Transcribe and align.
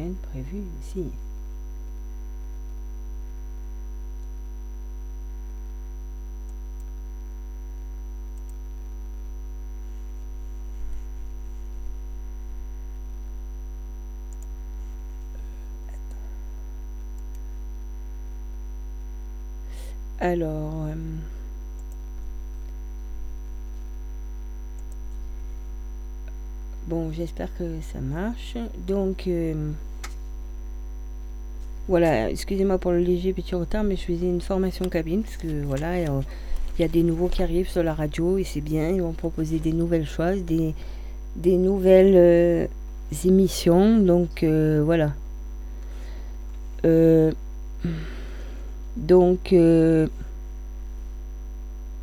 Rien 0.00 0.08
de 0.08 0.14
prévu 0.30 0.62
ici. 0.80 1.04
Alors, 20.18 20.84
euh, 20.86 20.94
bon, 26.90 27.12
j'espère 27.12 27.48
que 27.56 27.64
ça 27.92 28.00
marche. 28.00 28.56
Donc, 28.86 29.26
euh, 29.28 29.70
voilà, 31.88 32.28
excusez-moi 32.30 32.78
pour 32.78 32.90
le 32.92 32.98
léger 32.98 33.32
petit 33.32 33.54
retard, 33.54 33.84
mais 33.84 33.96
je 33.96 34.02
faisais 34.02 34.26
une 34.26 34.40
formation 34.40 34.84
cabine 34.88 35.22
parce 35.22 35.36
que 35.36 35.62
voilà, 35.64 35.92
euh, 35.94 36.20
il 36.78 36.82
y 36.82 36.84
a 36.84 36.88
des 36.88 37.02
nouveaux 37.04 37.28
qui 37.28 37.42
arrivent 37.42 37.68
sur 37.68 37.82
la 37.84 37.94
radio 37.94 38.38
et 38.38 38.44
c'est 38.44 38.60
bien. 38.60 38.90
Ils 38.90 39.02
vont 39.02 39.12
proposer 39.12 39.58
des 39.60 39.72
nouvelles 39.72 40.06
choses, 40.06 40.42
des, 40.44 40.74
des 41.36 41.56
nouvelles 41.56 42.16
euh, 42.16 42.66
émissions. 43.24 43.98
Donc, 43.98 44.44
voilà. 44.84 45.12
Donc, 48.96 49.52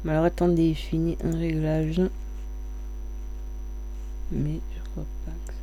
alors 0.07 0.23
attendez, 0.23 0.73
je 0.73 0.79
finis 0.79 1.17
un 1.23 1.37
réglage. 1.37 2.01
Mais 4.31 4.59
je 4.75 4.81
crois 4.91 5.05
pas 5.25 5.31
que 5.47 5.53
ça- 5.53 5.59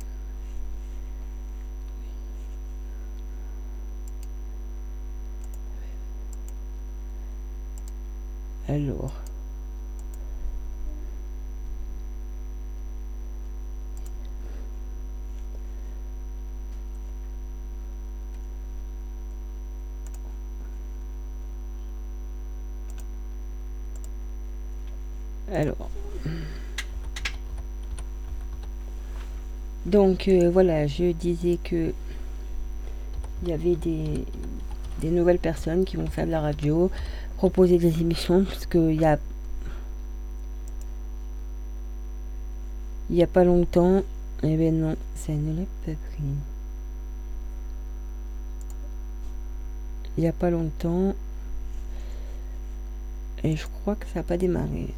Alors. 8.67 9.13
Alors. 25.51 25.89
Donc 29.85 30.27
euh, 30.27 30.49
voilà, 30.49 30.87
je 30.87 31.11
disais 31.11 31.57
que 31.63 31.93
il 33.43 33.49
y 33.49 33.53
avait 33.53 33.75
des, 33.75 34.25
des 35.01 35.09
nouvelles 35.11 35.39
personnes 35.39 35.85
qui 35.85 35.97
vont 35.97 36.07
faire 36.07 36.25
de 36.25 36.31
la 36.31 36.41
radio, 36.41 36.89
proposer 37.37 37.77
des 37.77 38.01
émissions, 38.01 38.43
parce 38.45 38.65
qu'il 38.65 38.99
y 38.99 39.05
a 39.05 39.19
il 43.09 43.17
y 43.17 43.23
a 43.23 43.27
pas 43.27 43.43
longtemps, 43.43 44.03
eh 44.43 44.57
ben 44.57 44.79
non, 44.79 44.95
ça 45.15 45.31
ne 45.33 45.59
l'a 45.59 45.65
pas 45.85 45.91
pris. 45.91 46.23
Il 50.17 50.23
y 50.23 50.27
a 50.27 50.31
pas 50.33 50.49
longtemps, 50.49 51.13
et 53.43 53.55
je 53.55 53.67
crois 53.67 53.95
que 53.95 54.05
ça 54.07 54.19
n'a 54.19 54.23
pas 54.23 54.37
démarré. 54.37 54.93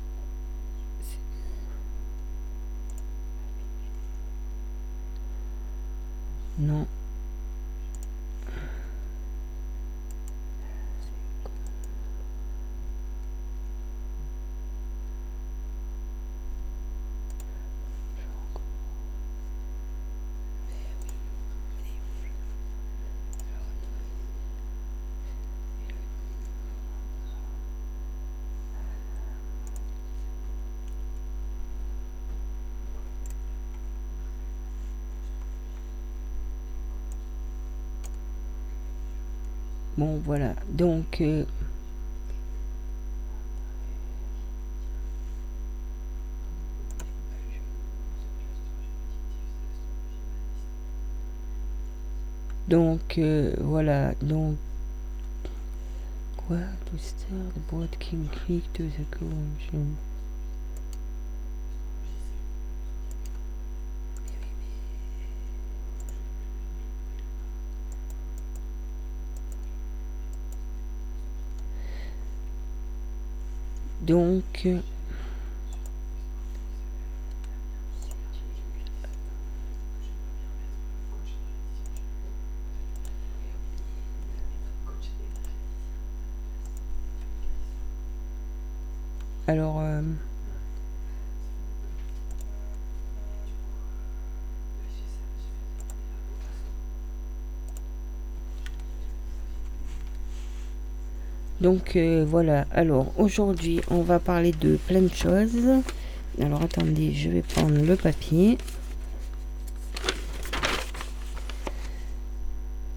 Non. 6.60 6.88
Voilà. 40.24 40.56
Donc, 40.70 41.22
euh, 41.22 41.46
donc 52.68 53.18
euh, 53.18 53.54
voilà. 53.60 54.14
Donc, 54.22 54.58
quoi? 56.38 56.58
To 56.58 56.98
start 56.98 57.54
the 57.56 57.72
board 57.72 57.90
King 58.00 58.28
Creek 58.30 58.64
to 58.74 58.84
the 58.84 59.06
convention. 59.12 59.98
Donc, 74.08 74.62
euh, 74.66 74.80
alors, 89.48 89.80
euh, 89.82 90.02
donc 101.62 101.96
euh, 101.96 102.26
voilà. 102.28 102.66
Alors, 102.72 103.12
aujourd'hui, 103.18 103.82
on 103.90 104.02
va 104.02 104.20
parler 104.20 104.52
de 104.52 104.78
plein 104.88 105.02
de 105.02 105.14
choses. 105.14 105.84
Alors, 106.40 106.62
attendez, 106.62 107.14
je 107.14 107.30
vais 107.30 107.42
prendre 107.42 107.84
le 107.84 107.96
papier. 107.96 108.58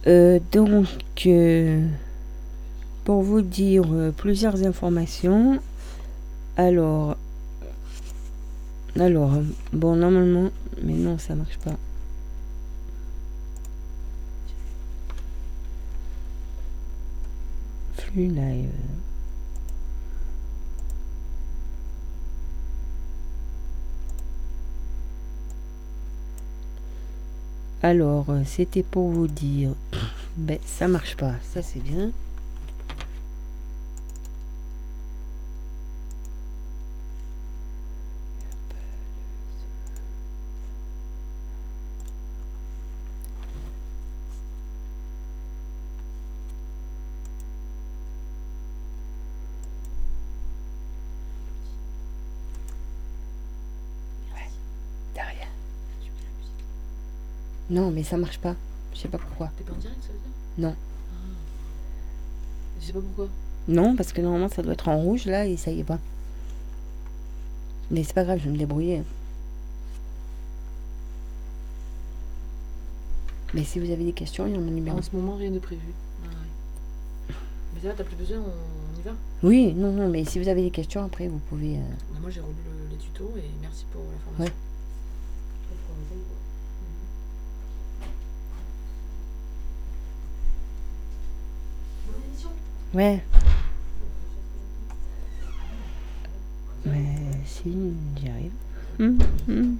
Euh, 0.07 0.39
donc, 0.53 0.87
euh, 1.27 1.87
pour 3.05 3.23
vous 3.23 3.43
dire 3.43 3.87
plusieurs 4.17 4.67
informations. 4.67 5.59
Alors, 6.57 7.17
alors, 8.99 9.33
bon, 9.73 9.97
normalement, 9.97 10.51
mais 10.83 10.95
non, 10.95 11.17
ça 11.19 11.35
marche 11.35 11.59
pas. 11.65 11.77
Live. 18.17 18.71
Alors, 27.83 28.27
euh, 28.31 28.43
c'était 28.45 28.83
pour 28.83 29.11
vous 29.11 29.29
dire. 29.29 29.75
Ben, 30.37 30.59
ça 30.67 30.89
marche 30.89 31.17
pas. 31.17 31.35
Ça, 31.53 31.63
c'est 31.63 31.81
bien. 31.81 32.11
Derrière. 55.15 55.49
Non, 57.71 57.91
mais 57.91 58.03
ça 58.03 58.17
marche 58.17 58.39
pas. 58.39 58.55
Je 58.95 58.99
sais 58.99 59.09
pas 59.09 59.19
pourquoi. 59.19 59.51
T'es 59.57 59.65
pas 59.65 59.73
en 59.73 59.77
direct, 59.77 59.99
ça 60.03 60.09
veut 60.09 60.19
dire? 60.19 60.69
Non. 60.69 60.75
Je 62.81 62.87
sais 62.87 62.93
pas 62.93 63.01
pourquoi. 63.01 63.29
Non, 63.69 63.95
parce 63.97 64.13
que 64.13 64.21
normalement, 64.21 64.49
ça 64.49 64.63
doit 64.63 64.73
être 64.73 64.89
en 64.89 64.99
rouge 64.99 65.27
là 65.27 65.47
et 65.47 65.57
ça 65.57 65.71
y 65.71 65.81
est 65.81 65.85
pas. 65.85 65.99
Mais 67.91 68.03
c'est 68.05 68.15
pas 68.15 68.25
grave, 68.25 68.39
je 68.39 68.45
vais 68.45 68.51
me 68.51 68.57
débrouiller. 68.59 69.03
Mais 73.53 73.65
si 73.65 73.81
vous 73.81 73.91
avez 73.91 74.05
des 74.05 74.13
questions, 74.13 74.47
il 74.47 74.53
y 74.53 74.57
a 74.57 74.59
mon 74.61 74.71
numéro. 74.71 74.97
En 74.99 75.03
ce 75.03 75.15
moment, 75.15 75.37
rien 75.37 75.51
de 75.51 75.59
prévu. 75.59 75.83
Ouais. 76.23 77.35
Mais 77.75 77.81
ça 77.83 77.89
va, 77.89 77.95
t'as 77.95 78.05
plus 78.05 78.17
besoin, 78.17 78.39
on, 78.39 78.43
on 78.43 78.99
y 79.01 79.03
va? 79.03 79.11
Oui, 79.43 79.73
non, 79.75 79.91
non, 79.93 80.09
mais 80.09 80.25
si 80.25 80.39
vous 80.41 80.49
avez 80.49 80.63
des 80.63 80.71
questions, 80.71 81.05
après, 81.05 81.27
vous 81.29 81.41
pouvez. 81.49 81.77
euh, 81.77 81.81
Bah, 82.13 82.19
Moi, 82.21 82.31
j'ai 82.31 82.41
relu 82.41 82.53
le- 82.65 82.91
les 82.93 82.97
tutos 82.97 83.33
et 83.37 83.43
merci 83.61 83.85
pour 83.93 84.03
la 84.03 84.19
formation. 84.25 84.45
Ouais. 84.45 84.53
Ouais. 92.95 93.23
Mais 96.85 97.15
si, 97.47 97.73
j'y 98.17 98.29
arrive. 98.29 98.53
Hum, 98.99 99.19
hum. 99.49 99.77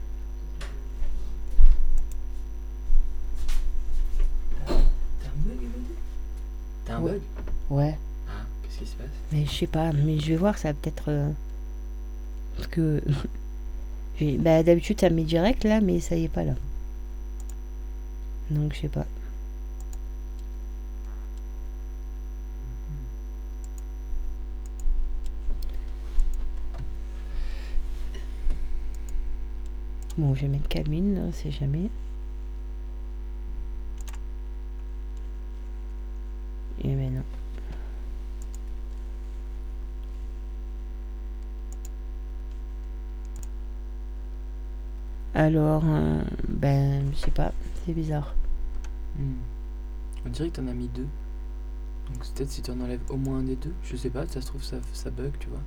T'as 4.67 4.73
un 4.75 5.37
bug, 5.45 5.53
Elodie 5.61 5.95
T'as 6.85 6.95
un 6.97 7.01
Ouais. 7.03 7.13
bug 7.13 7.21
Ouais. 7.71 7.99
Ah, 8.29 8.33
qu'est-ce 8.63 8.79
qui 8.79 8.87
se 8.87 8.97
passe? 8.97 9.07
Mais 9.33 9.45
je 9.47 9.51
sais 9.51 9.67
pas, 9.67 9.93
mais 9.93 10.19
je 10.19 10.29
vais 10.31 10.37
voir, 10.37 10.59
ça 10.59 10.69
va 10.69 10.75
peut-être. 10.75 11.05
euh, 11.09 11.31
Parce 12.57 12.69
que. 12.69 13.03
j'ai- 14.19 14.39
bah, 14.39 14.63
d'habitude, 14.63 15.01
ça 15.01 15.11
met 15.11 15.25
direct 15.25 15.65
là, 15.65 15.81
mais 15.81 16.01
ça 16.01 16.17
y 16.17 16.25
est 16.25 16.29
pas 16.29 16.45
là. 16.45 16.55
Donc, 18.51 18.75
je 18.75 18.81
sais 18.81 18.89
pas. 18.89 19.07
Bon, 30.21 30.35
je 30.35 30.43
vais 30.43 30.49
mettre 30.49 30.69
Camille, 30.69 31.19
on 31.19 31.33
sait 31.33 31.51
jamais. 31.51 31.89
Et 36.85 36.95
maintenant. 36.95 37.23
Alors, 45.33 45.85
euh, 45.87 46.23
ben, 46.49 47.11
je 47.15 47.17
sais 47.17 47.31
pas, 47.31 47.53
c'est 47.87 47.95
bizarre. 47.95 48.35
Hmm. 49.19 49.37
On 50.27 50.29
dirait 50.29 50.51
que 50.51 50.57
t'en 50.57 50.67
as 50.69 50.75
mis 50.75 50.89
deux. 50.89 51.09
Donc 52.09 52.19
peut-être 52.35 52.51
si 52.51 52.61
tu 52.61 52.71
en 52.71 52.79
enlèves 52.83 53.01
au 53.09 53.17
moins 53.17 53.39
un 53.39 53.45
des 53.45 53.57
deux. 53.57 53.73
Je 53.85 53.97
sais 53.97 54.11
pas, 54.11 54.27
ça 54.27 54.43
se 54.43 54.47
trouve 54.49 54.63
ça 54.63 55.11
bug, 55.11 55.33
tu 55.41 55.49
vois. 55.49 55.63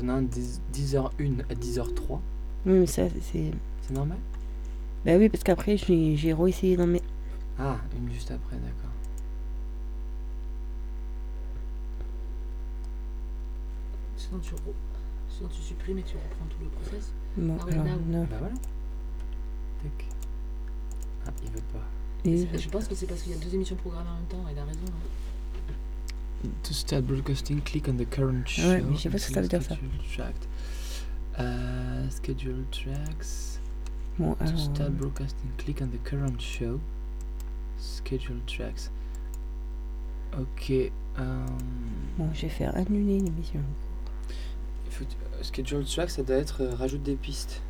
Parce 0.00 0.02
que 0.02 0.06
t'en 0.06 0.08
as 0.08 0.16
un 0.16 0.22
10, 0.22 0.60
10h01 0.72 1.40
à 1.50 1.54
10h03. 1.54 2.18
Oui, 2.66 2.72
mais 2.80 2.86
ça, 2.86 3.02
c'est. 3.22 3.50
C'est 3.82 3.94
normal? 3.94 4.18
Bah 5.04 5.12
oui, 5.16 5.28
parce 5.28 5.42
qu'après, 5.44 5.76
j'ai 5.76 6.16
j'ai 6.16 6.32
re-essayé 6.32 6.76
d'en 6.76 6.86
mettre. 6.86 7.06
Ah, 7.58 7.76
une 7.96 8.10
juste 8.12 8.30
après, 8.30 8.56
d'accord. 8.56 8.90
Sinon, 14.16 14.38
tu, 14.40 14.54
re- 14.54 14.58
Sinon, 15.28 15.48
tu 15.48 15.60
supprimes 15.62 15.98
et 15.98 16.02
tu 16.02 16.16
reprends 16.16 16.46
tout 16.50 16.58
le 16.62 16.68
process. 16.70 17.12
Bon, 17.36 17.56
Ah 17.60 17.64
alors, 17.72 17.84
là. 17.84 17.92
Bah 18.30 18.36
voilà. 18.38 18.54
Tac. 19.82 20.06
Ah, 21.26 21.30
il 21.42 21.50
veut 21.50 21.62
pas. 21.72 21.86
Et- 22.24 22.58
Je 22.58 22.68
pense 22.68 22.86
que 22.86 22.94
c'est 22.94 23.06
parce 23.06 23.22
qu'il 23.22 23.32
y 23.32 23.34
a 23.34 23.38
deux 23.38 23.54
émissions 23.54 23.76
programmées 23.76 24.10
en 24.10 24.14
même 24.14 24.24
temps, 24.26 24.44
il 24.50 24.58
a 24.58 24.64
raison. 24.64 24.80
hein. 24.86 25.08
To 26.62 26.72
start 26.72 27.02
broadcasting, 27.04 27.60
click 27.62 27.86
on 27.88 27.96
the 27.98 28.08
current 28.08 28.46
show. 28.48 28.62
Ouais, 28.62 28.80
mais 28.80 28.96
je 28.96 29.02
sais 29.02 29.10
pas 29.10 29.18
ce 29.18 29.28
que 29.28 29.34
ça 29.34 29.42
veut 29.42 29.48
dire, 29.48 29.62
ça. 29.62 29.76
Euh, 31.38 32.10
schedule 32.10 32.64
tracks. 32.70 33.60
Bon, 34.18 34.34
To 34.34 34.56
start 34.56 34.90
broadcasting, 34.92 35.50
click 35.58 35.82
on 35.82 35.88
the 35.88 36.02
current 36.02 36.40
show. 36.40 36.80
Schedule 37.78 38.40
tracks. 38.46 38.90
Ok. 40.38 40.70
euh, 40.70 41.46
Bon, 42.16 42.28
je 42.32 42.42
vais 42.42 42.48
faire 42.48 42.74
annuler 42.76 43.20
l'émission. 43.20 43.60
faut, 44.90 45.04
euh, 45.04 45.42
schedule 45.42 45.84
tracks, 45.84 46.10
ça 46.10 46.22
doit 46.22 46.36
être 46.36 46.62
euh, 46.62 46.74
rajoute 46.74 47.02
des 47.02 47.16
pistes. 47.16 47.60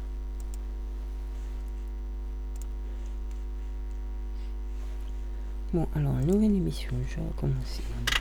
Bon, 5.73 5.87
alors, 5.95 6.15
nouvelle 6.15 6.55
émission, 6.55 6.91
je 7.09 7.17
vais 7.17 7.27
recommencer. 7.29 7.83
Mais 8.07 8.20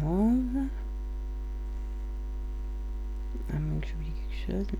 non. 0.00 0.68
À 3.52 3.58
moins 3.58 3.80
que 3.80 3.86
j'oublie 3.86 4.12
quelque 4.12 4.52
chose. 4.52 4.78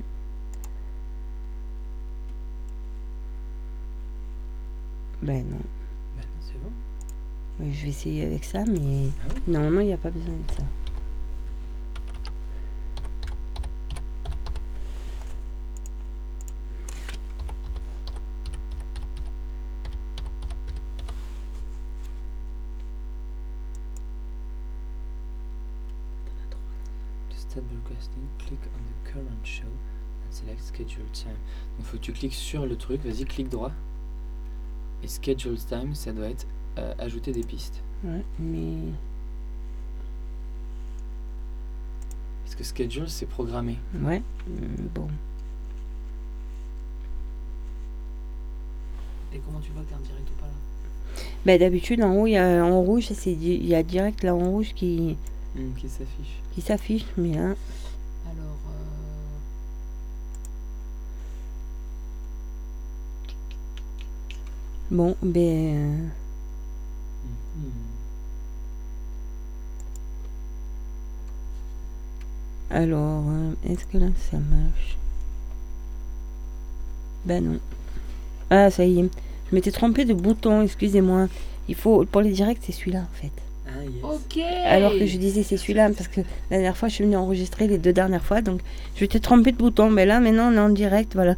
Ben 5.22 5.44
non. 5.48 5.58
Ben, 6.16 6.22
c'est 6.40 6.58
bon. 6.60 6.70
Oui, 7.60 7.72
je 7.72 7.82
vais 7.84 7.88
essayer 7.90 8.26
avec 8.26 8.44
ça, 8.44 8.64
mais 8.66 9.08
Ah 9.22 9.32
oui 9.34 9.42
normalement, 9.46 9.80
il 9.80 9.86
n'y 9.88 9.92
a 9.92 9.98
pas 9.98 10.10
besoin 10.10 10.34
de 10.34 10.52
ça. 10.52 10.62
To 27.30 27.36
start 27.36 27.64
broadcasting, 27.68 28.28
click 28.38 28.60
on 28.74 28.82
the 28.88 29.01
current 29.12 29.44
show 29.44 29.64
and 29.66 30.30
select 30.32 30.60
schedule 30.62 31.06
time. 31.12 31.32
Donc 31.78 31.86
faut 31.86 31.96
que 31.96 32.02
tu 32.02 32.12
cliques 32.12 32.34
sur 32.34 32.66
le 32.66 32.76
truc, 32.76 33.04
vas-y 33.04 33.24
clique 33.24 33.48
droit. 33.48 33.72
Et 35.02 35.08
schedule 35.08 35.58
time, 35.58 35.94
ça 35.94 36.12
doit 36.12 36.28
être 36.28 36.46
euh, 36.78 36.94
ajouter 36.98 37.32
des 37.32 37.42
pistes. 37.42 37.82
Ouais, 38.04 38.24
mais. 38.38 38.92
Parce 42.44 42.54
que 42.54 42.64
schedule 42.64 43.08
c'est 43.08 43.26
programmé. 43.26 43.78
Ouais, 44.00 44.22
hum, 44.46 44.88
bon. 44.94 45.08
Et 49.34 49.38
comment 49.38 49.60
tu 49.60 49.70
vois 49.72 49.82
que 49.82 49.88
t'es 49.88 49.94
en 49.94 50.00
direct 50.00 50.28
ou 50.30 50.40
pas 50.40 50.46
là? 50.46 51.22
Ben 51.46 51.58
d'habitude, 51.58 52.02
en 52.02 52.14
haut, 52.14 52.26
il 52.26 52.32
y 52.32 52.36
a 52.36 52.64
en 52.64 52.80
rouge, 52.82 53.08
il 53.26 53.66
y 53.66 53.74
a 53.74 53.82
direct 53.82 54.22
là 54.22 54.34
en 54.34 54.50
rouge 54.50 54.72
qui, 54.74 55.16
Hmm, 55.54 55.74
qui 55.76 55.88
s'affiche. 55.88 56.40
qui 56.54 56.60
s'affiche, 56.62 57.04
mais 57.16 57.34
là. 57.34 57.54
Bon, 64.92 65.16
ben. 65.22 65.38
euh. 65.40 66.08
Alors, 72.70 73.24
euh, 73.26 73.54
est-ce 73.70 73.86
que 73.86 73.96
là 73.96 74.08
ça 74.30 74.36
marche? 74.36 74.98
Ben 77.24 77.42
non. 77.42 77.58
Ah, 78.50 78.70
ça 78.70 78.84
y 78.84 79.00
est. 79.00 79.08
Je 79.50 79.54
m'étais 79.54 79.70
trompée 79.70 80.04
de 80.04 80.12
bouton, 80.12 80.60
excusez-moi. 80.60 81.28
Il 81.68 81.74
faut, 81.74 82.04
pour 82.04 82.20
les 82.20 82.32
directs, 82.32 82.58
c'est 82.60 82.72
celui-là 82.72 83.00
en 83.00 83.16
fait. 83.16 83.32
Ah 83.66 83.82
yes. 83.82 84.04
Ok 84.04 84.42
Alors 84.66 84.92
que 84.92 85.06
je 85.06 85.16
disais 85.16 85.42
c'est 85.42 85.56
celui-là 85.56 85.88
parce 85.96 86.08
que 86.08 86.20
la 86.50 86.58
dernière 86.58 86.76
fois 86.76 86.88
je 86.90 86.96
suis 86.96 87.04
venue 87.04 87.16
enregistrer 87.16 87.66
les 87.66 87.78
deux 87.78 87.92
dernières 87.94 88.24
fois 88.24 88.42
donc 88.42 88.60
je 88.96 89.02
m'étais 89.02 89.20
trompée 89.20 89.52
de 89.52 89.56
bouton 89.56 89.88
mais 89.88 90.04
là 90.04 90.20
maintenant 90.20 90.52
on 90.52 90.56
est 90.56 90.58
en 90.58 90.68
direct 90.68 91.14
voilà. 91.14 91.36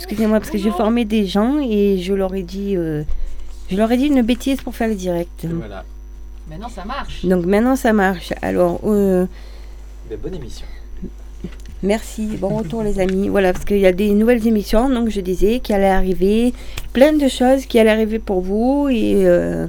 Excusez-moi 0.00 0.38
parce 0.38 0.50
que 0.50 0.56
j'ai 0.56 0.70
formé 0.70 1.04
des 1.04 1.26
gens 1.26 1.58
et 1.60 1.98
je 1.98 2.14
leur 2.14 2.34
ai 2.34 2.42
dit 2.42 2.74
euh, 2.74 3.02
je 3.70 3.76
leur 3.76 3.92
ai 3.92 3.98
dit 3.98 4.06
une 4.06 4.22
bêtise 4.22 4.62
pour 4.62 4.74
faire 4.74 4.88
le 4.88 4.94
direct. 4.94 5.44
Et 5.44 5.48
voilà. 5.48 5.84
Maintenant, 6.48 6.70
ça 6.70 6.86
marche 6.86 7.26
Donc 7.26 7.44
maintenant 7.44 7.76
ça 7.76 7.92
marche. 7.92 8.32
Alors 8.40 8.80
euh, 8.84 9.26
Ben, 10.08 10.18
bonne 10.18 10.34
émission. 10.34 10.64
merci, 11.82 12.26
bon 12.38 12.56
retour 12.56 12.82
les 12.82 12.98
amis. 12.98 13.28
Voilà 13.28 13.52
parce 13.52 13.66
qu'il 13.66 13.78
y 13.78 13.86
a 13.86 13.92
des 13.92 14.12
nouvelles 14.12 14.46
émissions 14.46 14.88
donc 14.88 15.10
je 15.10 15.20
disais 15.20 15.60
qu'il 15.60 15.74
allait 15.74 15.86
arriver 15.86 16.54
plein 16.94 17.12
de 17.12 17.28
choses 17.28 17.66
qui 17.66 17.78
allaient 17.78 17.90
arriver 17.90 18.18
pour 18.18 18.40
vous 18.40 18.88
et 18.90 19.26
euh, 19.26 19.66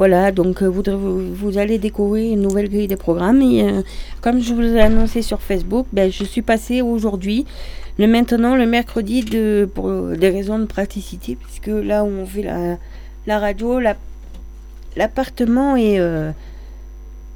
voilà, 0.00 0.32
donc 0.32 0.62
vous, 0.62 1.58
allez 1.58 1.76
découvrir 1.76 2.32
une 2.32 2.40
nouvelle 2.40 2.70
grille 2.70 2.88
de 2.88 2.94
programmes. 2.94 3.42
Et 3.42 3.62
euh, 3.62 3.82
comme 4.22 4.40
je 4.40 4.54
vous 4.54 4.62
l'ai 4.62 4.80
annoncé 4.80 5.20
sur 5.20 5.42
Facebook, 5.42 5.86
ben, 5.92 6.10
je 6.10 6.24
suis 6.24 6.40
passée 6.40 6.80
aujourd'hui, 6.80 7.44
le 8.00 8.06
maintenant 8.06 8.56
le 8.56 8.66
mercredi, 8.66 9.22
de, 9.22 9.68
pour 9.74 9.88
des 10.22 10.30
raisons 10.30 10.58
de 10.58 10.64
praticité, 10.66 11.36
puisque 11.36 11.68
là 11.68 12.02
où 12.04 12.08
on 12.08 12.26
fait 12.26 12.42
la, 12.42 12.76
la 13.26 13.38
radio, 13.38 13.78
la- 13.78 13.96
l'appartement 14.96 15.76
est, 15.76 15.98
euh, 16.00 16.30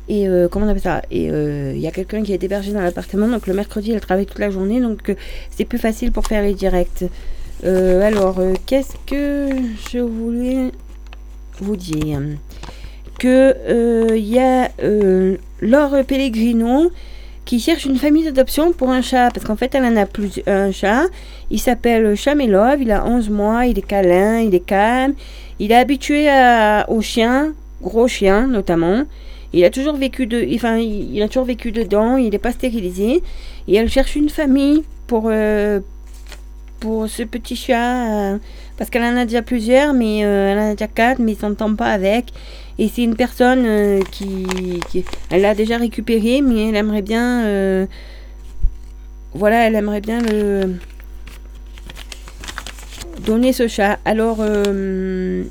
Et 0.09 0.28
euh, 0.28 0.49
comment 0.49 0.66
on 0.66 0.68
appelle 0.68 0.83
ça 0.83 1.00
Et 1.11 1.30
euh, 1.30 1.73
il 1.75 1.80
y 1.80 1.87
a 1.87 1.90
quelqu'un 1.90 2.23
qui 2.23 2.33
est 2.35 2.42
hébergé 2.42 2.73
dans 2.73 2.83
l'appartement, 2.83 3.26
donc 3.28 3.47
le 3.47 3.54
mercredi, 3.54 3.92
elle 3.92 4.00
travaille 4.00 4.26
toute 4.26 4.38
la 4.38 4.50
journée, 4.50 4.80
donc 4.80 5.09
euh, 5.09 5.14
c'est 5.50 5.64
plus 5.64 5.78
facile 5.78 6.12
pour 6.12 6.26
faire 6.26 6.42
les 6.42 6.54
directs. 6.54 7.04
Euh, 7.64 8.02
alors, 8.02 8.38
euh, 8.38 8.52
qu'est-ce 8.66 8.97
que 9.06 9.49
je 9.90 9.99
voulais 10.00 10.73
vous 11.61 11.76
dire? 11.76 12.21
Que 13.18 13.54
euh, 13.68 14.16
il 14.16 14.28
y 14.28 14.38
a 14.40 14.71
euh, 14.83 15.37
Laure 15.62 16.04
Pellegrino 16.06 16.90
qui 17.44 17.60
cherche 17.60 17.84
une 17.84 17.96
famille 17.96 18.24
d'adoption 18.24 18.72
pour 18.72 18.90
un 18.90 19.02
chat, 19.02 19.30
parce 19.32 19.44
qu'en 19.46 19.56
fait, 19.56 19.74
elle 19.74 19.84
en 19.84 19.96
a 19.96 20.06
plus 20.06 20.40
un 20.46 20.72
chat. 20.72 21.04
Il 21.50 21.60
s'appelle 21.60 22.16
Chamelov, 22.16 22.80
il 22.80 22.90
a 22.90 23.04
11 23.04 23.28
mois, 23.30 23.66
il 23.66 23.78
est 23.78 23.86
câlin, 23.86 24.40
il 24.40 24.54
est 24.54 24.66
calme, 24.66 25.14
il 25.58 25.70
est 25.72 25.76
habitué 25.76 26.28
à- 26.28 26.86
aux 26.88 27.02
chiens, 27.02 27.52
gros 27.82 28.08
chiens 28.08 28.46
notamment. 28.46 29.04
Il 29.52 29.64
a 29.64 29.70
toujours 29.70 29.94
vécu 29.94 30.26
de, 30.26 30.44
enfin, 30.56 30.78
il 30.78 31.22
a 31.22 31.28
toujours 31.28 31.44
vécu 31.44 31.70
dedans. 31.70 32.16
Il 32.16 32.30
n'est 32.30 32.38
pas 32.38 32.50
stérilisé. 32.50 33.22
Et 33.68 33.76
elle 33.76 33.88
cherche 33.88 34.16
une 34.16 34.28
famille 34.28 34.82
pour 35.06 35.28
euh, 35.30 35.78
pour 36.80 37.08
ce 37.08 37.22
petit 37.22 37.54
chat 37.54 38.34
euh, 38.34 38.38
parce 38.76 38.90
qu'elle 38.90 39.04
en 39.04 39.16
a 39.16 39.24
déjà 39.24 39.42
plusieurs, 39.42 39.94
mais 39.94 40.24
euh, 40.24 40.52
elle 40.52 40.58
en 40.58 40.70
a 40.70 40.72
déjà 40.72 40.88
quatre, 40.88 41.20
mais 41.20 41.32
il 41.32 41.38
s'entend 41.38 41.72
pas 41.76 41.86
avec. 41.92 42.26
Et 42.78 42.88
c'est 42.88 43.04
une 43.04 43.14
personne 43.14 43.64
euh, 43.66 44.00
qui, 44.11 44.47
elle 45.31 45.43
l'a 45.43 45.54
déjà 45.54 45.78
récupéré, 45.78 46.40
mais 46.43 46.69
elle 46.69 46.76
aimerait 46.76 47.02
bien, 47.02 47.45
euh, 47.45 47.87
voilà, 49.33 49.66
elle 49.66 49.76
aimerait 49.76 50.00
bien 50.00 50.21
le 50.21 50.75
donner 53.25 53.52
ce 53.52 53.69
chat. 53.69 53.99
Alors, 54.04 54.38
euh, 54.40 55.45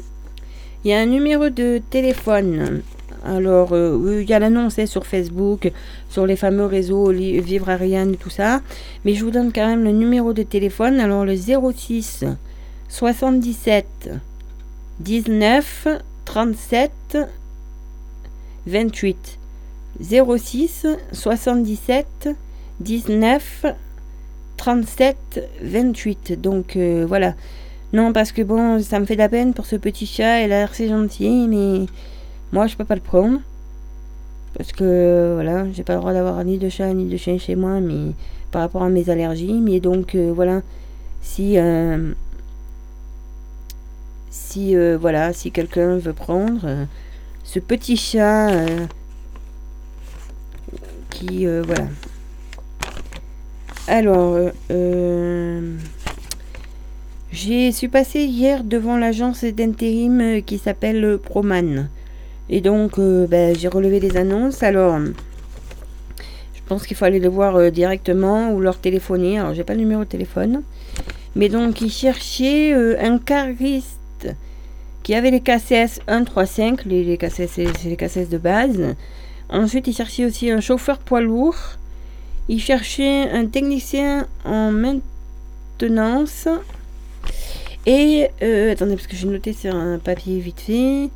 il 0.84 0.92
y 0.92 0.94
a 0.94 1.00
un 1.00 1.06
numéro 1.06 1.50
de 1.50 1.82
téléphone. 1.90 2.82
Alors, 3.26 3.74
il 3.74 4.30
y 4.30 4.34
a 4.34 4.40
l'annonce 4.40 4.78
hein, 4.80 4.86
sur 4.86 5.06
Facebook, 5.06 5.72
sur 6.10 6.26
les 6.26 6.36
fameux 6.36 6.66
réseaux 6.66 7.10
Vivre 7.10 7.70
Ariane 7.70 8.18
tout 8.18 8.30
ça. 8.30 8.60
Mais 9.06 9.14
je 9.14 9.24
vous 9.24 9.32
donne 9.32 9.54
quand 9.54 9.66
même 9.66 9.86
le 9.86 9.92
numéro 9.92 10.34
de 10.34 10.44
téléphone. 10.44 11.00
Alors, 11.00 11.24
le 11.24 11.38
06 11.38 12.26
77 12.90 14.10
19 15.00 15.88
37 16.26 16.92
28. 18.68 19.40
06 20.02 20.88
77 21.12 22.30
19 22.80 23.66
37 24.58 25.50
28. 25.62 26.42
Donc, 26.42 26.76
euh, 26.76 27.06
voilà. 27.08 27.34
Non, 27.92 28.12
parce 28.12 28.32
que 28.32 28.42
bon, 28.42 28.82
ça 28.82 29.00
me 29.00 29.06
fait 29.06 29.14
de 29.14 29.20
la 29.20 29.30
peine 29.30 29.54
pour 29.54 29.66
ce 29.66 29.76
petit 29.76 30.06
chat. 30.06 30.40
Il 30.42 30.46
a 30.46 30.48
l'air 30.48 30.72
assez 30.72 30.88
gentil, 30.88 31.48
mais 31.48 31.86
moi, 32.52 32.68
je 32.68 32.76
peux 32.76 32.86
pas 32.86 32.96
le 32.96 33.02
prendre. 33.02 33.40
Parce 34.58 34.72
que, 34.72 35.32
voilà, 35.36 35.66
j'ai 35.72 35.84
pas 35.84 35.94
le 35.94 36.00
droit 36.00 36.14
d'avoir 36.14 36.44
ni 36.44 36.58
de 36.58 36.70
chat 36.70 36.94
ni 36.94 37.06
de 37.06 37.18
chien 37.18 37.38
chez 37.38 37.56
moi, 37.56 37.80
mais 37.80 38.14
par 38.52 38.62
rapport 38.62 38.84
à 38.84 38.90
mes 38.90 39.10
allergies. 39.10 39.60
Mais 39.62 39.80
donc, 39.80 40.16
euh, 40.16 40.32
voilà, 40.34 40.62
si. 41.22 41.58
euh, 41.58 42.14
si, 44.34 44.76
euh, 44.76 44.98
voilà, 45.00 45.32
si 45.32 45.52
quelqu'un 45.52 45.98
veut 45.98 46.14
prendre 46.14 46.62
euh, 46.66 46.86
ce 47.44 47.60
petit 47.60 47.96
chat 47.96 48.50
euh, 48.50 48.86
qui. 51.12 51.46
voilà. 51.46 51.88
Alors, 53.88 54.40
j'ai 57.32 57.72
suis 57.72 57.90
passé 57.90 58.22
hier 58.22 58.64
devant 58.64 58.98
l'agence 58.98 59.44
d'intérim 59.44 60.42
qui 60.42 60.58
s'appelle 60.58 61.20
Proman. 61.24 61.90
Et 62.50 62.62
donc, 62.62 63.00
ben, 63.00 63.56
j'ai 63.56 63.68
relevé 63.68 64.00
les 64.00 64.18
annonces. 64.18 64.64
Alors, 64.64 64.98
je 65.00 66.62
pense 66.66 66.88
qu'il 66.88 66.98
faut 66.98 67.06
aller 67.06 67.20
le 67.20 67.30
voir 67.30 67.72
directement 67.72 68.52
ou 68.52 68.62
leur 68.62 68.80
téléphoner. 68.80 69.38
Alors, 69.40 69.54
j'ai 69.54 69.64
pas 69.64 69.74
le 69.74 69.82
numéro 69.82 70.06
de 70.06 70.10
téléphone. 70.10 70.64
Mais 71.36 71.50
donc, 71.50 71.82
ils 71.82 71.92
cherchaient 71.92 72.74
un 73.00 73.20
cariste 73.20 74.00
qui 75.04 75.14
avait 75.14 75.32
les 75.32 75.42
KCS 75.42 76.00
135. 76.08 76.86
Les, 76.86 77.04
les 77.04 77.18
KCS, 77.18 77.86
les 77.86 77.98
KCS 77.98 78.30
de 78.30 78.38
base. 78.38 78.96
Ensuite, 79.50 79.88
ils 79.88 79.94
cherchaient 79.94 80.26
aussi 80.26 80.50
un 80.50 80.62
chauffeur 80.62 80.98
poids 80.98 81.22
lourd. 81.22 81.56
Ils 82.50 82.62
cherchaient 82.62 83.30
un 83.30 83.46
technicien 83.46 84.28
en 84.46 84.72
maintenance. 84.72 86.48
Et, 87.86 88.30
euh, 88.42 88.72
attendez, 88.72 88.96
parce 88.96 89.08
que 89.08 89.16
j'ai 89.16 89.28
noté 89.28 89.54
sur 89.54 89.76
un 89.76 90.00
papier 90.00 90.40
vite 90.40 90.62
fait. 90.62 91.10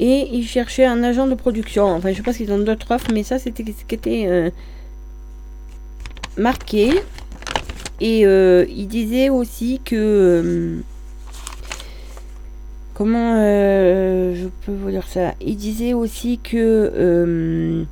Et 0.00 0.28
ils 0.32 0.46
cherchaient 0.46 0.86
un 0.86 1.02
agent 1.04 1.26
de 1.26 1.34
production. 1.34 1.86
Enfin, 1.86 2.10
je 2.10 2.16
sais 2.16 2.22
pas 2.22 2.32
s'ils 2.32 2.50
ont 2.50 2.58
d'autres 2.58 2.90
offres, 2.90 3.10
mais 3.12 3.22
ça, 3.22 3.38
c'était 3.38 3.64
ce 3.64 3.84
qui 3.84 3.94
était 3.94 4.24
euh, 4.26 4.50
marqué. 6.36 6.92
Et 8.00 8.26
euh, 8.26 8.66
il 8.68 8.88
disait 8.88 9.28
aussi 9.28 9.80
que. 9.84 10.82
Comment 12.94 13.34
euh, 13.36 14.34
je 14.34 14.46
peux 14.64 14.72
vous 14.72 14.90
dire 14.90 15.06
ça? 15.06 15.34
Il 15.40 15.56
disait 15.56 15.92
aussi 15.94 16.38
que. 16.38 16.56
euh, 16.94 17.84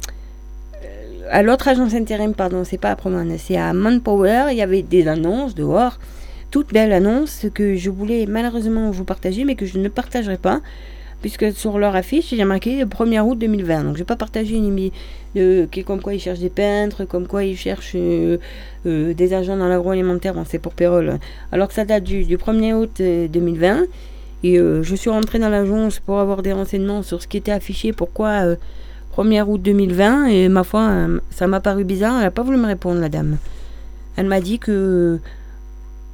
à 1.31 1.43
l'autre 1.43 1.69
agence 1.69 1.95
intérim, 1.95 2.35
pardon, 2.35 2.63
c'est 2.65 2.79
pas 2.79 2.91
à 2.91 2.97
Proman, 2.97 3.37
c'est 3.39 3.57
à 3.57 3.73
Manpower, 3.73 4.47
il 4.51 4.57
y 4.57 4.63
avait 4.63 4.83
des 4.83 5.09
annonces 5.09 5.55
dehors, 5.55 5.99
toutes 6.51 6.73
belles 6.75 6.93
annonces 6.93 7.47
que 7.55 7.75
je 7.77 7.89
voulais 7.91 8.27
malheureusement 8.27 8.91
vous 8.91 9.05
partager, 9.05 9.45
mais 9.45 9.55
que 9.55 9.65
je 9.65 9.79
ne 9.79 9.89
partagerai 9.89 10.37
pas, 10.37 10.61
puisque 11.23 11.51
sur 11.53 11.79
leur 11.79 11.97
affiche, 11.97 12.35
a 12.39 12.45
marqué 12.45 12.81
le 12.81 12.85
1er 12.85 13.21
août 13.21 13.39
2020. 13.39 13.85
Donc 13.85 13.95
je 13.95 14.01
vais 14.01 14.05
pas 14.05 14.17
partager 14.17 14.57
une 14.57 14.77
émi- 14.77 14.93
de, 15.35 15.67
comme 15.87 16.03
quoi 16.03 16.13
ils 16.13 16.21
cherchent 16.21 16.41
des 16.41 16.51
peintres, 16.51 17.05
comme 17.07 17.27
quoi 17.27 17.45
ils 17.45 17.57
cherchent 17.57 17.95
euh, 17.97 18.37
des 18.85 19.33
agents 19.33 19.57
dans 19.57 19.69
l'agroalimentaire, 19.69 20.35
bon, 20.35 20.45
c'est 20.47 20.59
pour 20.59 20.75
Pérol, 20.75 21.19
alors 21.51 21.69
que 21.69 21.75
ça 21.75 21.87
date 21.87 22.05
du, 22.05 22.25
du 22.25 22.37
1er 22.37 22.75
août 22.75 23.01
euh, 23.01 23.27
2020. 23.29 23.85
Et 24.45 24.59
euh, 24.59 24.83
je 24.83 24.95
suis 24.97 25.11
rentrée 25.11 25.39
dans 25.39 25.49
l'agence 25.49 26.01
pour 26.01 26.19
avoir 26.19 26.43
des 26.43 26.53
renseignements 26.53 27.03
sur 27.03 27.23
ce 27.23 27.29
qui 27.29 27.37
était 27.37 27.53
affiché, 27.53 27.93
pourquoi 27.93 28.45
euh, 28.45 28.57
1er 29.17 29.45
août 29.47 29.61
2020, 29.63 30.27
et 30.27 30.49
ma 30.49 30.65
foi, 30.65 30.81
euh, 30.89 31.21
ça 31.31 31.47
m'a 31.47 31.61
paru 31.61 31.85
bizarre, 31.85 32.17
elle 32.17 32.25
n'a 32.25 32.31
pas 32.31 32.43
voulu 32.43 32.57
me 32.57 32.67
répondre, 32.67 33.01
la 33.01 33.09
dame. 33.09 33.37
Elle 34.17 34.27
m'a 34.27 34.41
dit 34.41 34.59
que. 34.59 35.19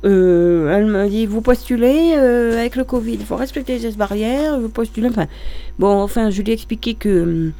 euh, 0.05 0.77
elle 0.77 0.87
m'a 0.87 1.09
dit 1.09 1.27
vous 1.27 1.41
postulez 1.41 2.15
euh, 2.17 2.59
avec 2.59 2.77
le 2.77 2.85
Covid, 2.85 3.15
il 3.15 3.25
faut 3.25 3.37
respecter 3.37 3.75
les 3.75 3.81
gestes 3.81 3.99
barrières, 3.99 4.59
vous 4.61 4.69
postulez. 4.69 5.09
Enfin, 5.09 5.27
bon, 5.79 6.01
enfin, 6.03 6.31
je 6.31 6.43
lui 6.43 6.51
ai 6.51 6.55
expliqué 6.55 6.95
que 6.95 7.51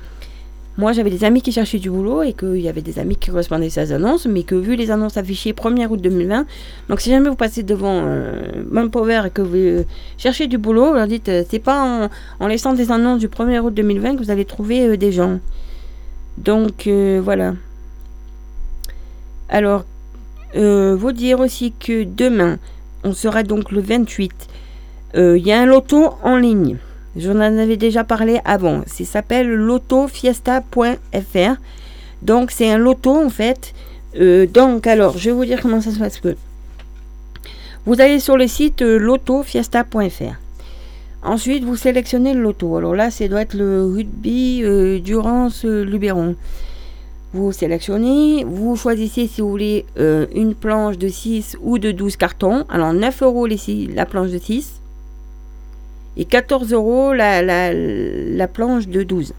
moi 0.79 0.93
j'avais 0.93 1.11
des 1.11 1.25
amis 1.25 1.43
qui 1.43 1.53
cherchaient 1.53 1.79
du 1.79 1.91
boulot 1.91 2.23
et 2.23 2.33
qu'il 2.33 2.61
y 2.61 2.69
avait 2.69 2.81
des 2.81 2.99
amis 2.99 3.17
qui 3.17 3.31
correspondaient 3.31 3.67
à 3.67 3.87
ces 3.87 3.93
annonces, 3.93 4.27
mais 4.27 4.45
que 4.45 4.55
vu 4.55 4.77
les 4.77 4.91
annonces 4.91 5.17
affichées 5.19 5.53
1er 5.53 5.89
août 5.89 6.01
2020, 6.01 6.47
donc 6.89 7.01
si 7.01 7.11
jamais 7.11 7.29
vous 7.29 7.37
passez 7.37 7.63
devant 7.63 8.05
euh, 8.07 8.63
Manpower 8.71 9.23
et 9.27 9.31
que 9.31 9.43
vous 9.43 9.57
euh, 9.57 9.85
cherchez 10.17 10.47
du 10.47 10.57
boulot, 10.57 10.87
vous 10.87 10.95
leur 10.95 11.07
dites 11.07 11.29
euh, 11.29 11.45
c'est 11.51 11.59
pas 11.59 12.09
en, 12.41 12.47
laissant 12.47 12.73
des 12.73 12.91
annonces 12.91 13.19
du 13.19 13.29
1er 13.29 13.59
août 13.61 13.75
2020 13.75 14.17
que 14.17 14.23
vous 14.23 14.31
allez 14.31 14.45
trouver 14.45 14.97
des 14.97 15.13
gens. 15.13 15.41
Donc 16.39 16.89
voilà. 16.89 17.55
Alors, 19.49 19.85
vous 20.55 21.13
dire 21.13 21.41
aussi 21.41 21.73
que 21.73 22.05
demain, 22.05 22.59
on 23.05 23.13
sera 23.13 23.43
donc 23.43 23.71
le 23.71 23.81
28. 23.81 24.33
euh, 25.17 25.39
Il 25.39 25.47
y 25.47 25.53
a 25.53 25.61
un 25.61 25.67
loto 25.67 26.15
en 26.23 26.37
ligne. 26.37 26.77
J'en 27.17 27.37
en 27.37 27.59
avais 27.59 27.77
déjà 27.77 28.05
parlé 28.05 28.41
avant. 28.45 28.83
Ça 28.87 29.05
s'appelle 29.05 29.49
lotofiesta.fr. 29.49 31.57
Donc 32.23 32.51
c'est 32.51 32.71
un 32.71 32.79
loto 32.79 33.17
en 33.17 33.31
fait. 33.31 33.75
Euh, 34.17 34.47
donc 34.47 34.87
alors, 34.87 35.19
je 35.19 35.31
vais 35.31 35.37
vous 35.37 35.45
dire 35.45 35.61
comment 35.61 35.81
ça 35.81 35.91
se 35.91 35.99
passe. 35.99 36.21
Vous 37.87 38.01
allez 38.01 38.21
sur 38.21 38.37
le 38.37 38.47
site 38.47 38.83
euh, 38.83 38.99
lotofiesta.fr. 38.99 40.35
Ensuite, 41.23 41.65
vous 41.65 41.77
sélectionnez 41.77 42.35
le 42.35 42.41
loto. 42.41 42.77
Alors 42.77 42.95
là, 42.95 43.11
ça 43.11 43.27
doit 43.27 43.43
être 43.43 43.55
le 43.55 43.85
rugby 43.85 44.61
euh, 44.63 45.01
Durance 45.01 45.65
Luberon. 45.65 46.37
Vous 47.35 47.53
sélectionnez, 47.53 48.45
vous 48.45 48.77
choisissez 48.77 49.27
si 49.27 49.43
vous 49.43 49.51
voulez 49.51 49.85
une 49.99 50.55
planche 50.55 50.97
de 50.97 51.09
6 51.09 51.59
ou 51.61 51.79
de 51.79 51.93
12 51.93 52.17
cartons. 52.17 52.65
Alors 52.71 52.95
9 52.95 53.23
euros 53.23 53.47
la 53.47 54.07
planche 54.07 54.31
de 54.31 54.39
6 54.39 54.78
et 56.19 56.25
14 56.25 56.73
euros 56.73 57.15
la, 57.15 57.43
la, 57.43 57.73
la 57.73 58.49
planche 58.49 58.89
de 58.89 59.03
12. 59.03 59.33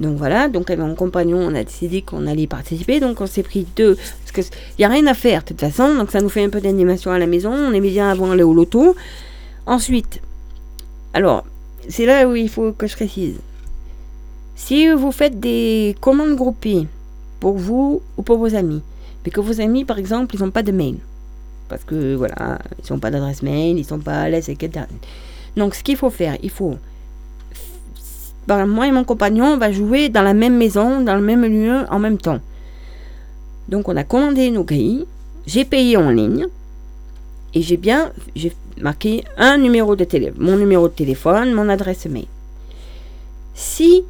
Donc 0.00 0.16
voilà, 0.16 0.48
donc 0.48 0.70
avec 0.70 0.84
mon 0.84 0.94
compagnon, 0.94 1.38
on 1.38 1.54
a 1.54 1.62
décidé 1.62 2.02
qu'on 2.02 2.26
allait 2.26 2.46
participer. 2.46 3.00
Donc 3.00 3.20
on 3.20 3.26
s'est 3.26 3.42
pris 3.42 3.66
deux, 3.76 3.96
parce 3.96 4.32
qu'il 4.32 4.56
n'y 4.78 4.84
a 4.84 4.88
rien 4.88 5.06
à 5.06 5.14
faire 5.14 5.42
de 5.42 5.48
toute 5.48 5.60
façon. 5.60 5.94
Donc 5.94 6.10
ça 6.10 6.20
nous 6.20 6.30
fait 6.30 6.42
un 6.42 6.48
peu 6.48 6.60
d'animation 6.60 7.12
à 7.12 7.18
la 7.18 7.26
maison. 7.26 7.52
On 7.52 7.72
aimait 7.72 7.90
bien 7.90 8.10
avant 8.10 8.30
aller 8.30 8.42
au 8.42 8.54
loto. 8.54 8.96
Ensuite, 9.66 10.20
alors, 11.12 11.44
c'est 11.88 12.06
là 12.06 12.26
où 12.28 12.34
il 12.34 12.48
faut 12.48 12.72
que 12.72 12.86
je 12.86 12.96
précise. 12.96 13.36
Si 14.56 14.88
vous 14.90 15.12
faites 15.12 15.38
des 15.38 15.94
commandes 16.00 16.34
groupées 16.34 16.86
pour 17.38 17.56
vous 17.56 18.02
ou 18.16 18.22
pour 18.22 18.38
vos 18.38 18.54
amis, 18.54 18.82
mais 19.24 19.30
que 19.30 19.40
vos 19.40 19.60
amis, 19.60 19.84
par 19.84 19.98
exemple, 19.98 20.34
ils 20.34 20.40
n'ont 20.40 20.50
pas 20.50 20.62
de 20.62 20.72
mail, 20.72 20.96
parce 21.68 21.84
que 21.84 22.14
voilà, 22.14 22.58
ils 22.78 22.92
n'ont 22.92 22.98
pas 22.98 23.10
d'adresse 23.10 23.42
mail, 23.42 23.78
ils 23.78 23.84
sont 23.84 23.98
pas 23.98 24.20
à 24.20 24.28
l'aise, 24.28 24.48
etc. 24.48 24.86
Donc, 25.56 25.74
ce 25.74 25.82
qu'il 25.82 25.96
faut 25.96 26.10
faire, 26.10 26.36
il 26.42 26.50
faut 26.50 26.76
ben, 28.46 28.66
moi 28.66 28.88
et 28.88 28.90
mon 28.90 29.04
compagnon, 29.04 29.46
on 29.46 29.58
va 29.58 29.70
jouer 29.70 30.08
dans 30.08 30.22
la 30.22 30.34
même 30.34 30.56
maison, 30.56 31.02
dans 31.02 31.14
le 31.14 31.22
même 31.22 31.44
lieu, 31.44 31.84
en 31.90 31.98
même 31.98 32.18
temps. 32.18 32.40
Donc 33.68 33.88
on 33.88 33.96
a 33.96 34.02
commandé 34.02 34.50
nos 34.50 34.64
grilles, 34.64 35.06
j'ai 35.46 35.64
payé 35.64 35.96
en 35.96 36.10
ligne, 36.10 36.46
et 37.54 37.62
j'ai 37.62 37.76
bien 37.76 38.10
j'ai 38.34 38.52
marqué 38.80 39.22
un 39.36 39.58
numéro 39.58 39.94
de 39.94 40.04
mon 40.38 40.56
numéro 40.56 40.88
de 40.88 40.92
téléphone, 40.94 41.52
mon 41.52 41.68
adresse 41.68 42.06
mail. 42.06 42.26
Si 43.54 44.02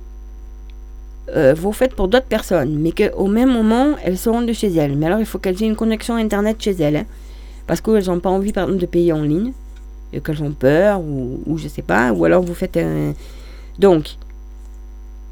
euh, 1.36 1.52
vous 1.54 1.72
faites 1.72 1.94
pour 1.94 2.08
d'autres 2.08 2.26
personnes, 2.26 2.78
mais 2.78 2.92
qu'au 2.92 3.26
même 3.26 3.52
moment, 3.52 3.96
elles 4.02 4.16
seront 4.16 4.42
de 4.42 4.52
chez 4.52 4.72
elles. 4.74 4.96
Mais 4.96 5.06
alors, 5.06 5.20
il 5.20 5.26
faut 5.26 5.38
qu'elles 5.38 5.62
aient 5.62 5.66
une 5.66 5.76
connexion 5.76 6.14
Internet 6.16 6.56
chez 6.60 6.72
elles. 6.80 6.96
hein, 6.96 7.06
parce 7.66 7.80
qu'elles 7.80 8.06
n'ont 8.06 8.20
pas 8.20 8.30
envie, 8.30 8.52
par 8.52 8.64
exemple, 8.64 8.80
de 8.80 8.86
payer 8.86 9.12
en 9.12 9.22
ligne. 9.22 9.52
Qu'elles 10.12 10.42
ont 10.42 10.52
peur, 10.52 11.00
ou, 11.00 11.56
je 11.56 11.68
sais 11.68 11.82
pas. 11.82 12.12
Ou 12.12 12.24
alors, 12.24 12.42
vous 12.42 12.54
faites 12.54 12.76
un... 12.76 13.14
Donc, 13.78 14.16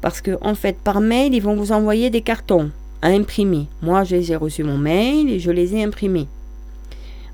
parce 0.01 0.21
que, 0.21 0.37
en 0.41 0.55
fait, 0.55 0.77
par 0.77 1.01
mail, 1.01 1.33
ils 1.33 1.41
vont 1.41 1.55
vous 1.55 1.71
envoyer 1.71 2.09
des 2.09 2.21
cartons 2.21 2.71
à 3.01 3.07
imprimer. 3.07 3.67
Moi, 3.81 4.03
je 4.03 4.15
les 4.15 4.31
ai 4.31 4.35
reçus 4.35 4.63
mon 4.63 4.77
mail 4.77 5.29
et 5.29 5.39
je 5.39 5.51
les 5.51 5.75
ai 5.75 5.83
imprimés. 5.83 6.27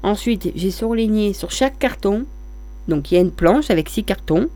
Ensuite, 0.03 0.51
j'ai 0.55 0.71
surligné 0.71 1.33
sur 1.33 1.51
chaque 1.51 1.77
carton. 1.79 2.25
Donc, 2.87 3.11
il 3.11 3.15
y 3.15 3.17
a 3.17 3.21
une 3.21 3.31
planche 3.31 3.69
avec 3.69 3.89
six 3.89 4.03
cartons. 4.03 4.49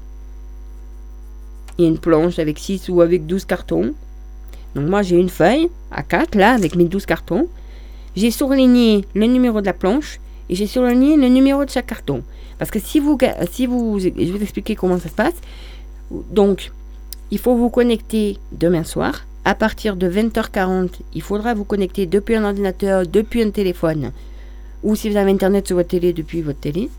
Il 1.79 1.84
y 1.84 1.86
a 1.86 1.91
une 1.91 1.98
planche 1.98 2.39
avec 2.39 2.60
6 2.60 2.89
ou 2.89 3.00
avec 3.00 3.25
12 3.25 3.46
cartons. 3.46 3.93
Donc 4.75 4.89
moi 4.89 5.01
j'ai 5.01 5.15
une 5.15 5.29
feuille 5.29 5.69
à 5.91 6.03
4 6.03 6.36
là 6.36 6.51
avec 6.51 6.75
mes 6.75 6.84
12 6.84 7.05
cartons. 7.05 7.48
J'ai 8.17 8.31
surligné 8.31 9.05
le 9.15 9.27
numéro 9.27 9.62
de 9.62 9.65
la 9.65 9.72
planche 9.72 10.19
et 10.49 10.55
j'ai 10.55 10.67
surligné 10.67 11.15
le 11.15 11.27
numéro 11.27 11.63
de 11.63 11.69
chaque 11.69 11.87
carton. 11.87 12.23
Parce 12.57 12.71
que 12.71 12.79
si 12.79 12.99
vous, 12.99 13.17
si 13.51 13.65
vous, 13.65 13.99
je 13.99 14.09
vais 14.09 14.25
vous 14.25 14.41
expliquer 14.41 14.75
comment 14.75 14.99
ça 14.99 15.09
se 15.09 15.13
passe. 15.13 15.35
Donc, 16.31 16.71
il 17.31 17.37
faut 17.37 17.55
vous 17.55 17.69
connecter 17.69 18.37
demain 18.51 18.83
soir. 18.83 19.25
À 19.45 19.55
partir 19.55 19.95
de 19.95 20.09
20h40, 20.09 20.89
il 21.13 21.21
faudra 21.21 21.53
vous 21.53 21.63
connecter 21.63 22.05
depuis 22.05 22.35
un 22.35 22.43
ordinateur, 22.43 23.07
depuis 23.07 23.41
un 23.41 23.51
téléphone, 23.51 24.11
ou 24.83 24.95
si 24.95 25.09
vous 25.09 25.15
avez 25.15 25.31
Internet 25.31 25.67
sur 25.67 25.77
votre 25.77 25.89
télé, 25.89 26.11
depuis 26.11 26.41
votre 26.41 26.59
télé. 26.59 26.89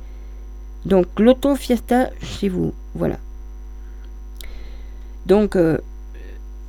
Donc, 0.84 1.06
l'autofiesta 1.18 2.10
chez 2.22 2.48
vous. 2.48 2.72
Voilà. 2.94 3.18
Donc, 5.26 5.56
euh, 5.56 5.78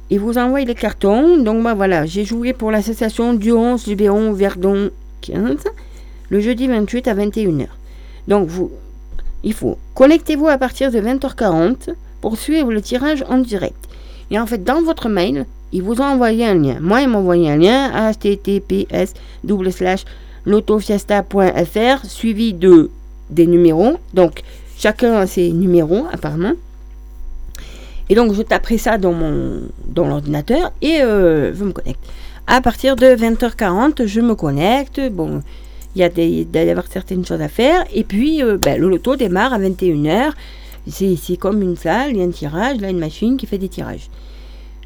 ils 0.10 0.20
vous 0.20 0.38
envoient 0.38 0.62
les 0.62 0.76
cartons. 0.76 1.38
Donc, 1.38 1.62
moi, 1.62 1.74
voilà, 1.74 2.06
j'ai 2.06 2.26
joué 2.26 2.54
pour 2.54 2.72
l'association 2.72 3.34
du 3.34 3.52
11 3.52 3.86
Libéron 3.88 4.34
Verdon 4.34 4.90
15 5.22 5.64
le 6.30 6.40
jeudi 6.40 6.68
28 6.68 7.08
à 7.08 7.16
21h. 7.16 7.68
Donc, 8.28 8.48
vous, 8.48 8.72
il 9.44 9.54
faut 9.54 9.78
connectez-vous 9.94 10.48
à 10.48 10.58
partir 10.58 10.92
de 10.92 11.00
20h40 11.00 11.94
pour 12.22 12.38
suivre 12.38 12.72
le 12.72 12.82
tirage 12.82 13.24
en 13.30 13.38
direct. 13.38 13.78
Et 14.32 14.40
en 14.40 14.46
fait, 14.46 14.64
dans 14.64 14.82
votre 14.82 15.10
mail, 15.10 15.46
ils 15.72 15.84
vous 15.84 16.02
ont 16.02 16.06
envoyé 16.06 16.46
un 16.46 16.56
lien. 16.56 16.78
Moi, 16.82 17.02
ils 17.02 17.08
m'ont 17.08 17.20
envoyé 17.20 17.50
un 17.50 17.58
lien 17.58 18.12
https 18.12 19.14
slash 19.72 20.06
l'autofiesta.fr 20.48 22.06
suivi 22.06 22.54
de 22.54 22.90
des 23.30 23.46
numéros. 23.46 23.98
Donc, 24.14 24.42
chacun 24.78 25.14
a 25.18 25.28
ses 25.28 25.52
numéros, 25.52 26.06
apparemment. 26.12 26.54
Et 28.10 28.16
donc, 28.16 28.34
je 28.34 28.42
taperai 28.42 28.78
ça 28.78 28.98
dans 28.98 29.12
mon 29.12 29.64
dans 29.86 30.08
l'ordinateur 30.08 30.72
et 30.82 31.02
euh, 31.02 31.54
je 31.54 31.64
me 31.64 31.74
connecte. 31.74 32.00
À 32.48 32.62
partir 32.62 32.96
de 32.96 33.08
20h40, 33.08 34.06
je 34.06 34.22
me 34.22 34.34
connecte. 34.34 35.02
Bon, 35.12 35.42
il 35.96 36.00
y 36.00 36.04
a 36.04 36.10
des, 36.10 36.48
avoir 36.70 36.88
certaines 36.88 37.26
choses 37.26 37.42
à 37.42 37.50
faire. 37.50 37.84
Et 37.94 38.06
puis, 38.06 38.42
euh, 38.42 38.58
ben, 38.58 38.80
le 38.80 38.88
loto 38.88 39.18
démarre 39.18 39.52
à 39.52 39.60
21h. 39.60 40.32
C'est 40.90 41.18
c'est 41.18 41.36
comme 41.36 41.62
une 41.62 41.76
salle, 41.76 42.12
il 42.12 42.18
y 42.18 42.22
a 42.22 42.24
un 42.24 42.30
tirage, 42.30 42.80
là, 42.80 42.90
une 42.90 43.00
machine 43.00 43.36
qui 43.36 43.46
fait 43.46 43.58
des 43.58 43.68
tirages. 43.68 44.10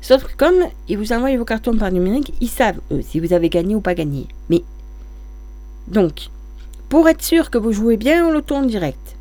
Sauf 0.02 0.24
que 0.24 0.36
comme 0.36 0.56
ils 0.88 0.98
vous 0.98 1.14
envoient 1.14 1.38
vos 1.38 1.46
cartons 1.46 1.78
par 1.78 1.92
numérique, 1.92 2.34
ils 2.42 2.50
savent, 2.50 2.80
si 3.08 3.20
vous 3.20 3.34
avez 3.34 3.50
gagné 3.50 3.76
ou 3.76 3.82
pas 3.82 3.94
gagné. 3.94 4.26
Mais, 4.50 4.64
donc, 5.88 6.30
pour 6.90 7.08
être 7.10 7.22
sûr 7.22 7.50
que 7.50 7.58
vous 7.58 7.72
jouez 7.72 7.98
bien 7.98 8.28
au 8.28 8.32
loto 8.32 8.56
en 8.56 8.64
direct, 8.64 9.16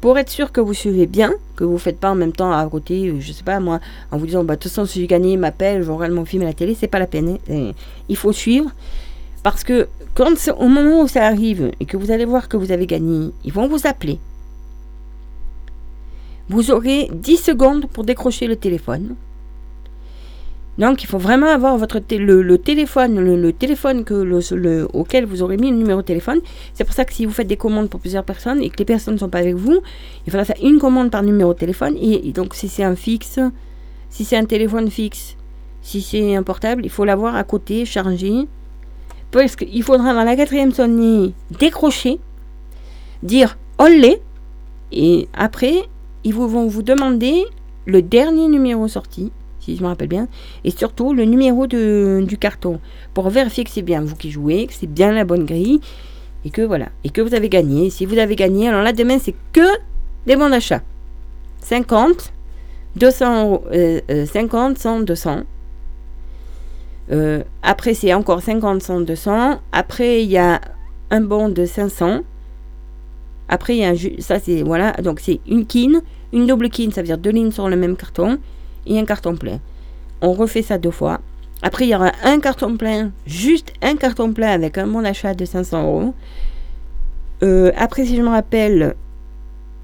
pour 0.00 0.18
être 0.18 0.28
sûr 0.28 0.52
que 0.52 0.60
vous 0.60 0.74
suivez 0.74 1.06
bien, 1.06 1.32
que 1.56 1.64
vous 1.64 1.72
ne 1.74 1.78
faites 1.78 1.98
pas 1.98 2.10
en 2.10 2.14
même 2.14 2.32
temps 2.32 2.52
à 2.52 2.66
côté, 2.68 3.08
euh, 3.08 3.20
je 3.20 3.32
sais 3.32 3.42
pas 3.42 3.58
moi, 3.58 3.80
en 4.10 4.18
vous 4.18 4.26
disant, 4.26 4.44
bah, 4.44 4.56
de 4.56 4.60
toute 4.60 4.70
façon, 4.70 4.84
si 4.86 5.00
j'ai 5.00 5.06
gagné, 5.06 5.36
m'appelle, 5.36 5.82
je 5.82 5.90
regarde 5.90 6.12
mon 6.12 6.24
film 6.24 6.42
à 6.42 6.46
la 6.46 6.52
télé, 6.52 6.76
c'est 6.78 6.88
pas 6.88 6.98
la 6.98 7.06
peine. 7.06 7.30
hein. 7.30 7.38
Euh, 7.50 7.72
Il 8.08 8.16
faut 8.16 8.32
suivre. 8.32 8.70
Parce 9.42 9.64
que 9.64 9.88
quand 10.14 10.32
au 10.58 10.68
moment 10.68 11.02
où 11.02 11.08
ça 11.08 11.26
arrive 11.26 11.70
et 11.80 11.84
que 11.84 11.96
vous 11.96 12.10
allez 12.10 12.24
voir 12.24 12.48
que 12.48 12.56
vous 12.56 12.70
avez 12.72 12.86
gagné, 12.86 13.30
ils 13.44 13.52
vont 13.52 13.66
vous 13.68 13.86
appeler. 13.86 14.18
Vous 16.48 16.70
aurez 16.70 17.08
10 17.12 17.36
secondes 17.38 17.86
pour 17.86 18.04
décrocher 18.04 18.46
le 18.46 18.56
téléphone. 18.56 19.16
Donc 20.78 21.02
il 21.02 21.06
faut 21.06 21.18
vraiment 21.18 21.46
avoir 21.46 21.76
votre 21.78 22.00
le, 22.10 22.56
téléphone, 22.56 23.20
le, 23.20 23.52
téléphone 23.52 24.04
auquel 24.92 25.24
vous 25.24 25.42
aurez 25.42 25.56
mis 25.56 25.70
le 25.70 25.76
numéro 25.76 26.00
de 26.00 26.06
téléphone. 26.06 26.40
C'est 26.72 26.84
pour 26.84 26.94
ça 26.94 27.04
que 27.04 27.12
si 27.12 27.26
vous 27.26 27.32
faites 27.32 27.46
des 27.46 27.56
commandes 27.56 27.88
pour 27.88 28.00
plusieurs 28.00 28.24
personnes 28.24 28.60
et 28.62 28.70
que 28.70 28.78
les 28.78 28.84
personnes 28.84 29.14
ne 29.14 29.18
sont 29.18 29.28
pas 29.28 29.38
avec 29.38 29.54
vous, 29.54 29.80
il 30.26 30.30
faudra 30.32 30.44
faire 30.44 30.56
une 30.62 30.78
commande 30.78 31.10
par 31.10 31.22
numéro 31.22 31.54
de 31.54 31.58
téléphone. 31.58 31.96
Et, 32.00 32.28
et 32.28 32.32
donc 32.32 32.54
si 32.54 32.68
c'est 32.68 32.82
un 32.82 32.96
fixe, 32.96 33.38
si 34.10 34.24
c'est 34.24 34.36
un 34.36 34.44
téléphone 34.44 34.90
fixe, 34.90 35.36
si 35.80 36.00
c'est 36.02 36.34
un 36.34 36.42
portable, 36.42 36.84
il 36.84 36.90
faut 36.90 37.04
l'avoir 37.04 37.36
à 37.36 37.44
côté, 37.44 37.84
chargé. 37.84 38.48
Parce 39.30 39.56
qu'il 39.56 39.82
faudra 39.82 40.14
dans 40.14 40.24
la 40.24 40.36
quatrième 40.36 40.72
sonnerie 40.72 41.34
décrocher, 41.58 42.20
dire 43.22 43.58
olé, 43.78 44.20
et 44.92 45.28
après, 45.34 45.74
ils 46.22 46.32
vous, 46.32 46.48
vont 46.48 46.66
vous 46.68 46.82
demander 46.82 47.44
le 47.86 48.00
dernier 48.00 48.48
numéro 48.48 48.86
sorti, 48.88 49.32
si 49.64 49.76
je 49.76 49.82
me 49.82 49.88
rappelle 49.88 50.08
bien, 50.08 50.28
et 50.64 50.70
surtout 50.70 51.14
le 51.14 51.24
numéro 51.24 51.66
de, 51.66 52.22
du 52.26 52.38
carton, 52.38 52.80
pour 53.14 53.30
vérifier 53.30 53.64
que 53.64 53.70
c'est 53.70 53.82
bien 53.82 54.02
vous 54.02 54.16
qui 54.16 54.30
jouez, 54.30 54.66
que 54.66 54.74
c'est 54.74 54.86
bien 54.86 55.12
la 55.12 55.24
bonne 55.24 55.44
grille, 55.44 55.80
et 56.44 56.50
que 56.50 56.62
voilà, 56.62 56.88
et 57.04 57.10
que 57.10 57.22
vous 57.22 57.34
avez 57.34 57.48
gagné. 57.48 57.90
Si 57.90 58.04
vous 58.04 58.18
avez 58.18 58.36
gagné, 58.36 58.68
alors 58.68 58.82
là, 58.82 58.92
demain, 58.92 59.18
c'est 59.18 59.34
que 59.52 59.66
des 60.26 60.36
bons 60.36 60.50
d'achat. 60.50 60.82
50, 61.60 62.32
200 62.96 63.44
euros, 63.44 63.64
euh, 63.72 64.00
euh, 64.10 64.26
50, 64.26 64.78
100, 64.78 65.00
200. 65.00 65.42
Euh, 67.10 67.42
après, 67.62 67.94
c'est 67.94 68.12
encore 68.12 68.42
50, 68.42 68.82
100, 68.82 69.00
200. 69.02 69.60
Après, 69.72 70.22
il 70.22 70.30
y 70.30 70.38
a 70.38 70.60
un 71.10 71.20
bon 71.22 71.48
de 71.48 71.64
500. 71.64 72.20
Après, 73.48 73.76
il 73.76 73.80
y 73.80 73.84
a 73.84 73.90
un 73.90 74.20
ça 74.20 74.38
c'est 74.38 74.62
voilà, 74.62 74.92
donc 74.92 75.20
c'est 75.20 75.40
une 75.46 75.66
kin, 75.66 76.00
une 76.32 76.46
double 76.46 76.70
kin, 76.70 76.90
ça 76.90 77.02
veut 77.02 77.06
dire 77.06 77.18
deux 77.18 77.30
lignes 77.30 77.50
sur 77.50 77.68
le 77.68 77.76
même 77.76 77.94
carton 77.94 78.38
et 78.86 78.98
un 78.98 79.04
carton 79.04 79.36
plein. 79.36 79.60
On 80.20 80.32
refait 80.32 80.62
ça 80.62 80.78
deux 80.78 80.90
fois. 80.90 81.20
Après, 81.62 81.86
il 81.86 81.90
y 81.90 81.94
aura 81.94 82.12
un 82.24 82.40
carton 82.40 82.76
plein, 82.76 83.10
juste 83.26 83.72
un 83.82 83.96
carton 83.96 84.32
plein 84.32 84.48
avec 84.48 84.76
un 84.78 84.86
bon 84.86 85.02
d'achat 85.02 85.34
de 85.34 85.44
500 85.44 85.82
euros. 85.82 86.14
Euh, 87.42 87.72
après, 87.76 88.04
si 88.04 88.16
je 88.16 88.22
me 88.22 88.28
rappelle, 88.28 88.94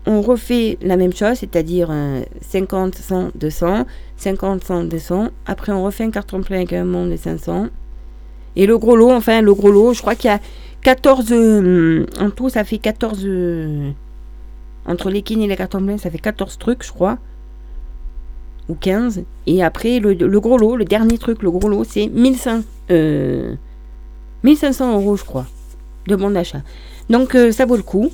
on 0.07 0.21
refait 0.21 0.79
la 0.83 0.97
même 0.97 1.13
chose, 1.13 1.39
c'est-à-dire 1.39 1.89
euh, 1.91 2.23
50, 2.43 2.95
100, 2.95 3.31
200, 3.35 3.87
50, 4.17 4.65
100, 4.65 4.85
200. 4.85 5.29
Après, 5.47 5.73
on 5.73 5.85
refait 5.85 6.05
un 6.05 6.11
carton 6.11 6.43
plein 6.43 6.59
avec 6.59 6.73
un 6.73 6.85
bon 6.85 7.07
de 7.07 7.17
500. 7.17 7.69
Et 8.57 8.67
le 8.67 8.79
gros 8.79 8.97
lot, 8.97 9.13
enfin, 9.13 9.41
le 9.43 9.55
gros 9.55 9.71
lot, 9.71 9.93
je 9.95 10.01
crois 10.01 10.15
qu'il 10.15 10.31
y 10.31 10.35
a 10.35 10.41
14. 10.83 11.27
euh, 11.33 12.07
en 12.19 12.31
tout, 12.31 12.49
ça 12.49 12.65
fait 12.65 12.79
14. 12.79 13.23
euh, 13.25 13.91
entre 14.87 15.11
les 15.11 15.23
kines 15.23 15.43
et 15.43 15.47
les 15.47 15.57
cartons 15.57 15.85
pleins, 15.85 15.99
ça 15.99 16.11
fait 16.11 16.19
14 16.19 16.59
trucs, 16.59 16.83
je 16.85 16.93
crois. 16.93 17.19
Ou 18.71 18.75
15. 18.81 19.25
Et 19.47 19.63
après, 19.63 19.99
le, 19.99 20.15
gros 20.41 20.57
lot, 20.57 20.77
le 20.77 20.85
dernier 20.85 21.19
truc, 21.19 21.43
le 21.43 21.51
gros 21.51 21.69
lot, 21.69 21.85
c'est 21.85 22.07
1500, 22.07 22.61
euh, 22.91 23.55
1500 24.45 24.95
euros, 25.01 25.17
je 25.17 25.25
crois, 25.25 25.47
de 26.07 26.17
bon 26.17 26.31
d'achat. 26.31 26.63
Donc, 27.09 27.35
euh, 27.35 27.51
ça 27.53 27.67
vaut 27.67 27.77
le 27.77 27.83
coup. 27.83 28.11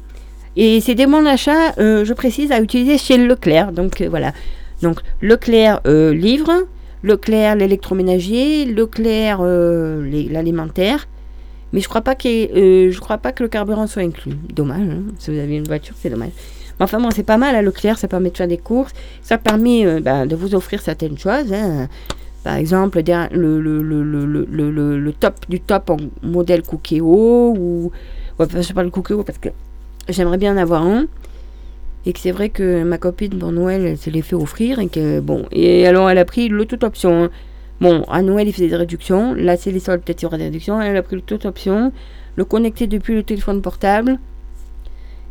Et 0.57 0.81
c'est 0.81 0.95
des 0.95 1.07
bons 1.07 1.23
d'achat, 1.23 1.75
euh, 1.79 2.05
je 2.07 2.15
précise, 2.15 2.51
à 2.51 2.61
utiliser 2.61 2.97
chez 2.97 3.19
Leclerc. 3.19 3.73
Donc, 3.73 4.01
euh, 4.01 4.09
voilà. 4.09 4.33
Donc, 4.81 5.01
Leclerc 5.21 5.81
euh, 5.87 6.15
livre, 6.15 6.51
Leclerc 7.03 7.57
l'électroménager, 7.57 8.65
Leclerc 8.65 9.39
euh, 9.43 10.29
l'alimentaire. 10.31 11.07
Mais 11.73 11.81
je 11.81 11.89
crois 11.89 12.01
pas 12.01 12.15
que 12.15 12.29
euh, 12.29 12.91
je 12.91 13.01
crois 13.01 13.19
pas 13.19 13.33
que 13.33 13.43
le 13.43 13.49
carburant 13.51 13.87
soit 13.87 14.03
inclus. 14.03 14.33
Dommage. 14.55 14.89
hein. 14.89 15.03
Si 15.19 15.31
vous 15.31 15.39
avez 15.39 15.57
une 15.57 15.67
voiture, 15.67 15.95
c'est 15.99 16.09
dommage. 16.09 16.31
Enfin 16.79 17.01
bon, 17.01 17.11
c'est 17.11 17.23
pas 17.23 17.39
mal 17.39 17.55
à 17.57 17.63
Leclerc, 17.63 17.99
ça 17.99 18.09
permet 18.09 18.31
de 18.31 18.37
faire 18.37 18.49
des 18.49 18.59
courses, 18.59 18.93
ça 19.23 19.39
permet 19.39 19.87
euh, 19.87 20.01
ben, 20.01 20.27
de 20.27 20.37
vous 20.37 20.55
offrir 20.55 20.81
certaines 20.81 21.17
choses. 21.19 21.53
hein. 21.53 21.89
Par 22.45 22.55
exemple, 22.57 23.01
le, 23.03 23.61
le, 23.61 25.13
top 25.13 25.35
du 25.49 25.59
top 25.61 25.91
en 25.91 25.97
modèle 26.23 26.63
Cookéo 26.63 27.55
ou 27.59 27.91
ouais, 28.39 28.47
je 28.55 28.63
sais 28.63 28.75
pas 28.75 28.85
le 28.85 28.91
Cookéo 28.91 29.25
parce 29.25 29.39
que 29.39 29.49
j'aimerais 30.09 30.39
bien 30.39 30.55
en 30.55 30.57
avoir 30.57 30.83
un. 30.83 31.07
Et 32.05 32.13
que 32.13 32.21
c'est 32.21 32.31
vrai 32.31 32.51
que 32.51 32.85
ma 32.85 32.99
copine 32.99 33.37
pour 33.37 33.51
Noël, 33.51 33.85
elle 33.85 33.99
se 33.99 34.11
l'est 34.11 34.23
fait 34.23 34.37
offrir. 34.37 34.79
Et 34.79 34.87
que 34.87 35.19
bon. 35.19 35.47
Et 35.51 35.89
alors 35.89 36.09
elle 36.09 36.19
a 36.19 36.25
pris 36.25 36.49
le 36.49 36.65
toute 36.67 36.85
option. 36.85 37.25
hein. 37.25 37.31
Bon, 37.81 38.05
à 38.05 38.23
Noël, 38.23 38.47
il 38.47 38.53
faisait 38.53 38.69
des 38.69 38.77
réductions. 38.77 39.35
Là, 39.35 39.57
c'est 39.57 39.73
les 39.73 39.81
soldes, 39.81 40.03
peut-être 40.03 40.23
il 40.23 40.27
y 40.27 40.27
aura 40.27 40.39
des 40.39 40.45
réductions. 40.45 40.81
Elle 40.81 40.97
a 40.97 41.03
pris 41.03 41.17
le 41.17 41.23
toute 41.23 41.47
option. 41.47 41.91
Le 42.37 42.45
connecter 42.45 42.87
depuis 42.87 43.15
le 43.15 43.25
téléphone 43.25 43.61
portable. 43.61 44.19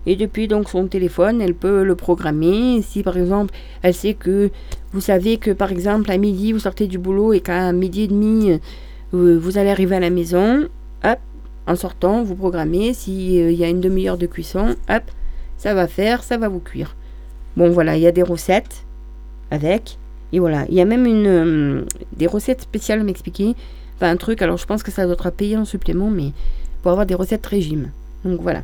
Et 0.06 0.16
depuis 0.16 0.48
donc 0.48 0.70
son 0.70 0.88
téléphone, 0.88 1.42
elle 1.42 1.56
peut 1.56 1.84
le 1.84 1.96
programmer. 1.96 2.82
Si 2.82 3.04
par 3.04 3.18
exemple, 3.18 3.54
elle 3.82 3.94
sait 3.94 4.14
que 4.14 4.52
vous 4.94 5.02
savez 5.02 5.38
que 5.38 5.52
par 5.52 5.72
exemple 5.72 6.12
à 6.12 6.18
midi 6.18 6.52
vous 6.52 6.60
sortez 6.60 6.88
du 6.88 6.98
boulot 6.98 7.34
et 7.34 7.40
qu'à 7.40 7.72
midi 7.72 8.04
et 8.04 8.08
demi 8.08 8.60
euh, 9.14 9.40
vous 9.40 9.58
allez 9.58 9.70
arriver 9.70 9.96
à 9.96 10.00
la 10.00 10.10
maison, 10.10 10.68
hop, 11.04 11.20
en 11.68 11.76
sortant, 11.76 12.24
vous 12.24 12.36
programmez. 12.36 12.94
S'il 12.94 13.52
y 13.52 13.64
a 13.64 13.70
une 13.70 13.82
demi-heure 13.82 14.18
de 14.18 14.28
cuisson, 14.28 14.76
hop, 14.90 15.04
ça 15.58 15.74
va 15.74 15.88
faire, 15.88 16.24
ça 16.24 16.38
va 16.38 16.50
vous 16.50 16.60
cuire. 16.60 16.96
Bon 17.58 17.70
voilà, 17.70 17.96
il 17.96 18.02
y 18.02 18.08
a 18.08 18.12
des 18.12 18.24
recettes 18.24 18.86
avec. 19.52 19.98
Et 20.34 20.40
voilà, 20.40 20.66
il 20.70 20.76
y 20.76 20.82
a 20.82 20.86
même 20.86 21.06
une, 21.06 21.28
euh, 21.28 21.86
des 22.18 22.28
recettes 22.28 22.62
spéciales 22.62 23.04
m'expliquer. 23.04 23.56
Enfin 23.96 24.10
un 24.10 24.18
truc, 24.18 24.42
alors 24.42 24.58
je 24.58 24.66
pense 24.66 24.84
que 24.84 24.92
ça 24.92 25.06
doit 25.06 25.14
être 25.14 25.28
à 25.28 25.32
payer 25.32 25.56
en 25.56 25.66
supplément, 25.66 26.10
mais 26.10 26.32
pour 26.82 26.92
avoir 26.92 27.06
des 27.06 27.16
recettes 27.16 27.46
régime. 27.46 27.92
Donc 28.26 28.42
voilà. 28.42 28.64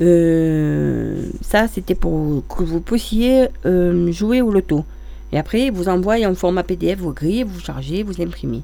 Euh, 0.00 1.30
ça, 1.40 1.68
c'était 1.68 1.94
pour 1.94 2.46
que 2.48 2.62
vous 2.62 2.80
puissiez 2.80 3.48
euh, 3.64 4.12
jouer 4.12 4.42
au 4.42 4.50
loto. 4.50 4.84
Et 5.32 5.38
après, 5.38 5.70
vous 5.70 5.88
envoyez 5.88 6.26
en 6.26 6.34
format 6.34 6.62
PDF 6.62 6.98
vos 6.98 7.12
grilles, 7.12 7.44
vous 7.44 7.60
chargez, 7.60 8.02
vous 8.02 8.20
imprimez. 8.20 8.62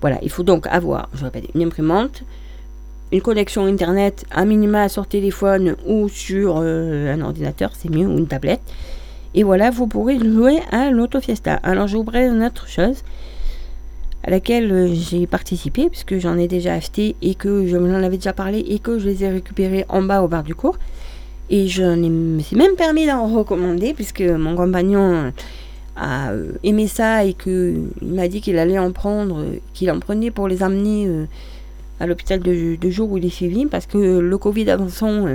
Voilà, 0.00 0.18
il 0.22 0.30
faut 0.30 0.42
donc 0.42 0.66
avoir, 0.66 1.08
je 1.14 1.24
répète, 1.24 1.44
une 1.54 1.62
imprimante, 1.62 2.24
une 3.12 3.22
connexion 3.22 3.66
Internet, 3.66 4.24
un 4.32 4.44
minima 4.44 4.88
sur 4.88 5.06
téléphone 5.06 5.76
ou 5.86 6.08
sur 6.08 6.56
euh, 6.58 7.14
un 7.14 7.20
ordinateur, 7.20 7.70
c'est 7.78 7.90
mieux, 7.90 8.06
ou 8.06 8.18
une 8.18 8.26
tablette. 8.26 8.62
Et 9.34 9.44
voilà, 9.44 9.70
vous 9.70 9.86
pourrez 9.86 10.18
jouer 10.18 10.60
à 10.72 10.90
l'Auto 10.90 11.20
Fiesta. 11.20 11.54
Alors, 11.62 11.86
j'ouvrais 11.86 12.26
une 12.26 12.42
autre 12.42 12.68
chose 12.68 13.02
à 14.24 14.30
laquelle 14.30 14.70
euh, 14.70 14.94
j'ai 14.94 15.26
participé, 15.26 15.88
puisque 15.88 16.18
j'en 16.18 16.38
ai 16.38 16.48
déjà 16.48 16.74
acheté 16.74 17.16
et 17.22 17.34
que 17.34 17.66
je 17.66 17.76
m'en 17.76 17.94
avais 17.94 18.16
déjà 18.16 18.32
parlé 18.32 18.60
et 18.60 18.78
que 18.78 18.98
je 18.98 19.06
les 19.06 19.24
ai 19.24 19.28
récupérés 19.28 19.84
en 19.88 20.02
bas 20.02 20.22
au 20.22 20.28
bar 20.28 20.42
du 20.42 20.54
cours. 20.54 20.78
Et 21.50 21.68
je 21.68 21.82
me 21.82 22.40
suis 22.40 22.56
même 22.56 22.76
permis 22.76 23.06
d'en 23.06 23.26
recommander, 23.26 23.94
puisque 23.94 24.22
mon 24.22 24.54
compagnon 24.54 25.32
a 25.96 26.30
euh, 26.30 26.52
aimé 26.62 26.86
ça 26.86 27.24
et 27.24 27.34
qu'il 27.34 27.88
m'a 28.00 28.28
dit 28.28 28.40
qu'il 28.40 28.58
allait 28.58 28.78
en 28.78 28.92
prendre, 28.92 29.40
euh, 29.40 29.56
qu'il 29.74 29.90
en 29.90 29.98
prenait 29.98 30.30
pour 30.30 30.48
les 30.48 30.62
amener 30.62 31.10
à 32.00 32.06
l'hôpital 32.06 32.40
de, 32.40 32.76
de 32.76 32.90
jour 32.90 33.10
où 33.10 33.18
il 33.18 33.24
est 33.26 33.30
suivi, 33.30 33.66
parce 33.66 33.86
que 33.86 34.18
le 34.18 34.38
Covid 34.38 34.70
avançant, 34.70 35.26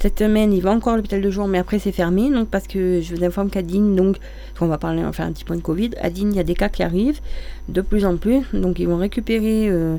cette 0.00 0.18
semaine, 0.18 0.54
il 0.54 0.62
va 0.62 0.70
encore 0.70 0.94
à 0.94 0.96
l'hôpital 0.96 1.20
de 1.20 1.30
jour, 1.30 1.46
mais 1.46 1.58
après 1.58 1.78
c'est 1.78 1.92
fermé, 1.92 2.30
donc 2.30 2.48
parce 2.48 2.66
que 2.66 3.02
je 3.02 3.14
vous 3.14 3.22
informe 3.22 3.50
qu'à 3.50 3.60
Digne, 3.60 3.94
donc, 3.94 4.16
on 4.62 4.66
va 4.66 4.78
parler, 4.78 5.02
un 5.02 5.10
petit 5.10 5.44
point 5.44 5.56
de 5.56 5.60
Covid, 5.60 5.90
à 6.00 6.08
Digne, 6.08 6.30
il 6.32 6.36
y 6.36 6.40
a 6.40 6.44
des 6.44 6.54
cas 6.54 6.70
qui 6.70 6.82
arrivent 6.82 7.20
de 7.68 7.82
plus 7.82 8.06
en 8.06 8.16
plus, 8.16 8.40
donc 8.54 8.78
ils 8.78 8.88
vont 8.88 8.96
récupérer 8.96 9.68
euh, 9.68 9.96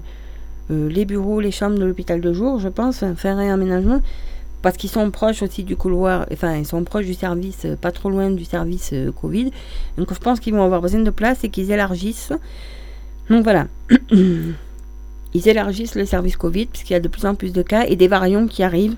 euh, 0.71 0.89
les 0.89 1.05
bureaux, 1.05 1.39
les 1.39 1.51
chambres 1.51 1.77
de 1.77 1.85
l'hôpital 1.85 2.19
de 2.19 2.33
jour, 2.33 2.59
je 2.59 2.67
pense, 2.67 3.03
faire 3.15 3.37
un 3.37 3.53
aménagement, 3.53 4.01
parce 4.63 4.75
qu'ils 4.75 4.89
sont 4.89 5.11
proches 5.11 5.43
aussi 5.43 5.63
du 5.63 5.75
couloir, 5.75 6.25
enfin 6.33 6.57
ils 6.57 6.65
sont 6.65 6.83
proches 6.83 7.05
du 7.05 7.13
service, 7.13 7.65
euh, 7.65 7.75
pas 7.75 7.91
trop 7.91 8.09
loin 8.09 8.31
du 8.31 8.43
service 8.43 8.95
Covid, 9.21 9.51
donc 9.97 10.11
je 10.11 10.19
pense 10.19 10.39
qu'ils 10.39 10.55
vont 10.55 10.63
avoir 10.63 10.81
besoin 10.81 11.01
de 11.01 11.11
place 11.11 11.43
et 11.43 11.49
qu'ils 11.49 11.69
élargissent. 11.69 12.33
Donc 13.29 13.43
voilà. 13.43 13.67
Ils 15.33 15.47
élargissent 15.47 15.95
le 15.95 16.05
service 16.05 16.35
Covid 16.35 16.65
puisqu'il 16.65 16.91
y 16.91 16.95
a 16.97 16.99
de 16.99 17.07
plus 17.07 17.25
en 17.25 17.35
plus 17.35 17.53
de 17.53 17.61
cas 17.61 17.85
et 17.85 17.95
des 17.95 18.09
variants 18.09 18.47
qui 18.47 18.63
arrivent. 18.63 18.97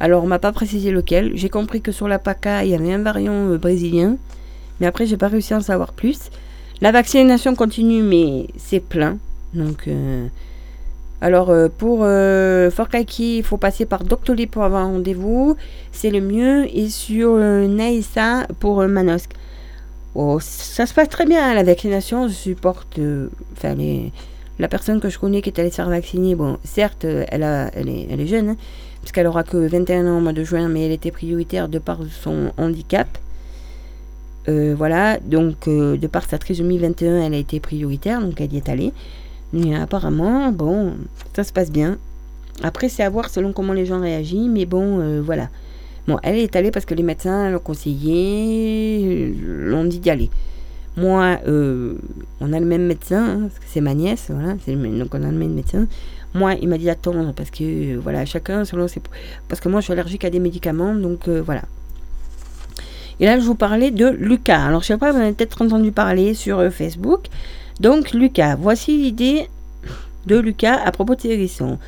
Alors 0.00 0.24
on 0.24 0.26
m'a 0.26 0.38
pas 0.38 0.52
précisé 0.52 0.90
lequel. 0.90 1.32
J'ai 1.34 1.48
compris 1.48 1.80
que 1.80 1.92
sur 1.92 2.08
la 2.08 2.18
PACA 2.18 2.64
il 2.64 2.70
y 2.70 2.74
avait 2.74 2.92
un 2.92 2.98
variant 3.02 3.48
euh, 3.48 3.58
brésilien, 3.58 4.16
mais 4.80 4.86
après 4.86 5.06
j'ai 5.06 5.16
pas 5.16 5.28
réussi 5.28 5.54
à 5.54 5.58
en 5.58 5.60
savoir 5.60 5.92
plus. 5.92 6.30
La 6.80 6.92
vaccination 6.92 7.54
continue 7.54 8.02
mais 8.02 8.48
c'est 8.56 8.80
plein. 8.80 9.18
Donc 9.54 9.86
euh, 9.86 10.26
alors 11.20 11.50
euh, 11.50 11.68
pour 11.68 12.00
euh, 12.02 12.70
il 13.18 13.42
faut 13.44 13.56
passer 13.56 13.86
par 13.86 14.04
Doctolib 14.04 14.50
pour 14.50 14.64
avoir 14.64 14.82
un 14.82 14.92
rendez-vous, 14.92 15.56
c'est 15.92 16.10
le 16.10 16.20
mieux. 16.20 16.66
Et 16.76 16.88
sur 16.88 17.36
Naïssa 17.36 18.46
pour 18.60 18.82
Manosque. 18.86 19.32
Oh, 20.16 20.38
ça 20.40 20.86
se 20.86 20.94
passe 20.94 21.08
très 21.08 21.26
bien 21.26 21.54
la 21.54 21.62
vaccination. 21.62 22.28
Je 22.28 22.34
supporte, 22.34 23.00
enfin 23.56 23.74
les- 23.74 24.12
la 24.58 24.68
personne 24.68 25.00
que 25.00 25.08
je 25.08 25.18
connais 25.18 25.42
qui 25.42 25.50
est 25.50 25.58
allée 25.58 25.70
se 25.70 25.76
faire 25.76 25.88
vacciner. 25.88 26.34
Bon, 26.34 26.58
certes, 26.64 27.04
euh, 27.04 27.24
elle, 27.28 27.42
est, 27.42 28.26
jeune, 28.26 28.50
hein, 28.50 28.56
puisqu'elle 29.00 29.26
aura 29.26 29.42
que 29.42 29.56
21 29.56 30.06
ans 30.06 30.18
au 30.18 30.20
mois 30.20 30.32
de 30.32 30.44
juin, 30.44 30.68
mais 30.68 30.86
elle 30.86 30.92
était 30.92 31.10
prioritaire 31.10 31.68
de 31.68 31.78
par 31.78 31.98
son 32.22 32.52
handicap. 32.56 33.08
Euh, 34.48 34.74
voilà, 34.76 35.18
donc 35.20 35.68
euh, 35.68 35.96
de 35.96 36.06
par 36.06 36.26
sa 36.26 36.38
trisomie 36.38 36.78
21, 36.78 37.22
elle 37.22 37.34
a 37.34 37.38
été 37.38 37.60
prioritaire, 37.60 38.20
donc 38.20 38.40
elle 38.40 38.52
y 38.52 38.58
est 38.58 38.68
allée. 38.68 38.92
Mais 39.52 39.74
apparemment, 39.74 40.52
bon, 40.52 40.94
ça 41.34 41.44
se 41.44 41.52
passe 41.52 41.70
bien. 41.70 41.98
Après, 42.62 42.88
c'est 42.88 43.02
à 43.02 43.10
voir 43.10 43.30
selon 43.30 43.52
comment 43.52 43.72
les 43.72 43.86
gens 43.86 44.00
réagissent, 44.00 44.48
mais 44.48 44.66
bon, 44.66 45.20
voilà. 45.22 45.48
Bon, 46.06 46.18
elle 46.22 46.36
est 46.36 46.54
allée 46.54 46.70
parce 46.70 46.84
que 46.84 46.94
les 46.94 47.02
médecins 47.02 47.50
l'ont 47.50 47.58
conseillé, 47.58 49.34
l'ont 49.40 49.84
dit 49.84 49.98
d'y 49.98 50.10
aller. 50.10 50.30
Moi, 50.96 51.38
euh, 51.48 51.96
on 52.40 52.52
a 52.52 52.60
le 52.60 52.66
même 52.66 52.86
médecin, 52.86 53.24
hein, 53.24 53.40
parce 53.42 53.58
que 53.58 53.64
c'est 53.66 53.80
ma 53.80 53.94
nièce, 53.94 54.26
voilà, 54.30 54.54
donc 54.54 55.14
on 55.14 55.22
a 55.22 55.30
le 55.30 55.36
même 55.36 55.54
médecin. 55.54 55.86
Moi, 56.34 56.54
il 56.54 56.68
m'a 56.68 56.78
dit 56.78 56.84
d'attendre 56.84 57.32
parce 57.34 57.50
que, 57.50 57.94
euh, 57.94 58.00
voilà, 58.00 58.24
chacun 58.24 58.64
selon 58.64 58.86
ses. 58.86 59.00
Parce 59.48 59.60
que 59.60 59.68
moi, 59.68 59.80
je 59.80 59.84
suis 59.84 59.92
allergique 59.92 60.24
à 60.24 60.30
des 60.30 60.38
médicaments, 60.38 60.94
donc 60.94 61.28
euh, 61.28 61.42
voilà. 61.44 61.62
Et 63.20 63.26
là, 63.26 63.38
je 63.38 63.44
vous 63.44 63.54
parlais 63.54 63.90
de 63.90 64.08
Lucas. 64.08 64.66
Alors, 64.66 64.82
je 64.82 64.88
sais 64.88 64.96
pas, 64.96 65.12
vous 65.12 65.18
en 65.18 65.22
avez 65.22 65.32
peut-être 65.32 65.62
entendu 65.62 65.92
parler 65.92 66.34
sur 66.34 66.72
Facebook. 66.72 67.26
Donc, 67.80 68.12
Lucas, 68.12 68.56
voici 68.56 68.96
l'idée 68.96 69.48
de 70.26 70.38
Lucas 70.38 70.80
à 70.84 70.90
propos 70.90 71.14
de 71.14 71.20
ses 71.20 71.30
hérissons. 71.30 71.78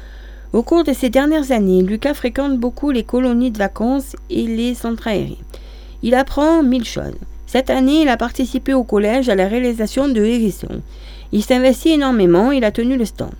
Au 0.52 0.62
cours 0.62 0.84
de 0.84 0.92
ces 0.92 1.10
dernières 1.10 1.50
années, 1.50 1.82
Lucas 1.82 2.14
fréquente 2.14 2.58
beaucoup 2.58 2.90
les 2.90 3.02
colonies 3.02 3.50
de 3.50 3.58
vacances 3.58 4.16
et 4.30 4.46
les 4.46 4.74
centres 4.74 5.08
aériens. 5.08 5.36
Il 6.02 6.14
apprend 6.14 6.62
mille 6.62 6.84
choses. 6.84 7.14
Cette 7.46 7.70
année, 7.70 8.02
il 8.02 8.08
a 8.08 8.16
participé 8.16 8.74
au 8.74 8.82
collège 8.82 9.28
à 9.28 9.34
la 9.34 9.48
réalisation 9.48 10.08
de 10.08 10.24
hérissons. 10.24 10.82
Il 11.32 11.42
s'investit 11.42 11.90
énormément, 11.90 12.52
il 12.52 12.64
a 12.64 12.70
tenu 12.70 12.96
le 12.96 13.04
stand. 13.04 13.30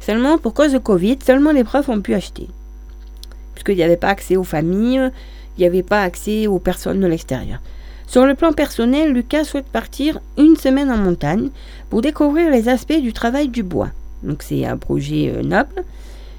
Seulement, 0.00 0.38
pour 0.38 0.54
cause 0.54 0.72
de 0.72 0.78
Covid, 0.78 1.18
seulement 1.24 1.52
les 1.52 1.64
profs 1.64 1.88
ont 1.88 2.00
pu 2.00 2.14
acheter. 2.14 2.48
Puisqu'il 3.54 3.76
n'y 3.76 3.82
avait 3.82 3.96
pas 3.96 4.08
accès 4.08 4.36
aux 4.36 4.44
familles, 4.44 5.10
il 5.56 5.60
n'y 5.60 5.66
avait 5.66 5.82
pas 5.82 6.02
accès 6.02 6.46
aux 6.46 6.60
personnes 6.60 7.00
de 7.00 7.06
l'extérieur. 7.06 7.58
Sur 8.06 8.24
le 8.24 8.34
plan 8.34 8.52
personnel, 8.52 9.12
Lucas 9.12 9.44
souhaite 9.44 9.66
partir 9.66 10.18
une 10.38 10.56
semaine 10.56 10.90
en 10.90 10.96
montagne 10.96 11.50
pour 11.90 12.00
découvrir 12.00 12.50
les 12.50 12.68
aspects 12.68 13.00
du 13.00 13.12
travail 13.12 13.48
du 13.48 13.62
bois. 13.62 13.90
Donc 14.22 14.42
c'est 14.42 14.64
un 14.64 14.78
projet 14.78 15.30
euh, 15.34 15.42
noble. 15.42 15.84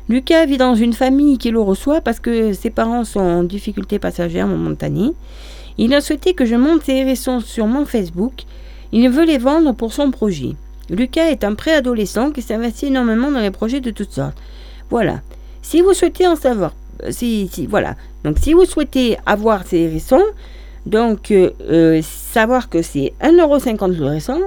Lucas 0.10 0.46
vit 0.48 0.58
dans 0.58 0.74
une 0.74 0.94
famille 0.94 1.38
qui 1.38 1.52
le 1.52 1.60
reçoit 1.60 2.02
parce 2.02 2.20
que 2.20 2.54
ses 2.54 2.72
parents 2.72 3.04
sont 3.04 3.20
en 3.20 3.44
difficulté 3.44 4.00
passagère 4.00 4.48
momentanée. 4.48 5.12
Il 5.82 5.94
a 5.94 6.02
souhaité 6.02 6.34
que 6.34 6.46
je 6.46 6.56
monte 6.56 6.84
ses 6.84 6.92
hérissons 6.92 7.40
sur 7.40 7.66
mon 7.66 7.86
Facebook. 7.86 8.44
Il 8.92 9.10
veut 9.10 9.24
les 9.26 9.38
vendre 9.38 9.72
pour 9.74 9.94
son 9.94 10.12
projet. 10.12 10.56
Lucas 10.90 11.30
est 11.30 11.46
un 11.46 11.56
préadolescent 11.56 12.32
qui 12.32 12.42
s'investit 12.42 12.88
énormément 12.88 13.32
dans 13.32 13.40
les 13.40 13.50
projets 13.50 13.80
de 13.80 13.90
toutes 13.90 14.12
sortes. 14.12 14.36
Voilà. 14.90 15.22
Si 15.62 15.80
vous 15.82 15.94
souhaitez 15.94 16.28
en 16.28 16.36
savoir, 16.36 16.74
euh, 17.04 17.12
si, 17.12 17.50
voilà. 17.70 17.96
Donc 18.26 18.40
si 18.40 18.52
vous 18.52 18.66
souhaitez 18.66 19.18
avoir 19.26 19.66
ces 19.66 19.78
hérissons, 19.78 20.24
donc 20.86 21.32
euh, 21.32 21.52
euh, 21.70 22.02
savoir 22.04 22.68
que 22.70 22.82
c'est 22.82 23.14
1,50€ 23.22 23.96
le 23.98 24.06
hérisson, 24.08 24.42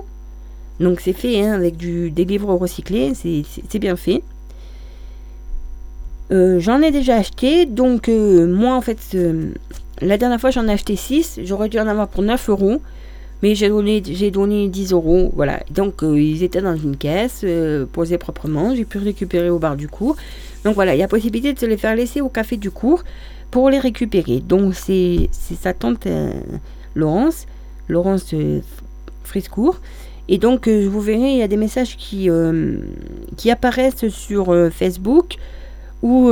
donc 0.80 1.00
c'est 1.00 1.14
fait 1.14 1.40
hein, 1.42 1.52
avec 1.54 1.78
du, 1.78 2.10
des 2.10 2.26
livres 2.26 2.52
recyclés, 2.54 3.12
c'est- 3.14 3.78
bien 3.78 3.96
fait. 3.96 4.22
J'en 6.30 6.80
ai 6.80 6.90
déjà 6.90 7.16
acheté, 7.16 7.66
donc 7.66 8.08
moi 8.08 8.74
en 8.74 8.80
fait, 8.80 8.96
la 10.02 10.18
dernière 10.18 10.40
fois 10.40 10.50
j'en 10.50 10.66
ai 10.68 10.72
acheté 10.72 10.96
6, 10.96 11.40
j'aurais 11.44 11.68
dû 11.68 11.78
en 11.78 11.86
avoir 11.86 12.08
pour 12.08 12.22
9 12.22 12.48
euros, 12.50 12.80
mais 13.42 13.54
j'ai 13.54 13.68
donné, 13.68 14.02
j'ai 14.04 14.30
donné 14.30 14.68
10 14.68 14.92
euros, 14.92 15.32
voilà. 15.34 15.60
Donc 15.70 16.02
euh, 16.02 16.20
ils 16.20 16.42
étaient 16.42 16.60
dans 16.60 16.76
une 16.76 16.96
caisse, 16.96 17.40
euh, 17.44 17.86
posés 17.86 18.18
proprement, 18.18 18.74
j'ai 18.74 18.84
pu 18.84 18.98
récupérer 18.98 19.50
au 19.50 19.58
bar 19.58 19.76
du 19.76 19.88
cours. 19.88 20.16
Donc 20.64 20.74
voilà, 20.74 20.94
il 20.94 20.98
y 20.98 21.02
a 21.02 21.08
possibilité 21.08 21.52
de 21.52 21.58
se 21.58 21.66
les 21.66 21.76
faire 21.76 21.94
laisser 21.96 22.20
au 22.20 22.28
café 22.28 22.56
du 22.56 22.70
cours 22.70 23.02
pour 23.50 23.70
les 23.70 23.78
récupérer. 23.78 24.40
Donc 24.40 24.74
c'est 24.74 25.28
sa 25.32 25.72
tante 25.72 26.06
euh, 26.06 26.32
Laurence, 26.94 27.46
Laurence 27.88 28.34
Friscourt. 29.24 29.80
Et 30.28 30.38
donc 30.38 30.68
vous 30.68 31.00
verrez, 31.00 31.32
il 31.32 31.38
y 31.38 31.42
a 31.42 31.48
des 31.48 31.56
messages 31.56 31.96
qui, 31.96 32.30
apparaissent 33.50 34.08
sur 34.08 34.54
Facebook 34.72 35.36
ou 36.00 36.30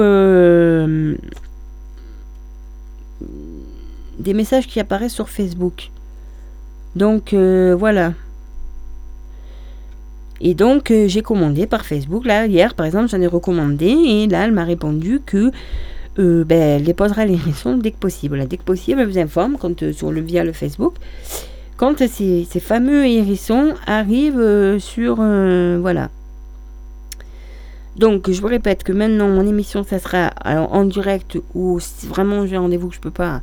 des 4.20 4.35
messages 4.35 4.66
qui 4.66 4.78
apparaissent 4.78 5.14
sur 5.14 5.28
Facebook. 5.28 5.90
Donc 6.94 7.33
euh, 7.33 7.74
voilà. 7.76 8.12
Et 10.40 10.54
donc 10.54 10.90
euh, 10.90 11.09
j'ai 11.09 11.22
commandé 11.22 11.66
par 11.66 11.85
Facebook. 11.85 12.24
Là 12.24 12.46
hier 12.46 12.74
par 12.74 12.87
exemple 12.87 13.09
j'en 13.09 13.20
ai 13.20 13.26
recommandé 13.26 13.87
et 13.87 14.26
là 14.26 14.44
elle 14.44 14.52
m'a 14.52 14.64
répondu 14.64 15.20
que 15.24 15.50
euh, 16.18 16.44
ben, 16.44 16.61
elle 16.61 16.85
les 16.85 16.94
posera 16.94 17.24
les 17.24 17.35
hérissons 17.35 17.76
dès 17.76 17.92
que 17.92 17.98
possible. 17.98 18.46
Dès 18.46 18.56
que 18.56 18.64
possible, 18.64 19.00
elle 19.00 19.09
vous 19.09 19.18
informe 19.18 19.56
quand, 19.59 19.92
sur 19.92 20.11
le, 20.11 20.20
via 20.20 20.44
le 20.44 20.52
Facebook 20.52 20.94
quand 21.76 21.96
ces, 22.06 22.44
fameux 22.61 23.06
hérissons 23.06 23.72
arrivent 23.87 24.78
sur... 24.80 25.14
voilà. 25.16 26.11
Donc, 27.96 28.30
je 28.30 28.38
vous 28.38 28.48
répète 28.48 28.85
que 28.85 28.92
maintenant, 28.92 29.28
mon 29.28 29.46
émission, 29.46 29.83
ça 29.83 29.98
sera 29.98 30.30
en 30.44 30.85
direct 30.85 31.38
ou 31.54 31.80
si 31.80 32.06
vraiment 32.06 32.46
j'ai 32.46 32.59
rendez-vous 32.59 32.88
que 32.90 32.96
je 32.96 33.00
peux 33.00 33.11
pas 33.11 33.40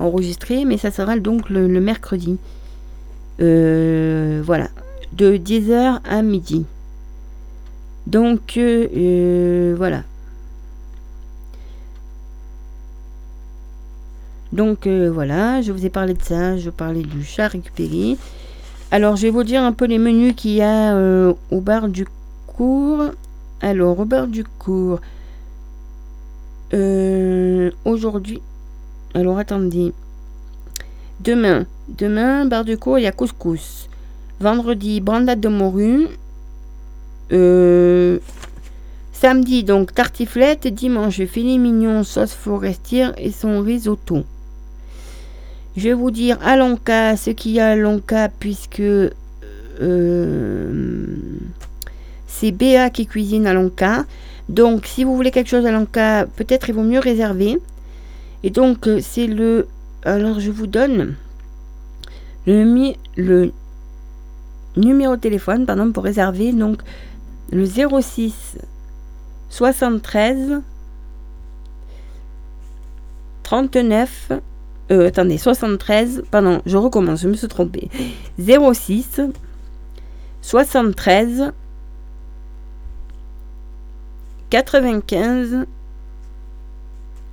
enregistrer, 0.00 0.64
mais 0.64 0.78
ça 0.78 0.90
sera 0.90 1.18
donc 1.18 1.50
le, 1.50 1.68
mercredi. 1.80 2.38
Euh, 3.40 4.42
voilà. 4.44 4.68
De 5.12 5.36
10h 5.36 6.00
à 6.04 6.22
midi. 6.22 6.66
Donc, 8.06 8.56
euh, 8.56 8.88
euh, 8.96 9.74
voilà. 9.76 10.02
Donc 14.52 14.88
voilà, 14.88 15.62
je 15.62 15.70
vous 15.70 15.86
ai 15.86 15.90
parlé 15.90 16.12
de 16.12 16.22
ça, 16.22 16.56
je 16.56 16.70
parlais 16.70 17.02
du 17.02 17.22
chat 17.22 17.46
récupéré. 17.46 18.16
Alors 18.90 19.14
je 19.14 19.22
vais 19.22 19.30
vous 19.30 19.44
dire 19.44 19.62
un 19.62 19.70
peu 19.72 19.84
les 19.84 19.98
menus 19.98 20.34
qu'il 20.34 20.50
y 20.50 20.60
a 20.60 20.92
au 21.52 21.60
bar 21.60 21.86
du 21.86 22.04
cours. 22.48 23.10
Alors 23.60 24.00
au 24.00 24.04
bar 24.04 24.26
du 24.26 24.42
cours, 24.42 25.00
aujourd'hui, 27.84 28.42
alors 29.14 29.38
attendez, 29.38 29.92
demain, 31.20 31.66
demain, 31.88 32.44
bar 32.44 32.64
du 32.64 32.78
cours, 32.78 32.98
il 32.98 33.02
y 33.02 33.06
a 33.06 33.12
couscous. 33.12 33.88
Vendredi, 34.40 35.00
brandade 35.00 35.40
de 35.40 35.48
morue. 35.48 36.06
Euh, 37.32 38.18
samedi, 39.12 39.64
donc 39.64 39.92
tartiflette. 39.92 40.68
Dimanche, 40.68 41.24
filet 41.24 41.58
mignon, 41.58 42.04
sauce 42.04 42.32
forestière 42.32 43.12
et 43.18 43.32
son 43.32 43.60
risotto. 43.60 44.24
Je 45.76 45.88
vais 45.88 45.94
vous 45.94 46.10
dire 46.10 46.38
à 46.42 46.56
Lanka 46.56 47.16
ce 47.16 47.30
qu'il 47.30 47.52
y 47.52 47.60
a 47.60 47.70
à 47.70 47.76
Lanka 47.76 48.28
puisque 48.28 48.80
euh, 48.80 51.06
c'est 52.26 52.50
Béa 52.50 52.90
qui 52.90 53.06
cuisine 53.06 53.46
à 53.46 53.52
Lanka. 53.52 54.04
Donc 54.48 54.86
si 54.86 55.04
vous 55.04 55.14
voulez 55.14 55.30
quelque 55.30 55.48
chose 55.48 55.66
à 55.66 55.70
Lanka, 55.70 56.26
peut-être 56.36 56.68
il 56.68 56.74
vaut 56.74 56.82
mieux 56.82 56.98
réserver. 56.98 57.58
Et 58.42 58.50
donc 58.50 58.86
euh, 58.86 59.00
c'est 59.02 59.26
le... 59.26 59.68
Alors 60.02 60.40
je 60.40 60.50
vous 60.50 60.66
donne 60.66 61.16
le, 62.46 62.94
le 63.16 63.52
numéro 64.76 65.16
de 65.16 65.20
téléphone 65.20 65.66
pardon, 65.66 65.92
pour 65.92 66.04
réserver. 66.04 66.52
Donc 66.52 66.80
le 67.52 67.66
06 67.66 68.56
73 69.48 70.62
39 73.42 74.32
euh, 74.90 75.06
attendez, 75.06 75.38
73, 75.38 76.24
pardon, 76.32 76.62
je 76.66 76.76
recommence, 76.76 77.20
je 77.20 77.28
me 77.28 77.34
suis 77.34 77.46
trompée. 77.46 77.88
06 78.38 79.20
73 80.42 81.52
95 84.50 85.66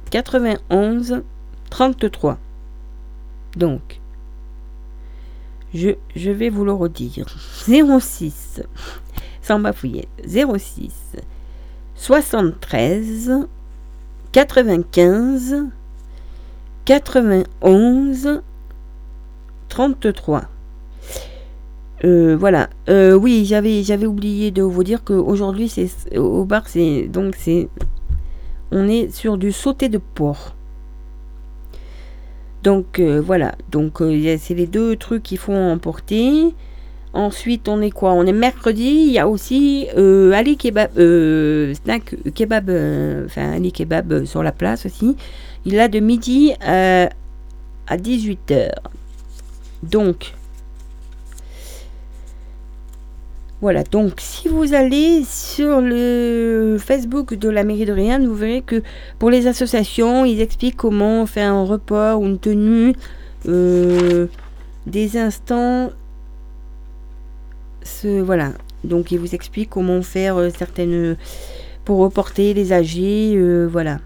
91 0.09 1.23
33. 1.69 2.37
Donc, 3.55 3.99
je, 5.73 5.91
vais 6.31 6.49
vous 6.49 6.65
le 6.65 6.73
redire. 6.73 7.25
06, 7.65 8.61
sans 9.41 9.59
bafouiller, 9.59 10.07
06 10.25 11.17
73 11.95 13.47
95 14.31 15.65
91 16.85 18.41
33. 19.69 20.43
Euh, 22.03 22.37
voilà. 22.37 22.69
Euh, 22.89 23.13
oui, 23.13 23.45
j'avais 23.45 24.05
oublié 24.05 24.51
de 24.51 24.61
vous 24.61 24.83
dire 24.83 25.03
qu'aujourd'hui 25.03 25.67
c'est 25.67 26.17
au 26.17 26.45
bar 26.45 26.67
c'est 26.67 27.07
donc 27.07 27.35
c'est 27.35 27.69
on 28.71 28.87
est 28.87 29.13
sur 29.13 29.37
du 29.37 29.51
sauté 29.51 29.89
de 29.89 29.97
porc. 29.97 30.55
Donc 32.63 32.99
euh, 32.99 33.21
voilà. 33.21 33.55
Donc 33.71 34.01
euh, 34.01 34.37
c'est 34.39 34.53
les 34.53 34.67
deux 34.67 34.95
trucs 34.95 35.23
qu'il 35.23 35.37
faut 35.37 35.53
emporter. 35.53 36.53
Ensuite, 37.13 37.67
on 37.67 37.81
est 37.81 37.91
quoi? 37.91 38.11
On 38.11 38.25
est 38.25 38.33
mercredi. 38.33 39.05
Il 39.07 39.11
y 39.11 39.19
a 39.19 39.27
aussi 39.27 39.87
euh, 39.97 40.33
Ali 40.33 40.57
Kebab, 40.57 40.91
snack 41.73 42.15
kebab, 42.35 42.69
enfin 43.25 43.53
Ali 43.53 43.71
Kebab 43.71 44.25
sur 44.25 44.43
la 44.43 44.51
place 44.51 44.85
aussi. 44.85 45.15
Il 45.65 45.79
a 45.79 45.87
de 45.87 45.99
midi 45.99 46.53
à 46.61 47.09
18h. 47.89 48.71
Donc, 49.83 50.33
voilà. 53.61 53.83
Donc, 53.83 54.13
si 54.17 54.47
vous 54.47 54.73
allez 54.73 55.23
sur 55.23 55.81
le 55.81 56.77
Facebook 56.79 57.33
de 57.33 57.49
la 57.49 57.63
mairie 57.63 57.85
de 57.85 57.91
Rien, 57.91 58.19
vous 58.19 58.35
verrez 58.35 58.61
que 58.61 58.83
pour 59.17 59.31
les 59.31 59.47
associations, 59.47 60.25
ils 60.25 60.41
expliquent 60.41 60.77
comment 60.77 61.25
faire 61.25 61.53
un 61.53 61.65
report 61.65 62.21
ou 62.21 62.25
une 62.27 62.37
tenue 62.37 62.93
euh, 63.47 64.27
des 64.85 65.17
instants. 65.17 65.89
Ce, 67.81 68.21
voilà. 68.21 68.53
Donc, 68.83 69.11
ils 69.11 69.17
vous 69.19 69.33
expliquent 69.33 69.71
comment 69.71 70.01
faire 70.03 70.37
euh, 70.37 70.49
certaines. 70.55 71.17
pour 71.83 71.99
reporter 71.99 72.53
les 72.53 72.73
AG. 72.73 72.99
euh, 72.99 73.67
voilà. 73.71 73.99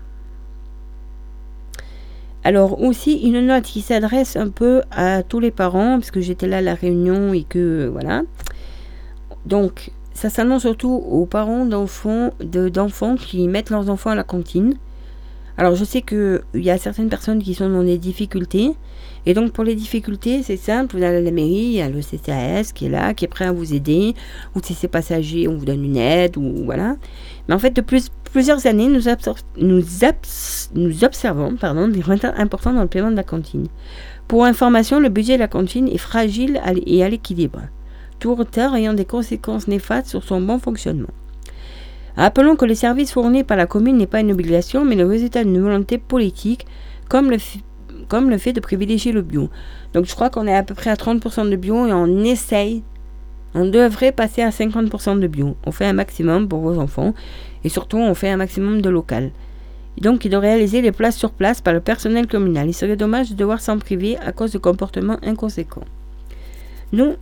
Alors 2.44 2.82
aussi 2.82 3.20
une 3.20 3.40
note 3.46 3.66
qui 3.66 3.82
s'adresse 3.82 4.36
un 4.36 4.50
peu 4.50 4.82
à 4.90 5.22
tous 5.22 5.40
les 5.40 5.52
parents, 5.52 6.00
parce 6.00 6.10
que 6.10 6.22
j'étais 6.22 6.48
là 6.48 6.58
à 6.58 6.62
la 6.62 6.74
réunion 6.74 7.34
et 7.34 7.44
que 7.44 7.88
voilà. 7.92 8.24
Donc 9.46 9.92
ça 10.14 10.30
s'annonce 10.30 10.62
surtout 10.62 10.92
aux 10.92 11.26
parents 11.26 11.66
d'enfants 11.66 12.32
de- 12.42 12.70
d'enfants 12.70 13.16
qui 13.16 13.48
mettent 13.48 13.70
leurs 13.70 13.90
enfants 13.90 14.12
à 14.12 14.16
la 14.16 14.24
cantine. 14.24 14.76
Alors 15.58 15.76
je 15.76 15.84
sais 15.84 16.02
qu'il 16.02 16.42
y 16.56 16.70
a 16.70 16.78
certaines 16.78 17.10
personnes 17.10 17.42
qui 17.44 17.54
sont 17.54 17.70
dans 17.70 17.84
des 17.84 17.98
difficultés. 17.98 18.74
Et 19.26 19.34
donc 19.34 19.52
pour 19.52 19.64
les 19.64 19.76
difficultés, 19.76 20.42
c'est 20.44 20.58
simple, 20.58 20.98
vous 20.98 21.04
allez 21.04 21.18
à 21.18 21.22
la 21.22 21.32
mairie, 21.32 21.50
il 21.50 21.74
y 21.74 21.82
a 21.82 21.90
le 21.90 22.02
CCAS 22.02 22.72
qui 22.74 22.86
est 22.88 22.90
là, 22.90 23.14
qui 23.14 23.26
est 23.26 23.28
prêt 23.28 23.46
à 23.46 23.52
vous 23.52 23.74
aider. 23.74 24.16
Ou 24.56 24.60
si 24.64 24.74
c'est 24.74 24.88
passager, 24.88 25.48
on 25.48 25.58
vous 25.58 25.66
donne 25.66 25.84
une 25.84 25.98
aide, 25.98 26.38
ou 26.38 26.64
voilà. 26.66 26.96
Mais 27.48 27.54
en 27.54 27.60
fait, 27.60 27.76
de 27.76 27.82
plus, 27.82 28.10
plusieurs 28.32 28.66
années, 28.66 28.88
nous, 28.88 29.08
observons 31.04 31.88
des 31.90 32.02
retards 32.02 32.40
importants 32.40 32.74
dans 32.74 32.82
le 32.82 32.88
paiement 32.88 33.12
de 33.12 33.16
la 33.16 33.24
cantine. 33.24 33.68
Pour 34.28 34.46
information, 34.46 35.00
le 35.00 35.10
budget 35.10 35.34
de 35.36 35.40
la 35.40 35.48
cantine 35.48 35.88
est 35.88 35.98
fragile 35.98 36.60
et 36.88 37.04
à 37.04 37.10
l'équilibre. 37.10 37.62
Tout 38.22 38.36
retard 38.36 38.76
ayant 38.76 38.94
des 38.94 39.04
conséquences 39.04 39.68
néfastes 39.68 40.08
sur 40.08 40.24
son 40.24 40.40
bon 40.42 40.60
fonctionnement. 40.60 41.10
Rappelons 42.16 42.56
que 42.56 42.66
le 42.66 42.76
service 42.76 43.12
fourni 43.12 43.44
par 43.44 43.58
la 43.58 43.66
commune 43.66 43.98
n'est 43.98 44.06
pas 44.06 44.20
une 44.20 44.32
obligation, 44.32 44.86
mais 44.86 44.96
le 44.96 45.08
résultat 45.08 45.44
d'une 45.44 45.60
volonté 45.60 45.98
politique, 45.98 46.68
comme 47.10 47.32
le, 47.32 47.38
comme 48.10 48.30
le 48.30 48.38
fait 48.38 48.54
de 48.54 48.60
privilégier 48.60 49.12
le 49.12 49.24
bio. 49.24 49.50
Donc 49.94 50.06
je 50.06 50.14
crois 50.14 50.30
qu'on 50.30 50.46
est 50.46 50.56
à 50.56 50.62
peu 50.62 50.76
près 50.76 50.92
à 50.92 50.94
30% 50.94 51.50
de 51.50 51.56
bio 51.56 51.88
et 51.88 51.94
on 51.94 52.24
essaye, 52.24 52.84
on 53.56 53.66
devrait 53.66 54.12
passer 54.12 54.44
à 54.44 54.52
50% 54.52 55.20
de 55.20 55.26
bio. 55.26 55.56
On 55.66 55.72
fait 55.72 55.88
un 55.88 55.94
maximum 55.94 56.48
pour 56.48 56.60
vos 56.60 56.78
enfants 56.78 57.16
et 57.64 57.70
surtout 57.70 57.98
on 57.98 58.14
fait 58.14 58.30
un 58.30 58.38
maximum 58.38 58.84
de 58.84 58.90
local. 58.92 59.32
Donc 60.00 60.26
il 60.26 60.30
doit 60.30 60.42
réaliser 60.42 60.84
les 60.84 60.92
places 60.92 61.18
sur 61.18 61.32
place 61.32 61.60
par 61.60 61.74
le 61.74 61.80
personnel 61.80 62.28
communal. 62.28 62.68
Il 62.68 62.74
serait 62.76 62.98
dommage 62.98 63.32
de 63.32 63.36
devoir 63.36 63.62
s'en 63.62 63.80
priver 63.80 64.20
à 64.20 64.32
cause 64.32 64.52
de 64.52 64.60
comportements 64.60 65.18
inconséquents. 65.24 65.86
Nous 66.94 67.16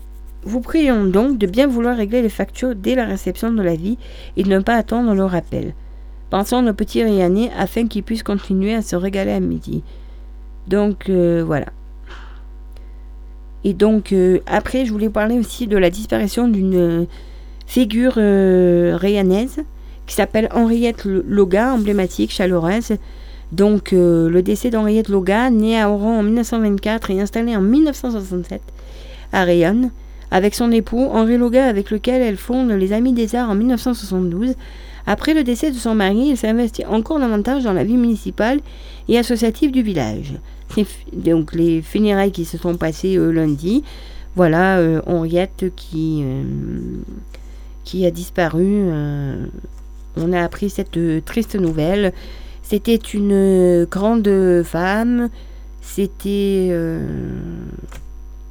vous 0.44 0.62
prions 0.62 1.06
donc 1.06 1.38
de 1.38 1.48
bien 1.48 1.68
vouloir 1.68 1.98
régler 1.98 2.22
les 2.22 2.30
factures 2.30 2.76
dès 2.76 2.96
la 2.96 3.06
réception 3.06 3.52
de 3.52 3.62
l'avis 3.62 3.98
et 4.38 4.44
de 4.44 4.50
ne 4.50 4.60
pas 4.60 4.76
attendre 4.76 5.14
le 5.14 5.26
rappel. 5.26 5.74
Pensons 6.30 6.62
nos 6.62 6.74
petits 6.74 7.04
Rianais 7.04 7.52
afin 7.58 7.88
qu'ils 7.88 8.04
puissent 8.04 8.24
continuer 8.24 8.74
à 8.74 8.82
se 8.82 8.96
régaler 8.96 9.32
à 9.32 9.40
midi. 9.40 9.84
Donc 10.68 11.10
euh, 11.10 11.44
voilà. 11.46 11.68
Et 13.64 13.74
donc 13.74 14.14
euh, 14.14 14.40
après, 14.46 14.86
je 14.86 14.92
voulais 14.92 15.10
parler 15.10 15.38
aussi 15.38 15.68
de 15.68 15.78
la 15.78 15.90
disparition 15.90 16.48
d'une 16.48 16.76
euh, 16.76 17.06
figure 17.66 18.14
euh, 18.18 18.98
qui 20.06 20.16
s'appelle 20.16 20.50
Henriette 20.54 21.06
Loga, 21.06 21.74
emblématique, 21.74 22.32
chaleureuse. 22.32 22.94
Donc 23.52 23.92
le 23.92 24.42
décès 24.42 24.70
d'Henriette 24.70 25.10
Loga, 25.10 25.50
née 25.50 25.80
à 25.80 25.90
Oran 25.90 26.20
en 26.20 26.24
1924 26.24 27.10
et 27.12 27.20
installée 27.20 27.56
en 27.56 27.62
1967 27.62 28.62
à 29.34 29.44
Rayonne, 29.44 29.90
avec 30.32 30.56
son 30.56 30.72
époux 30.72 31.08
Henri 31.12 31.38
Loga, 31.38 31.66
avec 31.66 31.92
lequel 31.92 32.22
elle 32.22 32.38
fonde 32.38 32.72
les 32.72 32.94
Amis 32.94 33.14
des 33.14 33.36
Arts 33.36 33.50
en 33.50 33.56
1972. 33.56 34.56
Après 35.08 35.34
le 35.34 35.44
décès 35.44 35.72
de 35.72 35.76
son 35.76 35.96
mari, 35.96 36.32
elle 36.32 36.38
s'investit 36.38 36.86
encore 36.86 37.20
davantage 37.20 37.64
dans 37.64 37.74
la 37.74 37.84
vie 37.84 37.98
municipale 37.98 38.60
et 39.08 39.18
associative 39.18 39.72
du 39.72 39.82
village. 39.82 40.34
Donc 41.14 41.54
les 41.54 41.82
funérailles 41.82 42.32
qui 42.32 42.46
se 42.46 42.58
sont 42.58 42.78
passées 42.78 43.18
euh, 43.18 43.32
lundi. 43.32 43.84
Voilà 44.36 44.78
euh, 44.78 45.02
Henriette 45.08 45.66
qui, 45.76 46.22
euh, 46.24 46.44
qui 47.84 48.06
a 48.06 48.12
disparu. 48.12 48.84
on 50.16 50.34
a 50.34 50.44
appris 50.44 50.70
cette 50.70 51.00
triste 51.26 51.56
nouvelle. 51.56 52.14
C'était 52.62 52.96
une 52.96 53.86
grande 53.86 54.62
femme. 54.64 55.30
C'était 55.82 56.72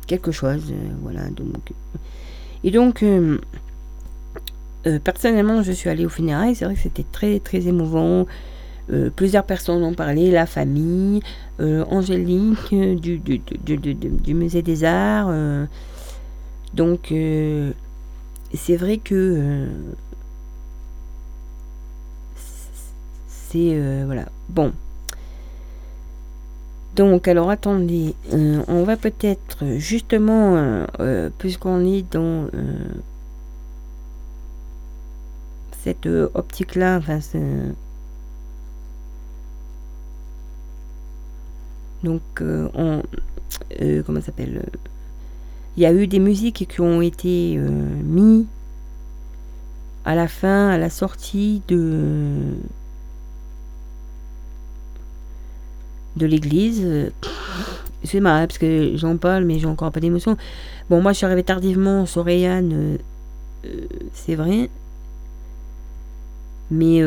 quelque 0.09 0.33
chose. 0.33 0.65
euh, 0.73 0.91
voilà. 1.03 1.31
Donc, 1.31 1.73
et 2.65 2.73
donc, 2.73 3.05
euh, 3.05 3.39
euh, 4.87 4.99
personnellement, 4.99 5.63
je 5.63 5.73
suis 5.73 5.89
allée 5.91 6.07
au 6.07 6.09
funérailles. 6.09 6.57
C'est 6.57 6.65
vrai 6.65 6.75
que 6.75 6.81
c'était 6.81 7.05
très, 7.13 7.39
très 7.39 7.67
émouvant. 7.69 8.27
Euh, 8.91 9.11
plusieurs 9.15 9.45
personnes 9.45 9.83
ont 9.85 9.95
parlé, 9.95 10.31
la 10.31 10.47
famille, 10.47 11.21
euh, 11.61 11.85
Angélique 11.91 12.73
euh, 12.73 12.95
du, 12.97 13.19
du, 13.19 13.39
du, 13.65 13.77
du- 13.95 14.35
musée 14.35 14.63
des 14.63 14.85
arts. 14.85 15.29
euh. 15.31 15.67
donc, 16.75 17.13
euh, 17.13 17.73
c'est 18.55 18.77
vrai 18.77 18.99
que 18.99 19.15
euh, 19.15 19.67
c'est 23.29 23.73
euh, 23.75 24.05
voilà. 24.07 24.27
Bon. 24.49 24.73
Donc, 26.99 27.29
alors 27.29 27.49
attendez, 27.49 28.17
euh, 28.33 28.61
on 28.67 28.83
va 28.83 28.97
peut-être 28.97 29.65
justement, 29.77 30.57
euh, 30.57 30.85
euh, 30.99 31.31
puisqu'on 31.39 31.85
est 31.85 32.03
dans 32.13 32.49
cette 35.81 36.07
optique-là, 36.07 36.97
enfin, 36.97 37.21
donc, 42.03 42.21
on, 42.43 43.03
comment 44.05 44.21
s'appelle 44.21 44.65
Il 45.77 45.85
y 45.85 45.87
a 45.87 45.93
eu 45.93 46.09
des 46.09 46.19
musiques 46.19 46.67
qui 46.69 46.81
ont 46.81 47.01
été 47.01 47.59
mises 48.03 48.47
à 50.05 50.17
la 50.17 50.27
fin, 50.27 50.71
à 50.71 50.79
la 50.79 50.91
sortie 50.91 51.63
de 51.69 52.57
de 56.19 56.27
l'église. 56.27 56.83
Euh, 56.85 57.11
C'est 58.05 58.21
marrant 58.21 58.47
parce 58.47 58.59
que 58.59 58.93
j'en 58.97 59.17
parle, 59.17 59.45
mais 59.45 59.59
j'ai 59.59 59.67
encore 59.67 59.91
pas 59.91 60.01
d'émotion. 60.01 60.37
Bon, 60.91 61.01
moi, 61.01 61.13
je 61.13 61.19
suis 61.19 61.27
arrivée 61.27 61.43
tardivement 61.43 62.07
sur 62.07 62.25
euh, 62.29 62.97
euh, 63.65 63.87
c'est 64.13 64.35
vrai. 64.35 64.71
Mais 66.71 66.99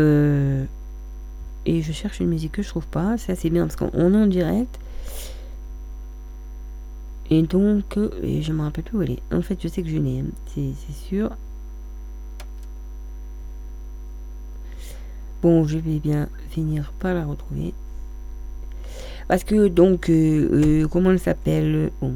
et 1.64 1.84
je 1.84 1.92
cherche 1.92 2.20
une 2.20 2.30
musique 2.30 2.54
que 2.54 2.64
je 2.64 2.70
trouve 2.70 2.88
pas. 2.88 3.16
C'est 3.18 3.50
bien 3.50 3.68
parce 3.68 3.76
qu'on 3.76 4.14
est 4.14 4.18
en 4.18 4.28
direct. 4.28 4.80
Et 7.30 7.44
donc, 7.44 7.98
et 8.24 8.42
je 8.42 8.52
me 8.52 8.64
rappelle 8.64 8.84
plus 8.84 8.98
où 8.98 9.02
elle 9.04 9.12
est. 9.12 9.22
En 9.32 9.42
fait, 9.42 9.58
je 9.62 9.68
sais 9.68 9.84
que 9.84 9.90
je 9.90 9.98
l'ai, 9.98 10.24
c'est 10.54 10.94
sûr. 11.08 11.30
Bon, 15.42 15.66
je 15.66 15.78
vais 15.78 16.00
bien 16.00 16.28
finir 16.50 16.94
par 17.00 17.14
la 17.14 17.26
retrouver. 17.26 17.74
Parce 19.28 19.44
que, 19.44 19.68
donc, 19.68 20.10
euh, 20.10 20.84
euh, 20.84 20.88
comment 20.88 21.12
elle 21.12 21.20
s'appelle 21.20 21.92
Bon, 22.02 22.14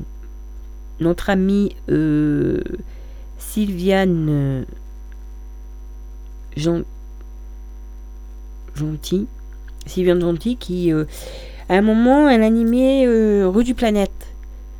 Notre 1.00 1.30
amie 1.30 1.76
euh, 1.90 2.62
Sylviane 3.38 4.28
euh, 4.30 4.64
Gen- 6.58 6.86
Gentil, 8.76 9.28
Sylviane 9.86 10.22
Gentil, 10.22 10.58
qui, 10.58 10.92
euh, 10.92 11.06
à 11.70 11.76
un 11.76 11.82
moment, 11.82 12.30
elle 12.30 12.44
animait 12.44 13.06
euh, 13.08 13.48
Rue 13.48 13.64
du 13.64 13.74
Planète, 13.74 14.12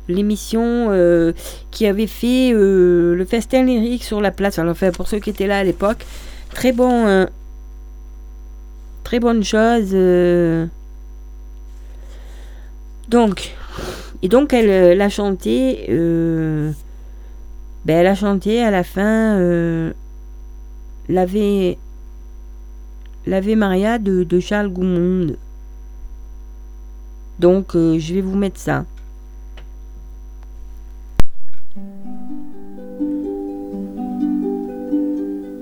l'émission 0.08 0.88
euh, 0.90 1.32
qui 1.70 1.86
avait 1.86 2.06
fait 2.06 2.52
euh, 2.52 3.14
le 3.14 3.24
festin 3.24 3.64
lyrique 3.64 4.04
sur 4.04 4.20
la 4.20 4.30
place. 4.30 4.58
Alors, 4.58 4.72
enfin, 4.72 4.90
pour 4.90 5.08
ceux 5.08 5.18
qui 5.18 5.30
étaient 5.30 5.46
là 5.46 5.58
à 5.58 5.64
l'époque, 5.64 6.04
très 6.50 6.72
bon, 6.72 7.06
euh, 7.06 7.26
très 9.04 9.20
bonne 9.20 9.42
chose. 9.42 9.90
Donc, 13.08 13.54
et 14.22 14.28
donc 14.28 14.52
elle 14.52 14.70
euh, 14.70 14.94
l'a 14.94 15.08
chanté. 15.08 15.86
euh, 15.88 16.72
ben, 17.86 18.04
a 18.04 18.14
chanté 18.16 18.60
à 18.64 18.72
la 18.72 18.82
fin 18.82 19.38
euh, 19.38 19.92
l'Ave 21.08 21.36
Maria 23.56 23.98
de, 23.98 24.40
Charles 24.40 24.70
Goumond. 24.70 25.36
Donc, 27.38 27.76
euh, 27.76 27.96
je 28.00 28.14
vais 28.14 28.22
vous 28.22 28.34
mettre 28.34 28.58
ça. 28.58 28.84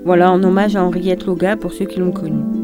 Voilà, 0.03 0.31
en 0.31 0.43
hommage 0.43 0.75
à 0.75 0.83
Henriette 0.83 1.27
Loga 1.27 1.57
pour 1.57 1.73
ceux 1.73 1.85
qui 1.85 1.99
l'ont 1.99 2.11
connue. 2.11 2.54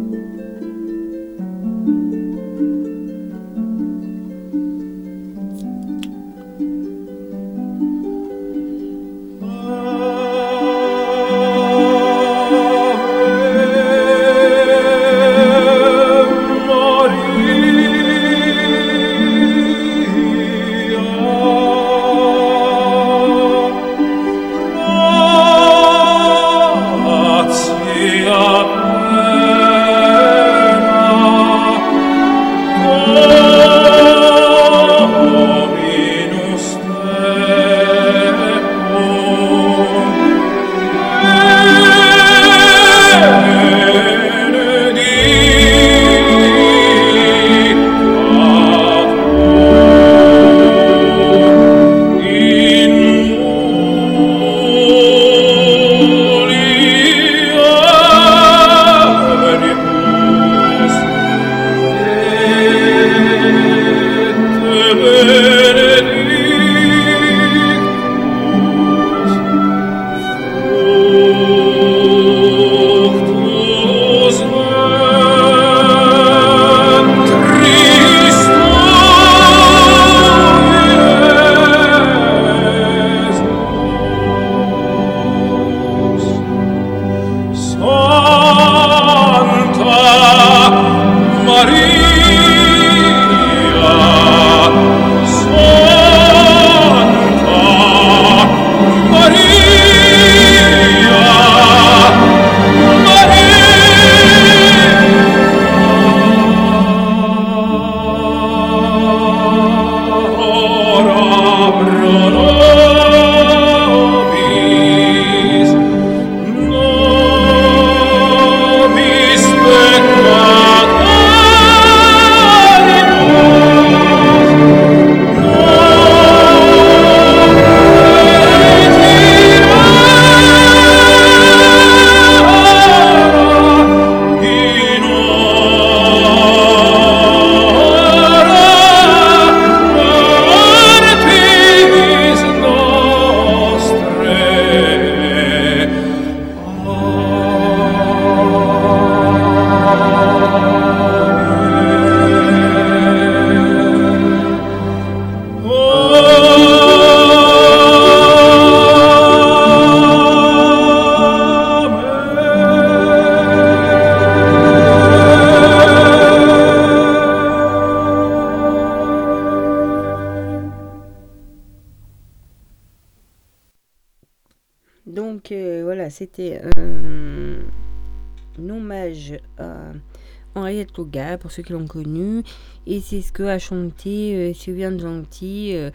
Pour 181.38 181.52
ceux 181.52 181.64
qui 181.64 181.74
l'ont 181.74 181.88
connue. 181.88 182.44
Et 182.88 183.02
c'est 183.02 183.22
ce 183.22 183.32
que 183.32 183.44
a 183.44 183.60
chanté 183.60 184.36
euh, 184.36 184.54
Sylviane 184.54 185.00
Gentil 185.00 185.76
euh, 185.76 185.92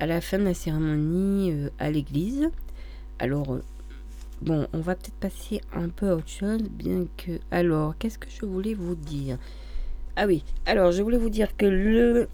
à 0.00 0.06
la 0.06 0.20
fin 0.20 0.38
de 0.38 0.44
la 0.44 0.54
cérémonie 0.54 1.52
euh, 1.52 1.70
à 1.78 1.90
l'église. 1.90 2.48
Alors, 3.18 3.58
bon, 4.42 4.66
on 4.72 4.80
va 4.80 4.94
peut-être 4.94 5.14
passer 5.14 5.60
un 5.72 5.88
peu 5.88 6.10
à 6.10 6.16
autre 6.16 6.28
chose, 6.28 6.62
bien 6.62 7.06
que... 7.16 7.38
Alors, 7.50 7.96
qu'est-ce 7.98 8.18
que 8.18 8.28
je 8.28 8.44
voulais 8.44 8.74
vous 8.74 8.94
dire? 8.94 9.38
Ah 10.16 10.26
oui, 10.26 10.44
alors 10.64 10.92
je 10.92 11.02
voulais 11.02 11.18
vous 11.18 11.30
dire 11.30 11.56
que 11.56 11.66
le 11.66 12.28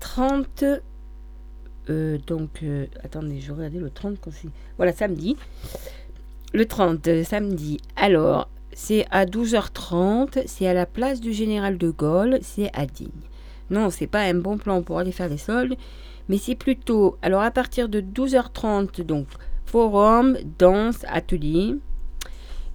30... 0.00 0.64
euh, 1.90 2.18
donc, 2.26 2.64
attendez, 3.04 3.40
je 3.40 3.52
regardais 3.52 3.78
le 3.78 3.90
30 3.90 4.18
quand 4.20 4.32
c'est... 4.32 4.48
Voilà, 4.76 4.92
samedi. 4.92 5.36
Le 6.54 6.66
30, 6.66 7.08
euh, 7.08 7.24
samedi. 7.24 7.78
Alors, 7.96 8.50
c'est 8.74 9.06
à 9.10 9.24
12h30, 9.24 9.71
c'est 10.46 10.66
à 10.66 10.74
la 10.74 10.86
place 10.86 11.20
du 11.20 11.32
Général 11.32 11.76
de 11.76 11.90
Gaulle, 11.90 12.38
c'est 12.42 12.70
à 12.74 12.86
Digne. 12.86 13.10
Non, 13.70 13.90
c'est 13.90 14.06
pas 14.06 14.20
un 14.20 14.34
bon 14.34 14.56
plan 14.56 14.82
pour 14.82 14.98
aller 14.98 15.12
faire 15.12 15.28
les 15.28 15.38
soldes, 15.38 15.76
mais 16.28 16.38
c'est 16.38 16.54
plutôt. 16.54 17.16
Alors, 17.22 17.42
à 17.42 17.50
partir 17.50 17.88
de 17.88 18.00
12h30, 18.00 19.02
donc, 19.02 19.26
forum, 19.66 20.36
danse, 20.58 21.04
atelier. 21.08 21.74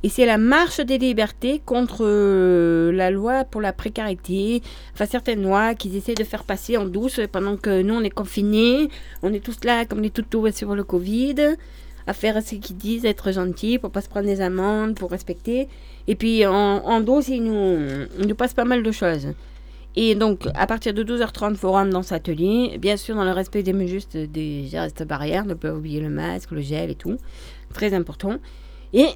Et 0.04 0.10
c'est 0.10 0.28
la 0.28 0.38
marche 0.38 0.80
des 0.80 1.00
libertés 1.00 1.60
contre 1.66 2.06
euh, 2.06 2.92
la 2.92 3.10
loi 3.10 3.46
pour 3.46 3.62
la 3.62 3.74
précarité, 3.74 4.62
enfin 4.94 5.08
certaines 5.08 5.42
lois 5.42 5.74
qu'ils 5.74 5.96
essaient 5.96 6.14
de 6.14 6.24
faire 6.24 6.44
passer 6.44 6.78
en 6.78 6.86
douce 6.86 7.20
pendant 7.32 7.58
que 7.58 7.82
nous 7.82 7.96
on 7.96 8.04
est 8.04 8.12
confinés, 8.12 8.90
on 9.24 9.34
est 9.34 9.44
tous 9.44 9.58
là 9.64 9.86
comme 9.86 10.02
des 10.02 10.12
toutous 10.12 10.52
sur 10.52 10.76
le 10.76 10.84
Covid, 10.84 11.58
à 12.08 12.14
faire 12.14 12.42
ce 12.42 12.56
qu'ils 12.56 12.78
disent, 12.78 13.06
être 13.06 13.32
gentils 13.32 13.78
pour 13.78 13.92
pas 13.92 14.02
se 14.02 14.10
prendre 14.10 14.26
des 14.26 14.42
amendes, 14.42 14.96
pour 14.96 15.12
respecter. 15.12 15.68
Et 16.08 16.16
puis 16.16 16.46
en, 16.46 16.54
en 16.54 17.02
douce, 17.02 17.28
ils 17.28 17.44
nous, 17.44 17.78
ils 18.20 18.28
nous 18.28 18.36
passent 18.36 18.54
pas 18.54 18.66
mal 18.66 18.82
de 18.82 18.92
choses. 18.92 19.28
Et 19.96 20.16
donc, 20.16 20.48
à 20.54 20.68
partir 20.68 20.94
de 20.94 21.04
12h30, 21.04 21.56
forum 21.56 21.90
dans 21.90 22.04
cet 22.04 22.30
atelier, 22.30 22.78
bien 22.80 22.98
sûr 22.98 23.16
dans 23.16 23.26
le 23.26 23.32
respect 23.32 23.64
des 23.64 23.88
justes 23.88 24.16
des 24.16 24.68
gestes 24.68 25.04
barrières, 25.04 25.46
ne 25.46 25.56
pas 25.56 25.74
oublier 25.74 26.00
le 26.00 26.10
masque, 26.10 26.52
le 26.52 26.62
gel 26.62 26.92
et 26.92 26.96
tout, 26.96 27.18
très 27.74 27.94
important. 27.94 28.38
Et 28.94 29.08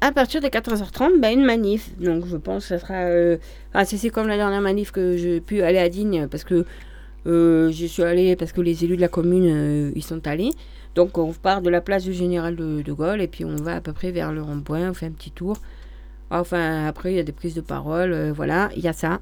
à 0.00 0.10
partir 0.10 0.40
de 0.40 0.48
14h30, 0.48 1.20
ben, 1.20 1.38
une 1.38 1.44
manif. 1.44 1.96
Donc 1.98 2.26
je 2.26 2.36
pense 2.36 2.64
que 2.64 2.68
ça 2.68 2.78
sera... 2.80 3.04
Euh... 3.04 3.38
C'est 3.84 3.96
c'est 3.96 4.10
comme 4.10 4.26
la 4.26 4.36
dernière 4.36 4.60
manif 4.60 4.90
que 4.90 5.16
j'ai 5.16 5.40
pu 5.40 5.62
aller 5.62 5.78
à 5.78 5.88
Digne, 5.88 6.26
parce 6.28 6.42
que 6.42 6.66
euh, 7.26 7.70
je 7.70 7.86
suis 7.86 8.02
allée, 8.02 8.34
parce 8.34 8.50
que 8.50 8.60
les 8.60 8.84
élus 8.84 8.96
de 8.96 9.00
la 9.00 9.08
commune, 9.08 9.46
euh, 9.46 9.92
ils 9.94 10.02
sont 10.02 10.26
allés. 10.26 10.50
Donc 10.94 11.16
on 11.18 11.32
part 11.32 11.62
de 11.62 11.70
la 11.70 11.80
place 11.80 12.04
du 12.04 12.12
général 12.12 12.56
de, 12.56 12.92
Gaulle, 12.92 13.20
et 13.20 13.28
puis 13.28 13.44
on 13.44 13.56
va 13.56 13.76
à 13.76 13.80
peu 13.80 13.92
près 13.92 14.10
vers 14.10 14.32
le 14.32 14.42
rond-point, 14.42 14.90
on 14.90 14.94
fait 14.94 15.06
un 15.06 15.12
petit 15.12 15.30
tour. 15.30 15.56
Enfin, 16.30 16.86
après, 16.86 17.12
il 17.12 17.16
y 17.16 17.20
a 17.20 17.22
des 17.22 17.32
prises 17.32 17.54
de 17.54 17.60
parole, 17.60 18.12
euh, 18.12 18.32
voilà, 18.32 18.70
il 18.76 18.82
y 18.82 18.88
a 18.88 18.92
ça. 18.92 19.20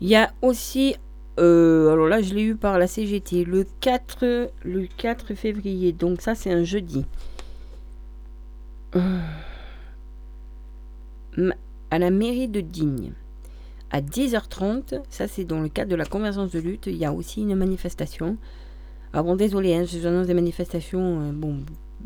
Il 0.00 0.08
y 0.08 0.16
a 0.16 0.32
aussi, 0.42 0.96
euh, 1.38 1.92
alors 1.92 2.06
là, 2.06 2.22
je 2.22 2.34
l'ai 2.34 2.42
eu 2.42 2.56
par 2.56 2.78
la 2.78 2.86
CGT, 2.86 3.44
le 3.44 3.66
4, 3.80 4.50
le 4.64 4.86
4 4.96 5.34
février. 5.34 5.92
Donc 5.92 6.20
ça, 6.20 6.34
c'est 6.34 6.52
un 6.52 6.64
jeudi. 6.64 7.04
Euh, 8.96 9.20
à 11.90 11.98
la 11.98 12.10
mairie 12.10 12.48
de 12.48 12.60
Digne. 12.60 13.12
À 13.90 14.00
10h30, 14.00 15.02
ça 15.10 15.26
c'est 15.26 15.44
dans 15.44 15.60
le 15.60 15.68
cadre 15.68 15.90
de 15.90 15.96
la 15.96 16.04
convergence 16.04 16.52
de 16.52 16.60
lutte, 16.60 16.86
il 16.86 16.96
y 16.96 17.04
a 17.04 17.12
aussi 17.12 17.42
une 17.42 17.56
manifestation. 17.56 18.36
Ah 19.12 19.22
bon, 19.22 19.36
désolé, 19.36 19.74
hein, 19.74 19.84
je 19.84 20.06
annonce 20.06 20.26
des 20.26 20.34
manifestations. 20.34 21.20
euh, 21.22 21.32
bon, 21.32 21.58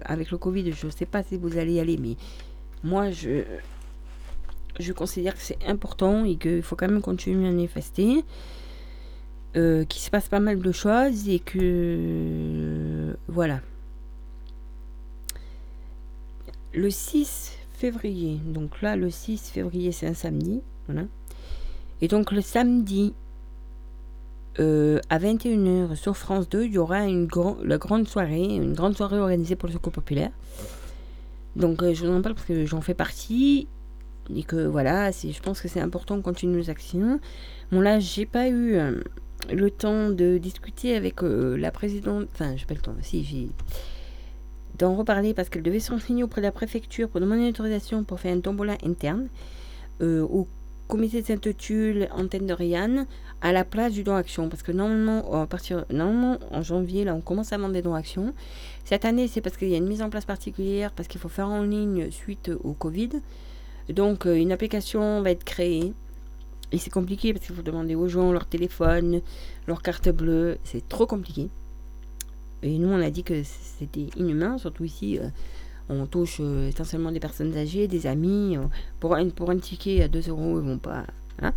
avec 0.05 0.31
le 0.31 0.39
Covid, 0.39 0.73
je 0.73 0.87
ne 0.87 0.91
sais 0.91 1.07
pas 1.07 1.23
si 1.23 1.37
vous 1.37 1.59
allez 1.59 1.75
y 1.75 1.81
aller, 1.81 1.99
mais 1.99 2.17
moi, 2.83 3.11
je, 3.11 3.45
je 4.81 4.93
considère 4.93 5.35
que 5.35 5.41
c'est 5.43 5.59
important 5.67 6.25
et 6.25 6.37
qu'il 6.37 6.63
faut 6.63 6.77
quand 6.77 6.89
même 6.89 7.03
continuer 7.03 7.47
à 7.49 7.51
manifester. 7.51 8.25
euh, 9.57 9.85
qu'il 9.85 10.03
se 10.03 10.11
passe 10.11 10.29
pas 10.29 10.41
mal 10.41 10.59
de 10.61 10.73
choses 10.73 11.29
et 11.29 11.39
que. 11.39 13.17
voilà. 13.29 13.61
Le 16.73 16.91
6 16.91 17.53
février, 17.73 18.39
donc 18.45 18.83
là, 18.83 18.97
le 18.97 19.11
6 19.11 19.51
février, 19.51 19.93
c'est 19.93 20.07
un 20.07 20.15
samedi. 20.15 20.61
Voilà. 20.87 21.05
Et 22.01 22.09
donc, 22.09 22.33
le 22.33 22.41
samedi, 22.41 23.15
euh, 24.61 25.01
à 25.11 25.19
21h 25.19 25.97
sur 25.97 26.17
France 26.17 26.49
2, 26.49 26.65
il 26.65 26.73
y 26.73 26.79
aura 26.79 27.07
une 27.07 27.29
la 27.65 27.79
grande 27.79 28.07
soirée, 28.07 28.45
une 28.45 28.75
grande 28.75 28.97
soirée 28.97 29.19
organisée 29.19 29.57
pour 29.57 29.69
le 29.69 29.73
Secours 29.73 29.93
Populaire. 29.93 30.31
Donc, 31.57 31.83
euh, 31.83 31.95
je 31.95 32.05
vous 32.05 32.13
en 32.13 32.23
parle 32.23 32.35
parce 32.35 32.47
que 32.47 32.65
j'en 32.65 32.81
fais 32.81 32.95
partie. 32.95 33.69
Et 34.35 34.43
que 34.43 34.65
voilà, 34.67 35.11
je 35.11 35.39
pense 35.41 35.61
que 35.61 35.69
c'est 35.69 35.81
important 35.81 36.17
de 36.17 36.23
continuer 36.23 36.57
nos 36.57 36.71
actions. 36.71 37.21
Bon, 37.71 37.81
là, 37.81 37.99
j'ai 37.99 38.25
pas 38.25 38.49
eu 38.49 38.75
euh, 38.77 39.03
le 39.53 39.71
temps 39.71 40.09
de 40.09 40.39
discuter 40.39 40.97
avec 40.97 41.17
la 41.21 41.71
présidente. 41.71 42.29
Enfin, 42.33 42.57
j'ai 42.57 42.65
pas 42.65 42.75
le 42.75 42.81
temps, 42.81 42.95
si, 43.03 43.23
j'ai. 43.23 43.49
d'en 44.79 44.95
reparler 44.95 45.35
parce 45.35 45.51
qu'elle 45.51 45.63
devait 45.63 45.81
se 45.81 45.91
renseigner 45.91 46.23
auprès 46.23 46.41
de 46.41 46.47
la 46.47 46.53
préfecture 46.53 47.09
pour 47.11 47.21
demander 47.21 47.43
une 47.43 47.49
autorisation 47.49 48.03
pour 48.03 48.19
faire 48.19 48.35
un 48.35 48.41
tombola 48.41 48.79
interne 48.83 49.29
au 50.01 50.49
comité 50.95 51.23
de 51.23 51.27
Sainte-Tulle, 51.27 52.09
antenne 52.13 52.47
de 52.47 52.53
Rianne, 52.53 53.07
à 53.41 53.51
la 53.51 53.65
place 53.65 53.93
du 53.93 54.05
don 54.05 54.15
action. 54.15 54.49
Parce 54.49 54.63
que 54.63 54.71
normalement, 54.71 55.43
à 55.43 55.45
partir, 55.45 55.85
normalement, 55.91 56.39
en 56.53 56.63
janvier, 56.63 57.03
là, 57.03 57.17
on 57.17 57.21
commence 57.21 57.53
à 57.53 57.59
vendre 57.59 57.73
des 57.73 57.83
dons 57.83 57.95
action. 57.95 58.33
Cette 58.85 59.05
année, 59.05 59.27
c'est 59.27 59.41
parce 59.41 59.57
qu'il 59.57 59.71
y 59.71 59.75
a 59.75 59.79
une 59.79 59.89
mise 59.89 60.03
en 60.03 60.09
place 60.09 60.25
particulière, 60.25 60.93
parce 60.93 61.09
qu'il 61.09 61.21
faut 61.21 61.29
faire 61.29 61.49
en 61.49 61.63
ligne 61.65 62.13
suite 62.13 62.53
au 62.63 62.75
Covid. 62.75 63.11
Donc, 63.89 64.25
euh, 64.25 64.37
une 64.37 64.53
application 64.53 65.21
va 65.21 65.33
être 65.33 65.43
créée. 65.43 65.93
Et 66.71 66.79
c'est 66.79 66.91
compliqué 66.91 67.33
parce 67.33 67.45
qu'il 67.45 67.57
faut 67.57 67.63
demander 67.63 67.97
aux 67.97 68.07
gens 68.07 68.31
leur 68.31 68.47
téléphone, 68.47 69.21
leur 69.67 69.83
carte 69.83 70.09
bleue. 70.11 70.59
C'est 70.63 70.89
trop 70.89 71.07
compliqué. 71.07 71.49
Et 72.63 72.79
nous, 72.79 72.89
on 72.89 73.03
a 73.03 73.11
dit 73.11 73.25
que 73.25 73.43
c'était 73.43 74.07
inhumain, 74.17 74.59
surtout 74.59 74.85
ici. 74.85 75.19
euh, 75.19 75.29
on 75.89 76.07
touche 76.07 76.39
euh, 76.41 76.69
essentiellement 76.69 77.13
des 77.13 77.21
personnes 77.21 77.57
âgées, 77.57 77.89
des 77.89 78.07
amis. 78.07 78.57
euh, 78.57 78.63
pour, 79.01 79.15
un, 79.15 79.29
pour 79.29 79.51
un 79.51 79.59
ticket 79.59 80.03
à 80.03 80.09
2 80.09 80.29
euros, 80.31 80.61
ils 80.61 80.67
vont 80.67 80.79
pas. 80.79 81.05
hein. 81.43 81.53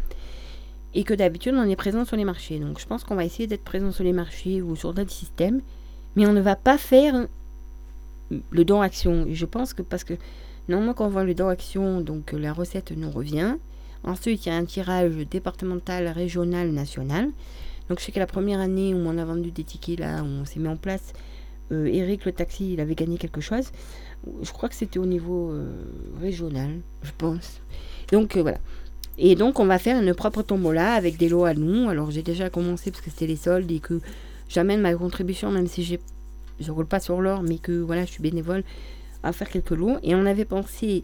Et 0.93 1.03
que 1.03 1.13
d'habitude, 1.13 1.53
on 1.55 1.69
est 1.69 1.75
présent 1.75 2.05
sur 2.05 2.15
les 2.17 2.25
marchés. 2.25 2.59
Donc, 2.59 2.79
je 2.79 2.85
pense 2.87 3.03
qu'on 3.03 3.15
va 3.15 3.25
essayer 3.25 3.47
d'être 3.47 3.63
présent 3.63 3.91
sur 3.91 4.03
les 4.03 4.13
marchés 4.13 4.61
ou 4.61 4.75
sur 4.75 4.93
d'autres 4.93 5.11
systèmes. 5.11 5.61
Mais 6.15 6.25
on 6.25 6.33
ne 6.33 6.41
va 6.41 6.55
pas 6.55 6.77
faire 6.77 7.27
le 8.49 8.65
don 8.65 8.81
action. 8.81 9.27
Je 9.31 9.45
pense 9.45 9.73
que 9.73 9.81
parce 9.83 10.03
que 10.03 10.15
normalement, 10.67 10.93
quand 10.93 11.05
on 11.05 11.09
voit 11.09 11.23
le 11.23 11.35
don 11.35 11.47
action, 11.49 12.01
donc 12.01 12.31
la 12.31 12.51
recette 12.51 12.91
nous 12.91 13.11
revient. 13.11 13.55
Ensuite, 14.03 14.45
il 14.45 14.49
y 14.49 14.51
a 14.51 14.55
un 14.55 14.65
tirage 14.65 15.15
départemental, 15.29 16.07
régional, 16.07 16.71
national. 16.71 17.29
Donc, 17.89 17.99
je 17.99 18.05
sais 18.05 18.11
que 18.11 18.19
la 18.19 18.27
première 18.27 18.59
année 18.59 18.93
où 18.93 18.97
on 18.97 19.17
a 19.17 19.25
vendu 19.25 19.51
des 19.51 19.63
tickets, 19.63 19.99
là, 19.99 20.23
où 20.23 20.25
on 20.25 20.45
s'est 20.45 20.59
mis 20.59 20.67
en 20.67 20.77
place, 20.77 21.13
euh, 21.71 21.85
Eric 21.85 22.25
le 22.25 22.31
taxi, 22.31 22.73
il 22.73 22.79
avait 22.79 22.95
gagné 22.95 23.17
quelque 23.17 23.41
chose. 23.41 23.71
Je 24.41 24.51
crois 24.51 24.69
que 24.69 24.75
c'était 24.75 24.99
au 24.99 25.05
niveau 25.05 25.51
euh, 25.51 25.71
régional, 26.21 26.79
je 27.03 27.11
pense. 27.17 27.61
Donc, 28.11 28.37
euh, 28.37 28.41
voilà. 28.41 28.59
Et 29.17 29.35
donc, 29.35 29.59
on 29.59 29.65
va 29.65 29.79
faire 29.79 30.01
une 30.01 30.13
propre 30.13 30.43
tombola 30.43 30.93
avec 30.93 31.17
des 31.17 31.29
lots 31.29 31.45
à 31.45 31.53
nous. 31.53 31.89
Alors, 31.89 32.11
j'ai 32.11 32.21
déjà 32.21 32.49
commencé 32.49 32.91
parce 32.91 33.03
que 33.03 33.09
c'était 33.09 33.27
les 33.27 33.35
soldes 33.35 33.71
et 33.71 33.79
que 33.79 33.99
j'amène 34.47 34.81
ma 34.81 34.93
contribution, 34.93 35.51
même 35.51 35.67
si 35.67 35.83
j'ai, 35.83 35.99
je 36.59 36.71
roule 36.71 36.85
pas 36.85 36.99
sur 36.99 37.19
l'or, 37.21 37.41
mais 37.41 37.57
que 37.57 37.71
voilà, 37.71 38.05
je 38.05 38.11
suis 38.11 38.21
bénévole, 38.21 38.63
à 39.23 39.33
faire 39.33 39.49
quelques 39.49 39.71
lots. 39.71 39.97
Et 40.03 40.13
on 40.13 40.25
avait 40.25 40.45
pensé, 40.45 41.03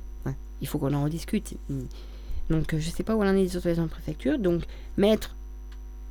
il 0.61 0.67
faut 0.67 0.78
qu'on 0.78 0.93
en 0.93 1.03
rediscute. 1.03 1.55
Donc, 2.49 2.76
je 2.78 2.89
sais 2.89 3.03
pas 3.03 3.15
où 3.15 3.24
en 3.24 3.36
est 3.36 3.43
des 3.43 3.57
autorisations 3.57 3.86
de 3.86 3.89
préfecture. 3.89 4.38
Donc, 4.38 4.63
mettre 4.97 5.36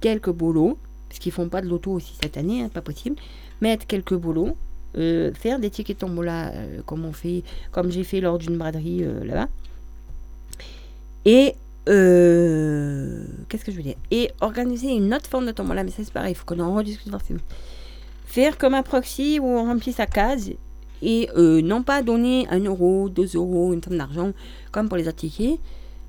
quelques 0.00 0.30
beaux 0.30 0.52
lots, 0.52 0.78
parce 1.08 1.20
qu'ils 1.20 1.32
font 1.32 1.48
pas 1.48 1.62
de 1.62 1.68
loto 1.68 1.92
aussi 1.92 2.14
cette 2.20 2.36
année, 2.36 2.62
hein, 2.62 2.68
pas 2.68 2.80
possible. 2.80 3.16
Mettre 3.60 3.86
quelques 3.86 4.14
beaux 4.14 4.32
lots, 4.32 4.56
euh, 4.98 5.32
faire 5.32 5.58
des 5.58 5.70
tickets 5.70 5.98
tombola 5.98 6.48
euh, 6.48 6.82
comme 6.84 7.04
on 7.04 7.12
fait, 7.12 7.44
comme 7.70 7.90
j'ai 7.90 8.04
fait 8.04 8.20
lors 8.20 8.38
d'une 8.38 8.58
braderie 8.58 9.02
euh, 9.02 9.24
là-bas. 9.24 9.48
Et 11.24 11.54
qu'est-ce 11.84 13.64
que 13.64 13.72
je 13.72 13.76
veux 13.76 13.82
dire? 13.82 13.96
Et 14.10 14.30
organiser 14.40 14.88
une 14.88 15.14
autre 15.14 15.28
forme 15.28 15.46
de 15.46 15.52
tombola, 15.52 15.82
mais 15.82 15.90
ça 15.90 16.04
c'est 16.04 16.12
pareil, 16.12 16.32
il 16.32 16.34
faut 16.34 16.44
qu'on 16.44 16.60
en 16.60 16.74
rediscute 16.74 17.10
forcément. 17.10 17.40
Faire 18.26 18.58
comme 18.58 18.74
un 18.74 18.82
proxy 18.82 19.38
où 19.40 19.46
on 19.46 19.64
remplit 19.64 19.92
sa 19.92 20.06
case 20.06 20.50
et 21.02 21.28
non 21.36 21.82
pas 21.82 22.02
donner 22.02 22.46
un 22.50 22.60
euro, 22.60 23.08
deux 23.08 23.34
euros, 23.34 23.72
une 23.72 23.82
somme 23.82 23.98
d'argent 23.98 24.32
comme 24.70 24.88
pour 24.88 24.96
les 24.96 25.08
autres 25.08 25.18
tickets. 25.18 25.58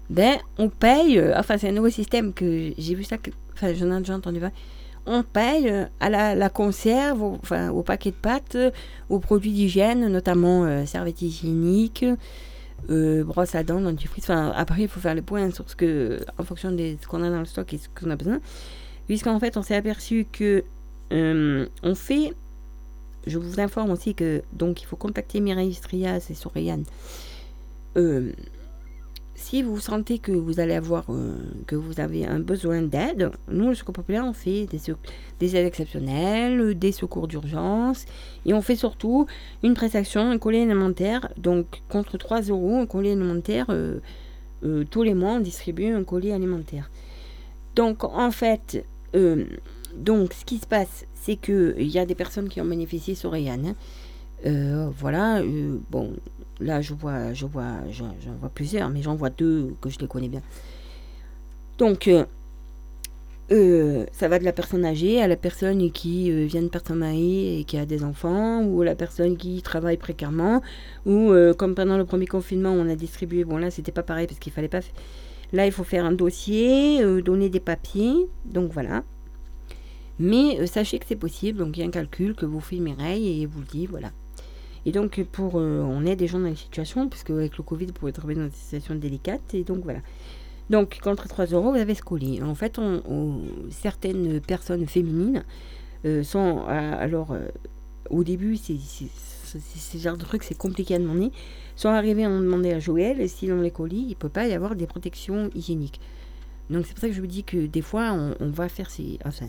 Ben, 0.09 0.38
on 0.57 0.69
paye, 0.69 1.21
enfin 1.36 1.57
c'est 1.57 1.69
un 1.69 1.73
nouveau 1.73 1.89
système 1.89 2.34
que 2.34 2.71
j'ai 2.77 2.93
vu 2.93 3.03
ça, 3.03 3.17
que, 3.17 3.31
enfin 3.53 3.73
j'en 3.73 3.95
ai 3.95 3.99
déjà 3.99 4.15
entendu 4.15 4.39
parler. 4.39 4.55
On 5.06 5.24
paye 5.24 5.70
euh, 5.70 5.86
à 5.99 6.10
la, 6.10 6.49
conserve, 6.49 7.22
au, 7.22 7.39
enfin 7.41 7.70
au 7.70 7.84
paquet 7.84 8.12
de 8.12 8.16
pâtes, 8.16 8.56
euh, 8.56 8.72
aux 9.10 9.20
produits 9.20 9.51
d'hygiène, 9.51 10.08
notamment 10.08 10.64
euh, 10.64 10.86
serviettes 10.86 11.22
hygiéniques, 11.22 12.06
euh, 12.89 13.24
brosse 13.24 13.56
à 13.56 13.64
dents, 13.64 13.82
dentifrice. 13.82 14.26
Enfin, 14.26 14.54
après, 14.56 14.84
il 14.84 14.88
faut 14.88 14.99
faire 14.99 15.16
les 15.16 15.22
points 15.22 15.51
sur 15.51 15.70
ce 15.70 15.76
que, 15.76 16.20
en 16.38 16.43
fonction 16.43 16.72
de 16.72 16.95
ce 17.01 17.08
qu'on 17.08 17.24
a 17.24 17.30
dans 17.30 17.39
le 17.39 17.45
stock 17.45 17.74
et 17.74 17.78
ce 17.78 17.89
qu'on 17.89 18.10
a 18.12 18.16
besoin. 18.16 18.39
Puisqu'en 19.08 19.39
fait, 19.39 19.58
on 19.58 19.62
s'est 19.62 19.76
aperçu 19.76 20.26
que 20.32 20.64
euh, 21.12 21.68
on 21.84 21.95
fait 21.95 22.34
je 23.26 23.38
vous 23.38 23.60
informe 23.60 23.91
aussi 23.91 24.16
que 24.16 24.43
donc 24.51 24.82
il 24.82 24.86
faut 24.86 24.95
contacter 24.95 25.39
Mireille 25.39 25.74
Strias 25.74 26.28
et 26.30 26.34
Soriane. 26.34 26.84
Euh, 27.97 28.32
si 29.54 29.62
vous 29.62 29.80
sentez 29.80 30.18
que 30.18 30.32
vous 30.32 30.60
allez 30.60 30.74
avoir 30.74 31.06
euh, 31.10 31.36
que 31.68 31.76
vous 31.76 31.99
avez 31.99 32.26
un 32.26 32.39
besoin 32.39 32.82
d'aide, 32.82 33.30
nous 33.47 33.68
le 33.70 33.76
Secours 33.76 33.93
populaire 33.93 34.26
on 34.26 34.34
fait 34.34 34.66
des, 34.66 35.56
aides 35.56 35.68
exceptionnelles, 35.68 36.74
des 36.74 36.91
secours 36.91 37.28
d'urgence 37.28 38.08
et 38.47 38.56
on 38.56 38.64
fait 38.64 38.76
surtout 38.76 39.28
une 39.62 39.76
prestation, 39.76 40.22
un 40.32 40.39
collier 40.39 40.64
alimentaire. 40.64 41.30
Donc 41.38 41.84
contre 41.88 42.18
3 42.18 42.41
euros, 42.49 42.78
un 42.78 42.88
collier 42.88 43.12
alimentaire, 43.12 43.68
euh, 43.70 43.99
euh, 44.64 44.86
tous 44.89 45.04
les 45.04 45.14
mois 45.14 45.34
on 45.34 45.39
distribue 45.39 45.93
un 45.93 46.04
collier 46.04 46.32
alimentaire. 46.32 46.89
Donc 47.76 48.04
en 48.04 48.32
fait, 48.32 48.84
donc 49.95 50.34
ce 50.34 50.45
qui 50.45 50.58
se 50.58 50.66
passe, 50.66 51.06
c'est 51.14 51.36
que 51.36 51.76
il 51.78 51.89
y 51.89 51.99
a 51.99 52.08
des 52.08 52.16
personnes 52.16 52.49
qui 52.49 52.60
ont 52.60 52.66
bénéficié 52.66 53.14
sur 53.14 53.34
Rayane. 53.34 53.76
Euh, 54.46 54.89
voilà, 54.98 55.39
euh, 55.39 55.78
bon, 55.89 56.14
là 56.60 56.82
je 56.82 56.94
vois, 56.94 57.34
je 57.34 57.46
vois, 57.46 57.76
j'en 57.91 58.14
j'en 58.24 58.34
vois 58.39 58.50
plusieurs, 58.50 58.89
mais 58.89 59.02
j'en 59.02 59.16
vois 59.16 59.30
deux 59.30 59.74
que 59.82 59.89
je 59.89 60.00
les 60.00 60.08
connais 60.08 60.28
bien. 60.28 60.41
Donc, 61.78 62.10
euh, 63.52 64.06
ça 64.12 64.28
va 64.28 64.39
de 64.39 64.44
la 64.44 64.52
personne 64.52 64.86
âgée 64.86 65.22
à 65.22 65.28
la 65.28 65.36
personne 65.38 65.91
qui 65.91 66.32
vient 66.46 66.62
de 66.62 66.68
perdre 66.68 66.88
son 66.88 66.96
mari 66.96 67.60
et 67.60 67.64
qui 67.64 67.78
a 67.78 67.86
des 67.86 68.04
enfants, 68.04 68.64
ou 68.64 68.84
la 68.84 68.96
personne 68.96 69.38
qui 69.38 69.62
travaille 69.62 69.98
précairement, 69.98 70.62
ou 71.06 71.34
comme 71.58 71.76
pendant 71.76 71.98
le 71.98 72.06
premier 72.06 72.28
confinement, 72.28 72.72
on 72.72 72.89
a 72.89 72.96
distribué, 72.96 73.44
bon 73.46 73.58
là 73.58 73.72
c'était 73.72 73.91
pas 73.91 74.04
pareil 74.04 74.28
parce 74.28 74.39
qu'il 74.39 74.52
fallait 74.54 74.68
pas. 74.68 74.82
Là, 75.54 75.68
il 75.68 75.72
faut 75.72 75.84
faire 75.84 76.04
un 76.04 76.14
dossier, 76.14 77.04
donner 77.22 77.50
des 77.50 77.60
papiers, 77.60 78.16
donc 78.46 78.72
voilà. 78.72 79.04
Mais 80.20 80.66
sachez 80.68 80.98
que 81.00 81.06
c'est 81.08 81.16
possible, 81.16 81.60
donc 81.60 81.78
il 81.78 81.82
y 81.82 81.84
a 81.84 81.86
un 81.88 81.91
calcul 81.91 82.34
que 82.34 82.46
vous 82.46 82.60
fait 82.60 82.78
Mireille 82.78 83.44
et 83.44 83.46
vous 83.46 83.60
le 83.60 83.68
dit, 83.68 83.86
voilà. 83.86 84.12
Et 84.86 84.91
donc, 84.91 85.23
pour, 85.31 85.53
euh, 85.55 85.81
on 85.81 86.05
aide 86.05 86.19
des 86.19 86.27
gens 86.27 86.39
dans 86.39 86.47
les 86.47 86.55
situations, 86.55 87.07
puisque 87.07 87.29
avec 87.29 87.57
le 87.57 87.63
Covid, 87.63 87.88
vous 87.88 87.93
pouvez 87.93 88.11
trouver 88.11 88.36
dans 88.36 88.45
des 88.45 88.51
situations 88.51 88.95
délicates, 88.95 89.53
et 89.53 89.63
donc 89.63 89.84
voilà. 89.84 89.99
Donc, 90.69 90.99
contre 91.01 91.27
3 91.27 91.45
euros, 91.47 91.71
vous 91.71 91.77
avez 91.77 91.95
ce 91.95 92.01
colis. 92.01 92.41
En 92.41 92.55
fait, 92.55 92.79
certaines 93.69 94.39
personnes 94.41 94.88
féminines 94.88 95.43
euh, 96.05 96.23
sont, 96.23 96.63
euh, 96.67 96.95
alors, 96.99 97.31
euh, 97.31 97.47
au 98.09 98.23
début, 98.23 98.57
c'est 98.57 98.77
ce 98.79 99.97
genre 99.97 100.17
de 100.17 100.23
truc, 100.23 100.43
c'est 100.43 100.57
compliqué 100.57 100.95
à 100.95 100.99
demander, 100.99 101.31
sont 101.75 101.89
arrivées 101.89 102.25
à 102.25 102.29
en 102.29 102.39
demander 102.39 102.71
à 102.71 102.79
Joël, 102.79 103.27
si 103.29 103.47
dans 103.47 103.61
les 103.61 103.71
colis, 103.71 104.03
il 104.07 104.09
ne 104.09 104.15
peut 104.15 104.29
pas 104.29 104.47
y 104.47 104.53
avoir 104.53 104.75
des 104.75 104.88
protections 104.88 105.49
hygiéniques. 105.53 105.99
Donc, 106.69 106.86
c'est 106.86 106.93
pour 106.93 107.01
ça 107.01 107.07
que 107.07 107.13
je 107.13 107.21
vous 107.21 107.27
dis 107.27 107.43
que 107.43 107.65
des 107.65 107.81
fois, 107.81 108.13
on, 108.39 108.49
va 108.49 108.69
faire 108.69 108.89
ces. 108.89 109.19
Enfin, 109.25 109.47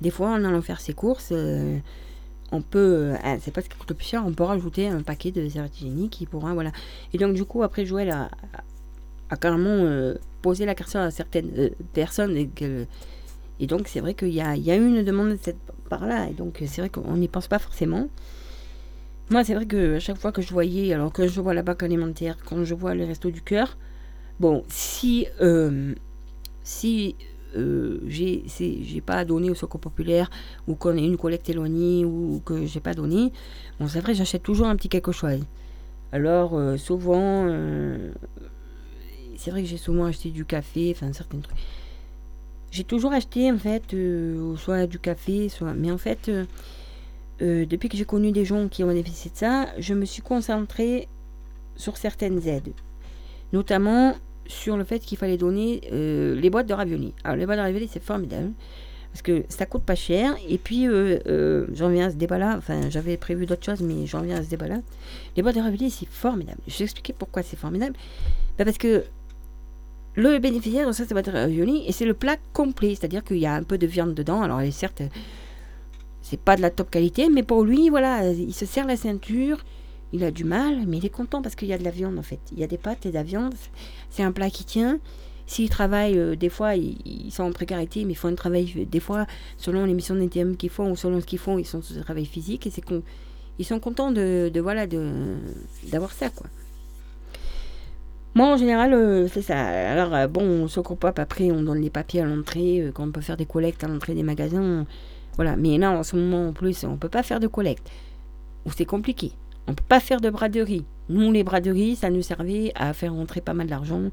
des 0.00 0.10
fois, 0.10 0.30
en 0.30 0.44
allant 0.44 0.62
faire 0.62 0.80
ses 0.80 0.94
courses, 0.94 1.32
on 2.52 2.62
peut, 2.62 3.12
euh, 3.12 3.16
ah, 3.22 3.36
c'est 3.40 3.50
pas 3.50 3.62
ce 3.62 3.68
qui 3.68 3.76
coûte 3.76 3.90
le 3.90 3.94
plus 3.94 4.14
on 4.14 4.32
peut 4.32 4.44
rajouter 4.44 4.88
un 4.88 5.02
paquet 5.02 5.30
de 5.30 5.46
serviettes 5.48 6.10
qui 6.10 6.26
pourra, 6.26 6.54
voilà. 6.54 6.72
Et 7.12 7.18
donc, 7.18 7.34
du 7.34 7.44
coup, 7.44 7.62
après, 7.62 7.84
Joël 7.84 8.10
a, 8.10 8.30
carrément 9.36 9.68
euh, 9.68 10.14
posé 10.40 10.64
la 10.64 10.74
question 10.74 11.00
à 11.00 11.10
certaines 11.10 11.50
euh, 11.58 11.70
personnes. 11.92 12.36
Et, 13.60 13.66
donc, 13.66 13.88
c'est 13.88 14.00
vrai 14.00 14.14
qu'il 14.14 14.30
y 14.30 14.40
a, 14.40 14.56
il 14.56 14.62
y 14.62 14.70
a 14.70 14.76
eu 14.76 14.86
une 14.86 15.02
demande 15.04 15.30
de 15.30 15.38
cette 15.40 15.58
part-là. 15.90 16.28
Et 16.28 16.32
donc, 16.34 16.62
c'est 16.66 16.80
vrai 16.80 16.88
qu'on 16.88 17.16
n'y 17.16 17.28
pense 17.28 17.48
pas 17.48 17.58
forcément. 17.58 18.08
Moi, 19.30 19.44
c'est 19.44 19.54
vrai 19.54 19.66
que 19.66 19.96
à 19.96 20.00
chaque 20.00 20.16
fois 20.16 20.32
que 20.32 20.40
je 20.40 20.52
voyais, 20.52 20.94
alors 20.94 21.12
que 21.12 21.28
je 21.28 21.40
vois 21.40 21.52
la 21.52 21.62
banque 21.62 21.82
alimentaire, 21.82 22.38
quand 22.46 22.64
je 22.64 22.74
vois 22.74 22.94
les 22.94 23.04
restos 23.04 23.30
du 23.30 23.42
cœur, 23.42 23.76
bon, 24.40 24.64
si, 24.68 25.26
si 26.62 27.14
euh, 27.56 28.00
j'ai 28.06 29.00
pas 29.04 29.24
donné 29.24 29.50
au 29.50 29.54
secours 29.54 29.80
populaire 29.80 30.30
ou 30.66 30.74
qu'on 30.74 30.96
ait 30.96 31.04
une 31.04 31.16
collecte 31.16 31.48
éloignée 31.48 32.04
ou 32.04 32.42
que 32.44 32.66
j'ai 32.66 32.80
pas 32.80 32.94
donné, 32.94 33.32
bon, 33.80 33.88
c'est 33.88 34.00
vrai, 34.00 34.14
j'achète 34.14 34.42
toujours 34.42 34.66
un 34.66 34.76
petit 34.76 34.88
quelque 34.88 35.12
chose. 35.12 35.40
Alors, 36.10 36.54
euh, 36.54 36.76
souvent, 36.78 37.46
euh, 37.46 38.12
c'est 39.36 39.50
vrai 39.50 39.62
que 39.62 39.68
j'ai 39.68 39.76
souvent 39.76 40.06
acheté 40.06 40.30
du 40.30 40.44
café, 40.44 40.92
enfin, 40.94 41.12
certains 41.12 41.40
trucs. 41.40 41.56
J'ai 42.70 42.84
toujours 42.84 43.12
acheté, 43.12 43.50
en 43.52 43.58
fait, 43.58 43.92
euh, 43.92 44.56
soit 44.56 44.86
du 44.86 44.98
café, 44.98 45.48
soit. 45.48 45.74
Mais 45.74 45.90
en 45.90 45.98
fait, 45.98 46.30
depuis 47.40 47.88
que 47.88 47.96
j'ai 47.96 48.04
connu 48.04 48.32
des 48.32 48.44
gens 48.44 48.68
qui 48.68 48.84
ont 48.84 48.88
bénéficié 48.88 49.30
de 49.30 49.36
ça, 49.36 49.66
je 49.78 49.94
me 49.94 50.04
suis 50.04 50.22
concentrée 50.22 51.08
sur 51.76 51.96
certaines 51.96 52.46
aides. 52.46 52.72
Notamment 53.52 54.14
sur 54.48 54.76
le 54.76 54.84
fait 54.84 54.98
qu'il 54.98 55.18
fallait 55.18 55.36
donner 55.36 55.82
euh, 55.92 56.34
les 56.34 56.50
boîtes 56.50 56.66
de 56.66 56.74
raviolis. 56.74 57.14
Alors, 57.22 57.36
les 57.36 57.46
boîtes 57.46 57.58
de 57.58 57.62
raviolis, 57.62 57.88
c'est 57.92 58.02
formidable. 58.02 58.50
Parce 59.12 59.22
que 59.22 59.44
ça 59.48 59.66
coûte 59.66 59.82
pas 59.82 59.94
cher. 59.94 60.36
Et 60.48 60.58
puis, 60.58 60.86
euh, 60.86 61.18
euh, 61.26 61.66
j'en 61.72 61.88
viens 61.90 62.08
à 62.08 62.10
ce 62.10 62.16
débat-là. 62.16 62.54
Enfin, 62.58 62.90
j'avais 62.90 63.16
prévu 63.16 63.46
d'autres 63.46 63.64
choses, 63.64 63.80
mais 63.80 64.06
j'en 64.06 64.22
viens 64.22 64.36
à 64.36 64.42
ce 64.42 64.48
débat-là. 64.48 64.80
Les 65.36 65.42
boîtes 65.42 65.56
de 65.56 65.60
raviolis, 65.60 65.90
c'est 65.90 66.08
formidable. 66.08 66.60
Je 66.66 66.78
vais 66.78 66.84
expliquer 66.84 67.12
pourquoi 67.12 67.42
c'est 67.42 67.56
formidable. 67.56 67.94
Ben, 68.58 68.64
parce 68.64 68.78
que 68.78 69.04
le 70.14 70.38
bénéficiaire 70.38 70.92
ça, 70.94 71.04
c'est 71.06 71.14
boîte 71.14 71.26
de 71.26 71.32
raviolis. 71.32 71.84
Et 71.86 71.92
c'est 71.92 72.06
le 72.06 72.14
plat 72.14 72.36
complet. 72.52 72.94
C'est-à-dire 72.94 73.24
qu'il 73.24 73.38
y 73.38 73.46
a 73.46 73.54
un 73.54 73.62
peu 73.62 73.78
de 73.78 73.86
viande 73.86 74.14
dedans. 74.14 74.42
Alors, 74.42 74.60
elle 74.60 74.68
est 74.68 74.72
certes, 74.72 75.02
c'est 76.22 76.40
pas 76.40 76.56
de 76.56 76.62
la 76.62 76.70
top 76.70 76.90
qualité, 76.90 77.28
mais 77.30 77.42
pour 77.42 77.64
lui, 77.64 77.88
voilà, 77.88 78.30
il 78.30 78.54
se 78.54 78.66
serre 78.66 78.86
la 78.86 78.96
ceinture. 78.96 79.64
Il 80.12 80.24
a 80.24 80.30
du 80.30 80.44
mal, 80.44 80.86
mais 80.86 80.98
il 80.98 81.06
est 81.06 81.10
content 81.10 81.42
parce 81.42 81.54
qu'il 81.54 81.68
y 81.68 81.72
a 81.72 81.78
de 81.78 81.84
la 81.84 81.90
viande 81.90 82.18
en 82.18 82.22
fait. 82.22 82.40
Il 82.52 82.58
y 82.58 82.64
a 82.64 82.66
des 82.66 82.78
pâtes 82.78 83.04
et 83.06 83.10
de 83.10 83.14
la 83.14 83.22
viande. 83.22 83.54
C'est 84.10 84.22
un 84.22 84.32
plat 84.32 84.50
qui 84.50 84.64
tient. 84.64 84.98
S'ils 85.46 85.70
travaillent, 85.70 86.18
euh, 86.18 86.36
des 86.36 86.50
fois, 86.50 86.76
ils, 86.76 87.30
sont 87.30 87.42
en 87.42 87.52
précarité, 87.52 88.04
mais 88.04 88.12
ils 88.12 88.16
font 88.16 88.28
un 88.28 88.34
travail, 88.34 88.70
euh, 88.76 88.84
des 88.84 89.00
fois, 89.00 89.26
selon 89.56 89.86
les 89.86 89.94
missions 89.94 90.14
d'ITM 90.14 90.56
qu'ils 90.56 90.68
font 90.68 90.90
ou 90.90 90.96
selon 90.96 91.22
ce 91.22 91.26
qu'ils 91.26 91.38
font, 91.38 91.58
ils 91.58 91.64
sont 91.64 91.80
sur 91.80 91.96
un 91.96 92.02
travail 92.02 92.26
physique 92.26 92.66
et 92.66 92.70
c'est 92.70 92.84
ils 93.58 93.64
sont 93.64 93.80
contents 93.80 94.12
de, 94.12 94.52
voilà, 94.60 94.86
d'avoir 94.86 96.12
ça, 96.12 96.28
quoi. 96.28 96.46
Moi, 98.34 98.46
en 98.46 98.56
général, 98.58 98.92
euh, 98.92 99.26
c'est 99.26 99.42
ça. 99.42 99.58
Alors, 99.58 100.28
bon, 100.28 100.42
on 100.42 100.68
s'occupe 100.68 101.00
pas, 101.00 101.14
après, 101.16 101.50
on 101.50 101.62
donne 101.62 101.80
les 101.80 101.90
papiers 101.90 102.20
à 102.20 102.24
l'entrée, 102.26 102.90
quand 102.94 103.08
on 103.08 103.10
peut 103.10 103.22
faire 103.22 103.38
des 103.38 103.46
collectes 103.46 103.82
à 103.82 103.88
l'entrée 103.88 104.14
des 104.14 104.22
magasins, 104.22 104.86
voilà. 105.36 105.56
Mais 105.56 105.78
là, 105.78 105.92
en 105.92 106.02
ce 106.02 106.14
moment, 106.14 106.48
en 106.48 106.52
plus, 106.52 106.84
on 106.84 106.98
peut 106.98 107.08
pas 107.08 107.22
faire 107.22 107.40
de 107.40 107.46
collecte. 107.46 107.90
Ou 108.66 108.70
c'est 108.70 108.84
compliqué. 108.84 109.32
On 109.68 109.74
peut 109.74 109.84
pas 109.86 110.00
faire 110.00 110.20
de 110.20 110.30
braderie. 110.30 110.86
Nous, 111.10 111.30
les 111.30 111.44
braderies, 111.44 111.96
ça 111.96 112.08
nous 112.08 112.22
servait 112.22 112.72
à 112.74 112.94
faire 112.94 113.12
rentrer 113.12 113.42
pas 113.42 113.52
mal 113.52 113.66
d'argent 113.66 114.10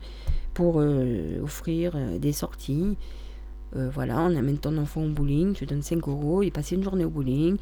pour 0.53 0.79
euh, 0.79 1.41
offrir 1.41 1.93
euh, 1.95 2.17
des 2.19 2.33
sorties. 2.33 2.97
Euh, 3.75 3.89
voilà, 3.89 4.19
on 4.21 4.35
amène 4.35 4.57
ton 4.57 4.77
enfant 4.77 5.03
au 5.03 5.09
bowling, 5.09 5.55
je 5.57 5.63
donne 5.63 5.81
5 5.81 6.07
euros, 6.07 6.43
il 6.43 6.51
passe 6.51 6.71
une 6.71 6.83
journée 6.83 7.05
au 7.05 7.09
bowling. 7.09 7.57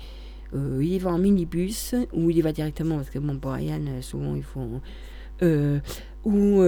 Il 0.55 0.99
va 0.99 1.09
en 1.09 1.17
minibus 1.17 1.95
ou 2.13 2.29
il 2.29 2.37
y 2.37 2.41
va 2.41 2.51
directement 2.51 2.97
parce 2.97 3.09
que 3.09 3.17
bon, 3.17 3.39
pour 3.39 3.53
euh, 3.53 4.01
souvent 4.01 4.35
il 4.35 4.43
faut. 4.43 4.81
Ou 6.25 6.63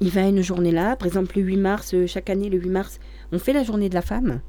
il 0.00 0.10
va 0.10 0.22
une 0.22 0.42
journée 0.42 0.72
là, 0.72 0.96
par 0.96 1.06
exemple 1.06 1.38
le 1.38 1.44
8 1.44 1.56
mars, 1.58 1.94
chaque 2.06 2.28
année 2.28 2.48
le 2.48 2.58
8 2.58 2.70
mars, 2.70 2.98
on 3.30 3.38
fait 3.38 3.52
la 3.52 3.62
journée 3.62 3.88
de 3.88 3.94
la 3.94 4.02
femme. 4.02 4.40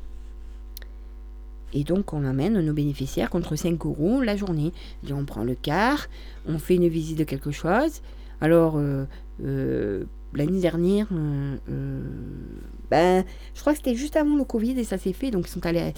Et 1.74 1.84
donc 1.84 2.14
on 2.14 2.26
amène 2.26 2.60
nos 2.60 2.74
bénéficiaires 2.74 3.30
contre 3.30 3.56
5 3.56 3.86
euros 3.86 4.22
la 4.22 4.36
journée. 4.36 4.74
Et 5.08 5.14
on 5.14 5.26
prend 5.26 5.44
le 5.44 5.56
car, 5.56 6.08
on 6.48 6.60
fait 6.60 6.76
une 6.76 6.88
visite 6.88 7.18
de 7.18 7.24
quelque 7.24 7.52
chose. 7.52 8.02
Alors, 8.42 8.78
euh, 8.78 9.06
euh, 9.44 10.06
l'année 10.34 10.62
dernière, 10.62 11.08
euh, 11.12 11.58
euh, 11.70 12.02
ben, 12.90 13.24
je 13.54 13.62
crois 13.62 13.74
que 13.74 13.78
c'était 13.78 13.96
juste 13.96 14.16
avant 14.16 14.36
le 14.36 14.44
Covid 14.44 14.80
et 14.80 14.84
ça 14.84 14.98
s'est 14.98 15.14
fait. 15.14 15.32
Donc, 15.32 15.48
ils 15.48 15.52
sont 15.52 15.66
allés 15.66 15.94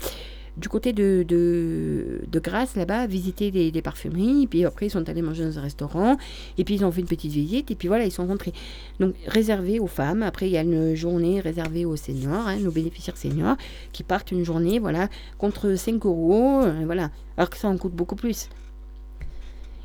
du 0.61 0.69
côté 0.69 0.93
de, 0.93 1.25
de, 1.27 2.39
Grasse, 2.39 2.75
là-bas, 2.75 3.07
visiter 3.07 3.51
des, 3.51 3.81
parfumeries. 3.81 4.47
Puis 4.47 4.63
après, 4.65 4.87
ils 4.87 4.89
sont 4.89 5.07
allés 5.09 5.21
manger 5.21 5.43
dans 5.43 5.59
un 5.59 5.61
restaurant. 5.61 6.17
Et 6.57 6.63
puis, 6.63 6.75
ils 6.75 6.85
ont 6.85 6.91
fait 6.91 7.01
une 7.01 7.07
petite 7.07 7.31
visite. 7.31 7.71
Et 7.71 7.75
puis 7.75 7.87
voilà, 7.87 8.05
ils 8.05 8.11
sont 8.11 8.25
rentrés. 8.25 8.53
Donc, 8.99 9.15
réservé 9.27 9.79
aux 9.79 9.87
femmes. 9.87 10.23
Après, 10.23 10.47
il 10.47 10.51
y 10.51 10.57
a 10.57 10.61
une 10.61 10.95
journée 10.95 11.39
réservée 11.41 11.85
aux 11.85 11.95
seniors, 11.95 12.47
hein, 12.47 12.57
nos 12.57 12.71
bénéficiaires 12.71 13.17
seniors, 13.17 13.57
qui 13.91 14.03
partent 14.03 14.31
une 14.31 14.45
journée, 14.45 14.79
voilà, 14.79 15.09
contre 15.37 15.75
5 15.75 16.05
euros. 16.05 16.61
euh, 16.63 16.83
voilà. 16.85 17.09
Alors 17.37 17.49
que 17.49 17.57
ça 17.57 17.67
en 17.67 17.77
coûte 17.77 17.93
beaucoup 17.93 18.15
plus 18.15 18.49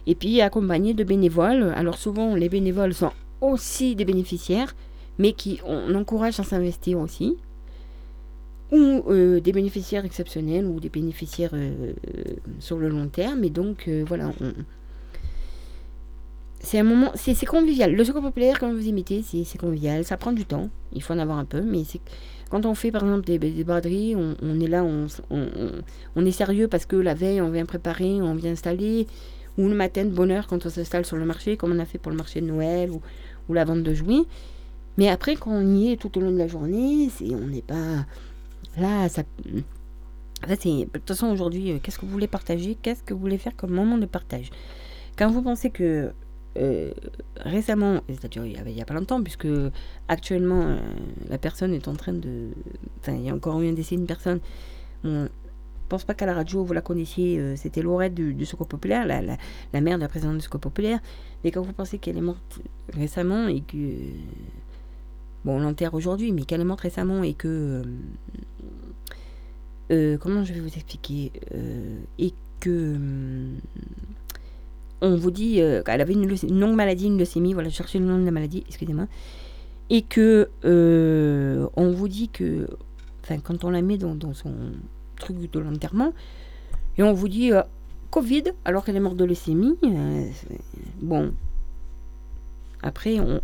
et 0.07 0.15
puis 0.15 0.41
accompagné 0.41 0.95
de 0.95 1.05
bénévoles. 1.05 1.73
Alors 1.75 1.99
souvent, 1.99 2.35
les 2.35 2.49
bénévoles 2.49 2.95
sont 2.95 3.13
aussi 3.41 3.95
des 3.95 4.05
bénéficiaires, 4.05 4.75
mais 5.19 5.33
qui 5.33 5.61
on 5.67 5.95
encourage 5.95 6.41
à 6.41 6.45
s'investir 6.45 6.99
aussi. 6.99 7.37
Ou 8.73 9.05
euh, 9.09 9.41
des 9.41 9.53
bénéficiaires 9.53 10.05
exceptionnels 10.05 10.67
ou 10.67 10.81
des 10.81 10.89
bénéficiaires 10.89 11.53
euh, 11.55 11.93
sur 12.59 12.79
le 12.79 12.89
long 12.89 13.07
terme. 13.09 13.45
Et 13.45 13.51
donc, 13.51 13.85
euh, 13.87 14.05
voilà. 14.07 14.33
C'est 16.61 16.81
un 16.81 16.83
moment, 16.83 17.13
c'est 17.15 17.47
convivial. 17.47 17.95
Le 17.95 18.05
secours 18.05 18.23
populaire, 18.23 18.59
comme 18.59 18.75
vous 18.75 18.89
imitez, 18.89 19.23
c'est 19.23 19.59
convivial. 19.59 20.05
Ça 20.05 20.17
prend 20.17 20.33
du 20.33 20.45
temps. 20.45 20.69
Il 20.93 21.03
faut 21.03 21.15
en 21.15 21.19
avoir 21.19 21.39
un 21.39 21.45
peu, 21.45 21.61
mais 21.61 21.83
quand 22.51 22.67
on 22.67 22.75
fait 22.75 22.91
par 22.91 23.03
exemple 23.03 23.27
des, 23.27 23.39
des 23.39 23.65
on, 24.17 24.61
est 24.61 24.67
là, 24.67 24.85
on, 24.85 25.07
on- 25.31 26.27
est 26.27 26.31
sérieux 26.33 26.69
parce 26.69 26.87
que 26.87 26.97
la 26.97 27.15
veille, 27.15 27.41
on 27.41 27.51
vient 27.51 27.67
préparer, 27.67 28.21
on 28.23 28.35
vient 28.35 28.53
installer 28.53 29.07
ou 29.59 29.69
le 29.69 29.75
matin 29.75 30.05
de 30.05 30.11
bonne 30.11 30.31
heure 30.31 30.47
quand 30.47 30.65
on 30.67 30.69
s'installe 30.71 31.05
sur 31.07 31.17
le 31.17 31.25
marché, 31.25 31.57
comme 31.57 31.73
on 31.73 31.79
a 31.79 31.85
fait 31.85 31.99
pour 31.99 32.11
le 32.11 32.17
marché 32.17 32.41
de 32.41 32.47
Noël 32.47 32.91
ou, 32.91 33.55
la 33.55 33.65
vente 33.65 33.83
de 33.83 33.95
jouets. 33.95 34.25
Mais 34.99 35.09
après, 35.09 35.37
quand 35.37 35.53
on 35.53 35.75
y 35.77 35.93
est 35.93 35.97
tout 35.97 36.17
au 36.19 36.21
long 36.21 36.31
de 36.33 36.39
la 36.39 36.49
journée, 36.49 37.09
on 37.31 37.47
n'est 37.47 37.63
pas 37.63 38.07
là. 38.77 39.09
Ça, 39.09 39.23
de 40.47 40.85
toute 40.85 41.09
façon, 41.09 41.29
aujourd'hui, 41.29 41.73
euh, 41.73 41.79
qu'est-ce 41.83 41.99
que 41.99 42.05
vous 42.05 42.13
voulez 42.13 42.29
partager? 42.29 42.77
Qu'est-ce 42.81 43.03
que 43.03 43.15
vous 43.15 43.21
voulez 43.21 43.39
faire 43.39 43.57
comme 43.57 43.71
moment 43.71 43.99
de 43.99 44.07
partage? 44.07 44.51
Quand 45.17 45.31
vous 45.31 45.43
pensez 45.43 45.71
que 45.71 46.13
euh, 46.59 46.93
récemment, 47.37 48.03
c'est-à-dire 48.09 48.45
il 48.45 48.75
n'y 48.75 48.83
a 48.83 48.85
pas 48.85 48.95
longtemps, 48.95 49.23
puisque 49.23 49.49
actuellement, 50.09 50.63
euh, 50.63 50.79
la 51.29 51.39
personne 51.39 51.73
est 51.73 51.89
en 51.89 51.95
train 51.95 52.13
de... 52.13 52.51
Enfin, 53.01 53.15
il 53.15 53.23
y 53.23 53.31
a 53.31 53.35
encore 53.35 53.61
eu 53.63 53.69
un 53.69 53.73
décès 53.73 53.97
d'une 53.97 54.07
personne. 54.07 54.41
On 55.05 55.29
pense 55.89 56.05
pas 56.05 56.15
qu'à 56.15 56.27
la 56.27 56.35
radio, 56.35 56.65
vous 56.65 56.73
la 56.73 56.83
connaissiez, 56.83 57.57
c'était 57.57 57.81
Laurette 57.81 58.15
du, 58.15 58.35
du 58.35 58.45
Secours 58.45 58.69
Populaire, 58.69 59.07
la, 59.07 59.23
la, 59.23 59.37
la 59.73 59.81
mère 59.81 59.97
de 59.97 60.03
la 60.03 60.09
présidente 60.09 60.37
du 60.37 60.43
Secours 60.43 60.61
Populaire. 60.61 61.01
Mais 61.45 61.51
quand 61.51 61.63
vous 61.63 61.73
pensez 61.73 61.99
qu'elle 61.99 62.19
est 62.19 62.23
morte 62.23 62.61
récemment 62.93 63.49
et 63.49 63.63
que... 63.63 63.77
Bon, 65.47 65.59
on 65.59 65.61
l'enterre 65.61 65.95
aujourd'hui, 65.95 66.33
mais 66.33 66.43
qu'elle 66.43 66.61
est 66.61 66.65
morte 66.65 66.81
récemment 66.81 67.23
et 67.23 67.33
que... 67.33 67.47
euh, 67.47 67.85
euh, 69.93 70.19
comment 70.19 70.43
je 70.43 70.53
vais 70.53 70.59
vous 70.59 70.67
expliquer 70.75 71.31
Euh, 71.55 72.01
Et 72.19 72.35
que... 72.59 72.97
on 75.03 75.15
vous 75.17 75.31
dit 75.31 75.61
qu'elle 75.85 76.01
avait 76.01 76.15
une, 76.15 76.27
longue 76.59 76.75
maladie, 76.75 77.07
une 77.07 77.17
leucémie, 77.19 77.53
voilà, 77.53 77.69
je 77.69 77.77
cherchais 77.77 78.01
le 78.01 78.07
nom 78.07 78.19
de 78.19 78.25
la 78.25 78.33
maladie, 78.33 78.65
excusez-moi. 78.67 79.07
Et 79.89 80.03
que 80.03 80.51
on 80.65 81.93
vous 81.93 82.09
dit 82.09 82.29
que... 82.29 82.67
Enfin, 83.23 83.39
quand 83.39 83.63
on 83.63 83.71
la 83.71 83.83
met 83.83 83.99
dans, 83.99 84.17
dans 84.17 84.35
son 84.35 84.53
truc 85.17 85.49
de 85.49 85.61
l'enterrement, 85.61 86.13
et 86.99 87.05
on 87.05 87.13
vous 87.13 87.29
dit 87.29 87.53
Covid, 88.11 88.45
alors 88.65 88.85
qu'elle 88.85 88.97
est 88.97 89.01
morte 89.01 89.17
de 89.17 89.25
leucémie, 89.25 89.77
bon... 91.01 91.33
Après, 92.83 93.21
on- 93.21 93.41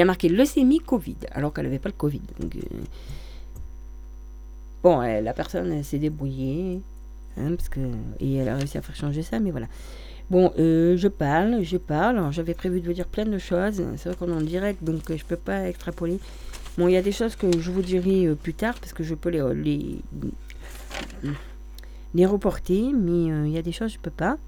il 0.00 0.04
y 0.04 0.04
a 0.04 0.06
marqué 0.06 0.30
leucémie 0.30 0.78
Covid, 0.78 1.18
alors 1.32 1.52
qu'elle 1.52 1.66
n'avait 1.66 1.78
pas 1.78 1.90
le 1.90 1.94
Covid. 1.94 2.22
Donc, 2.38 2.56
euh, 2.56 2.60
Bon, 4.82 5.02
euh, 5.02 5.20
la 5.20 5.34
personne 5.34 5.82
s'est 5.82 5.98
débrouillée, 5.98 6.80
hein, 7.36 7.54
parce 7.54 7.68
que, 7.68 7.80
et 8.18 8.36
elle 8.36 8.48
a 8.48 8.56
réussi 8.56 8.78
à 8.78 8.80
faire 8.80 8.96
changer 8.96 9.22
ça, 9.22 9.40
mais 9.40 9.50
voilà. 9.50 9.66
Bon, 10.30 10.54
euh, 10.58 10.96
je 10.96 11.06
parle, 11.06 11.62
je 11.62 11.76
parle. 11.76 12.32
J'avais 12.32 12.54
prévu 12.54 12.80
de 12.80 12.86
vous 12.86 12.94
dire 12.94 13.04
plein 13.04 13.26
de 13.26 13.36
choses. 13.36 13.82
C'est 13.98 14.08
vrai 14.08 14.16
qu'on 14.16 14.32
est 14.32 14.36
en 14.36 14.40
direct, 14.40 14.82
donc 14.82 15.14
je 15.14 15.22
peux 15.22 15.36
pas 15.36 15.68
extrapoler. 15.68 16.18
Bon, 16.78 16.88
il 16.88 16.92
y 16.92 16.96
a 16.96 17.02
des 17.02 17.12
choses 17.12 17.36
que 17.36 17.60
je 17.60 17.70
vous 17.70 17.82
dirai 17.82 18.34
plus 18.36 18.54
tard, 18.54 18.76
parce 18.80 18.94
que 18.94 19.04
je 19.04 19.14
peux 19.14 19.28
les, 19.28 19.98
les, 22.14 22.24
reporter, 22.24 22.90
mais 22.94 23.48
il 23.48 23.52
y 23.52 23.58
a 23.58 23.62
des 23.62 23.72
choses 23.72 23.88
que 23.88 23.98
je 23.98 24.00
peux 24.00 24.10
pas. 24.10 24.38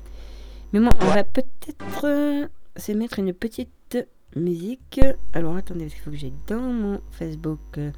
Mais 0.73 0.81
moi, 0.81 0.93
on 1.03 1.07
va 1.09 1.25
peut-être 1.25 2.49
se 2.75 2.93
mettre 2.93 3.19
une 3.19 3.35
petite 3.35 3.69
musique. 4.37 5.01
Alors, 5.33 5.57
attendez, 5.57 5.85
parce 5.85 5.95
qu'il 5.95 6.03
faut 6.03 6.11
que 6.11 6.17
j'aille 6.17 6.33
dans 6.47 6.61
mon 6.61 7.01
Facebook. 7.11 7.59
euh, 7.79 7.91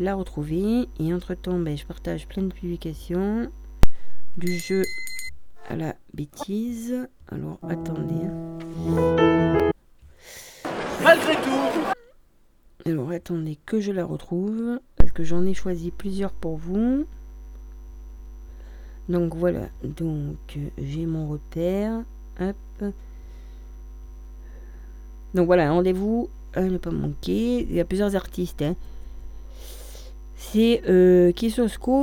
la 0.00 0.14
retrouver. 0.14 0.88
Et 0.98 1.12
entre-temps, 1.14 1.58
ben, 1.58 1.76
je 1.76 1.84
partage 1.86 2.26
plein 2.26 2.42
de 2.42 2.52
publications 2.52 3.50
du 4.36 4.58
jeu 4.58 4.82
à 5.68 5.76
la 5.76 5.94
bêtise. 6.14 7.08
Alors, 7.28 7.58
attendez. 7.68 8.24
hein. 8.26 8.58
Malgré 11.02 11.34
tout, 11.34 11.82
Alors, 12.86 13.10
attendez 13.10 13.58
que 13.66 13.80
je 13.80 13.92
la 13.92 14.04
retrouve. 14.04 14.80
Parce 14.96 15.12
que 15.12 15.24
j'en 15.24 15.44
ai 15.44 15.54
choisi 15.54 15.90
plusieurs 15.90 16.32
pour 16.32 16.56
vous. 16.56 17.04
Donc, 19.08 19.34
voilà. 19.34 19.68
Donc, 19.84 20.36
euh, 20.56 20.68
j'ai 20.78 21.06
mon 21.06 21.28
repère. 21.28 22.02
Hop. 22.40 22.56
Donc, 25.34 25.46
voilà. 25.46 25.70
Rendez-vous 25.72 26.28
à 26.54 26.62
ne 26.62 26.78
pas 26.78 26.90
manquer. 26.90 27.66
Il 27.68 27.74
y 27.74 27.80
a 27.80 27.84
plusieurs 27.84 28.14
artistes. 28.16 28.62
hein. 28.62 28.74
C'est 30.36 30.82
euh, 30.88 31.32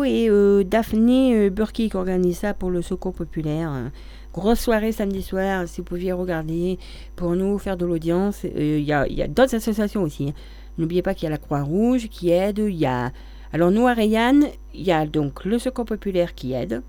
et 0.05 0.30
euh, 0.30 0.63
Daphné 0.63 1.36
euh, 1.36 1.49
Burki 1.49 1.89
qui 1.89 1.97
organisent 1.97 2.39
ça 2.39 2.53
pour 2.53 2.71
le 2.71 2.82
Secours 2.82 3.13
Populaire. 3.13 3.71
Euh, 3.71 3.89
Grosse 4.34 4.59
soirée 4.59 4.91
samedi 4.91 5.21
soir, 5.23 5.67
si 5.67 5.82
vous 5.82 5.86
pouviez 5.86 6.13
regarder 6.13 6.77
pour 7.15 7.36
nous 7.36 7.57
faire 7.57 7.77
de 7.77 7.86
l'audience. 7.86 8.45
Euh, 8.45 8.77
Il 8.80 8.86
y 8.86 8.93
a, 8.93 9.27
d'autres 9.27 9.55
associations 9.55 10.03
aussi. 10.03 10.30
hein. 10.30 10.34
N'oubliez 10.77 11.01
pas 11.01 11.13
qu'il 11.13 11.23
y 11.23 11.27
a 11.27 11.32
la 11.32 11.38
Croix-Rouge 11.38 12.07
qui 12.09 12.30
aide. 12.30 12.59
Y 12.59 12.86
a. 12.86 13.11
Alors, 13.51 13.71
nous 13.71 13.88
à 13.88 13.93
Rayanne, 13.93 14.45
il 14.73 14.84
y 14.84 14.91
a 14.91 15.05
donc 15.05 15.45
le 15.45 15.59
Secours 15.59 15.86
Populaire 15.86 16.34
qui 16.34 16.53
aide. 16.53 16.82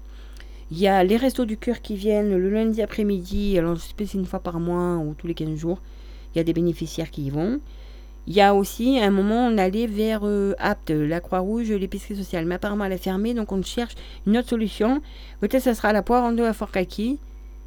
Il 0.70 0.78
y 0.78 0.86
a 0.86 1.02
les 1.02 1.16
Restos 1.16 1.46
du 1.46 1.56
Cœur 1.56 1.80
qui 1.82 1.96
viennent 1.96 2.36
le 2.36 2.48
lundi 2.50 2.80
après-midi. 2.80 3.58
Alors, 3.58 3.74
je 3.74 3.80
sais 3.80 4.16
une 4.16 4.26
fois 4.26 4.40
par 4.40 4.60
mois 4.60 4.96
ou 4.96 5.14
tous 5.14 5.26
les 5.26 5.34
15 5.34 5.56
jours. 5.58 5.80
Il 6.34 6.38
y 6.38 6.40
a 6.40 6.44
des 6.44 6.52
bénéficiaires 6.52 7.10
qui 7.10 7.26
y 7.26 7.30
vont. 7.30 7.60
Il 8.26 8.34
y 8.34 8.40
a 8.40 8.54
aussi 8.54 9.00
un 9.00 9.10
moment, 9.10 9.46
on 9.46 9.58
allait 9.58 9.86
vers 9.86 10.20
euh, 10.24 10.54
Apt, 10.58 10.90
la 10.90 11.20
Croix-Rouge, 11.20 11.70
l'épicerie 11.70 12.16
sociale. 12.16 12.44
Mais 12.44 12.56
apparemment, 12.56 12.84
elle 12.84 12.92
est 12.92 12.98
fermée, 12.98 13.34
donc 13.34 13.50
on 13.50 13.62
cherche 13.62 13.94
une 14.26 14.36
autre 14.38 14.48
solution. 14.50 15.02
Peut-être 15.40 15.62
ce 15.62 15.74
sera 15.74 15.92
la 15.92 16.02
poire 16.02 16.24
en 16.24 16.32
deux 16.32 16.44
à 16.44 16.52
Fort 16.52 16.70
Kaki. 16.70 17.18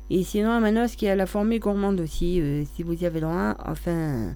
Et 0.10 0.24
sinon, 0.24 0.52
à 0.52 0.60
Manos, 0.60 0.96
qui 0.96 1.08
a 1.08 1.16
la 1.16 1.26
formule 1.26 1.60
gourmande 1.60 2.00
aussi, 2.00 2.40
euh, 2.40 2.64
si 2.76 2.84
vous 2.84 2.94
y 2.94 3.06
avez 3.06 3.20
droit. 3.20 3.56
Enfin, 3.66 4.36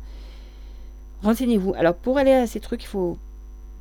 renseignez-vous. 1.21 1.73
Alors, 1.75 1.95
pour 1.95 2.17
aller 2.17 2.31
à 2.31 2.47
ces 2.47 2.59
trucs, 2.59 2.83
il 2.83 2.87
faut. 2.87 3.17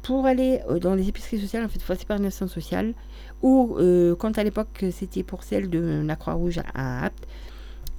Pour 0.03 0.27
aller 0.27 0.61
euh, 0.69 0.79
dans 0.79 0.95
les 0.95 1.09
épiceries 1.09 1.41
sociales, 1.41 1.65
en 1.65 1.69
fait, 1.69 1.79
il 1.79 1.83
faut 1.83 1.93
passer 1.95 2.05
par 2.05 2.19
une 2.19 2.27
assistance 2.27 2.53
sociale. 2.53 2.95
Ou, 3.43 3.77
euh, 3.79 4.15
quand 4.15 4.39
à 4.39 4.45
l'époque, 4.45 4.85
c'était 4.93 5.23
pour 5.23 5.43
celle 5.43 5.71
de 5.71 6.03
la 6.05 6.17
Croix-Rouge 6.17 6.61
à 6.75 7.07
Apt, 7.07 7.27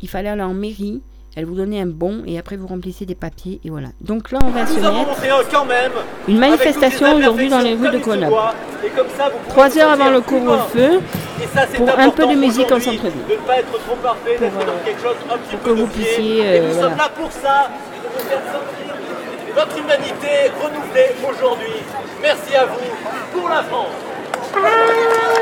il 0.02 0.10
fallait 0.10 0.30
aller 0.30 0.42
en 0.44 0.54
mairie. 0.54 1.02
Elle 1.40 1.46
vous 1.46 1.54
donnait 1.54 1.80
un 1.80 1.86
bon 1.86 2.24
et 2.26 2.40
après 2.40 2.56
vous 2.58 2.66
remplissez 2.66 3.06
des 3.06 3.14
papiers 3.14 3.60
et 3.64 3.70
voilà. 3.70 3.90
Donc 4.02 4.32
là 4.32 4.40
on 4.44 4.50
va 4.50 4.66
se 4.66 4.74
nous 4.80 4.84
avons 4.84 5.06
mettre 5.06 5.50
quand 5.52 5.66
même. 5.66 5.92
une 6.28 6.40
manifestation 6.40 7.16
aujourd'hui 7.16 7.48
dans 7.48 7.60
les 7.60 7.76
rues 7.76 7.92
de 7.92 8.00
Grenoble. 8.00 8.36
se 8.82 9.50
Trois 9.50 9.78
heures 9.78 9.92
avant 9.92 10.10
le 10.10 10.22
couvre-feu 10.22 11.00
pour 11.76 12.00
un 12.00 12.10
peu 12.10 12.26
de 12.26 12.34
musique 12.34 12.72
en 12.72 12.80
centre-ville. 12.80 13.12
Pour, 15.52 15.62
que 15.62 15.70
vous 15.70 15.86
puissiez, 15.86 16.38
Et 16.40 16.60
euh, 16.60 16.68
nous 16.70 16.74
voilà. 16.74 16.90
sommes 16.90 16.98
là 16.98 17.10
pour 17.16 17.32
ça, 17.32 17.70
et 17.94 18.00
de 18.00 18.08
vous 18.12 18.30
faire 18.30 18.42
sentir 18.52 18.96
notre 19.56 19.78
humanité 19.78 20.50
renouvelée 20.60 21.12
aujourd'hui. 21.22 21.84
Merci 22.20 22.56
à 22.56 22.66
vous 22.66 23.40
pour 23.40 23.48
la 23.48 23.62
France. 23.62 25.37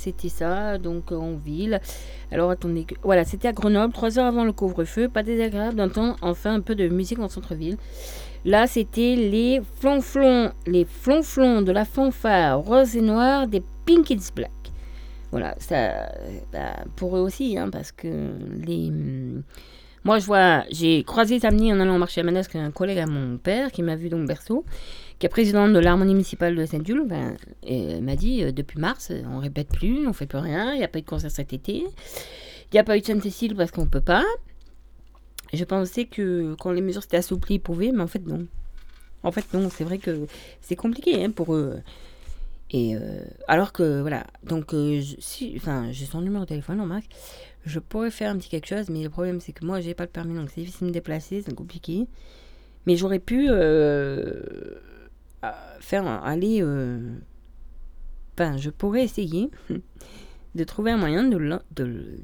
C'était 0.00 0.28
ça, 0.28 0.78
donc 0.78 1.12
euh, 1.12 1.16
en 1.16 1.34
ville. 1.34 1.80
Alors 2.32 2.50
attendez, 2.50 2.84
que- 2.84 2.94
voilà, 3.02 3.24
c'était 3.24 3.48
à 3.48 3.52
Grenoble, 3.52 3.92
trois 3.92 4.18
heures 4.18 4.26
avant 4.26 4.44
le 4.44 4.52
couvre-feu, 4.52 5.08
pas 5.08 5.22
désagréable 5.22 5.76
d'entendre 5.76 6.16
enfin 6.22 6.54
un 6.54 6.60
peu 6.60 6.74
de 6.74 6.88
musique 6.88 7.18
en 7.18 7.28
centre-ville. 7.28 7.76
Là, 8.44 8.66
c'était 8.66 9.16
les 9.16 9.60
flonflons, 9.80 10.52
les 10.66 10.84
flonflons 10.86 11.60
de 11.62 11.72
la 11.72 11.84
fanfare 11.84 12.58
rose 12.58 12.96
et 12.96 13.02
noire 13.02 13.46
des 13.46 13.62
Pink 13.84 14.08
It's 14.10 14.32
Black. 14.34 14.50
Voilà, 15.30 15.54
ça, 15.58 16.10
bah, 16.52 16.76
pour 16.96 17.16
eux 17.16 17.20
aussi, 17.20 17.56
hein, 17.58 17.68
parce 17.70 17.92
que 17.92 18.08
les... 18.66 18.88
hum, 18.88 19.42
Moi, 20.04 20.18
je 20.18 20.26
vois, 20.26 20.64
j'ai 20.70 21.04
croisé 21.04 21.38
samedi 21.38 21.70
en 21.72 21.78
allant 21.78 21.96
au 21.96 21.98
marché 21.98 22.22
à 22.22 22.24
Manosque 22.24 22.56
un 22.56 22.70
collègue 22.70 22.98
à 22.98 23.06
mon 23.06 23.36
père 23.36 23.70
qui 23.70 23.82
m'a 23.82 23.94
vu 23.94 24.08
donc 24.08 24.26
berceau, 24.26 24.64
qui 25.18 25.26
est 25.26 25.28
président 25.28 25.68
de 25.68 25.78
l'harmonie 25.78 26.14
municipale 26.14 26.56
de 26.56 26.64
Saint-Jules, 26.64 27.04
ben, 27.06 27.36
et 27.70 27.84
elle 27.84 28.02
m'a 28.02 28.16
dit 28.16 28.42
euh, 28.42 28.50
depuis 28.50 28.80
mars, 28.80 29.12
euh, 29.12 29.22
on 29.30 29.38
répète 29.38 29.68
plus, 29.68 30.06
on 30.08 30.12
fait 30.12 30.26
plus 30.26 30.38
rien, 30.38 30.74
il 30.74 30.78
n'y 30.78 30.84
a 30.84 30.88
pas 30.88 30.98
eu 30.98 31.02
de 31.02 31.06
concert 31.06 31.30
cet 31.30 31.52
été, 31.52 31.76
il 31.78 32.74
n'y 32.74 32.80
a 32.80 32.84
pas 32.84 32.98
eu 32.98 33.00
de 33.00 33.06
Sainte-Cécile 33.06 33.54
parce 33.54 33.70
qu'on 33.70 33.86
peut 33.86 34.00
pas. 34.00 34.24
Je 35.52 35.64
pensais 35.64 36.04
que 36.04 36.54
quand 36.58 36.72
les 36.72 36.80
mesures 36.80 37.02
s'étaient 37.02 37.18
assouplies, 37.18 37.56
ils 37.56 37.60
pouvaient, 37.60 37.92
mais 37.92 38.02
en 38.02 38.08
fait 38.08 38.26
non. 38.26 38.46
En 39.22 39.30
fait 39.30 39.54
non, 39.54 39.70
c'est 39.70 39.84
vrai 39.84 39.98
que 39.98 40.26
c'est 40.60 40.74
compliqué 40.74 41.24
hein, 41.24 41.30
pour 41.30 41.54
eux. 41.54 41.80
Et 42.72 42.96
euh, 42.96 43.22
alors 43.46 43.72
que 43.72 44.00
voilà, 44.00 44.26
donc 44.42 44.74
euh, 44.74 45.00
si, 45.20 45.54
enfin, 45.56 45.92
j'ai 45.92 46.06
son 46.06 46.22
numéro 46.22 46.44
de 46.44 46.48
téléphone, 46.48 46.80
remarque, 46.80 47.08
je 47.66 47.78
pourrais 47.78 48.10
faire 48.10 48.32
un 48.32 48.36
petit 48.36 48.48
quelque 48.48 48.66
chose, 48.66 48.90
mais 48.90 49.04
le 49.04 49.10
problème 49.10 49.40
c'est 49.40 49.52
que 49.52 49.64
moi 49.64 49.80
j'ai 49.80 49.94
pas 49.94 50.04
le 50.04 50.10
permis, 50.10 50.34
donc 50.34 50.50
c'est 50.52 50.60
difficile 50.60 50.82
de 50.82 50.86
me 50.86 50.92
déplacer, 50.92 51.42
c'est 51.46 51.54
compliqué. 51.54 52.08
Mais 52.86 52.96
j'aurais 52.96 53.18
pu 53.20 53.46
euh, 53.48 54.42
faire 55.80 56.06
aller, 56.06 56.60
euh, 56.62 57.00
enfin, 58.40 58.56
je 58.56 58.70
pourrais 58.70 59.04
essayer 59.04 59.50
de 60.54 60.64
trouver 60.64 60.90
un 60.92 60.96
moyen 60.96 61.24
de, 61.24 61.38
de, 61.38 61.58
de- 61.76 62.18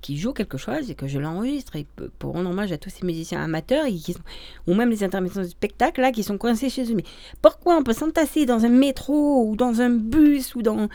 qui 0.00 0.16
joue 0.16 0.32
quelque 0.32 0.58
chose 0.58 0.90
et 0.90 0.94
que 0.94 1.06
je 1.06 1.18
l'enregistre 1.18 1.76
et 1.76 1.86
pour 2.18 2.32
rendre 2.32 2.50
hommage 2.50 2.72
à 2.72 2.78
tous 2.78 2.90
ces 2.90 3.06
musiciens 3.06 3.40
amateurs 3.42 3.86
et 3.86 3.92
qui 3.94 4.12
sont, 4.14 4.20
ou 4.66 4.74
même 4.74 4.90
les 4.90 5.04
intermittents 5.04 5.42
du 5.42 5.48
spectacle 5.48 6.00
là 6.00 6.10
qui 6.10 6.22
sont 6.24 6.38
coincés 6.38 6.70
chez 6.70 6.90
eux. 6.90 6.94
Mais 6.96 7.04
pourquoi 7.42 7.76
on 7.76 7.84
peut 7.84 7.92
s'entasser 7.92 8.46
dans 8.46 8.64
un 8.64 8.68
métro 8.68 9.44
ou 9.48 9.54
dans 9.56 9.80
un 9.80 9.90
bus 9.90 10.54
ou 10.56 10.62
dans 10.62 10.88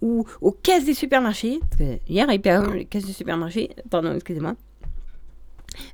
ou 0.00 0.24
aux 0.40 0.50
caisses 0.50 0.84
des 0.84 0.94
supermarchés? 0.94 1.60
Parce 1.60 1.76
que 1.76 1.98
hier, 2.08 2.26
il 2.28 2.44
y 2.44 2.76
les 2.76 2.84
caisses 2.86 3.04
des 3.06 3.12
supermarchés. 3.12 3.70
Pardon, 3.88 4.12
excusez-moi. 4.14 4.56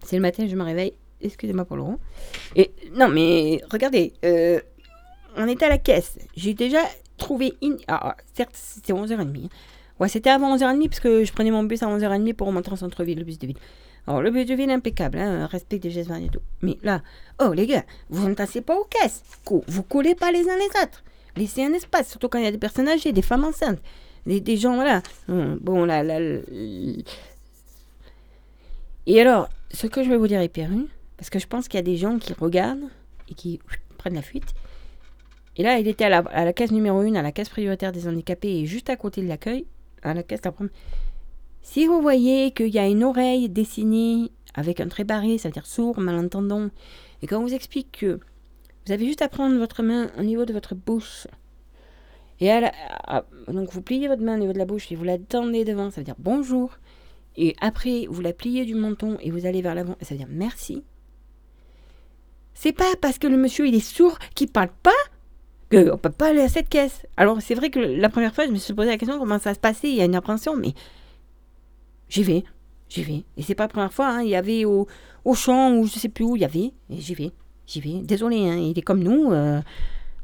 C'est 0.02 0.16
le 0.16 0.22
matin, 0.22 0.46
je 0.48 0.56
me 0.56 0.62
réveille. 0.64 0.94
Excusez-moi 1.20 1.64
pour 1.66 1.76
le 1.76 1.82
rond. 1.82 1.98
Et 2.56 2.70
non, 2.94 3.08
mais 3.08 3.60
regardez, 3.70 4.14
euh, 4.24 4.60
on 5.36 5.46
était 5.48 5.66
à 5.66 5.68
la 5.68 5.78
caisse. 5.78 6.16
J'ai 6.36 6.54
déjà 6.54 6.80
trouvé. 7.18 7.54
in- 7.62 7.76
Ah, 7.88 8.00
ah, 8.10 8.16
certes, 8.34 8.54
c'était 8.54 8.92
11h30. 8.92 9.20
hein. 9.44 9.48
Ouais, 10.00 10.08
c'était 10.08 10.30
avant 10.30 10.56
11h30 10.56 10.88
parce 10.88 11.00
que 11.00 11.24
je 11.24 11.32
prenais 11.32 11.50
mon 11.50 11.64
bus 11.64 11.82
à 11.82 11.86
11h30 11.88 12.32
pour 12.34 12.46
remonter 12.46 12.70
en 12.72 12.76
centre-ville, 12.76 13.18
le 13.18 13.24
bus 13.24 13.38
de 13.38 13.46
ville. 13.48 13.56
Alors, 14.06 14.22
le 14.22 14.30
bus 14.30 14.46
de 14.46 14.54
ville 14.54 14.70
impeccable, 14.70 15.18
hein, 15.18 15.46
respect 15.46 15.78
des 15.78 15.90
gestes 15.90 16.10
et 16.10 16.28
tout. 16.28 16.40
Mais 16.62 16.78
là, 16.82 17.02
oh 17.42 17.52
les 17.52 17.66
gars, 17.66 17.84
vous 18.08 18.26
ne 18.28 18.34
tassez 18.34 18.62
pas 18.62 18.76
aux 18.78 18.84
caisses. 18.84 19.22
Vous 19.66 19.82
collez 19.82 20.14
pas 20.14 20.32
les 20.32 20.48
uns 20.48 20.56
les 20.56 20.82
autres. 20.82 21.02
Laissez 21.36 21.62
un 21.64 21.72
espace, 21.74 22.08
surtout 22.08 22.28
quand 22.28 22.38
il 22.38 22.44
y 22.44 22.48
a 22.48 22.50
des 22.52 22.58
personnes 22.58 22.88
âgées, 22.88 23.12
des 23.12 23.22
femmes 23.22 23.44
enceintes, 23.44 23.80
des, 24.24 24.40
des 24.40 24.56
gens, 24.56 24.76
voilà. 24.76 25.02
Hum, 25.28 25.58
Bon, 25.60 25.84
là, 25.84 26.02
là. 26.02 26.18
Et 29.06 29.20
alors, 29.20 29.48
ce 29.72 29.86
que 29.86 30.02
je 30.02 30.08
vais 30.10 30.16
vous 30.16 30.26
dire 30.28 30.40
est 30.40 30.48
perru, 30.48 30.86
parce 31.16 31.30
que 31.30 31.38
je 31.38 31.46
pense 31.46 31.68
qu'il 31.68 31.78
y 31.78 31.80
a 31.80 31.82
des 31.82 31.96
gens 31.96 32.18
qui 32.18 32.32
regardent 32.32 32.88
et 33.30 33.34
qui 33.34 33.60
prennent 33.98 34.14
la 34.14 34.22
fuite. 34.22 34.54
Et 35.58 35.64
là, 35.64 35.78
il 35.78 35.88
était 35.88 36.04
à 36.04 36.08
la, 36.44 36.52
case 36.52 36.70
numéro 36.70 37.00
1, 37.00 37.16
à 37.16 37.22
la 37.22 37.32
case 37.32 37.48
prioritaire 37.48 37.92
des 37.92 38.06
handicapés, 38.06 38.60
et 38.60 38.66
juste 38.66 38.90
à 38.90 38.96
côté 38.96 39.22
de 39.22 39.28
l'accueil, 39.28 39.66
à 40.02 40.14
la 40.14 40.22
case 40.22 40.40
première. 40.40 40.72
Si 41.62 41.86
vous 41.86 42.00
voyez 42.00 42.52
qu'il 42.52 42.68
y 42.68 42.78
a 42.78 42.86
une 42.86 43.02
oreille 43.02 43.48
dessinée 43.48 44.30
avec 44.54 44.80
un 44.80 44.88
trait 44.88 45.04
barré, 45.04 45.36
ça 45.36 45.48
veut 45.48 45.52
dire 45.52 45.66
sourd, 45.66 45.98
malentendant, 45.98 46.68
et 47.22 47.26
qu'on 47.26 47.40
vous 47.40 47.54
explique 47.54 47.98
que 47.98 48.20
vous 48.86 48.92
avez 48.92 49.04
juste 49.04 49.20
à 49.20 49.28
prendre 49.28 49.58
votre 49.58 49.82
main 49.82 50.10
au 50.16 50.22
niveau 50.22 50.44
de 50.44 50.52
votre 50.52 50.74
bouche, 50.74 51.26
et 52.40 52.48
donc 53.48 53.72
vous 53.72 53.82
pliez 53.82 54.06
votre 54.06 54.22
main 54.22 54.36
au 54.36 54.38
niveau 54.38 54.52
de 54.52 54.58
la 54.58 54.64
bouche 54.64 54.92
et 54.92 54.94
vous 54.94 55.04
la 55.04 55.18
tendez 55.18 55.64
devant, 55.64 55.90
ça 55.90 56.00
veut 56.00 56.04
dire 56.04 56.14
bonjour, 56.18 56.78
et 57.36 57.56
après 57.60 58.06
vous 58.08 58.20
la 58.20 58.32
pliez 58.32 58.64
du 58.64 58.74
menton 58.74 59.18
et 59.20 59.30
vous 59.30 59.44
allez 59.44 59.60
vers 59.60 59.74
l'avant, 59.74 59.96
ça 60.00 60.14
veut 60.14 60.18
dire 60.18 60.28
merci. 60.30 60.84
C'est 62.54 62.72
pas 62.72 62.94
parce 63.00 63.18
que 63.18 63.26
le 63.26 63.36
monsieur 63.36 63.66
il 63.66 63.74
est 63.74 63.80
sourd 63.80 64.18
qu'il 64.34 64.48
parle 64.48 64.70
pas 64.82 64.90
qu'on 65.70 65.98
peut 65.98 66.10
pas 66.10 66.28
aller 66.28 66.40
à 66.42 66.48
cette 66.48 66.68
caisse. 66.68 67.06
Alors 67.16 67.40
c'est 67.42 67.54
vrai 67.54 67.70
que 67.70 67.78
la 67.78 68.08
première 68.08 68.34
fois 68.34 68.46
je 68.46 68.50
me 68.50 68.56
suis 68.56 68.74
posé 68.74 68.88
la 68.88 68.96
question 68.98 69.18
comment 69.18 69.38
ça 69.38 69.54
se 69.54 69.58
passait, 69.60 69.88
il 69.90 69.96
y 69.96 70.00
a 70.00 70.04
une 70.04 70.14
appréhension, 70.14 70.56
mais 70.56 70.72
j'y 72.08 72.22
vais, 72.22 72.44
j'y 72.88 73.02
vais. 73.02 73.24
Et 73.36 73.42
c'est 73.42 73.54
pas 73.54 73.64
la 73.64 73.68
première 73.68 73.92
fois, 73.92 74.08
hein, 74.08 74.22
il 74.22 74.28
y 74.30 74.36
avait 74.36 74.64
au, 74.64 74.86
au 75.24 75.34
champ 75.34 75.72
ou 75.76 75.86
je 75.86 75.98
sais 75.98 76.08
plus 76.08 76.24
où, 76.24 76.36
il 76.36 76.42
y 76.42 76.44
avait, 76.44 76.72
et 76.90 76.96
j'y 76.96 77.14
vais, 77.14 77.32
j'y 77.66 77.80
vais. 77.80 78.00
Désolé, 78.02 78.48
hein, 78.48 78.56
il 78.56 78.78
est 78.78 78.82
comme 78.82 79.02
nous, 79.02 79.30
euh, 79.32 79.60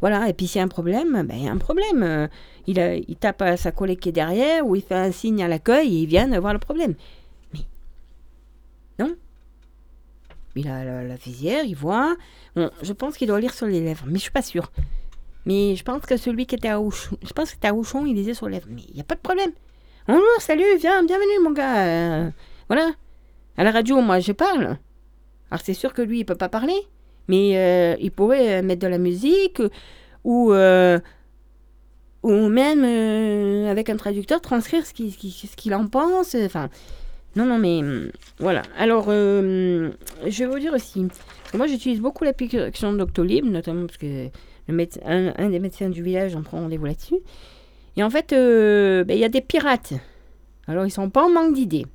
voilà. 0.00 0.28
Et 0.28 0.32
puis 0.32 0.46
s'il 0.46 0.58
y 0.58 0.60
a 0.60 0.64
un 0.64 0.68
problème, 0.68 1.22
ben 1.26 1.48
un 1.48 1.58
problème. 1.58 2.02
Euh, 2.02 2.26
il, 2.66 2.80
a- 2.80 2.96
tape 3.20 3.42
à 3.42 3.56
sa 3.56 3.70
collègue 3.72 3.98
qui 4.00 4.08
est 4.08 4.12
derrière 4.12 4.66
ou 4.66 4.76
il 4.76 4.82
fait 4.82 4.94
un 4.94 5.12
signe 5.12 5.42
à 5.42 5.48
l'accueil 5.48 5.94
et 5.94 6.00
ils 6.02 6.06
viennent 6.06 6.38
voir 6.38 6.52
le 6.54 6.58
problème. 6.58 6.94
Mais 7.52 7.60
non. 8.98 9.14
Il 10.56 10.68
a 10.68 10.84
la, 10.84 11.02
la 11.04 11.16
visière, 11.16 11.64
il 11.64 11.74
voit. 11.74 12.16
Bon, 12.54 12.70
je 12.82 12.92
pense 12.92 13.16
qu'il 13.16 13.28
doit 13.28 13.40
lire 13.40 13.52
sur 13.52 13.66
les 13.66 13.80
lèvres, 13.80 14.04
mais 14.06 14.14
je 14.16 14.22
suis 14.22 14.30
pas 14.30 14.42
sûre. 14.42 14.70
Mais 15.46 15.76
je 15.76 15.84
pense 15.84 16.02
que 16.06 16.16
celui 16.16 16.46
qui 16.46 16.54
était 16.54 16.68
à 16.68 16.80
Auchon, 16.80 17.16
je 17.22 17.32
pense 17.32 17.54
que 17.54 17.66
à 17.66 17.72
il 18.06 18.14
lisait 18.14 18.34
sur 18.34 18.48
lèvres. 18.48 18.66
Mais 18.70 18.82
il 18.88 18.94
n'y 18.94 19.00
a 19.00 19.04
pas 19.04 19.14
de 19.14 19.20
problème. 19.20 19.50
Bonjour, 20.06 20.24
salut, 20.38 20.64
viens, 20.78 21.04
bienvenue 21.04 21.42
mon 21.42 21.52
gars. 21.52 21.86
Euh, 21.86 22.30
voilà. 22.68 22.92
À 23.56 23.64
la 23.64 23.70
radio, 23.70 24.00
moi, 24.00 24.20
je 24.20 24.32
parle. 24.32 24.78
Alors 25.50 25.60
c'est 25.62 25.74
sûr 25.74 25.92
que 25.92 26.02
lui, 26.02 26.20
il 26.20 26.24
peut 26.24 26.34
pas 26.34 26.48
parler. 26.48 26.76
Mais 27.28 27.56
euh, 27.56 27.96
il 28.00 28.10
pourrait 28.10 28.58
euh, 28.58 28.62
mettre 28.62 28.82
de 28.82 28.86
la 28.86 28.98
musique 28.98 29.62
ou, 30.24 30.52
ou 32.22 32.48
même 32.48 32.84
avec 33.66 33.90
un 33.90 33.96
traducteur 33.96 34.40
transcrire 34.40 34.86
ce 34.86 34.92
qu'il 34.92 35.74
en 35.74 35.86
pense. 35.88 36.34
Enfin, 36.34 36.70
non, 37.36 37.44
non, 37.44 37.58
mais 37.58 37.80
hum, 37.80 38.10
voilà. 38.38 38.62
Alors, 38.78 39.10
je 39.10 39.90
vais 40.26 40.46
vous 40.46 40.58
dire 40.58 40.72
aussi, 40.72 41.06
moi 41.52 41.66
j'utilise 41.66 42.00
beaucoup 42.00 42.24
l'application 42.24 42.94
Doctolib, 42.94 43.44
notamment 43.44 43.86
parce 43.86 43.98
que 43.98 44.30
un, 44.68 45.50
des 45.50 45.58
médecins 45.58 45.88
du 45.88 46.02
village 46.02 46.34
en 46.36 46.42
prend 46.42 46.60
rendez-vous 46.60 46.86
là-dessus. 46.86 47.18
Et 47.96 48.02
en 48.02 48.10
fait, 48.10 48.32
euh, 48.32 49.04
ben, 49.04 49.14
il 49.14 49.20
y 49.20 49.24
a 49.24 49.28
des 49.28 49.40
pirates. 49.40 49.94
Alors, 50.66 50.86
ils 50.86 50.90
sont 50.90 51.10
pas 51.10 51.24
en 51.24 51.30
manque 51.30 51.54
d'idées. 51.54 51.86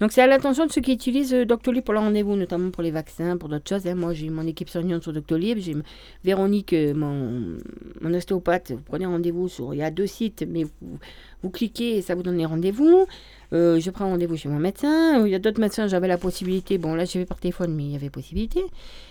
Donc, 0.00 0.12
c'est 0.12 0.22
à 0.22 0.28
l'attention 0.28 0.64
de 0.64 0.70
ceux 0.70 0.80
qui 0.80 0.92
utilisent 0.92 1.34
euh, 1.34 1.44
Doctolib 1.44 1.82
pour 1.82 1.92
leur 1.92 2.04
rendez-vous, 2.04 2.36
notamment 2.36 2.70
pour 2.70 2.84
les 2.84 2.92
vaccins, 2.92 3.36
pour 3.36 3.48
d'autres 3.48 3.68
choses. 3.68 3.86
hein. 3.88 3.96
Moi, 3.96 4.14
j'ai 4.14 4.30
mon 4.30 4.46
équipe 4.46 4.68
soignante 4.68 5.02
sur 5.02 5.12
Doctolib. 5.12 5.58
J'ai 5.58 5.74
Véronique, 6.22 6.72
euh, 6.72 6.94
mon, 6.94 7.58
mon 8.00 8.14
ostéopathe. 8.14 8.70
Vous 8.70 8.82
prenez 8.86 9.06
rendez-vous 9.06 9.48
sur. 9.48 9.74
Il 9.74 9.78
y 9.78 9.82
a 9.82 9.90
deux 9.90 10.06
sites, 10.06 10.46
mais 10.48 10.64
vous, 11.42 11.50
cliquez 11.50 11.96
et 11.96 12.02
ça 12.02 12.14
vous 12.14 12.22
donne 12.22 12.36
les 12.36 12.46
rendez-vous. 12.46 13.06
Je 13.50 13.90
prends 13.90 14.08
rendez-vous 14.08 14.36
chez 14.36 14.48
mon 14.48 14.60
médecin. 14.60 15.26
Il 15.26 15.32
y 15.32 15.34
a 15.34 15.38
d'autres 15.40 15.60
médecins, 15.60 15.88
j'avais 15.88 16.06
la 16.06 16.18
possibilité. 16.18 16.78
Bon, 16.78 16.94
là, 16.94 17.04
j'ai 17.04 17.20
fait 17.20 17.26
par 17.26 17.40
téléphone, 17.40 17.74
mais 17.74 17.84
il 17.84 17.90
y 17.90 17.96
avait 17.96 18.10
possibilité. 18.10 18.60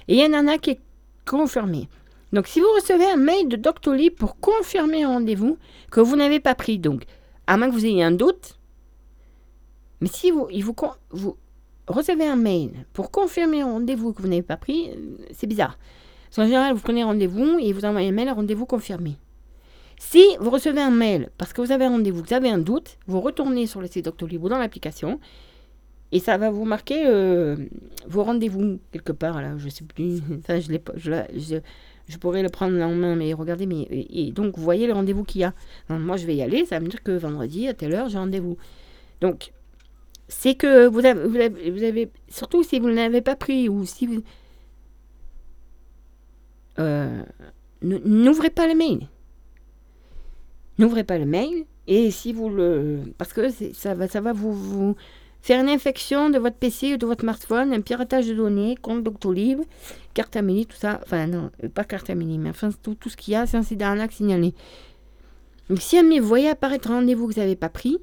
Et 0.07 0.15
il 0.15 0.19
y 0.19 0.35
en 0.35 0.47
a 0.47 0.57
qui 0.57 0.69
est 0.69 0.79
confirmé. 1.25 1.89
Donc, 2.33 2.47
si 2.47 2.59
vous 2.59 2.67
recevez 2.75 3.05
un 3.05 3.17
mail 3.17 3.47
de 3.47 3.55
Doctolib 3.55 4.13
pour 4.13 4.39
confirmer 4.39 5.03
un 5.03 5.09
rendez-vous 5.09 5.57
que 5.91 6.01
vous 6.01 6.15
n'avez 6.15 6.39
pas 6.39 6.55
pris, 6.55 6.77
donc, 6.77 7.03
à 7.47 7.57
moins 7.57 7.69
que 7.69 7.73
vous 7.73 7.85
ayez 7.85 8.03
un 8.03 8.11
doute, 8.11 8.57
mais 10.01 10.09
si 10.09 10.31
vous, 10.31 10.47
il 10.51 10.63
vous, 10.63 10.75
vous 11.11 11.37
recevez 11.87 12.27
un 12.27 12.35
mail 12.35 12.85
pour 12.93 13.11
confirmer 13.11 13.61
un 13.61 13.71
rendez-vous 13.71 14.13
que 14.13 14.21
vous 14.21 14.27
n'avez 14.27 14.41
pas 14.43 14.57
pris, 14.57 14.89
euh, 14.89 15.17
c'est 15.31 15.47
bizarre. 15.47 15.77
Parce 16.25 16.35
qu'en 16.35 16.45
général, 16.45 16.73
vous 16.73 16.81
prenez 16.81 17.03
rendez-vous 17.03 17.57
et 17.59 17.71
vous 17.73 17.85
envoyez 17.85 18.09
un 18.09 18.11
mail, 18.11 18.27
un 18.27 18.33
rendez-vous 18.33 18.65
confirmé. 18.65 19.15
Si 19.99 20.23
vous 20.39 20.51
recevez 20.51 20.81
un 20.81 20.91
mail 20.91 21.29
parce 21.37 21.53
que 21.53 21.61
vous 21.61 21.71
avez 21.71 21.85
un 21.85 21.91
rendez-vous, 21.91 22.23
vous 22.23 22.33
avez 22.33 22.49
un 22.49 22.59
doute, 22.59 22.97
vous 23.07 23.19
retournez 23.19 23.65
sur 23.65 23.81
le 23.81 23.87
site 23.87 24.05
Doctolib 24.05 24.43
ou 24.43 24.49
dans 24.49 24.59
l'application 24.59 25.19
et 26.11 26.19
ça 26.19 26.37
va 26.37 26.51
vous 26.51 26.65
marquer 26.65 27.03
euh, 27.07 27.55
vos 28.07 28.23
rendez-vous 28.23 28.79
quelque 28.91 29.11
part 29.11 29.41
là, 29.41 29.57
je 29.57 29.69
sais 29.69 29.83
plus. 29.83 30.21
Enfin, 30.37 30.59
je 30.59 30.71
l'ai 30.71 30.79
pas, 30.79 30.93
je 32.07 32.17
pourrais 32.17 32.41
le 32.41 32.49
prendre 32.49 32.79
en 32.81 32.93
main, 32.93 33.15
mais 33.15 33.33
regardez, 33.33 33.65
mais 33.65 33.87
et, 33.89 34.31
donc 34.31 34.57
vous 34.57 34.63
voyez 34.63 34.87
le 34.87 34.93
rendez-vous 34.93 35.23
qu'il 35.23 35.41
y 35.41 35.43
a. 35.43 35.53
Moi, 35.89 36.17
je 36.17 36.25
vais 36.25 36.35
y 36.35 36.41
aller, 36.41 36.65
ça 36.65 36.75
va 36.75 36.79
me 36.79 36.89
dire 36.89 37.03
que 37.03 37.11
vendredi 37.11 37.67
à 37.67 37.73
telle 37.73 37.93
heure 37.93 38.09
j'ai 38.09 38.17
rendez-vous. 38.17 38.57
Donc 39.21 39.51
c'est 40.27 40.55
que 40.55 40.87
vous 40.87 41.05
avez, 41.05 41.49
vous 41.69 41.83
avez, 41.83 42.11
surtout 42.29 42.63
si 42.63 42.79
vous 42.79 42.89
ne 42.89 42.95
l'avez 42.95 43.21
pas 43.21 43.35
pris 43.35 43.69
ou 43.69 43.85
si 43.85 44.07
vous 44.07 44.23
euh, 46.79 47.23
n'ouvrez 47.81 48.49
pas 48.49 48.67
le 48.67 48.75
mail. 48.75 49.07
N'ouvrez 50.77 51.03
pas 51.03 51.17
le 51.17 51.25
mail 51.25 51.65
et 51.87 52.11
si 52.11 52.33
vous 52.33 52.49
le 52.49 52.99
parce 53.17 53.33
que 53.33 53.49
ça 53.73 53.95
va 53.95 54.07
ça 54.07 54.21
va 54.21 54.33
vous 54.33 54.95
faire 55.47 55.61
une 55.61 55.69
infection 55.69 56.29
de 56.29 56.39
votre 56.39 56.57
PC 56.57 56.95
ou 56.95 56.97
de 56.97 57.05
votre 57.05 57.21
smartphone, 57.21 57.71
un 57.71 57.79
piratage 57.79 58.27
de 58.27 58.33
données, 58.33 58.75
compte 58.81 59.01
Doctolib, 59.01 59.61
carte 60.13 60.35
Amélie, 60.35 60.65
tout 60.65 60.75
ça. 60.75 60.99
Enfin 61.05 61.25
non, 61.25 61.51
pas 61.73 61.85
carte 61.85 62.09
Amélie, 62.09 62.37
mais 62.37 62.49
enfin 62.49 62.69
tout, 62.83 62.97
ce 63.07 63.15
qu'il 63.15 63.31
y 63.31 63.37
a, 63.37 63.45
c'est 63.45 63.55
un 63.55 63.77
d'arnaque 63.77 64.11
signalé. 64.11 64.53
Donc 65.69 65.79
si 65.79 65.97
admis, 65.97 66.19
vous 66.19 66.27
voyez 66.27 66.49
apparaître 66.49 66.91
un 66.91 66.95
rendez-vous 66.95 67.29
que 67.29 67.33
vous 67.33 67.39
n'avez 67.39 67.55
pas 67.55 67.69
pris, 67.69 67.97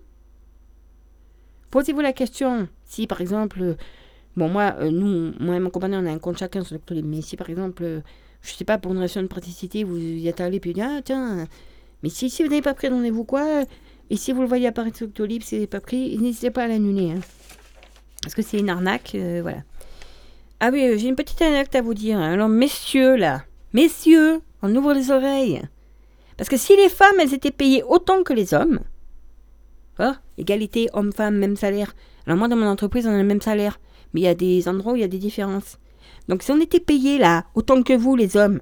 posez-vous 1.70 2.00
la 2.00 2.14
question. 2.14 2.66
Si 2.86 3.06
par 3.06 3.20
exemple, 3.20 3.76
bon 4.38 4.48
moi, 4.48 4.76
euh, 4.78 4.90
nous, 4.90 5.34
moi 5.38 5.56
et 5.56 5.60
mon 5.60 5.68
compagnon, 5.68 5.98
on 5.98 6.06
a 6.06 6.12
un 6.12 6.18
compte 6.18 6.38
chacun 6.38 6.64
sur 6.64 6.76
Doctolib, 6.76 7.04
mais 7.04 7.20
si 7.20 7.36
par 7.36 7.50
exemple, 7.50 7.84
euh, 7.84 8.00
je 8.40 8.54
sais 8.54 8.64
pas, 8.64 8.78
pour 8.78 8.92
une 8.92 9.00
raison 9.00 9.20
de 9.20 9.26
praticité, 9.26 9.84
vous 9.84 9.98
y 9.98 10.28
êtes 10.28 10.40
allé 10.40 10.60
puis 10.60 10.70
vous 10.70 10.80
dites, 10.80 10.88
ah 10.88 11.02
tiens, 11.04 11.46
mais 12.02 12.08
si, 12.08 12.30
si 12.30 12.42
vous 12.42 12.48
n'avez 12.48 12.62
pas 12.62 12.72
pris 12.72 12.88
de 12.88 12.94
rendez-vous 12.94 13.24
quoi, 13.24 13.64
et 14.10 14.16
si 14.16 14.32
vous 14.32 14.42
le 14.42 14.48
voyez 14.48 14.66
apparaître 14.66 14.96
sur 14.98 15.06
Doctolib, 15.06 15.42
si 15.42 15.54
vous 15.54 15.58
n'avez 15.60 15.66
pas 15.66 15.80
pris, 15.80 16.16
n'hésitez 16.18 16.50
pas 16.50 16.64
à 16.64 16.68
l'annuler. 16.68 17.12
hein. 17.12 17.20
Parce 18.22 18.34
que 18.34 18.42
c'est 18.42 18.58
une 18.58 18.70
arnaque, 18.70 19.12
euh, 19.14 19.40
voilà. 19.42 19.58
Ah 20.60 20.70
oui, 20.72 20.82
euh, 20.84 20.96
j'ai 20.96 21.08
une 21.08 21.16
petite 21.16 21.42
anecdote 21.42 21.74
à 21.74 21.82
vous 21.82 21.94
dire. 21.94 22.18
hein. 22.18 22.32
Alors, 22.32 22.48
messieurs, 22.48 23.16
là, 23.16 23.44
messieurs, 23.72 24.40
on 24.62 24.74
ouvre 24.74 24.92
les 24.94 25.10
oreilles. 25.10 25.62
Parce 26.36 26.48
que 26.48 26.56
si 26.56 26.76
les 26.76 26.88
femmes, 26.88 27.16
elles 27.20 27.34
étaient 27.34 27.50
payées 27.50 27.82
autant 27.82 28.22
que 28.22 28.32
les 28.32 28.54
hommes, 28.54 28.80
hein, 29.98 30.16
égalité 30.38 30.88
homme-femme, 30.92 31.36
même 31.36 31.56
salaire. 31.56 31.94
Alors 32.26 32.38
moi, 32.38 32.48
dans 32.48 32.56
mon 32.56 32.66
entreprise, 32.66 33.06
on 33.06 33.12
a 33.14 33.18
le 33.18 33.24
même 33.24 33.40
salaire. 33.42 33.78
Mais 34.12 34.20
il 34.20 34.24
y 34.24 34.28
a 34.28 34.34
des 34.34 34.68
endroits 34.68 34.92
où 34.92 34.96
il 34.96 35.02
y 35.02 35.04
a 35.04 35.08
des 35.08 35.18
différences. 35.18 35.78
Donc 36.28 36.42
si 36.42 36.50
on 36.50 36.60
était 36.60 36.80
payés, 36.80 37.18
là, 37.18 37.44
autant 37.54 37.82
que 37.82 37.92
vous, 37.92 38.16
les 38.16 38.36
hommes, 38.36 38.60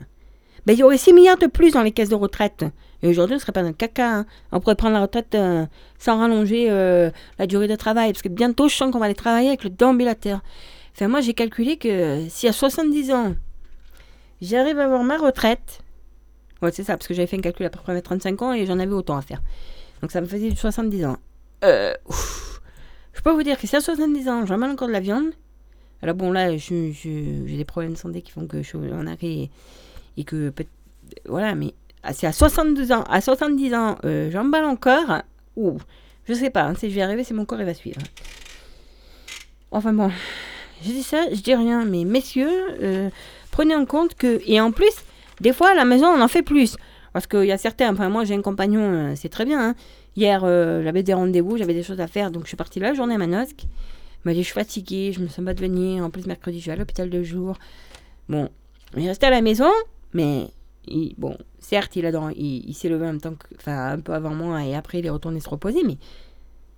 ben, 0.66 0.72
il 0.72 0.78
y 0.78 0.82
aurait 0.82 0.99
6 0.99 1.12
milliards 1.12 1.38
de 1.38 1.47
plus 1.47 1.72
dans 1.72 1.82
les 1.82 1.93
caisses 1.93 2.09
de 2.09 2.14
retraite. 2.14 2.64
Et 3.03 3.09
aujourd'hui, 3.09 3.34
on 3.34 3.36
ne 3.36 3.40
serait 3.40 3.53
pas 3.53 3.62
dans 3.62 3.68
le 3.68 3.74
caca. 3.74 4.18
hein. 4.18 4.26
On 4.53 4.61
pourrait 4.61 4.76
prendre 4.76 4.94
la 4.94 5.03
retraite 5.03 5.34
euh, 5.34 5.66
sans 5.98 6.18
rallonger 6.18 6.70
euh, 6.70 7.11
la 7.38 7.46
durée 7.46 7.68
de 7.68 7.74
travail. 7.76 8.12
Parce 8.12 8.22
que 8.22 8.28
bientôt, 8.28 8.68
je 8.68 8.76
sens 8.76 8.92
qu'on 8.92 8.98
va 8.98 9.07
aller 9.07 9.14
travailler 9.14 9.48
avec 9.48 9.64
le 9.64 9.70
déambulateur. 9.70 10.40
Enfin, 10.94 11.09
moi, 11.09 11.20
j'ai 11.20 11.34
calculé 11.34 11.76
que 11.78 12.26
si 12.28 12.46
à 12.46 12.53
70 12.53 13.11
ans, 13.12 13.34
j'arrive 14.40 14.78
à 14.78 14.84
avoir 14.84 15.03
ma 15.03 15.16
retraite, 15.16 15.80
ouais, 16.61 16.70
c'est 16.72 16.84
ça, 16.84 16.96
parce 16.96 17.09
que 17.09 17.14
j'avais 17.14 17.26
fait 17.26 17.38
un 17.38 17.40
calcul 17.40 17.66
à 17.66 17.70
peu 17.70 17.80
près 17.80 17.96
à 17.96 18.00
35 18.03 18.42
ans 18.42 18.53
et 18.53 18.66
j'en 18.66 18.78
avais 18.78 18.92
autant 18.92 19.16
à 19.16 19.22
faire. 19.22 19.42
Donc 20.00 20.12
ça 20.12 20.20
me 20.20 20.26
faisait 20.26 20.50
du 20.50 20.57
70 20.57 21.05
ans. 21.07 21.16
Euh, 21.64 21.94
ouf. 22.07 22.61
je 23.14 23.20
peux 23.22 23.30
vous 23.30 23.42
dire 23.42 23.59
que 23.59 23.66
si 23.66 23.74
à 23.74 23.80
70 23.80 24.28
ans, 24.28 24.46
j'en 24.46 24.59
mange 24.59 24.72
encore 24.72 24.88
de 24.88 24.92
la 24.92 25.00
viande, 25.00 25.32
alors 26.03 26.16
bon, 26.16 26.32
là, 26.32 26.57
j'ai 26.57 26.92
des 26.92 27.64
problèmes 27.64 27.92
de 27.92 27.98
santé 27.98 28.22
qui 28.22 28.32
font 28.32 28.46
que 28.46 28.59
je 28.62 28.68
suis 28.68 28.76
en 28.78 29.07
arrêt 29.07 29.18
et, 29.22 29.50
et 30.16 30.24
que 30.24 30.53
Voilà, 31.26 31.55
mais 31.55 31.74
ah, 32.03 32.12
si 32.12 32.26
à 32.26 32.32
62 32.32 32.92
ans, 32.92 33.05
à 33.09 33.20
70 33.20 33.74
ans, 33.74 33.98
euh, 34.05 34.30
j'emballe 34.30 34.64
encore, 34.64 35.22
ou 35.57 35.78
je 36.28 36.34
sais 36.34 36.50
pas, 36.50 36.64
hein, 36.64 36.74
si 36.76 36.90
je 36.90 36.94
vais 36.94 37.03
arriver, 37.03 37.24
c'est 37.24 37.34
mon 37.34 37.44
corps, 37.44 37.61
il 37.61 37.66
va 37.66 37.74
suivre. 37.74 38.00
Enfin 39.70 39.92
bon, 39.92 40.11
je 40.82 40.90
dis 40.90 41.03
ça, 41.03 41.24
je 41.32 41.40
dis 41.40 41.55
rien, 41.55 41.84
mais 41.84 42.05
messieurs, 42.05 42.50
euh, 42.82 43.11
prenez 43.50 43.74
en 43.74 43.86
compte 43.86 44.14
que. 44.14 44.40
Et 44.46 44.61
en 44.61 44.72
plus, 44.72 44.92
des 45.40 45.53
fois, 45.53 45.70
à 45.70 45.74
la 45.74 45.84
maison, 45.84 46.07
on 46.09 46.20
en 46.20 46.28
fait 46.28 46.42
plus. 46.42 46.76
Parce 47.12 47.26
qu'il 47.26 47.44
y 47.44 47.53
a 47.53 47.59
certains, 47.59 47.92
enfin, 47.92 48.09
moi, 48.09 48.24
j'ai 48.24 48.34
un 48.34 48.42
compagnon, 48.42 48.80
euh, 48.82 49.12
c'est 49.16 49.28
très 49.28 49.44
bien. 49.44 49.70
hein. 49.70 49.74
Hier, 50.16 50.42
euh, 50.44 50.82
j'avais 50.82 51.03
des 51.03 51.14
rendez-vous, 51.14 51.57
j'avais 51.57 51.74
des 51.74 51.82
choses 51.82 52.00
à 52.00 52.07
faire, 52.07 52.30
donc 52.30 52.42
je 52.44 52.48
suis 52.48 52.57
partie 52.57 52.80
la 52.80 52.94
journée 52.94 53.14
à 53.14 53.18
Manosque. 53.18 53.62
Il 53.64 54.28
m'a 54.28 54.32
dit, 54.34 54.40
je 54.40 54.46
suis 54.46 54.55
fatiguée, 54.55 55.12
je 55.12 55.20
me 55.20 55.28
sens 55.28 55.44
pas 55.44 55.55
de 55.55 55.61
venir. 55.61 56.05
En 56.05 56.11
plus, 56.11 56.26
mercredi, 56.26 56.61
je 56.61 56.66
vais 56.66 56.72
à 56.72 56.76
l'hôpital 56.76 57.11
de 57.11 57.22
jour. 57.22 57.57
Bon, 58.28 58.48
il 58.96 59.05
est 59.05 59.09
resté 59.09 59.26
à 59.26 59.30
la 59.30 59.40
maison, 59.40 59.70
mais 60.12 60.48
bon, 61.18 61.36
certes, 61.60 61.96
il, 61.96 62.06
a 62.06 62.12
dans- 62.12 62.30
il, 62.30 62.74
s'est 62.74 62.88
levé 62.88 63.04
en 63.04 63.12
même 63.12 63.20
temps 63.20 63.34
un 63.66 64.00
peu 64.00 64.12
avant 64.12 64.34
moi, 64.34 64.64
et 64.64 64.74
après, 64.74 64.98
il 64.98 65.06
est 65.06 65.10
retourné 65.10 65.40
se 65.40 65.48
reposer, 65.48 65.82
mais 65.84 65.96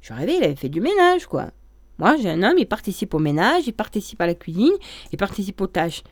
je 0.00 0.07
suis 0.07 0.14
arrivée, 0.14 0.36
il 0.36 0.44
avait 0.44 0.57
fait 0.57 0.68
du 0.68 0.80
ménage, 0.80 1.26
quoi. 1.26 1.50
Moi, 1.98 2.16
j'ai 2.20 2.30
un 2.30 2.42
homme, 2.42 2.59
il 2.59 2.66
participe 2.66 3.14
au 3.14 3.18
ménage, 3.18 3.66
il 3.66 3.72
participe 3.72 4.20
à 4.20 4.26
la 4.26 4.34
cuisine, 4.34 4.72
il 5.12 5.16
participe 5.16 5.61
aux 5.61 5.66
tâches. 5.68 6.02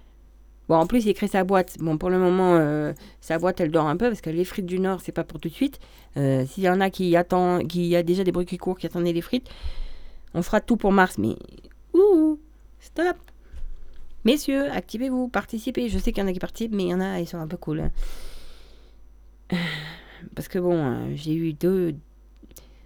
Bon, 0.69 0.77
en 0.77 0.87
plus, 0.87 1.05
il 1.07 1.15
crée 1.15 1.27
sa 1.27 1.43
boîte. 1.43 1.77
Bon, 1.81 1.99
pour 1.99 2.09
le 2.09 2.19
moment, 2.19 2.55
euh, 2.55 2.93
sa 3.21 3.39
boîte, 3.39 3.61
elle 3.61 3.73
dort 3.73 3.89
un 3.89 3.97
peu 3.97 4.09
parce 4.09 4.21
que 4.21 4.31
les 4.31 4.45
frites 4.45 4.65
du 4.65 4.79
Nord, 4.79 5.01
c'est 5.03 5.13
pas 5.13 5.25
pour 5.25 5.41
tout 5.41 5.49
de 5.49 5.55
suite. 5.55 5.81
Euh, 6.17 6.47
S'il 6.47 6.63
y 6.63 6.69
en 6.71 6.81
a 6.81 6.89
qui 6.89 7.17
attendent, 7.17 7.67
qui 7.67 7.97
a 7.97 8.03
déjà 8.05 8.23
des 8.23 8.31
bruits 8.31 8.47
qui 8.47 8.59
courent, 8.59 8.79
qui 8.79 8.87
attendaient 8.87 9.13
les 9.13 9.21
frites, 9.23 9.49
on 10.35 10.43
fera 10.43 10.61
tout 10.61 10.77
pour 10.77 10.93
mars. 10.93 11.19
Mais, 11.19 11.37
ouh, 11.95 12.39
stop. 12.79 13.17
Messieurs, 14.25 14.71
activez-vous, 14.71 15.29
participez. 15.29 15.89
Je 15.89 15.99
sais 15.99 16.13
qu'il 16.13 16.23
y 16.23 16.25
en 16.25 16.29
a 16.29 16.33
qui 16.33 16.39
participent, 16.39 16.75
mais 16.75 16.85
il 16.85 16.91
y 16.91 16.95
en 16.95 17.01
a, 17.01 17.21
ils 17.21 17.27
sont 17.27 17.39
un 17.39 17.49
peu 17.49 17.57
cool. 17.57 17.81
hein. 17.81 17.91
Parce 20.37 20.49
que 20.49 20.59
bon, 20.59 20.77
euh, 20.77 21.13
j'ai 21.15 21.35
eu 21.35 21.53
deux. 21.53 21.95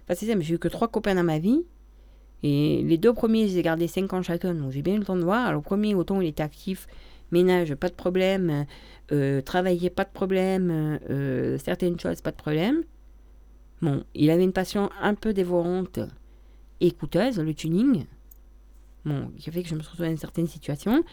Enfin, 0.03 0.15
c'est 0.15 0.25
ça, 0.25 0.35
mais 0.35 0.43
j'ai 0.43 0.55
eu 0.55 0.59
que 0.59 0.67
trois 0.67 0.87
copains 0.87 1.15
dans 1.15 1.23
ma 1.23 1.37
vie. 1.39 1.63
Et 2.43 2.83
les 2.83 2.97
deux 2.97 3.13
premiers, 3.13 3.47
je 3.47 3.53
les 3.53 3.59
ai 3.59 3.63
gardés 3.63 3.87
5 3.87 4.13
ans 4.13 4.21
chacun, 4.21 4.53
donc 4.53 4.71
j'ai 4.71 4.81
bien 4.81 4.95
eu 4.95 4.99
le 4.99 5.05
temps 5.05 5.15
de 5.15 5.23
voir. 5.23 5.45
Alors, 5.47 5.61
le 5.61 5.63
premier, 5.63 5.95
autant 5.95 6.21
il 6.21 6.27
était 6.27 6.43
actif, 6.43 6.87
ménage, 7.31 7.73
pas 7.75 7.89
de 7.89 7.93
problème. 7.95 8.65
Euh, 9.11 9.41
travailler, 9.41 9.89
pas 9.89 10.03
de 10.03 10.11
problème. 10.11 10.99
euh, 11.09 11.57
certaines 11.57 11.99
choses, 11.99 12.21
pas 12.21 12.31
de 12.31 12.35
problème. 12.37 12.83
Bon, 13.81 14.03
il 14.15 14.29
avait 14.31 14.43
une 14.43 14.53
passion 14.53 14.89
un 15.01 15.13
peu 15.13 15.33
dévorante 15.33 15.99
et 16.79 16.91
coûteuse, 16.91 17.39
le 17.39 17.53
tuning. 17.53 18.05
Bon, 19.05 19.29
qui 19.37 19.49
a 19.49 19.53
fait 19.53 19.63
que 19.63 19.69
je 19.69 19.75
me 19.75 19.79
suis 19.81 19.89
retrouvée 19.89 20.07
dans 20.09 20.13
une 20.13 20.17
certaine 20.19 20.47
situation. 20.47 21.03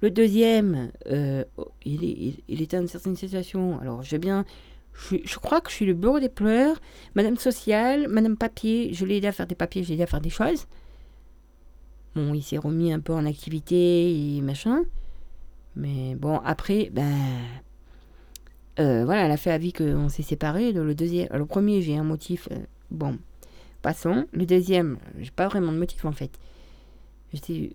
Le 0.00 0.10
deuxième, 0.10 0.90
euh, 1.10 1.44
oh, 1.56 1.68
il, 1.84 2.04
est- 2.04 2.34
il- 2.48 2.62
était 2.62 2.76
dans 2.76 2.82
une 2.82 2.88
certaine 2.88 3.16
situation. 3.16 3.78
Alors, 3.80 4.02
j'ai 4.02 4.18
bien. 4.18 4.44
Je, 5.10 5.38
crois 5.38 5.60
que 5.60 5.70
je 5.70 5.74
suis 5.76 5.86
le 5.86 5.94
bureau 5.94 6.20
des 6.20 6.28
pleurs, 6.28 6.80
Madame 7.14 7.36
Sociale, 7.36 8.06
Madame 8.08 8.36
Papier. 8.36 8.92
Je 8.92 9.04
l'ai 9.06 9.16
aidé 9.16 9.26
à 9.28 9.32
faire 9.32 9.46
des 9.46 9.54
papiers, 9.56 9.82
je 9.82 9.88
l'ai 9.88 9.94
aidé 9.94 10.02
à 10.04 10.06
faire 10.06 10.20
des 10.20 10.30
choses. 10.30 10.66
Bon, 12.14 12.32
il 12.34 12.42
s'est 12.42 12.58
remis 12.58 12.92
un 12.92 13.00
peu 13.00 13.12
en 13.12 13.26
activité 13.26 14.36
et 14.36 14.40
machin. 14.40 14.82
Mais 15.76 16.14
bon, 16.14 16.38
après, 16.44 16.90
ben. 16.92 17.12
euh, 18.80 19.04
voilà, 19.04 19.24
elle 19.26 19.30
a 19.32 19.36
fait 19.36 19.50
avis 19.50 19.72
qu'on 19.72 20.08
s'est 20.08 20.22
séparés. 20.22 20.72
Le, 20.72 20.84
le 20.84 20.94
deuxième, 20.94 21.28
le 21.32 21.46
premier, 21.46 21.82
j'ai 21.82 21.96
un 21.96 22.04
motif. 22.04 22.48
euh, 22.52 22.56
bon, 22.90 23.18
passons. 23.82 24.26
Le 24.32 24.46
deuxième, 24.46 24.98
j'ai 25.18 25.30
pas 25.30 25.48
vraiment 25.48 25.72
de 25.72 25.78
motif 25.78 26.04
en 26.04 26.12
fait. 26.12 26.30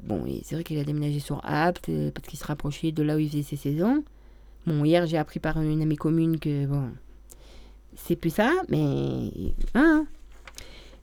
Bon, 0.04 0.24
c'est 0.44 0.56
vrai 0.56 0.64
qu'il 0.64 0.80
a 0.80 0.84
déménagé 0.84 1.20
sur 1.20 1.42
Apt 1.44 1.90
euh, 1.90 2.12
parce 2.12 2.28
qu'il 2.28 2.40
se 2.40 2.46
rapprochait 2.46 2.92
de 2.92 3.04
là 3.04 3.16
où 3.16 3.20
il 3.20 3.30
faisait 3.30 3.44
ses 3.44 3.56
saisons. 3.56 4.04
Bon, 4.66 4.84
hier, 4.86 5.06
j'ai 5.06 5.18
appris 5.18 5.40
par 5.40 5.62
une 5.62 5.82
amie 5.82 5.96
commune 5.96 6.40
que, 6.40 6.66
bon, 6.66 6.90
c'est 7.96 8.16
plus 8.16 8.30
ça, 8.30 8.52
mais. 8.70 9.32
Hein. 9.74 10.06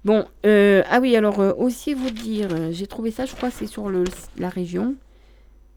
Bon, 0.04 0.24
euh, 0.44 0.82
ah 0.88 1.00
oui, 1.00 1.16
alors 1.16 1.40
euh, 1.40 1.52
aussi 1.58 1.92
vous 1.92 2.10
dire, 2.10 2.48
j'ai 2.72 2.86
trouvé 2.86 3.10
ça, 3.10 3.26
je 3.26 3.34
crois, 3.34 3.50
c'est 3.50 3.66
sur 3.66 3.88
le, 3.88 4.04
la 4.38 4.48
région. 4.48 4.94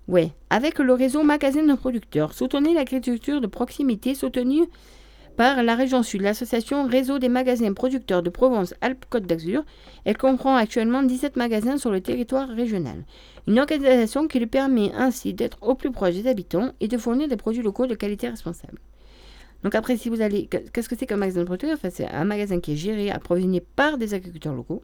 Ouais, 0.08 0.32
avec 0.50 0.80
le 0.80 0.94
réseau 0.94 1.24
magasin 1.24 1.64
de 1.64 1.74
producteurs, 1.74 2.34
soutenez 2.34 2.74
l'agriculture 2.74 3.42
de 3.42 3.48
proximité 3.48 4.16
soutenue 4.16 4.66
par 5.40 5.64
la 5.64 5.74
région 5.74 6.04
Sud, 6.04 6.20
l'association 6.20 6.86
Réseau 6.86 7.18
des 7.18 7.30
magasins 7.30 7.72
producteurs 7.72 8.22
de 8.22 8.30
Provence-Alpes-Côte 8.30 9.26
d'Azur. 9.26 9.64
Elle 10.04 10.18
comprend 10.18 10.58
actuellement 10.58 11.02
17 11.02 11.38
magasins 11.38 11.78
sur 11.78 11.92
le 11.92 12.02
territoire 12.02 12.50
régional. 12.50 13.06
Une 13.48 13.58
organisation 13.58 14.28
qui 14.28 14.40
lui 14.40 14.48
permet 14.48 14.92
ainsi 14.94 15.34
d'être 15.34 15.58
au 15.62 15.76
plus 15.76 15.94
proche 15.94 16.16
des 16.16 16.28
habitants 16.28 16.74
et 16.82 16.90
de 16.90 16.98
fournir 16.98 17.30
des 17.30 17.38
produits 17.38 17.62
locaux 17.62 17.88
de 17.88 17.96
qualité 17.96 18.28
responsable. 18.28 18.80
Donc 19.64 19.76
après, 19.76 19.96
si 19.96 20.10
vous 20.10 20.20
allez... 20.20 20.50
Qu'est-ce 20.74 20.90
que 20.90 20.98
c'est 20.98 21.06
qu'un 21.06 21.16
magasin 21.16 21.40
de 21.40 21.46
producteurs? 21.46 21.72
Enfin, 21.76 21.90
C'est 21.90 22.10
un 22.10 22.26
magasin 22.26 22.60
qui 22.60 22.74
est 22.74 22.76
géré, 22.76 23.10
approvisionné 23.10 23.62
par 23.62 23.98
des 23.98 24.14
agriculteurs 24.14 24.54
locaux. 24.54 24.84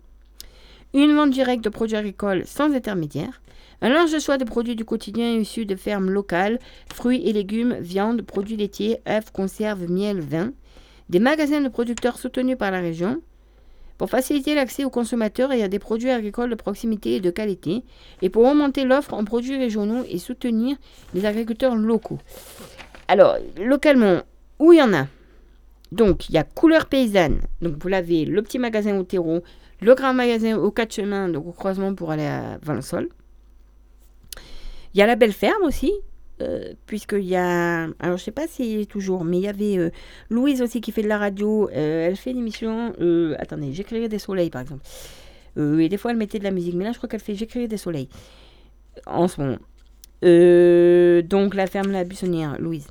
Une 0.94 1.14
vente 1.14 1.32
directe 1.32 1.66
de 1.66 1.70
produits 1.70 1.98
agricoles 1.98 2.44
sans 2.46 2.74
intermédiaire. 2.74 3.42
Un 3.82 3.90
large 3.90 4.18
choix 4.20 4.38
de 4.38 4.46
produits 4.46 4.76
du 4.76 4.86
quotidien 4.86 5.34
issus 5.34 5.66
de 5.66 5.76
fermes 5.76 6.10
locales, 6.10 6.60
fruits 6.94 7.28
et 7.28 7.34
légumes, 7.34 7.76
viande, 7.80 8.22
produits 8.22 8.58
laitiers, 8.58 9.00
œufs, 9.08 9.32
conserves, 9.32 9.90
miel, 9.90 10.22
vin. 10.22 10.52
Des 11.10 11.20
magasins 11.20 11.62
de 11.62 11.70
producteurs 11.70 12.18
soutenus 12.18 12.58
par 12.58 12.72
la 12.72 12.80
région 12.80 13.22
pour 13.98 14.10
faciliter 14.10 14.56
l'accès 14.56 14.84
aux 14.84 14.90
consommateurs 14.90 15.54
et 15.54 15.64
à 15.64 15.68
des 15.68 15.80
produits 15.80 16.10
agricoles 16.10 16.50
de 16.50 16.56
proximité 16.56 17.16
et 17.16 17.22
de 17.22 17.30
qualité, 17.30 17.84
et 18.22 18.30
pour 18.30 18.44
augmenter 18.44 18.84
l'offre 18.84 19.14
en 19.14 19.24
produits 19.24 19.58
régionaux 19.58 20.04
et 20.10 20.18
soutenir 20.18 20.76
les 21.14 21.26
agriculteurs 21.26 21.76
locaux. 21.76 22.20
Alors, 23.08 23.38
localement, 23.58 24.22
où 24.60 24.74
il 24.74 24.80
y 24.80 24.82
en 24.82 24.94
a? 24.94 25.08
Donc, 25.92 26.28
il 26.28 26.36
y 26.36 26.38
a 26.38 26.44
Couleur 26.44 26.88
Paysanne, 26.88 27.40
donc 27.62 27.76
vous 27.78 27.88
l'avez, 27.88 28.26
le 28.26 28.42
petit 28.42 28.60
magasin 28.60 28.98
au 28.98 29.04
terreau, 29.04 29.44
le 29.80 29.96
grand 29.96 30.14
magasin 30.14 30.58
au 30.58 30.72
quatre 30.72 30.94
chemins, 30.94 31.30
donc 31.30 31.48
au 31.48 31.52
croisement 31.52 31.94
pour 31.94 32.12
aller 32.12 32.26
à 32.26 32.58
Valençol. 32.64 33.10
Il 34.96 35.00
y 35.00 35.02
a 35.02 35.06
la 35.08 35.18
Belle 35.18 35.34
Ferme 35.34 35.62
aussi, 35.64 35.92
euh, 36.42 36.74
puisqu'il 36.86 37.26
y 37.26 37.36
a. 37.36 37.84
Alors, 38.00 38.18
je 38.18 38.24
sais 38.24 38.32
pas 38.32 38.48
si 38.48 38.88
toujours, 38.88 39.26
mais 39.26 39.38
il 39.38 39.44
y 39.44 39.48
avait 39.50 39.78
euh, 39.78 39.90
Louise 40.30 40.62
aussi 40.62 40.80
qui 40.80 40.94
fait 40.94 41.04
de 41.04 41.10
la 41.10 41.18
radio. 41.18 41.70
euh, 41.70 42.08
elle 42.08 42.16
fait 42.16 42.32
une 42.32 42.38
émission. 42.38 42.94
euh, 43.02 43.36
attendez, 43.38 43.74
J'écrirai 43.74 44.08
des 44.08 44.20
soleils 44.20 44.50
par 44.50 44.62
exemple. 44.62 44.86
Et 45.58 45.88
des 45.90 45.98
fois, 45.98 46.12
elle 46.12 46.18
mettait 46.18 46.40
de 46.40 46.44
la 46.46 46.52
musique, 46.52 46.76
mais 46.76 46.84
là, 46.86 46.92
je 46.92 46.98
crois 46.98 47.08
qu'elle 47.10 47.22
fait 47.22 47.36
J'écrirai 47.36 47.68
des 47.68 47.78
soleils. 47.78 48.10
En 49.06 49.28
ce 49.28 49.42
moment. 49.42 49.60
Donc, 50.22 51.56
la 51.56 51.68
ferme 51.68 51.92
La 51.92 52.04
Buissonnière, 52.06 52.56
Louise. 52.60 52.88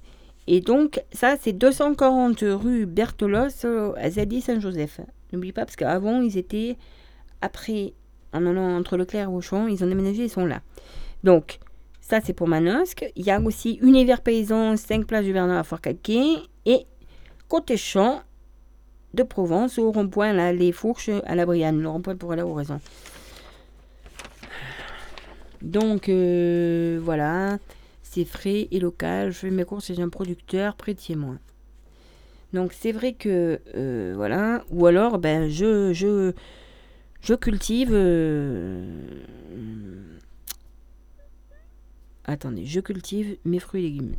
Et 0.47 0.61
donc, 0.61 1.03
ça, 1.13 1.37
c'est 1.41 1.53
240 1.53 2.41
rue 2.43 2.85
Bertholos 2.87 3.65
euh, 3.65 3.93
à 3.97 4.11
Zadi 4.11 4.43
Saint-Joseph. 4.43 5.01
N'oublie 5.33 5.53
pas, 5.53 5.65
parce 5.65 5.77
qu'avant, 5.77 6.21
ils 6.21 6.37
étaient. 6.37 6.77
Après, 7.41 7.95
en 8.33 8.47
allant 8.47 8.77
entre 8.77 8.97
Leclerc 8.99 9.29
et 9.29 9.33
Auchan, 9.33 9.67
ils 9.69 9.83
ont 9.83 9.87
déménagé, 9.87 10.25
ils 10.25 10.31
sont 10.31 10.45
là. 10.47 10.61
Donc, 11.23 11.59
ça, 12.07 12.21
c'est 12.23 12.35
pour 12.35 12.49
Manosque. 12.49 13.11
Il 13.17 13.25
y 13.25 13.31
a 13.31 13.41
aussi 13.41 13.79
Univers 13.81 14.21
Paysan, 14.21 14.77
5 14.77 15.07
places 15.07 15.25
du 15.25 15.33
Vernon 15.33 15.57
à 15.57 15.65
Fort-Calquier. 15.65 16.37
Et 16.67 16.85
côté 17.49 17.79
champ, 17.79 18.21
de 19.15 19.23
Provence, 19.23 19.79
au 19.79 19.91
rond-point, 19.91 20.35
là, 20.35 20.53
les 20.53 20.71
fourches 20.71 21.09
à 21.25 21.35
la 21.35 21.47
Brianne, 21.47 21.81
le 21.81 21.89
rond-point 21.89 22.15
pour 22.17 22.33
aller 22.33 22.43
au 22.43 22.53
raison. 22.53 22.79
Donc, 25.63 26.11
euh, 26.11 27.01
voilà, 27.03 27.57
c'est 28.03 28.27
frais 28.27 28.69
et 28.71 28.81
local. 28.81 29.31
Je 29.31 29.39
fais 29.39 29.51
mes 29.51 29.65
courses 29.65 29.87
chez 29.87 29.99
un 29.99 30.11
producteur 30.11 30.77
près 30.77 30.93
de 30.93 31.01
chez 31.01 31.15
moi. 31.15 31.37
Donc, 32.53 32.75
c'est 32.79 32.93
vrai 32.93 33.15
que, 33.15 33.61
euh, 33.77 34.13
voilà, 34.15 34.63
ou 34.71 34.85
alors, 34.85 35.19
ben, 35.19 35.49
je, 35.49 35.95
je, 35.95 36.33
je 37.23 37.33
cultive. 37.33 37.93
euh, 37.95 38.85
attendez, 42.25 42.65
je 42.65 42.81
cultive 42.81 43.37
mes 43.45 43.59
fruits 43.59 43.85
et 43.85 43.89
légumes. 43.91 44.15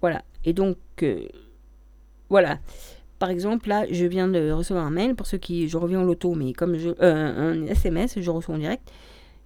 Voilà. 0.00 0.22
Et 0.44 0.52
donc, 0.52 0.78
euh, 1.02 1.26
voilà. 2.28 2.58
Par 3.18 3.30
exemple, 3.30 3.68
là, 3.68 3.86
je 3.90 4.04
viens 4.04 4.28
de 4.28 4.50
recevoir 4.50 4.86
un 4.86 4.90
mail 4.90 5.14
pour 5.14 5.26
ceux 5.26 5.38
qui. 5.38 5.68
Je 5.68 5.76
reviens 5.76 6.00
en 6.00 6.04
loto, 6.04 6.34
mais 6.34 6.52
comme 6.52 6.76
je. 6.76 6.90
euh, 7.00 7.52
un 7.52 7.66
SMS, 7.66 8.20
je 8.20 8.30
reçois 8.30 8.54
en 8.54 8.58
direct. 8.58 8.90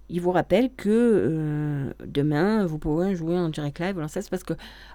Il 0.09 0.19
vous 0.19 0.31
rappelle 0.31 0.69
que 0.75 0.89
euh, 0.89 1.93
demain, 2.05 2.65
vous 2.65 2.77
pourrez 2.77 3.15
jouer 3.15 3.37
en 3.37 3.47
direct 3.49 3.79
live. 3.79 3.97
Alors, 3.97 4.09
c'est 4.09 4.29
parce 4.29 4.43
que 4.43 4.53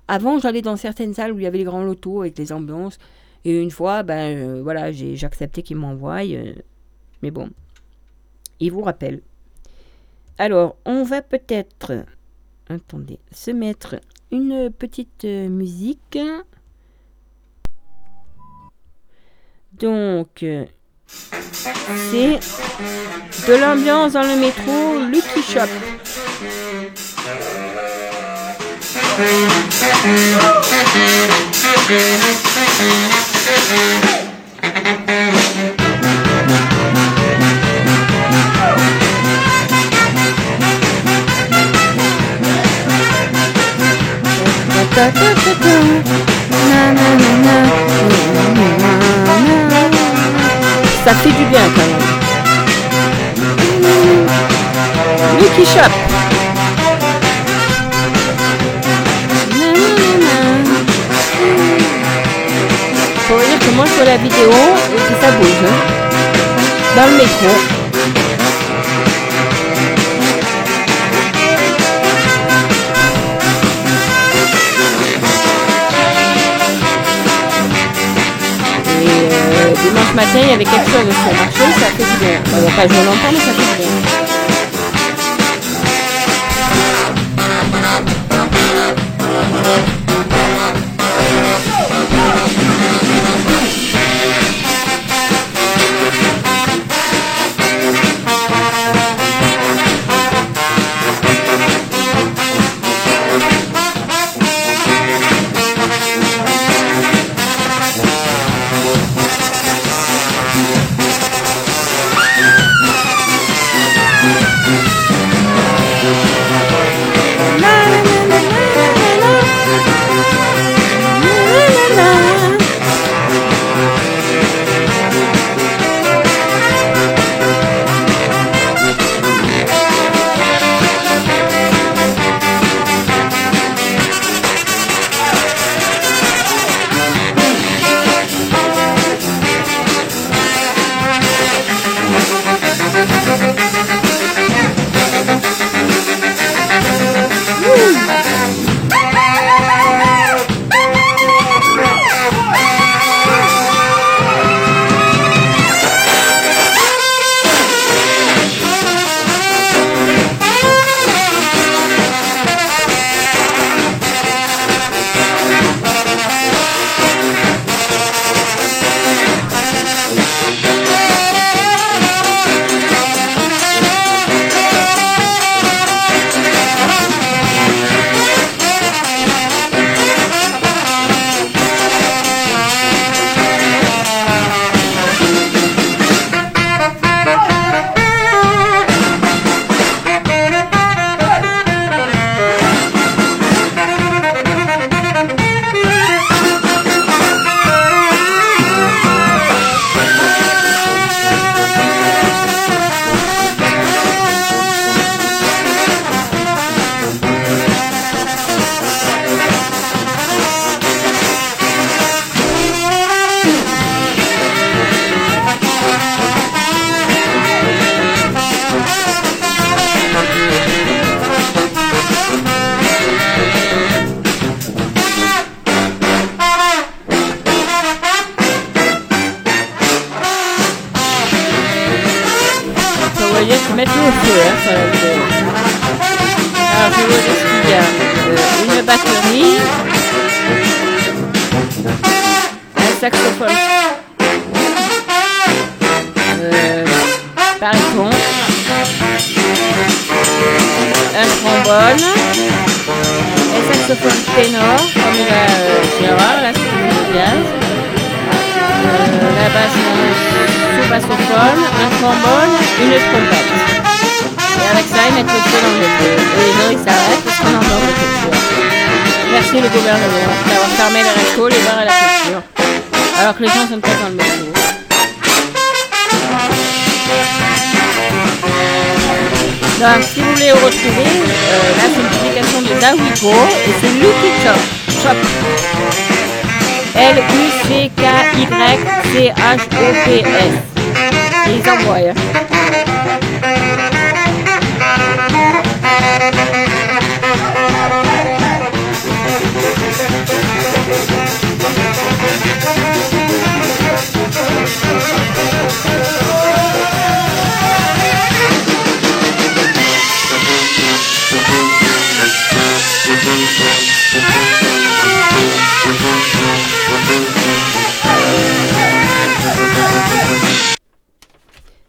avant, 0.09 0.38
j'allais 0.38 0.61
dans 0.61 0.76
certaines 0.76 1.14
salles 1.14 1.32
où 1.32 1.38
il 1.38 1.44
y 1.44 1.46
avait 1.46 1.59
les 1.59 1.64
grands 1.64 1.82
lotos 1.84 2.20
avec 2.20 2.36
les 2.38 2.52
ambiances. 2.52 2.98
Et 3.46 3.62
une 3.62 3.70
fois, 3.70 4.02
ben 4.02 4.61
voilà, 4.61 4.92
j'ai 4.92 5.16
accepté 5.24 5.62
qu'ils 5.62 5.76
m'envoient. 5.76 6.22
mais 7.22 7.30
bon, 7.30 7.48
il 8.61 8.72
vous 8.72 8.82
rappelle. 8.82 9.22
Alors, 10.39 10.76
on 10.84 11.03
va 11.03 11.22
peut-être. 11.22 12.05
Attendez, 12.68 13.18
se 13.32 13.51
mettre 13.51 13.97
une 14.30 14.70
petite 14.70 15.24
euh, 15.24 15.49
musique. 15.49 16.18
Donc, 19.72 20.43
euh, 20.43 20.66
c'est 21.07 22.39
de 23.49 23.61
l'ambiance 23.61 24.14
dans 24.14 24.22
le 24.22 24.39
métro 24.39 24.99
Lucky 25.11 25.43
Shop. 25.43 25.68
Ça 44.97 45.12
fait 51.14 51.32
du 51.32 51.44
bien 51.51 51.61
quand 51.74 51.86
même. 51.86 52.03
Lucky 55.38 55.66
Shop. 55.66 55.92
Faut 63.28 63.38
dire 63.38 63.59
que 63.59 63.70
moi 63.74 63.84
je 63.86 63.92
vois 63.97 64.05
la 64.05 64.16
vidéo 64.16 64.51
et 64.94 64.97
que 64.97 65.14
ça 65.20 65.30
bouge. 65.32 65.64
hein. 65.66 65.78
Dans 66.97 67.07
le 67.11 67.16
métro. 67.18 67.86
Dimanche 79.83 80.14
matin, 80.14 80.41
il 80.43 80.49
y 80.49 80.53
avait 80.53 80.64
quelque 80.64 80.91
chose 80.91 81.05
sur 81.05 81.31
le 81.31 81.39
marché, 81.39 81.64
ça 81.79 81.87
fait 81.97 82.05
du 82.05 82.16
bien. 82.20 82.41
Bon, 82.47 82.70
pas 82.70 82.87
joué 82.89 83.05
longtemps, 83.05 83.33
mais 83.33 83.41
ça 83.41 83.53
fait 83.53 83.83
du 83.83 83.89
bien. 83.89 84.16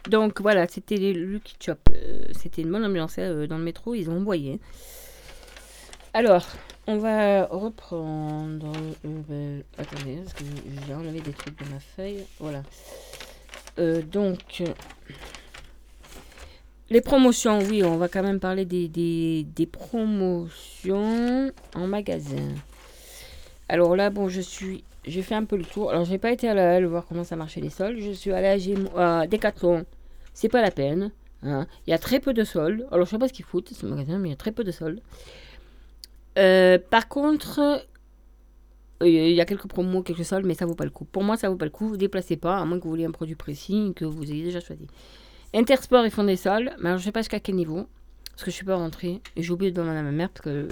Donc 0.08 0.41
voilà, 0.41 0.68
c'était 0.68 0.95
les 0.95 1.14
Lucky 1.14 1.55
Chop. 1.60 1.80
Euh, 1.91 2.22
c'était 2.32 2.62
une 2.62 2.72
bonne 2.72 2.86
ambiance 2.86 3.16
euh, 3.20 3.45
dans 3.47 3.58
le 3.58 3.64
métro, 3.64 3.93
ils 3.93 4.10
ont 4.10 4.18
envoyé. 4.18 4.60
Alors, 6.14 6.45
on 6.88 6.97
va 6.97 7.45
reprendre. 7.45 8.72
euh, 9.05 9.22
ben, 9.28 9.64
attendez, 9.78 10.18
parce 10.24 10.34
que 10.34 10.43
j'ai 10.88 10.93
enlevé 10.93 11.20
des 11.20 11.34
trucs 11.34 11.60
de 11.60 11.70
ma 11.72 11.80
feuille. 11.80 12.24
Voilà. 12.39 12.64
Donc, 14.12 14.64
les 16.89 17.01
promotions, 17.01 17.60
oui, 17.60 17.84
on 17.84 17.97
va 17.97 18.08
quand 18.08 18.24
même 18.24 18.39
parler 18.39 18.66
des, 18.66 19.70
promotions 19.72 21.51
en 21.76 21.86
magasin. 21.86 22.55
Alors 23.70 23.95
là, 23.95 24.10
bon, 24.10 24.30
je 24.30 24.41
suis. 24.41 24.84
J'ai 25.05 25.22
fait 25.22 25.36
un 25.36 25.45
peu 25.45 25.58
le 25.58 25.64
tour. 25.66 25.91
Alors, 25.91 26.05
j'ai 26.05 26.18
pas 26.18 26.32
été 26.32 26.49
à 26.49 26.53
la 26.53 26.76
halle 26.76 26.86
voir 26.86 27.05
comment 27.08 27.24
ça 27.24 27.36
marchait 27.36 27.62
les 27.62 27.70
soldes. 27.70 27.99
Je 27.99 28.12
suis 28.12 28.32
allée 28.32 28.47
à, 28.47 28.58
Gémo- 28.58 28.97
à 28.97 29.28
Decathlon. 29.28 29.86
C'est 30.38 30.50
pas 30.50 30.62
la 30.62 30.70
peine. 30.70 31.10
hein. 31.42 31.66
Il 31.88 31.90
y 31.90 31.94
a 31.94 31.98
très 31.98 32.20
peu 32.20 32.32
de 32.32 32.44
soldes. 32.44 32.88
Alors, 32.92 33.08
je 33.08 33.10
sais 33.10 33.18
pas 33.18 33.28
ce 33.28 33.34
qu'ils 33.34 33.44
foutent, 33.44 33.70
ce 33.70 33.88
magasin, 33.88 34.20
mais 34.20 34.28
il 34.28 34.32
y 34.34 34.36
a 34.36 34.38
très 34.38 34.52
peu 34.52 34.64
de 34.64 34.70
soldes. 34.70 35.02
Euh, 36.38 36.78
par 36.78 37.08
contre, 37.08 37.60
euh, 39.02 39.08
il 39.08 39.34
y 39.34 39.42
a 39.42 39.46
quelques 39.46 39.66
promos, 39.66 40.04
quelques 40.04 40.24
soldes, 40.24 40.46
mais 40.46 40.54
ça 40.54 40.68
vaut 40.68 40.76
pas 40.76 40.84
le 40.84 40.92
coup. 40.92 41.06
Pour 41.06 41.24
moi, 41.24 41.38
ça 41.38 41.50
vaut 41.50 41.56
pas 41.56 41.66
le 41.66 41.72
coup. 41.72 41.88
Vous 41.88 41.98
déplacez 41.98 42.38
pas, 42.38 42.60
à 42.60 42.66
moins 42.66 42.78
que 42.78 42.84
vous 42.84 42.92
vouliez 42.92 43.06
un 43.06 43.12
produit 43.12 43.34
précis 43.34 43.94
que 43.96 44.06
vous 44.06 44.32
ayez 44.32 44.44
déjà 44.44 44.60
choisi. 44.60 44.86
Intersport, 45.56 46.06
ils 46.06 46.12
font 46.12 46.24
des 46.24 46.36
soldes, 46.36 46.70
mais 46.82 46.90
alors 46.90 47.00
je 47.00 47.06
sais 47.06 47.12
pas 47.12 47.22
jusqu'à 47.22 47.40
quel 47.40 47.56
niveau. 47.56 47.88
Parce 48.34 48.44
que 48.44 48.52
je 48.52 48.56
suis 48.56 48.66
pas 48.66 48.76
rentrée. 48.76 49.20
Et 49.36 49.42
j'ai 49.42 49.52
oublié 49.52 49.72
de 49.72 49.82
demander 49.82 49.98
à 49.98 50.04
ma 50.04 50.12
mère, 50.12 50.30
parce 50.30 50.42
que 50.42 50.68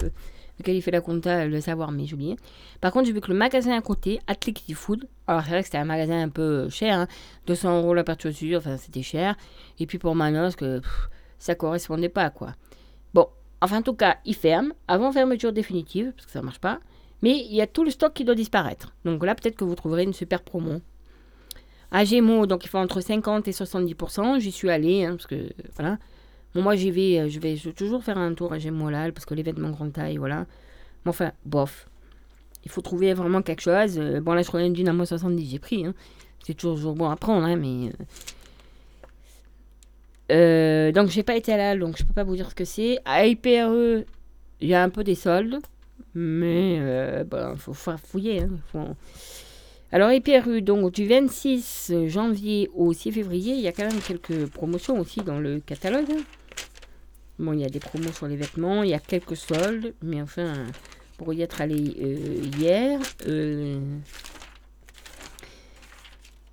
euh, 0.58 0.62
qu'elle 0.64 0.76
y 0.76 0.82
fait 0.82 0.90
la 0.90 1.00
compta, 1.00 1.32
elle 1.32 1.50
le 1.50 1.60
savoir, 1.60 1.92
mais 1.92 2.06
j'ai. 2.06 2.36
Par 2.80 2.92
contre, 2.92 3.06
j'ai 3.06 3.12
vu 3.12 3.20
que 3.20 3.30
le 3.30 3.36
magasin 3.36 3.76
à 3.76 3.80
côté, 3.80 4.20
Athletic 4.26 4.74
Food, 4.74 5.08
alors 5.26 5.42
c'est 5.42 5.50
vrai 5.50 5.60
que 5.60 5.66
c'était 5.66 5.78
un 5.78 5.84
magasin 5.84 6.22
un 6.22 6.28
peu 6.28 6.68
cher, 6.68 6.98
hein, 6.98 7.08
200 7.46 7.78
euros 7.78 7.94
la 7.94 8.04
purchasure, 8.04 8.58
enfin 8.58 8.76
c'était 8.76 9.02
cher. 9.02 9.36
Et 9.78 9.86
puis 9.86 9.98
pour 9.98 10.14
Manos, 10.14 10.56
que 10.56 10.78
pff, 10.80 11.08
ça 11.38 11.54
correspondait 11.54 12.08
pas, 12.08 12.30
quoi. 12.30 12.54
Bon, 13.14 13.26
enfin 13.60 13.78
en 13.78 13.82
tout 13.82 13.94
cas, 13.94 14.18
ils 14.24 14.34
ferment, 14.34 14.72
avant 14.88 15.12
fermeture 15.12 15.52
définitive, 15.52 16.12
parce 16.14 16.26
que 16.26 16.32
ça 16.32 16.42
marche 16.42 16.60
pas. 16.60 16.80
Mais 17.22 17.38
il 17.38 17.54
y 17.54 17.62
a 17.62 17.66
tout 17.66 17.84
le 17.84 17.90
stock 17.90 18.12
qui 18.12 18.24
doit 18.24 18.34
disparaître. 18.34 18.94
Donc 19.04 19.24
là, 19.24 19.34
peut-être 19.34 19.56
que 19.56 19.64
vous 19.64 19.74
trouverez 19.74 20.02
une 20.02 20.12
super 20.12 20.42
promo. 20.42 20.80
À 21.90 22.04
Gémeaux, 22.04 22.46
donc 22.46 22.64
il 22.64 22.68
faut 22.68 22.78
entre 22.78 23.00
50 23.00 23.48
et 23.48 23.52
70%. 23.52 24.40
J'y 24.40 24.52
suis 24.52 24.70
allée, 24.70 25.04
hein, 25.04 25.12
parce 25.12 25.26
que 25.26 25.50
voilà. 25.76 25.98
Moi, 26.62 26.76
j'y 26.76 26.90
vais, 26.90 27.20
euh, 27.20 27.28
je 27.28 27.38
vais 27.40 27.56
je 27.56 27.68
vais 27.68 27.74
toujours 27.74 28.02
faire 28.02 28.18
un 28.18 28.34
tour 28.34 28.52
à 28.52 28.58
là, 28.58 29.12
parce 29.12 29.26
que 29.26 29.34
les 29.34 29.42
vêtements 29.42 29.70
grande 29.70 29.92
taille, 29.92 30.16
voilà. 30.16 30.46
Mais 31.04 31.10
enfin, 31.10 31.32
bof. 31.44 31.88
Il 32.64 32.70
faut 32.70 32.82
trouver 32.82 33.14
vraiment 33.14 33.42
quelque 33.42 33.62
chose. 33.62 33.98
Euh, 33.98 34.20
bon, 34.20 34.34
là, 34.34 34.42
je 34.42 34.48
prenais 34.48 34.66
une 34.66 34.72
Dynamo 34.72 35.04
70, 35.04 35.50
j'ai 35.50 35.58
pris. 35.58 35.86
hein. 35.86 35.94
C'est 36.44 36.54
toujours 36.54 36.94
bon 36.94 37.08
à 37.10 37.16
prendre, 37.16 37.44
hein, 37.46 37.56
mais. 37.56 37.88
euh, 37.88 37.92
euh, 40.32 40.92
donc, 40.92 41.08
j'ai 41.10 41.22
pas 41.22 41.36
été 41.36 41.52
à 41.52 41.56
la 41.56 41.70
halle, 41.70 41.78
donc 41.80 41.96
je 41.98 42.04
peux 42.04 42.12
pas 42.12 42.24
vous 42.24 42.36
dire 42.36 42.50
ce 42.50 42.54
que 42.54 42.64
c'est. 42.64 42.98
À 43.04 43.26
IPRE, 43.26 44.04
il 44.60 44.68
y 44.68 44.74
a 44.74 44.82
un 44.82 44.88
peu 44.88 45.04
des 45.04 45.14
soldes, 45.14 45.58
mais 46.14 46.78
euh, 46.80 47.24
ben, 47.24 47.54
faut, 47.56 47.72
fouiller. 47.74 48.42
hein, 48.74 48.94
Alors, 49.92 50.10
IPRU, 50.12 50.62
donc 50.62 50.92
du 50.92 51.06
26 51.06 51.92
janvier 52.08 52.68
au 52.74 52.92
6 52.92 53.12
février, 53.12 53.54
il 53.54 53.60
y 53.60 53.68
a 53.68 53.72
quand 53.72 53.86
même 53.88 54.00
quelques 54.00 54.46
promotions 54.46 54.98
aussi 54.98 55.20
dans 55.20 55.38
le 55.38 55.60
catalogue. 55.60 56.10
Bon, 57.38 57.52
il 57.52 57.60
y 57.60 57.64
a 57.64 57.68
des 57.68 57.80
promos 57.80 58.12
sur 58.12 58.26
les 58.26 58.36
vêtements, 58.36 58.82
il 58.82 58.90
y 58.90 58.94
a 58.94 58.98
quelques 58.98 59.36
soldes, 59.36 59.94
mais 60.02 60.22
enfin, 60.22 60.54
pour 61.18 61.34
y 61.34 61.42
être 61.42 61.60
allé 61.60 61.94
euh, 62.00 62.42
hier, 62.58 62.98
euh, 63.26 63.78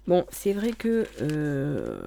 bon, 0.08 0.26
c'est 0.30 0.52
vrai 0.52 0.74
que 0.74 1.06
euh, 1.22 2.02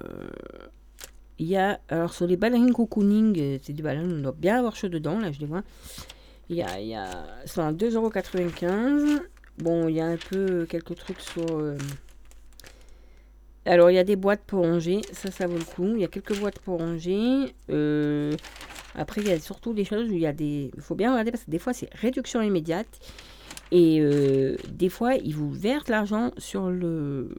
il 1.39 1.47
y 1.47 1.57
a, 1.57 1.79
alors 1.89 2.13
sur 2.13 2.27
les 2.27 2.37
ballerines 2.37 2.71
cocooning, 2.71 3.59
c'est 3.63 3.73
des 3.73 3.81
ballerines, 3.81 4.19
on 4.19 4.21
doit 4.21 4.35
bien 4.37 4.59
avoir 4.59 4.75
chaud 4.75 4.89
dedans, 4.89 5.19
là 5.19 5.31
je 5.31 5.39
les 5.39 5.47
vois. 5.47 5.63
Il 6.49 6.55
y 6.55 6.61
a, 6.61 6.79
y 6.79 6.93
a, 6.93 7.25
sont 7.45 7.61
à 7.61 7.73
2,95€. 7.73 9.21
Bon, 9.57 9.87
il 9.87 9.95
y 9.95 10.01
a 10.01 10.05
un 10.05 10.17
peu 10.17 10.67
quelques 10.69 10.95
trucs 10.95 11.19
sur. 11.19 11.45
Alors, 13.67 13.91
il 13.91 13.95
y 13.95 13.99
a 13.99 14.05
des 14.05 14.15
boîtes 14.15 14.41
pour 14.47 14.63
ranger, 14.63 15.01
ça, 15.11 15.29
ça 15.29 15.45
vaut 15.45 15.57
le 15.57 15.63
coup. 15.63 15.91
Il 15.95 15.99
y 15.99 16.05
a 16.05 16.07
quelques 16.07 16.39
boîtes 16.39 16.59
pour 16.59 16.79
ranger. 16.79 17.53
Euh, 17.69 18.31
Après, 18.95 19.19
il 19.19 19.27
y 19.27 19.31
a 19.31 19.39
surtout 19.39 19.73
des 19.73 19.83
choses 19.83 20.09
où 20.09 20.13
il 20.13 20.21
y 20.21 20.25
a 20.25 20.31
des. 20.31 20.71
Il 20.73 20.81
faut 20.81 20.95
bien 20.95 21.11
regarder 21.11 21.31
parce 21.31 21.43
que 21.43 21.51
des 21.51 21.59
fois, 21.59 21.73
c'est 21.73 21.93
réduction 21.93 22.41
immédiate. 22.41 22.87
Et 23.71 23.99
euh, 23.99 24.55
des 24.69 24.87
fois, 24.87 25.15
ils 25.15 25.35
vous 25.35 25.51
versent 25.51 25.89
l'argent 25.89 26.31
sur 26.37 26.69
le. 26.69 27.29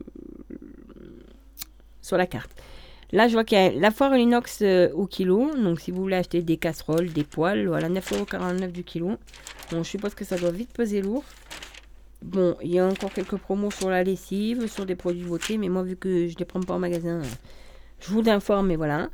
sur 2.03 2.15
la 2.15 2.27
carte. 2.27 2.51
Là, 3.11 3.27
je 3.27 3.33
vois 3.33 3.43
qu'il 3.43 3.57
y 3.57 3.61
a 3.61 3.71
la 3.71 3.89
foire 3.89 4.13
l'inox 4.13 4.59
euh, 4.61 4.91
au 4.93 5.07
kilo. 5.07 5.49
Donc, 5.55 5.79
si 5.79 5.89
vous 5.89 5.99
voulez 6.03 6.17
acheter 6.17 6.43
des 6.43 6.57
casseroles, 6.57 7.11
des 7.11 7.23
poêles, 7.23 7.67
voilà, 7.67 7.89
9,49€ 7.89 8.71
du 8.71 8.83
kilo. 8.83 9.17
Bon, 9.71 9.83
je 9.83 9.89
suppose 9.89 10.13
que 10.13 10.23
ça 10.23 10.37
doit 10.37 10.51
vite 10.51 10.71
peser 10.73 11.01
lourd. 11.01 11.23
Bon, 12.21 12.55
il 12.61 12.71
y 12.71 12.79
a 12.79 12.85
encore 12.85 13.13
quelques 13.13 13.37
promos 13.37 13.71
sur 13.71 13.89
la 13.89 14.03
lessive, 14.03 14.67
sur 14.67 14.85
des 14.85 14.95
produits 14.95 15.23
beauté, 15.23 15.57
mais 15.57 15.69
moi, 15.69 15.83
vu 15.83 15.95
que 15.95 16.27
je 16.27 16.33
ne 16.33 16.39
les 16.39 16.45
prends 16.45 16.59
pas 16.59 16.73
en 16.73 16.79
magasin, 16.79 17.21
je 17.99 18.09
vous 18.09 18.27
informe, 18.29 18.67
mais 18.67 18.75
voilà. 18.75 19.09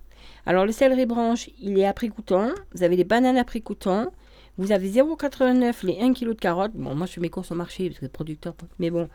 Alors, 0.45 0.65
le 0.65 0.71
céleri 0.71 1.05
branche, 1.05 1.49
il 1.59 1.77
est 1.77 1.85
à 1.85 1.93
prix 1.93 2.09
coûtant. 2.09 2.49
Vous 2.73 2.83
avez 2.83 2.95
les 2.95 3.03
bananes 3.03 3.37
à 3.37 3.43
prix 3.43 3.61
coûtant. 3.61 4.11
Vous 4.57 4.71
avez 4.71 4.89
0,89 4.89 5.85
les 5.85 5.99
1 5.99 6.13
kg 6.13 6.29
de 6.29 6.33
carottes. 6.33 6.73
Bon, 6.73 6.95
moi, 6.95 7.05
je 7.07 7.13
fais 7.13 7.21
mes 7.21 7.29
courses 7.29 7.51
au 7.51 7.55
marché 7.55 7.89
parce 7.89 7.99
que 7.99 8.05
producteur, 8.05 8.55
mais 8.79 8.89
bon, 8.89 9.09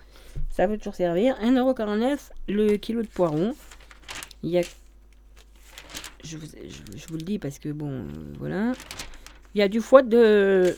ça 0.50 0.68
peut 0.68 0.76
toujours 0.76 0.94
servir. 0.94 1.36
1,49€ 1.42 2.18
le 2.48 2.76
kilo 2.76 3.02
de 3.02 3.08
poireaux. 3.08 3.52
Il 4.42 4.50
y 4.50 4.58
a. 4.58 4.62
Je 6.22 6.36
vous, 6.36 6.46
je 6.94 7.06
vous 7.08 7.16
le 7.16 7.22
dis 7.22 7.38
parce 7.38 7.58
que 7.58 7.70
bon, 7.70 7.90
euh, 7.90 8.04
voilà. 8.38 8.72
Il 9.54 9.58
y 9.58 9.62
a 9.62 9.68
du 9.68 9.80
foie 9.80 10.02
de. 10.02 10.76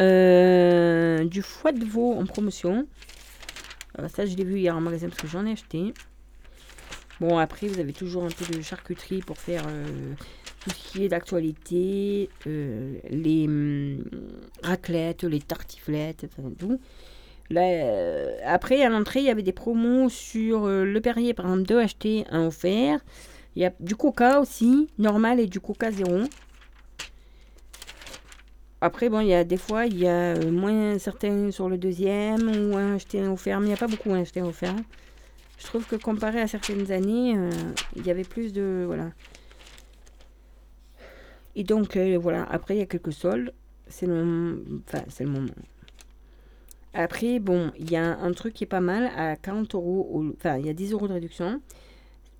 Euh, 0.00 1.24
du 1.24 1.42
foie 1.42 1.72
de 1.72 1.84
veau 1.84 2.14
en 2.14 2.26
promotion. 2.26 2.86
Alors 3.96 4.10
ça, 4.10 4.26
je 4.26 4.34
l'ai 4.36 4.44
vu 4.44 4.58
hier 4.58 4.76
en 4.76 4.80
magasin 4.80 5.08
parce 5.08 5.20
que 5.20 5.28
j'en 5.28 5.46
ai 5.46 5.52
acheté. 5.52 5.94
Bon, 7.20 7.38
après, 7.38 7.68
vous 7.68 7.78
avez 7.78 7.92
toujours 7.92 8.24
un 8.24 8.28
peu 8.28 8.44
de 8.56 8.60
charcuterie 8.60 9.20
pour 9.20 9.38
faire 9.38 9.62
euh, 9.68 10.14
tout 10.60 10.70
ce 10.70 10.92
qui 10.92 11.04
est 11.04 11.08
d'actualité. 11.08 12.28
euh, 12.46 12.98
les 13.08 13.46
hum, 13.46 14.04
raclettes, 14.62 15.22
les 15.22 15.40
tartiflettes, 15.40 16.26
enfin, 16.26 16.50
tout. 16.58 16.80
Euh, 17.52 18.36
après, 18.44 18.82
à 18.82 18.88
l'entrée, 18.88 19.20
il 19.20 19.26
y 19.26 19.30
avait 19.30 19.42
des 19.42 19.52
promos 19.52 20.08
sur 20.08 20.64
euh, 20.64 20.84
le 20.84 21.00
Perrier, 21.00 21.34
par 21.34 21.46
exemple, 21.46 21.68
deux 21.68 21.78
achetés, 21.78 22.24
un 22.30 22.46
offert. 22.46 23.00
Il 23.56 23.62
y 23.62 23.64
a 23.64 23.72
du 23.80 23.94
coca 23.94 24.40
aussi, 24.40 24.88
normal, 24.98 25.38
et 25.38 25.46
du 25.46 25.60
coca 25.60 25.90
zéro. 25.92 26.22
Après, 28.84 29.08
bon, 29.08 29.20
il 29.20 29.28
y 29.28 29.32
a 29.34 29.44
des 29.44 29.56
fois, 29.56 29.86
il 29.86 29.96
y 29.98 30.06
a 30.06 30.34
euh, 30.36 30.50
moins 30.50 30.98
certains 30.98 31.50
sur 31.50 31.70
le 31.70 31.78
deuxième, 31.78 32.42
ou 32.70 32.76
un 32.76 32.98
un 32.98 33.30
offert, 33.32 33.58
mais 33.58 33.66
il 33.66 33.68
n'y 33.70 33.74
a 33.74 33.78
pas 33.78 33.86
beaucoup 33.86 34.12
un 34.12 34.20
offert. 34.44 34.76
Je 35.58 35.64
trouve 35.64 35.86
que 35.86 35.96
comparé 35.96 36.38
à 36.42 36.46
certaines 36.46 36.92
années, 36.92 37.34
euh, 37.34 37.48
il 37.96 38.06
y 38.06 38.10
avait 38.10 38.24
plus 38.24 38.52
de... 38.52 38.84
Voilà. 38.86 39.12
Et 41.56 41.64
donc, 41.64 41.96
euh, 41.96 42.18
voilà, 42.20 42.44
après, 42.50 42.74
il 42.76 42.78
y 42.78 42.82
a 42.82 42.86
quelques 42.86 43.14
soldes. 43.14 43.54
C'est 43.88 44.06
le, 44.06 44.62
c'est 45.08 45.24
le 45.24 45.30
moment. 45.30 45.54
Après, 46.92 47.38
bon, 47.38 47.72
il 47.78 47.90
y 47.90 47.96
a 47.96 48.18
un 48.18 48.32
truc 48.32 48.52
qui 48.54 48.64
est 48.64 48.68
pas 48.68 48.80
mal 48.80 49.10
à 49.16 49.36
40 49.36 49.74
euros. 49.74 50.08
au- 50.12 50.32
Enfin, 50.36 50.58
il 50.58 50.66
y 50.66 50.70
a 50.70 50.74
10 50.74 50.92
euros 50.92 51.08
de 51.08 51.14
réduction. 51.14 51.60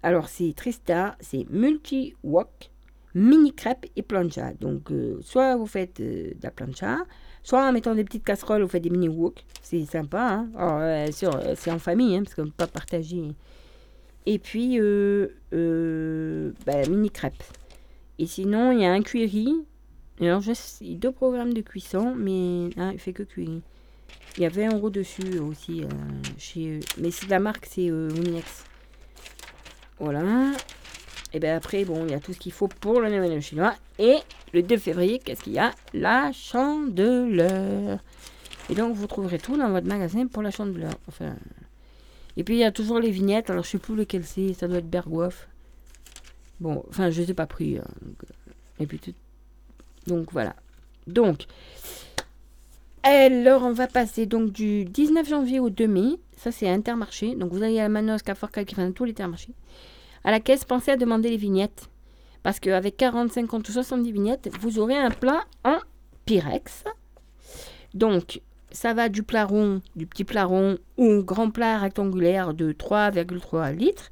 Alors, 0.03 0.29
c'est 0.29 0.53
Trista, 0.55 1.17
c'est 1.21 1.47
multi-wok, 1.51 2.71
mini 3.15 3.53
crêpes 3.53 3.87
et 3.97 4.03
plancha. 4.03 4.53
Donc, 4.55 4.91
euh, 4.91 5.19
soit 5.23 5.57
vous 5.57 5.67
faites 5.67 6.01
euh, 6.01 6.31
de 6.31 6.43
la 6.43 6.51
plancha, 6.51 6.99
soit 7.43 7.67
en 7.67 7.73
mettant 7.73 7.95
des 7.95 8.05
petites 8.05 8.25
casseroles, 8.25 8.63
vous 8.63 8.69
faites 8.69 8.83
des 8.83 8.91
mini-wok. 8.91 9.45
C'est 9.63 9.85
sympa, 9.87 10.45
hein. 10.57 10.59
Euh, 10.59 11.09
c'est 11.11 11.71
en 11.71 11.79
famille, 11.79 12.17
hein, 12.17 12.23
parce 12.25 12.35
qu'on 12.35 12.43
ne 12.43 12.49
peut 12.49 12.55
pas 12.57 12.67
partager. 12.67 13.29
Et 14.27 14.39
puis, 14.39 14.79
bah, 14.81 16.89
mini 16.89 17.11
crêpes. 17.11 17.45
Et 18.19 18.27
sinon, 18.27 18.73
il 18.73 18.81
y 18.81 18.87
a 18.87 18.93
un 18.93 19.03
cuiri. 19.03 19.55
Alors, 20.21 20.41
je 20.41 20.53
deux 20.95 21.13
programmes 21.13 21.53
de 21.53 21.61
cuisson, 21.61 22.15
mais 22.15 22.71
hein, 22.77 22.93
il 22.93 22.99
fait 22.99 23.13
que 23.13 23.23
cuiri. 23.23 23.63
Il 24.37 24.43
y 24.43 24.47
a 24.47 24.49
20 24.49 24.75
euros 24.75 24.91
dessus 24.91 25.39
aussi. 25.39 25.85
chez, 26.39 26.81
mais 26.99 27.11
c'est 27.11 27.27
de 27.27 27.31
la 27.31 27.41
marque, 27.41 27.67
c'est 27.67 27.87
Uninex. 27.87 28.65
Voilà. 29.99 30.53
Et 31.35 31.41
bien 31.41 31.57
après, 31.57 31.85
bon, 31.85 32.07
il 32.07 32.13
y 32.13 32.15
a 32.15 32.21
tout 32.21 32.33
ce 32.33 32.39
qu'il 32.39 32.53
faut 32.53 32.69
pour 32.69 33.01
le 33.01 33.11
Nouvel 33.11 33.37
An 33.37 33.41
chinois. 33.41 33.75
Et 33.99 34.17
le 34.53 34.63
2 34.63 34.77
février, 34.79 35.19
qu'est-ce 35.19 35.43
qu'il 35.43 35.55
y 35.55 35.59
a? 35.59 35.73
La 35.93 36.31
chandeleur. 36.33 37.99
Et 38.71 38.75
donc, 38.77 38.95
vous 38.95 39.09
trouverez 39.09 39.39
tout 39.39 39.57
dans 39.57 39.69
votre 39.71 39.89
magasin 39.89 40.29
pour 40.29 40.43
la 40.43 40.53
chandeleur. 40.53 40.93
Enfin. 41.09 41.35
Et 42.37 42.45
puis, 42.45 42.55
il 42.55 42.61
y 42.61 42.65
a 42.65 42.71
toujours 42.71 43.01
les 43.01 43.11
vignettes. 43.11 43.51
Alors, 43.51 43.65
je 43.65 43.71
sais 43.71 43.79
plus 43.79 43.97
lequel 43.97 44.25
c'est. 44.25 44.55
Ça 44.55 44.69
doit 44.69 44.79
être 44.79 44.89
Berghoff. 44.89 45.49
Bon, 46.61 46.85
enfin, 46.89 47.11
je 47.11 47.23
ne 47.23 47.27
ai 47.29 47.35
pas 47.35 47.47
pris. 47.47 47.81
et 48.79 48.87
puis, 48.87 49.01
tout. 49.01 49.13
Donc, 50.07 50.31
voilà. 50.31 50.55
Donc, 51.09 51.47
alors, 53.03 53.65
on 53.65 53.73
va 53.73 53.89
passer 53.89 54.25
donc 54.25 54.53
du 54.53 54.85
19 54.85 55.29
janvier 55.29 55.59
au 55.59 55.69
2 55.69 55.89
mai. 55.89 56.11
Ça, 56.37 56.53
c'est 56.53 56.69
Intermarché. 56.69 57.35
Donc, 57.35 57.53
vous 57.53 57.65
allez 57.65 57.81
à 57.81 57.89
Manos, 57.89 58.23
Carrefour, 58.23 58.53
Calcul, 58.53 58.79
enfin, 58.79 58.93
tous 58.93 59.05
les 59.05 59.11
intermarchés. 59.11 59.53
À 60.25 60.31
la 60.31 60.41
caisse, 60.41 60.65
pensez 60.65 60.91
à 60.91 60.97
demander 60.97 61.31
les 61.31 61.37
vignettes. 61.37 61.89
Parce 62.43 62.61
qu'avec 62.61 62.97
40, 62.97 63.33
50 63.33 63.69
ou 63.69 63.73
70 63.73 64.13
vignettes, 64.13 64.51
vous 64.61 64.79
aurez 64.79 64.97
un 64.97 65.11
plat 65.11 65.45
en 65.65 65.79
Pyrex. 66.27 66.85
Donc, 67.95 68.41
ça 68.71 68.93
va 68.93 69.09
du 69.09 69.23
plat 69.23 69.45
rond, 69.45 69.81
du 69.97 70.07
petit 70.07 70.25
plat 70.25 70.45
rond 70.45 70.79
au 70.97 71.23
grand 71.23 71.51
plat 71.51 71.79
rectangulaire 71.79 72.53
de 72.53 72.73
3,3 72.73 73.75
litres. 73.75 74.11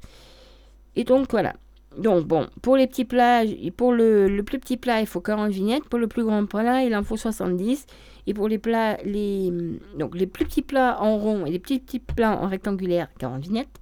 Et 0.95 1.03
donc, 1.03 1.31
voilà. 1.31 1.53
Donc, 1.97 2.25
bon, 2.25 2.47
pour 2.61 2.75
les 2.75 2.87
petits 2.87 3.05
plats, 3.05 3.43
pour 3.77 3.93
le, 3.93 4.27
le 4.27 4.43
plus 4.43 4.57
petit 4.57 4.77
plat, 4.77 5.01
il 5.01 5.07
faut 5.07 5.21
40 5.21 5.51
vignettes. 5.51 5.83
Pour 5.85 5.99
le 5.99 6.07
plus 6.07 6.23
grand 6.23 6.45
plat, 6.45 6.83
il 6.83 6.95
en 6.95 7.03
faut 7.03 7.17
70. 7.17 7.85
Et 8.25 8.33
pour 8.33 8.47
les 8.47 8.57
plats, 8.57 8.97
les, 9.03 9.51
donc 9.97 10.15
les 10.15 10.27
plus 10.27 10.45
petits 10.45 10.61
plats 10.61 11.01
en 11.01 11.17
rond 11.17 11.45
et 11.45 11.51
les 11.51 11.59
petits, 11.59 11.79
petits 11.79 11.99
plats 11.99 12.39
en 12.39 12.47
rectangulaire, 12.47 13.09
40 13.19 13.43
vignettes. 13.43 13.79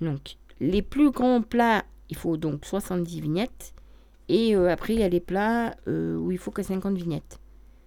Donc, 0.00 0.36
les 0.60 0.82
plus 0.82 1.10
grands 1.10 1.42
plats, 1.42 1.84
il 2.10 2.16
faut 2.16 2.36
donc 2.36 2.64
70 2.64 3.20
vignettes. 3.20 3.74
Et 4.28 4.56
euh, 4.56 4.70
après, 4.70 4.94
il 4.94 5.00
y 5.00 5.04
a 5.04 5.08
les 5.08 5.20
plats 5.20 5.74
euh, 5.88 6.16
où 6.16 6.32
il 6.32 6.38
faut 6.38 6.50
que 6.50 6.62
50 6.62 6.96
vignettes. 6.96 7.38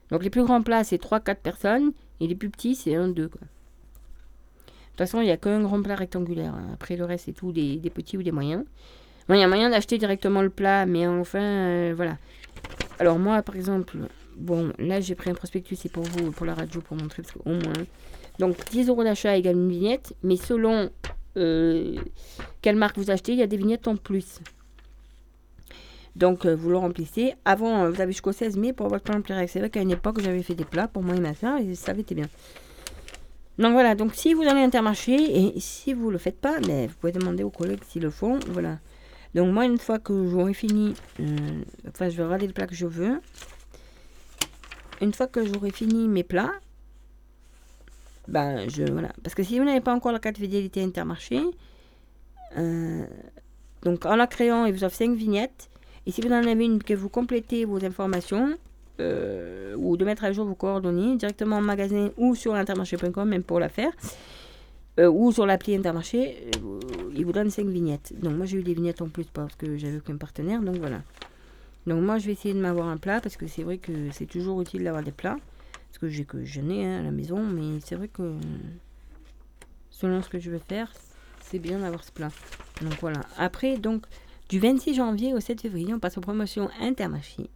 Donc, 0.09 0.23
les 0.23 0.29
plus 0.29 0.43
grands 0.43 0.61
plats, 0.61 0.83
c'est 0.83 1.01
3-4 1.01 1.35
personnes. 1.35 1.91
Et 2.19 2.27
les 2.27 2.35
plus 2.35 2.49
petits, 2.49 2.75
c'est 2.75 2.91
1-2. 2.91 3.13
De 3.13 3.27
toute 3.27 3.39
façon, 4.97 5.21
il 5.21 5.25
n'y 5.25 5.31
a 5.31 5.37
qu'un 5.37 5.61
grand 5.61 5.81
plat 5.81 5.95
rectangulaire. 5.95 6.53
hein. 6.53 6.69
Après, 6.73 6.95
le 6.95 7.05
reste, 7.05 7.25
c'est 7.25 7.33
tout 7.33 7.51
des, 7.51 7.79
petits 7.93 8.17
ou 8.17 8.23
des 8.23 8.31
moyens. 8.31 8.63
Il 9.29 9.35
y 9.35 9.43
a 9.43 9.47
moyen 9.47 9.69
d'acheter 9.69 9.97
directement 9.97 10.41
le 10.41 10.49
plat, 10.49 10.85
mais 10.85 11.05
enfin, 11.05 11.41
euh, 11.41 11.93
voilà. 11.95 12.17
Alors, 12.99 13.19
moi, 13.19 13.41
par 13.41 13.55
exemple, 13.55 13.97
bon, 14.37 14.71
là, 14.79 15.01
j'ai 15.01 15.15
pris 15.15 15.29
un 15.29 15.33
prospectus, 15.33 15.75
c'est 15.75 15.91
pour 15.91 16.03
vous, 16.03 16.31
pour 16.31 16.45
la 16.45 16.55
radio, 16.55 16.81
pour 16.81 16.95
montrer, 16.97 17.23
qu'au 17.23 17.49
moins. 17.49 17.85
Donc, 18.39 18.57
10 18.71 18.87
euros 18.87 19.03
d'achat 19.03 19.35
égale 19.35 19.55
une 19.55 19.69
vignette, 19.69 20.15
mais 20.23 20.37
selon 20.37 20.89
quelle 22.61 22.75
marque 22.75 22.97
vous 22.97 23.11
achetez, 23.11 23.33
il 23.33 23.39
y 23.39 23.43
a 23.43 23.47
des 23.47 23.57
vignettes 23.57 23.87
en 23.87 23.95
plus. 23.95 24.39
Donc, 26.17 26.45
euh, 26.45 26.55
vous 26.55 26.71
le 26.71 26.77
remplissez. 26.77 27.35
Avant, 27.45 27.83
euh, 27.83 27.91
vous 27.91 28.01
avez 28.01 28.11
jusqu'au 28.11 28.31
16 28.31 28.57
mai 28.57 28.73
pour 28.73 28.87
votre 28.87 29.03
plan 29.03 29.21
Pyrex. 29.21 29.51
C'est 29.51 29.59
vrai 29.59 29.69
qu'à 29.69 29.81
une 29.81 29.91
époque, 29.91 30.19
j'avais 30.19 30.41
fait 30.41 30.55
des 30.55 30.65
plats 30.65 30.87
pour 30.87 31.03
moi 31.03 31.15
et 31.15 31.19
ma 31.19 31.35
soeur 31.35 31.59
et 31.59 31.75
ça 31.75 31.91
avait 31.91 32.01
été 32.01 32.15
bien. 32.15 32.25
Donc 33.59 33.73
voilà, 33.73 33.95
donc 33.95 34.13
si 34.15 34.33
vous 34.33 34.41
allez 34.41 34.61
à 34.61 34.63
Intermarché 34.63 35.15
et 35.15 35.59
si 35.59 35.93
vous 35.93 36.09
le 36.09 36.17
faites 36.17 36.39
pas, 36.39 36.59
mais 36.67 36.87
vous 36.87 36.93
pouvez 36.99 37.11
demander 37.11 37.43
aux 37.43 37.51
collègues 37.51 37.83
s'ils 37.87 38.01
le 38.01 38.09
font. 38.09 38.39
Voilà. 38.47 38.79
Donc 39.35 39.53
moi, 39.53 39.65
une 39.65 39.77
fois 39.77 39.99
que 39.99 40.27
j'aurai 40.27 40.53
fini, 40.53 40.95
euh, 41.19 41.61
enfin, 41.87 42.09
je 42.09 42.17
vais 42.17 42.23
regarder 42.23 42.47
le 42.47 42.53
plat 42.53 42.65
que 42.65 42.75
je 42.75 42.87
veux. 42.87 43.21
Une 45.01 45.13
fois 45.13 45.27
que 45.27 45.45
j'aurai 45.45 45.69
fini 45.69 46.07
mes 46.07 46.23
plats, 46.23 46.53
ben 48.27 48.69
je 48.69 48.83
voilà. 48.83 49.11
Parce 49.23 49.35
que 49.35 49.43
si 49.43 49.59
vous 49.59 49.65
n'avez 49.65 49.81
pas 49.81 49.93
encore 49.93 50.11
la 50.11 50.19
carte 50.19 50.37
fidélité 50.37 50.83
Intermarché, 50.83 51.41
euh, 52.57 53.05
donc 53.83 54.05
en 54.05 54.15
la 54.15 54.27
créant, 54.27 54.65
il 54.65 54.73
vous 54.73 54.83
offre 54.83 54.95
5 54.95 55.15
vignettes. 55.15 55.69
Et 56.05 56.11
si 56.11 56.21
vous 56.21 56.29
en 56.29 56.45
avez 56.45 56.65
une 56.65 56.81
que 56.81 56.93
vous 56.93 57.09
complétez 57.09 57.65
vos 57.65 57.83
informations, 57.83 58.57
euh, 58.99 59.75
ou 59.77 59.95
de 59.95 60.03
mettre 60.05 60.23
à 60.23 60.31
jour 60.31 60.45
vos 60.45 60.55
coordonnées 60.55 61.17
directement 61.17 61.57
en 61.57 61.61
magasin 61.61 62.09
ou 62.17 62.33
sur 62.33 62.55
intermarché.com, 62.55 63.29
même 63.29 63.43
pour 63.43 63.59
la 63.59 63.69
faire, 63.69 63.91
euh, 64.99 65.07
ou 65.07 65.31
sur 65.31 65.45
l'appli 65.45 65.75
Intermarché, 65.75 66.49
euh, 66.55 66.79
il 67.15 67.23
vous 67.23 67.31
donne 67.31 67.51
5 67.51 67.67
vignettes. 67.67 68.13
Donc 68.19 68.35
moi 68.35 68.47
j'ai 68.47 68.57
eu 68.57 68.63
des 68.63 68.73
vignettes 68.73 69.01
en 69.03 69.09
plus 69.09 69.25
parce 69.25 69.55
que 69.55 69.77
j'avais 69.77 69.97
aucun 69.97 70.17
partenaire, 70.17 70.61
donc 70.61 70.77
voilà. 70.77 71.01
Donc 71.85 72.01
moi 72.01 72.17
je 72.17 72.25
vais 72.25 72.31
essayer 72.31 72.55
de 72.55 72.59
m'avoir 72.59 72.87
un 72.87 72.97
plat 72.97 73.21
parce 73.21 73.37
que 73.37 73.45
c'est 73.45 73.61
vrai 73.61 73.77
que 73.77 73.91
c'est 74.11 74.25
toujours 74.25 74.61
utile 74.61 74.83
d'avoir 74.83 75.03
des 75.03 75.11
plats. 75.11 75.37
Parce 75.89 75.99
que 75.99 76.09
j'ai 76.09 76.25
que 76.25 76.43
je 76.43 76.59
hein, 76.59 76.99
à 76.99 77.03
la 77.03 77.11
maison, 77.11 77.39
mais 77.43 77.79
c'est 77.83 77.95
vrai 77.95 78.07
que 78.07 78.35
selon 79.89 80.21
ce 80.21 80.29
que 80.29 80.39
je 80.39 80.51
veux 80.51 80.59
faire, 80.59 80.91
c'est 81.41 81.59
bien 81.59 81.79
d'avoir 81.79 82.03
ce 82.03 82.11
plat. 82.11 82.29
Donc 82.81 82.93
voilà. 83.01 83.21
Après, 83.37 83.77
donc, 83.77 84.05
du 84.49 84.59
26 84.59 84.95
janvier 84.95 85.33
au 85.33 85.39
7 85.39 85.61
février, 85.61 85.93
on 85.93 85.99
passe 85.99 86.17
aux 86.17 86.21
promotions 86.21 86.69
Intermarché. 86.79 87.49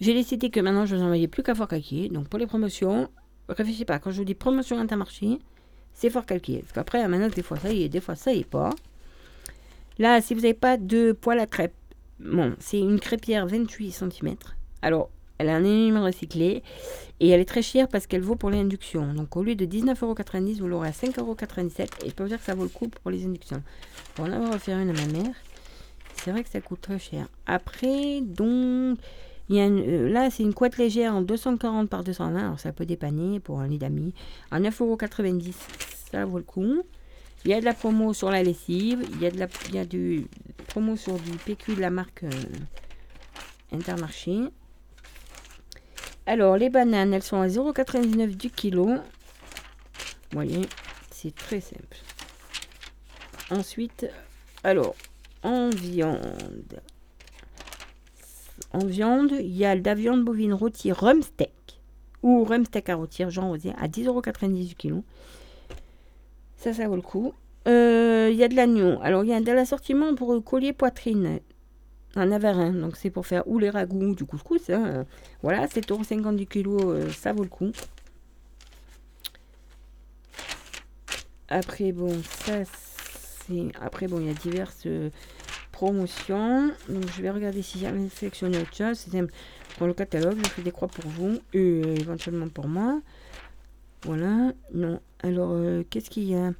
J'ai 0.00 0.14
décidé 0.14 0.50
que 0.50 0.60
maintenant 0.60 0.86
je 0.86 0.96
vous 0.96 1.02
envoyais 1.02 1.28
plus 1.28 1.42
qu'à 1.42 1.54
Fort 1.54 1.68
Calquier. 1.68 2.08
Donc 2.08 2.28
pour 2.28 2.38
les 2.38 2.46
promotions, 2.46 3.10
réfléchissez 3.48 3.84
pas. 3.84 3.98
Quand 3.98 4.10
je 4.10 4.18
vous 4.18 4.24
dis 4.24 4.34
promotion 4.34 4.78
Intermarché, 4.78 5.38
c'est 5.92 6.08
Fort 6.08 6.24
Calquier. 6.24 6.60
Parce 6.60 6.72
qu'après, 6.72 7.06
maintenant, 7.06 7.28
des 7.28 7.42
fois 7.42 7.58
ça 7.58 7.72
y 7.72 7.82
est, 7.82 7.88
des 7.88 8.00
fois 8.00 8.16
ça 8.16 8.32
y 8.32 8.40
est 8.40 8.44
pas. 8.44 8.70
Là, 9.98 10.22
si 10.22 10.34
vous 10.34 10.40
n'avez 10.40 10.54
pas 10.54 10.78
de 10.78 11.12
poêle 11.12 11.40
à 11.40 11.46
crêpes, 11.46 11.74
bon, 12.18 12.54
c'est 12.58 12.78
une 12.78 12.98
crêpière 12.98 13.46
28 13.46 13.92
cm. 13.92 14.36
Alors, 14.80 15.10
elle 15.40 15.48
a 15.48 15.56
un 15.56 15.64
élément 15.64 16.04
recyclé 16.04 16.62
et 17.18 17.28
elle 17.30 17.40
est 17.40 17.46
très 17.46 17.62
chère 17.62 17.88
parce 17.88 18.06
qu'elle 18.06 18.20
vaut 18.20 18.36
pour 18.36 18.50
l'induction. 18.50 19.14
Donc 19.14 19.34
au 19.36 19.42
lieu 19.42 19.54
de 19.54 19.64
19,90€, 19.64 20.58
vous 20.58 20.68
l'aurez 20.68 20.88
à 20.88 20.90
5,97€ 20.90 22.04
et 22.04 22.08
je 22.10 22.14
peux 22.14 22.24
vous 22.24 22.28
dire 22.28 22.38
que 22.38 22.44
ça 22.44 22.54
vaut 22.54 22.64
le 22.64 22.68
coup 22.68 22.88
pour 22.88 23.10
les 23.10 23.24
inductions. 23.24 23.62
Pour 24.14 24.26
en 24.26 24.32
avoir 24.32 24.58
une 24.68 24.90
à 24.90 24.92
ma 24.92 25.06
mère, 25.06 25.34
c'est 26.16 26.30
vrai 26.30 26.44
que 26.44 26.50
ça 26.50 26.60
coûte 26.60 26.82
très 26.82 26.98
cher. 26.98 27.26
Après, 27.46 28.20
donc, 28.20 28.98
y 29.48 29.60
a 29.60 29.64
euh, 29.64 30.10
là 30.10 30.30
c'est 30.30 30.42
une 30.42 30.52
couette 30.52 30.76
légère 30.76 31.14
en 31.14 31.22
240 31.22 31.88
par 31.88 32.04
220, 32.04 32.36
alors 32.36 32.60
ça 32.60 32.72
peut 32.72 32.84
dépanner 32.84 33.40
pour 33.40 33.60
un 33.60 33.66
lit 33.66 33.78
d'amis. 33.78 34.12
À 34.50 34.60
9,90€, 34.60 35.54
ça 36.12 36.26
vaut 36.26 36.36
le 36.36 36.44
coup. 36.44 36.82
Il 37.46 37.50
y 37.50 37.54
a 37.54 37.60
de 37.60 37.64
la 37.64 37.72
promo 37.72 38.12
sur 38.12 38.30
la 38.30 38.42
lessive, 38.42 39.02
il 39.12 39.22
y 39.22 39.26
a 39.26 39.30
de 39.30 39.38
la 39.38 39.46
y 39.72 39.78
a 39.78 39.86
du 39.86 40.26
promo 40.66 40.96
sur 40.96 41.14
du 41.14 41.30
PQ 41.30 41.76
de 41.76 41.80
la 41.80 41.88
marque 41.88 42.24
euh, 42.24 42.30
Intermarché. 43.72 44.50
Alors, 46.30 46.56
les 46.56 46.70
bananes, 46.70 47.12
elles 47.12 47.24
sont 47.24 47.40
à 47.40 47.48
0,99 47.48 48.36
du 48.36 48.50
kilo. 48.50 48.86
Vous 48.86 49.00
voyez, 50.30 50.60
c'est 51.10 51.34
très 51.34 51.60
simple. 51.60 51.96
Ensuite, 53.50 54.06
alors, 54.62 54.94
en 55.42 55.70
viande. 55.70 56.80
En 58.72 58.84
viande, 58.84 59.32
il 59.40 59.56
y 59.56 59.64
a 59.64 59.74
de 59.74 59.84
la 59.84 59.96
viande 59.96 60.24
bovine 60.24 60.54
rôtie 60.54 60.92
rumsteak 60.92 61.80
ou 62.22 62.44
rumsteak 62.44 62.88
à 62.90 62.94
rôtir, 62.94 63.30
Jean 63.30 63.48
Rosier, 63.48 63.72
à 63.80 63.88
10,90€ 63.88 64.68
du 64.68 64.76
kilo. 64.76 65.02
Ça, 66.58 66.72
ça 66.72 66.86
vaut 66.86 66.94
le 66.94 67.02
coup. 67.02 67.34
Euh, 67.66 68.28
Il 68.30 68.36
y 68.36 68.44
a 68.44 68.48
de 68.48 68.54
l'agneau. 68.54 69.00
Alors, 69.02 69.24
il 69.24 69.30
y 69.30 69.34
a 69.34 69.40
de 69.40 69.50
l'assortiment 69.50 70.14
pour 70.14 70.44
collier 70.44 70.72
poitrine 70.72 71.40
en 72.16 72.30
avarin. 72.32 72.72
Donc, 72.72 72.96
c'est 72.96 73.10
pour 73.10 73.26
faire 73.26 73.46
ou 73.48 73.58
les 73.58 73.70
ragoûts 73.70 74.10
ou 74.10 74.14
du 74.14 74.24
couscous. 74.24 74.70
hein. 74.70 75.04
Voilà, 75.42 75.66
7,50€ 75.66 76.36
du 76.36 76.46
kilo, 76.46 76.78
euh, 76.92 77.10
ça 77.10 77.32
vaut 77.32 77.42
le 77.44 77.48
coup. 77.48 77.72
Après, 81.48 81.92
bon, 81.92 82.20
ça, 82.22 82.64
c'est... 82.64 83.66
Après, 83.80 84.06
bon, 84.06 84.20
il 84.20 84.26
y 84.26 84.30
a 84.30 84.34
diverses 84.34 84.82
euh, 84.86 85.10
promotions. 85.72 86.70
Je 86.88 87.22
vais 87.22 87.30
regarder 87.30 87.62
si 87.62 87.78
j'avais 87.80 88.08
sélectionné 88.08 88.58
autre 88.58 88.74
chose. 88.74 88.98
C'est 88.98 89.10
simple. 89.10 89.32
Dans 89.78 89.86
le 89.86 89.94
catalogue, 89.94 90.38
je 90.44 90.48
fais 90.50 90.62
des 90.62 90.70
croix 90.72 90.88
pour 90.88 91.08
vous 91.10 91.38
et 91.52 91.58
euh, 91.84 91.94
éventuellement 91.96 92.48
pour 92.48 92.68
moi. 92.68 93.00
Voilà. 94.04 94.52
Non. 94.72 95.00
Alors, 95.22 95.50
euh, 95.52 95.82
qu'est-ce 95.90 96.10
qu'il 96.10 96.24
y 96.24 96.34
a? 96.36 96.52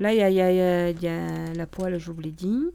Là, 0.00 0.12
il 0.14 0.18
y 0.18 0.22
a, 0.22 0.30
y 0.30 0.40
a- 0.40 0.90
y 0.90 1.08
a 1.08 1.52
la 1.54 1.66
poêle, 1.66 1.98
je 1.98 2.10
vous 2.10 2.20
l'ai 2.20 2.30
dit. 2.32 2.70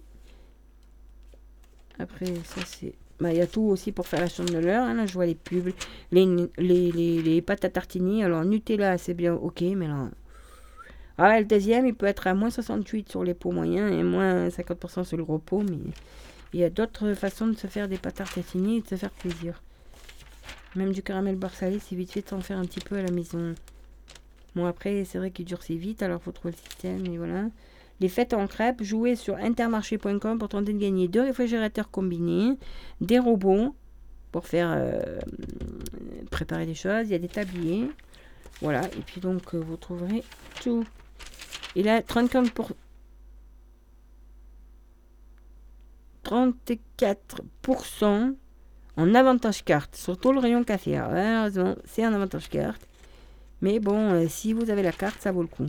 Après, 1.99 2.25
ça, 2.25 2.61
c'est 2.65 2.93
bah, 3.19 3.31
il 3.31 3.37
y 3.37 3.41
a 3.41 3.47
tout 3.47 3.61
aussi 3.61 3.91
pour 3.91 4.07
faire 4.07 4.19
la 4.19 4.27
chandeleur. 4.27 4.83
Hein, 4.83 4.93
là, 4.95 5.05
je 5.05 5.13
vois 5.13 5.25
les 5.25 5.35
pubs, 5.35 5.71
les, 6.11 6.25
les, 6.57 6.91
les, 6.91 7.21
les 7.21 7.41
pâtes 7.41 7.63
à 7.65 7.69
tartiner. 7.69 8.23
Alors, 8.23 8.43
Nutella, 8.43 8.97
c'est 8.97 9.13
bien, 9.13 9.33
ok, 9.33 9.61
mais 9.61 9.87
là. 9.87 10.09
Ah, 11.17 11.39
le 11.39 11.45
deuxième, 11.45 11.85
il 11.85 11.95
peut 11.95 12.07
être 12.07 12.27
à 12.27 12.33
moins 12.33 12.49
68 12.49 13.09
sur 13.09 13.23
les 13.23 13.33
pots 13.33 13.51
moyens 13.51 13.89
et 13.89 14.03
moins 14.03 14.49
50% 14.49 15.05
sur 15.05 15.15
le 15.15 15.23
gros 15.23 15.39
pot, 15.39 15.63
mais 15.63 15.77
il 16.53 16.59
y 16.59 16.63
a 16.65 16.69
d'autres 16.69 17.13
façons 17.13 17.47
de 17.47 17.55
se 17.55 17.67
faire 17.67 17.87
des 17.87 17.97
pâtes 17.97 18.19
à 18.19 18.25
tartiner 18.25 18.77
et 18.77 18.81
de 18.81 18.87
se 18.87 18.95
faire 18.95 19.11
plaisir. 19.11 19.61
Même 20.75 20.91
du 20.91 21.01
caramel 21.01 21.37
beurre 21.37 21.53
salé, 21.53 21.79
c'est 21.79 21.95
vite 21.95 22.11
fait 22.11 22.21
de 22.21 22.27
s'en 22.27 22.41
faire 22.41 22.57
un 22.57 22.65
petit 22.65 22.81
peu 22.81 22.97
à 22.97 23.01
la 23.01 23.11
maison. 23.11 23.55
Bon, 24.55 24.65
après, 24.65 25.05
c'est 25.05 25.17
vrai 25.17 25.31
qu'il 25.31 25.45
durcit 25.45 25.77
vite, 25.77 26.03
alors 26.03 26.21
faut 26.21 26.33
trouver 26.33 26.53
le 26.53 26.69
système, 26.69 27.05
et 27.05 27.17
voilà. 27.17 27.45
Les 28.01 28.09
fêtes 28.09 28.33
en 28.33 28.47
crêpes, 28.47 28.83
jouez 28.83 29.15
sur 29.15 29.35
intermarché.com 29.35 30.37
pour 30.37 30.49
tenter 30.49 30.73
de 30.73 30.79
gagner 30.79 31.07
deux 31.07 31.21
réfrigérateurs 31.21 31.89
combinés, 31.89 32.57
des 33.01 33.19
robots 33.19 33.75
pour 34.31 34.47
faire 34.47 34.73
euh, 34.75 35.19
préparer 36.29 36.65
des 36.65 36.75
choses, 36.75 37.07
il 37.07 37.11
y 37.11 37.15
a 37.15 37.19
des 37.19 37.29
tabliers. 37.29 37.89
Voilà, 38.61 38.85
et 38.85 39.01
puis 39.05 39.21
donc 39.21 39.53
euh, 39.53 39.59
vous 39.59 39.77
trouverez 39.77 40.23
tout. 40.61 40.85
Et 41.75 41.83
là, 41.83 42.01
34 42.01 42.51
pour 42.51 42.71
34% 46.25 48.35
en 48.97 49.15
avantage 49.15 49.63
carte, 49.63 49.95
surtout 49.95 50.31
le 50.31 50.39
rayon 50.39 50.63
café. 50.63 50.97
Alors, 50.97 51.11
heureusement, 51.13 51.75
c'est 51.85 52.03
un 52.03 52.13
avantage 52.13 52.49
carte. 52.49 52.81
Mais 53.61 53.79
bon, 53.79 54.11
euh, 54.11 54.25
si 54.27 54.53
vous 54.53 54.69
avez 54.69 54.83
la 54.83 54.91
carte, 54.91 55.21
ça 55.21 55.31
vaut 55.31 55.41
le 55.41 55.47
coup. 55.47 55.67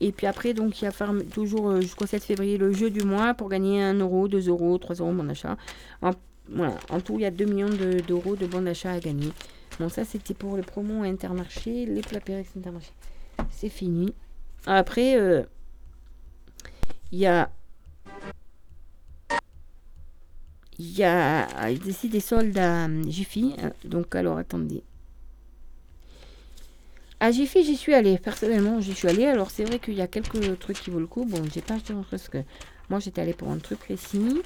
Et 0.00 0.12
puis 0.12 0.26
après, 0.26 0.54
donc, 0.54 0.80
il 0.80 0.86
y 0.86 0.88
a 0.88 0.92
toujours 1.32 1.70
euh, 1.70 1.80
jusqu'au 1.80 2.06
7 2.06 2.24
février 2.24 2.56
le 2.56 2.72
jeu 2.72 2.90
du 2.90 3.02
mois 3.02 3.34
pour 3.34 3.50
gagner 3.50 3.82
1 3.82 3.94
euro, 3.94 4.28
2 4.28 4.48
euros, 4.48 4.78
3 4.78 4.96
euros 4.96 5.12
bon 5.12 5.24
d'achat. 5.24 5.58
En, 6.00 6.12
voilà, 6.48 6.76
en 6.88 7.00
tout, 7.00 7.16
il 7.16 7.22
y 7.22 7.26
a 7.26 7.30
2 7.30 7.44
millions 7.44 7.68
d'euros 7.68 8.34
de, 8.34 8.46
bons 8.46 8.62
d'achat 8.62 8.92
à 8.92 9.00
gagner. 9.00 9.30
Bon, 9.78 9.88
ça, 9.90 10.04
c'était 10.04 10.34
pour 10.34 10.56
les 10.56 10.62
promos 10.62 11.04
Intermarché, 11.04 11.84
les 11.84 12.00
plats 12.00 12.20
Intermarché. 12.56 12.92
C'est 13.50 13.68
fini. 13.68 14.14
Après, 14.66 15.16
euh, 15.18 15.42
il 17.12 17.18
y 17.18 17.26
a. 17.26 17.50
Il 20.78 20.96
y 20.96 21.04
a 21.04 21.70
ici 21.70 22.08
des 22.08 22.20
soldes 22.20 22.56
à 22.56 22.88
Jiffy. 23.06 23.54
Donc, 23.84 24.14
alors, 24.14 24.38
attendez. 24.38 24.82
À 27.22 27.32
Jiffy, 27.32 27.62
j'y 27.62 27.76
suis 27.76 27.92
allée. 27.92 28.18
Personnellement, 28.18 28.80
j'y 28.80 28.94
suis 28.94 29.06
allée. 29.06 29.26
Alors, 29.26 29.50
c'est 29.50 29.64
vrai 29.64 29.78
qu'il 29.78 29.92
y 29.92 30.00
a 30.00 30.06
quelques 30.06 30.58
trucs 30.58 30.80
qui 30.80 30.88
vaut 30.88 31.00
le 31.00 31.06
coup. 31.06 31.26
Bon, 31.26 31.42
j'ai 31.52 31.60
pas 31.60 31.74
acheté 31.74 31.92
parce 32.10 32.30
que 32.30 32.38
moi, 32.88 32.98
j'étais 32.98 33.20
allée 33.20 33.34
pour 33.34 33.50
un 33.50 33.58
truc 33.58 33.78
précis. 33.78 34.40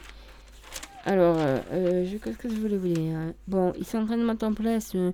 Alors, 1.05 1.37
euh, 1.39 1.59
euh, 1.73 2.19
qu'est-ce 2.23 2.37
que 2.37 2.49
je 2.49 2.57
voulais 2.57 2.77
vous 2.77 2.89
dire 2.89 3.17
Bon, 3.47 3.73
ils 3.79 3.87
sont 3.87 3.99
en 3.99 4.07
train 4.07 4.17
de 4.17 4.25
mettre 4.25 4.45
en 4.45 4.55
place 4.55 4.91
euh, 4.97 5.13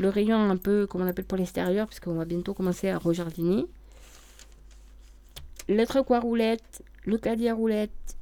le 0.00 0.08
rayon 0.08 0.50
un 0.50 0.56
peu, 0.56 0.88
comme 0.88 1.02
on 1.02 1.06
appelle 1.06 1.26
pour 1.26 1.38
l'extérieur, 1.38 1.86
puisqu'on 1.86 2.14
va 2.14 2.24
bientôt 2.24 2.54
commencer 2.54 2.88
à 2.88 2.98
rejardiner. 2.98 3.66
Le 5.68 5.84
truc 5.84 6.10
à 6.10 6.18
roulette, 6.18 6.82
le 7.04 7.18
caddie 7.18 7.48
à 7.48 7.54
roulette, 7.54 8.16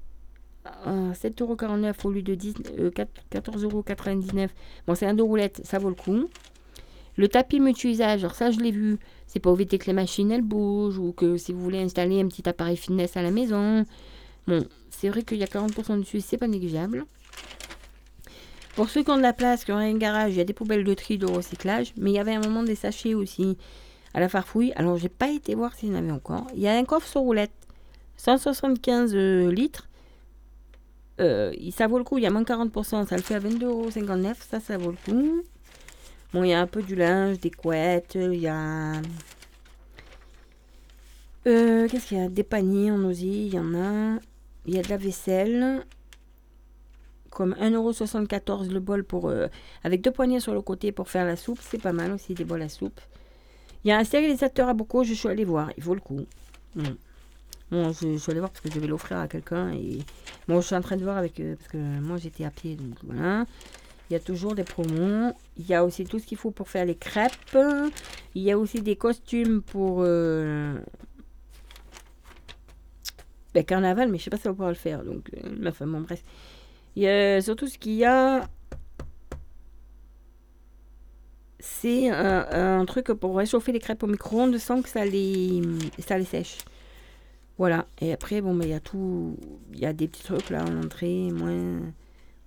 7,49€ 0.87 1.95
au 2.05 2.11
lieu 2.11 2.23
de 2.23 2.35
14,99€. 2.35 4.49
Bon, 4.87 4.95
c'est 4.95 5.07
un 5.07 5.15
de 5.15 5.23
roulette, 5.23 5.63
ça 5.65 5.79
vaut 5.79 5.89
le 5.89 5.95
coup. 5.95 6.29
Le 7.17 7.29
tapis 7.29 7.61
multi-usage, 7.61 8.25
alors 8.25 8.35
ça 8.35 8.51
je 8.51 8.61
l'ai 8.61 8.73
vu, 8.73 8.99
c'est 9.27 9.39
pour 9.39 9.55
éviter 9.55 9.79
que 9.79 9.87
les 9.87 9.93
machines 9.93 10.31
elles 10.33 10.43
bougent 10.43 10.99
ou 10.99 11.13
que 11.13 11.37
si 11.37 11.53
vous 11.53 11.61
voulez 11.61 11.81
installer 11.81 12.21
un 12.21 12.27
petit 12.27 12.49
appareil 12.49 12.77
fitness 12.77 13.17
à 13.17 13.23
la 13.23 13.31
maison. 13.31 13.85
Bon, 14.47 14.67
c'est 14.91 15.09
vrai 15.09 15.23
qu'il 15.23 15.39
y 15.39 15.43
a 15.43 15.47
40% 15.47 16.01
dessus, 16.01 16.21
c'est 16.21 16.37
pas 16.37 16.49
négligeable. 16.49 17.07
Pour 18.75 18.91
ceux 18.91 19.05
qui 19.05 19.11
ont 19.11 19.17
de 19.17 19.23
la 19.23 19.33
place, 19.33 19.65
qui 19.65 19.71
ont 19.71 19.77
un 19.77 19.97
garage, 19.97 20.33
il 20.33 20.39
y 20.39 20.41
a 20.41 20.45
des 20.45 20.53
poubelles 20.53 20.83
de 20.83 20.95
tri 20.95 21.17
de 21.17 21.27
recyclage, 21.27 21.95
mais 21.97 22.11
il 22.11 22.15
y 22.15 22.19
avait 22.19 22.35
un 22.35 22.41
moment 22.41 22.65
des 22.65 22.75
sachets 22.75 23.15
aussi 23.15 23.57
à 24.15 24.21
la 24.21 24.29
farfouille. 24.29 24.73
Alors 24.75 24.97
j'ai 24.97 25.09
pas 25.09 25.31
été 25.31 25.55
voir 25.55 25.75
s'il 25.75 25.91
y 25.91 25.93
en 25.93 25.99
avait 25.99 26.11
encore. 26.11 26.47
Il 26.55 26.61
y 26.61 26.67
a 26.67 26.77
un 26.77 26.85
coffre 26.85 27.07
sur 27.07 27.21
roulette, 27.21 27.53
175 28.17 29.15
euh, 29.15 29.53
litres. 29.53 29.89
Euh, 31.21 31.53
ça 31.71 31.87
vaut 31.87 31.99
le 31.99 32.05
coup, 32.05 32.19
il 32.19 32.25
y 32.25 32.27
a 32.27 32.31
moins 32.31 32.43
40%, 32.43 33.07
ça 33.07 33.17
le 33.17 33.23
fait 33.23 33.37
à 33.37 33.41
22,59€, 33.41 34.35
ça, 34.51 34.59
ça 34.59 34.77
vaut 34.77 34.91
le 34.91 34.97
coup. 35.05 35.45
Bon, 36.35 36.43
il 36.43 36.51
y 36.51 36.53
a 36.53 36.61
un 36.61 36.67
peu 36.67 36.83
du 36.83 36.97
linge, 36.97 37.39
des 37.39 37.53
couettes, 37.53 38.17
il 38.17 38.41
y 38.41 38.49
a... 38.49 38.95
Euh, 41.47 41.87
Qu'est-ce 41.87 42.09
qu'il 42.09 42.19
y 42.19 42.21
a? 42.21 42.29
Des 42.29 42.43
paniers 42.43 42.91
en 42.91 43.05
osier, 43.05 43.47
il 43.47 43.55
y 43.55 43.59
en 43.61 43.73
a. 43.73 44.19
Il 44.67 44.75
y 44.75 44.79
a 44.81 44.83
de 44.83 44.89
la 44.89 44.97
vaisselle. 44.97 45.87
Comme 47.31 47.55
1,74€ 47.55 48.69
le 48.69 48.81
bol 48.81 49.05
pour... 49.05 49.29
Euh, 49.29 49.47
avec 49.85 50.01
deux 50.01 50.11
poignées 50.11 50.41
sur 50.41 50.55
le 50.55 50.61
côté 50.61 50.91
pour 50.91 51.09
faire 51.09 51.25
la 51.25 51.37
soupe. 51.37 51.61
C'est 51.63 51.81
pas 51.81 51.93
mal 51.93 52.11
aussi, 52.11 52.35
des 52.35 52.45
bols 52.45 52.63
à 52.63 52.69
soupe. 52.69 53.01
Il 53.85 53.91
y 53.91 53.93
a 53.93 53.99
un 53.99 54.05
stérilisateur 54.05 54.69
à 54.69 54.75
beaucoup, 54.75 55.05
je 55.05 55.15
suis 55.15 55.29
allée 55.29 55.45
voir. 55.45 55.71
Il 55.77 55.85
vaut 55.85 55.95
le 55.95 56.01
coup. 56.01 56.27
Bon, 57.71 57.93
je, 57.93 58.17
suis 58.17 58.31
allée 58.33 58.41
voir 58.41 58.51
parce 58.51 58.61
que 58.61 58.73
je 58.73 58.81
vais 58.81 58.89
l'offrir 58.89 59.19
à 59.19 59.29
quelqu'un. 59.29 59.73
Et 59.73 60.01
bon, 60.49 60.61
je 60.61 60.67
suis 60.67 60.75
en 60.75 60.81
train 60.81 60.97
de 60.97 61.05
voir 61.05 61.17
avec... 61.17 61.39
Euh, 61.39 61.55
parce 61.55 61.69
que 61.69 61.77
moi, 61.77 62.17
j'étais 62.17 62.45
à 62.45 62.51
pied, 62.51 62.75
donc 62.75 62.97
voilà. 63.05 63.47
Il 64.11 64.13
y 64.13 64.17
a 64.17 64.21
toujours 64.21 64.55
des 64.55 64.65
promos. 64.65 65.33
Il 65.57 65.67
y 65.67 65.75
a 65.75 65.85
aussi 65.85 66.05
tout 66.05 66.19
ce 66.19 66.27
qu'il 66.27 66.39
faut 66.39 66.51
pour 66.51 66.69
faire 66.69 66.85
les 66.85 66.95
crêpes. 66.95 67.59
Il 68.35 68.43
y 68.43 68.51
a 68.51 68.59
aussi 68.59 68.83
des 68.83 68.97
costumes 68.97 69.63
pour 69.63 69.99
euh, 70.01 70.79
ben, 73.55 73.65
carnaval, 73.65 74.11
mais 74.11 74.19
je 74.19 74.25
sais 74.25 74.31
pas 74.31 74.37
si 74.37 74.47
on 74.47 74.53
pouvoir 74.53 74.71
le 74.71 74.75
faire. 74.75 75.05
Donc, 75.05 75.31
euh, 75.35 75.69
enfin, 75.69 75.87
bon, 75.87 76.03
bref. 76.03 76.23
Il 76.97 77.03
y 77.03 77.09
a 77.09 77.41
surtout 77.41 77.67
ce 77.67 77.79
qu'il 77.79 77.95
y 77.95 78.05
a. 78.05 78.49
C'est 81.61 82.11
un, 82.11 82.85
truc 82.85 83.07
pour 83.15 83.37
réchauffer 83.37 83.73
les 83.73 83.79
crêpes 83.79 84.03
au 84.03 84.07
micro-ondes 84.07 84.59
sans 84.59 84.83
que 84.83 84.89
ça 84.89 85.05
les, 85.07 85.63
ça 85.99 86.19
les 86.19 86.25
sèche. 86.25 86.59
Voilà. 87.57 87.87
Et 88.01 88.13
après, 88.13 88.43
bon, 88.43 88.53
mais 88.53 88.67
il 88.67 88.71
y 88.71 88.75
a 88.75 88.81
tout. 88.81 89.37
Il 89.73 89.81
y 89.81 89.87
a 89.87 89.93
des 89.95 90.09
petits 90.09 90.25
trucs 90.25 90.51
là 90.51 90.63
en 90.63 90.85
entrée, 90.85 91.31
moins 91.33 91.81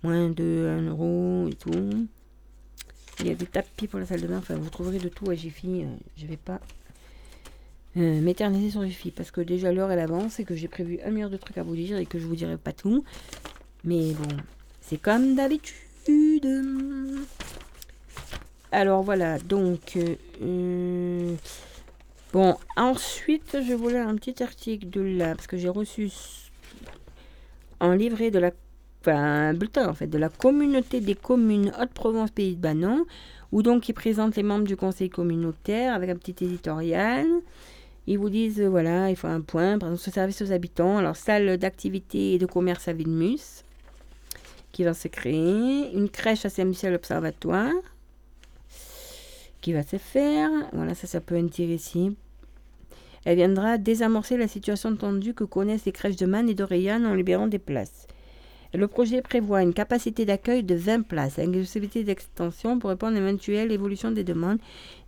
moins 0.02 0.28
de 0.28 0.66
1 0.68 0.88
euro 0.88 1.48
et 1.48 1.54
tout. 1.54 2.08
Il 3.20 3.26
y 3.26 3.30
a 3.30 3.34
des 3.34 3.46
tapis 3.46 3.88
pour 3.88 3.98
la 3.98 4.06
salle 4.06 4.20
de 4.20 4.26
bain. 4.26 4.38
Enfin, 4.38 4.54
vous 4.54 4.70
trouverez 4.70 4.98
de 4.98 5.08
tout 5.08 5.28
à 5.30 5.34
Jiffy. 5.34 5.82
Euh, 5.82 5.86
je 6.16 6.26
vais 6.26 6.36
pas 6.36 6.60
euh, 7.96 8.20
m'éterniser 8.20 8.70
sur 8.70 8.84
Jiffy 8.84 9.10
parce 9.10 9.30
que 9.30 9.40
déjà 9.40 9.72
l'heure 9.72 9.90
elle 9.90 9.98
avance 9.98 10.38
et 10.38 10.44
que 10.44 10.54
j'ai 10.54 10.68
prévu 10.68 11.00
un 11.04 11.10
milliard 11.10 11.30
de 11.30 11.36
trucs 11.36 11.58
à 11.58 11.62
vous 11.62 11.74
dire 11.74 11.98
et 11.98 12.06
que 12.06 12.18
je 12.18 12.26
vous 12.26 12.36
dirai 12.36 12.56
pas 12.56 12.72
tout. 12.72 13.04
Mais 13.84 14.12
bon, 14.12 14.36
c'est 14.80 15.00
comme 15.00 15.34
d'habitude. 15.34 15.74
Alors 18.70 19.02
voilà, 19.02 19.38
donc. 19.38 19.98
Euh, 20.40 21.34
bon, 22.32 22.56
ensuite, 22.76 23.56
je 23.66 23.74
voulais 23.74 23.98
un 23.98 24.14
petit 24.14 24.42
article 24.42 24.88
de 24.90 25.00
là 25.00 25.34
parce 25.34 25.46
que 25.46 25.56
j'ai 25.56 25.68
reçu 25.68 26.10
un 27.80 27.96
livret 27.96 28.30
de 28.30 28.38
la 28.38 28.52
un 29.06 29.54
bulletin 29.54 29.88
en 29.88 29.94
fait 29.94 30.06
de 30.06 30.18
la 30.18 30.28
communauté 30.28 31.00
des 31.00 31.14
communes 31.14 31.72
Haute-Provence 31.80 32.30
Pays 32.30 32.56
de 32.56 32.60
Banon, 32.60 33.06
où 33.52 33.62
donc 33.62 33.88
ils 33.88 33.94
présentent 33.94 34.36
les 34.36 34.42
membres 34.42 34.66
du 34.66 34.76
conseil 34.76 35.08
communautaire 35.08 35.94
avec 35.94 36.10
un 36.10 36.16
petit 36.16 36.44
éditorial. 36.44 37.26
Ils 38.06 38.18
vous 38.18 38.30
disent 38.30 38.60
euh, 38.60 38.68
voilà, 38.68 39.10
il 39.10 39.16
faut 39.16 39.26
un 39.26 39.40
point, 39.40 39.78
par 39.78 39.90
exemple, 39.90 40.04
ce 40.04 40.10
service 40.10 40.42
aux 40.42 40.52
habitants, 40.52 40.98
alors 40.98 41.16
salle 41.16 41.58
d'activité 41.58 42.34
et 42.34 42.38
de 42.38 42.46
commerce 42.46 42.88
à 42.88 42.92
Vilmus, 42.92 43.64
qui 44.72 44.84
va 44.84 44.94
se 44.94 45.08
créer, 45.08 45.94
une 45.94 46.08
crèche 46.08 46.44
à 46.44 46.48
Saint-Michel 46.48 46.94
Observatoire, 46.94 47.72
qui 49.60 49.72
va 49.72 49.82
se 49.82 49.96
faire, 49.96 50.50
voilà, 50.72 50.94
ça, 50.94 51.06
ça 51.06 51.20
peut 51.20 51.36
intéresser. 51.36 52.12
Elle 53.24 53.36
viendra 53.36 53.76
désamorcer 53.76 54.36
la 54.36 54.48
situation 54.48 54.96
tendue 54.96 55.34
que 55.34 55.44
connaissent 55.44 55.84
les 55.84 55.92
crèches 55.92 56.16
de 56.16 56.26
Man 56.26 56.48
et 56.48 56.54
d'Oreillan 56.54 57.04
en 57.04 57.14
libérant 57.14 57.46
des 57.46 57.58
places. 57.58 58.06
Le 58.74 58.86
projet 58.86 59.22
prévoit 59.22 59.62
une 59.62 59.72
capacité 59.72 60.26
d'accueil 60.26 60.62
de 60.62 60.74
20 60.74 61.02
places, 61.02 61.38
une 61.38 61.52
possibilité 61.52 62.04
d'extension 62.04 62.78
pour 62.78 62.90
répondre 62.90 63.16
à 63.16 63.20
l'éventuelle 63.20 63.72
évolution 63.72 64.10
des 64.10 64.24
demandes 64.24 64.58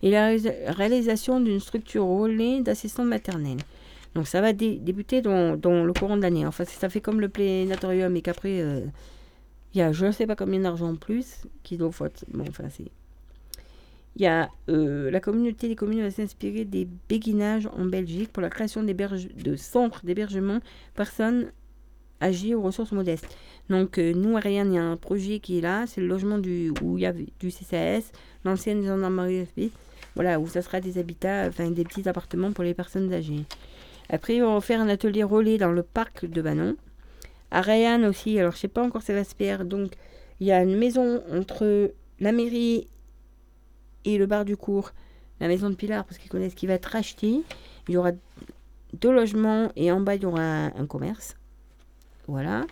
et 0.02 0.10
la 0.10 0.34
réalisation 0.68 1.40
d'une 1.40 1.60
structure 1.60 2.04
relais 2.04 2.62
d'assistance 2.62 3.06
maternelle. 3.06 3.58
Donc 4.14 4.26
ça 4.26 4.40
va 4.40 4.52
débuter 4.54 5.20
dans, 5.20 5.56
le 5.62 5.92
courant 5.92 6.16
de 6.16 6.22
l'année. 6.22 6.46
Enfin, 6.46 6.64
ça 6.64 6.88
fait 6.88 7.02
comme 7.02 7.20
le 7.20 7.28
plénatorium 7.28 8.16
et 8.16 8.22
qu'après, 8.22 8.60
euh, 8.60 8.80
il 9.74 9.78
y 9.78 9.82
a 9.82 9.92
je 9.92 10.06
ne 10.06 10.12
sais 10.12 10.26
pas 10.26 10.36
combien 10.36 10.60
d'argent 10.60 10.90
en 10.90 10.96
plus 10.96 11.42
qui 11.62 11.76
doit. 11.76 11.90
Bon, 12.32 12.44
enfin, 12.48 12.64
c'est... 12.70 12.90
Il 14.16 14.22
y 14.22 14.26
a 14.26 14.50
euh, 14.68 15.10
la 15.10 15.20
communauté 15.20 15.68
des 15.68 15.76
communes 15.76 16.02
va 16.02 16.10
s'inspirer 16.10 16.64
des 16.64 16.88
béguinages 17.08 17.68
en 17.78 17.84
Belgique 17.84 18.32
pour 18.32 18.42
la 18.42 18.50
création 18.50 18.82
de 18.82 19.56
centres 19.56 20.04
d'hébergement 20.04 20.58
personnes 20.94 21.52
âgées 22.20 22.54
aux 22.54 22.62
ressources 22.62 22.92
modestes. 22.92 23.36
Donc, 23.68 23.98
euh, 23.98 24.12
nous, 24.12 24.36
à 24.36 24.40
Rayanne, 24.40 24.72
il 24.72 24.76
y 24.76 24.78
a 24.78 24.84
un 24.84 24.96
projet 24.96 25.38
qui 25.38 25.58
est 25.58 25.60
là, 25.60 25.86
c'est 25.86 26.00
le 26.00 26.06
logement 26.06 26.38
du, 26.38 26.72
où 26.82 26.98
il 26.98 27.02
y 27.02 27.06
a 27.06 27.12
du 27.12 27.50
CCAS, 27.50 28.12
l'ancienne 28.44 28.84
gendarmerie 28.84 29.46
voilà, 30.14 30.40
où 30.40 30.48
ça 30.48 30.62
sera 30.62 30.80
des 30.80 30.98
habitats, 30.98 31.46
enfin 31.48 31.70
des 31.70 31.84
petits 31.84 32.08
appartements 32.08 32.52
pour 32.52 32.64
les 32.64 32.74
personnes 32.74 33.12
âgées. 33.12 33.44
Après, 34.08 34.42
on 34.42 34.54
va 34.54 34.60
faire 34.60 34.80
un 34.80 34.88
atelier 34.88 35.22
relais 35.22 35.56
dans 35.56 35.70
le 35.70 35.82
parc 35.82 36.26
de 36.26 36.42
Banon. 36.42 36.76
À 37.52 37.60
Rayanne 37.60 38.04
aussi, 38.04 38.38
alors 38.38 38.52
je 38.52 38.58
sais 38.58 38.68
pas 38.68 38.82
encore 38.82 39.02
c'est 39.02 39.14
va 39.14 39.64
donc 39.64 39.92
Il 40.40 40.46
y 40.46 40.52
a 40.52 40.62
une 40.62 40.76
maison 40.76 41.22
entre 41.32 41.92
la 42.18 42.32
mairie 42.32 42.86
et 44.04 44.18
le 44.18 44.26
bar 44.26 44.44
du 44.44 44.56
cours, 44.56 44.92
la 45.40 45.48
maison 45.48 45.70
de 45.70 45.74
Pilar, 45.74 46.04
parce 46.04 46.18
qu'ils 46.18 46.30
connaissent, 46.30 46.54
qui 46.54 46.66
va 46.66 46.74
être 46.74 46.86
rachetée. 46.86 47.42
Il 47.88 47.94
y 47.94 47.96
aura 47.96 48.12
deux 49.00 49.12
logements 49.12 49.70
et 49.76 49.92
en 49.92 50.00
bas, 50.00 50.16
il 50.16 50.22
y 50.22 50.26
aura 50.26 50.42
un 50.42 50.86
commerce. 50.86 51.36
Voilà. 52.30 52.64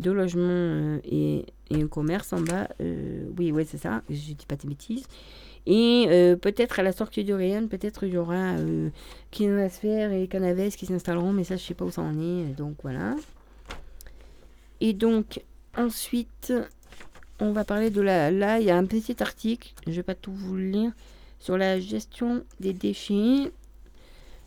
Deux 0.00 0.12
logements 0.12 0.42
euh, 0.42 0.98
et, 1.04 1.46
un 1.70 1.86
commerce 1.86 2.32
en 2.32 2.40
bas. 2.40 2.68
Euh, 2.80 3.30
oui, 3.38 3.52
ouais, 3.52 3.64
c'est 3.64 3.78
ça. 3.78 4.02
Je 4.10 4.32
dis 4.32 4.46
pas 4.48 4.56
de 4.56 4.66
bêtises. 4.66 5.06
Et 5.66 6.06
euh, 6.08 6.34
peut-être 6.34 6.80
à 6.80 6.82
la 6.82 6.90
sortie 6.90 7.22
du 7.22 7.32
Réan, 7.32 7.68
peut-être 7.68 8.04
il 8.04 8.14
y 8.14 8.18
aura 8.18 8.56
euh, 8.56 8.90
et 9.38 10.26
Canaves 10.28 10.70
qui 10.70 10.86
s'installeront, 10.86 11.32
mais 11.32 11.44
ça, 11.44 11.56
je 11.56 11.62
sais 11.62 11.74
pas 11.74 11.84
où 11.84 11.90
ça 11.92 12.02
en 12.02 12.18
est. 12.18 12.56
Donc 12.56 12.76
voilà. 12.82 13.14
Et 14.80 14.92
donc, 14.92 15.40
ensuite, 15.76 16.52
on 17.38 17.52
va 17.52 17.64
parler 17.64 17.90
de 17.90 18.00
la. 18.00 18.32
Là, 18.32 18.58
il 18.58 18.66
y 18.66 18.70
a 18.70 18.76
un 18.76 18.86
petit 18.86 19.22
article, 19.22 19.72
je 19.86 19.92
vais 19.92 20.02
pas 20.02 20.16
tout 20.16 20.32
vous 20.32 20.56
lire, 20.56 20.90
sur 21.38 21.56
la 21.56 21.78
gestion 21.78 22.42
des 22.58 22.72
déchets. 22.72 23.52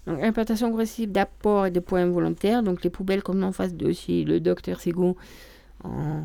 Donc, 0.06 0.22
implantation 0.22 0.68
progressive 0.70 1.12
d'apports 1.12 1.68
et 1.68 1.72
de 1.72 1.80
points 1.80 2.06
volontaires. 2.06 2.64
Donc, 2.64 2.84
les 2.84 2.90
poubelles, 2.90 3.24
comme 3.24 3.44
en 3.44 3.52
face 3.52 3.74
de 3.74 3.92
chez 3.94 4.24
le 4.24 4.40
docteur 4.40 4.82
Sego 4.82 5.16
en 5.84 6.24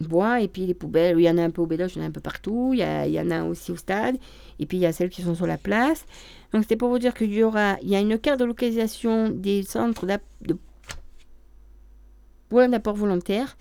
bois. 0.00 0.40
Et 0.40 0.48
puis, 0.48 0.66
les 0.66 0.74
poubelles, 0.74 1.18
il 1.18 1.24
y 1.24 1.30
en 1.30 1.38
a 1.38 1.42
un 1.42 1.50
peu 1.50 1.62
au 1.62 1.66
Bédoche, 1.66 1.96
il 1.96 1.98
y 1.98 2.00
en 2.02 2.04
a 2.04 2.08
un 2.08 2.12
peu 2.12 2.20
partout. 2.20 2.72
Il 2.72 2.80
y, 2.80 3.20
en 3.20 3.30
a 3.30 3.44
aussi 3.44 3.72
au 3.72 3.76
stade. 3.76 4.16
Et 4.58 4.66
puis, 4.66 4.78
il 4.78 4.80
y 4.80 4.86
a 4.86 4.92
celles 4.92 5.10
qui 5.10 5.22
sont 5.22 5.34
sur 5.34 5.46
la 5.46 5.58
place. 5.58 6.06
Donc, 6.52 6.62
c'était 6.62 6.76
pour 6.76 6.88
vous 6.88 6.98
dire 6.98 7.14
qu'il 7.14 7.32
y 7.32 7.42
aura. 7.42 7.76
Il 7.82 7.88
y 7.88 7.96
a 7.96 8.00
une 8.00 8.18
carte 8.18 8.40
de 8.40 8.44
localisation 8.44 9.28
des 9.28 9.62
centres 9.62 10.06
de 10.06 10.56
points 12.48 12.68
d'apport 12.68 12.94
volontaire 12.94 13.56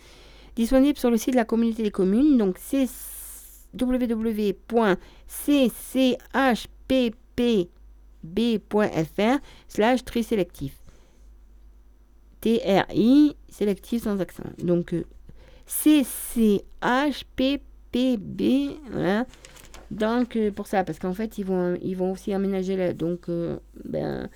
disponible 0.56 0.98
sur 0.98 1.10
le 1.10 1.18
site 1.18 1.32
de 1.32 1.38
la 1.38 1.46
communauté 1.46 1.84
des 1.84 1.92
communes. 1.92 2.38
Donc, 2.38 2.58
c'est 2.60 2.88
www.cchppb.fr 8.24 9.40
slash 9.68 10.04
tri 10.06 10.24
sélectif. 10.24 10.80
T-R-I 12.42 13.36
sélectif 13.50 14.04
sans 14.04 14.20
accent. 14.20 14.44
Donc, 14.62 14.94
euh, 14.94 15.06
CCHPPB, 15.66 16.62
voilà. 18.92 19.26
Donc, 19.92 20.36
euh, 20.36 20.52
pour 20.52 20.68
ça, 20.68 20.84
parce 20.84 21.00
qu'en 21.00 21.14
fait, 21.14 21.38
ils 21.38 21.46
vont, 21.46 21.78
ils 21.82 21.96
vont 21.96 22.12
aussi 22.12 22.34
aménager, 22.34 22.94
donc, 22.94 23.30
euh, 23.30 23.60
ben, 23.86 24.30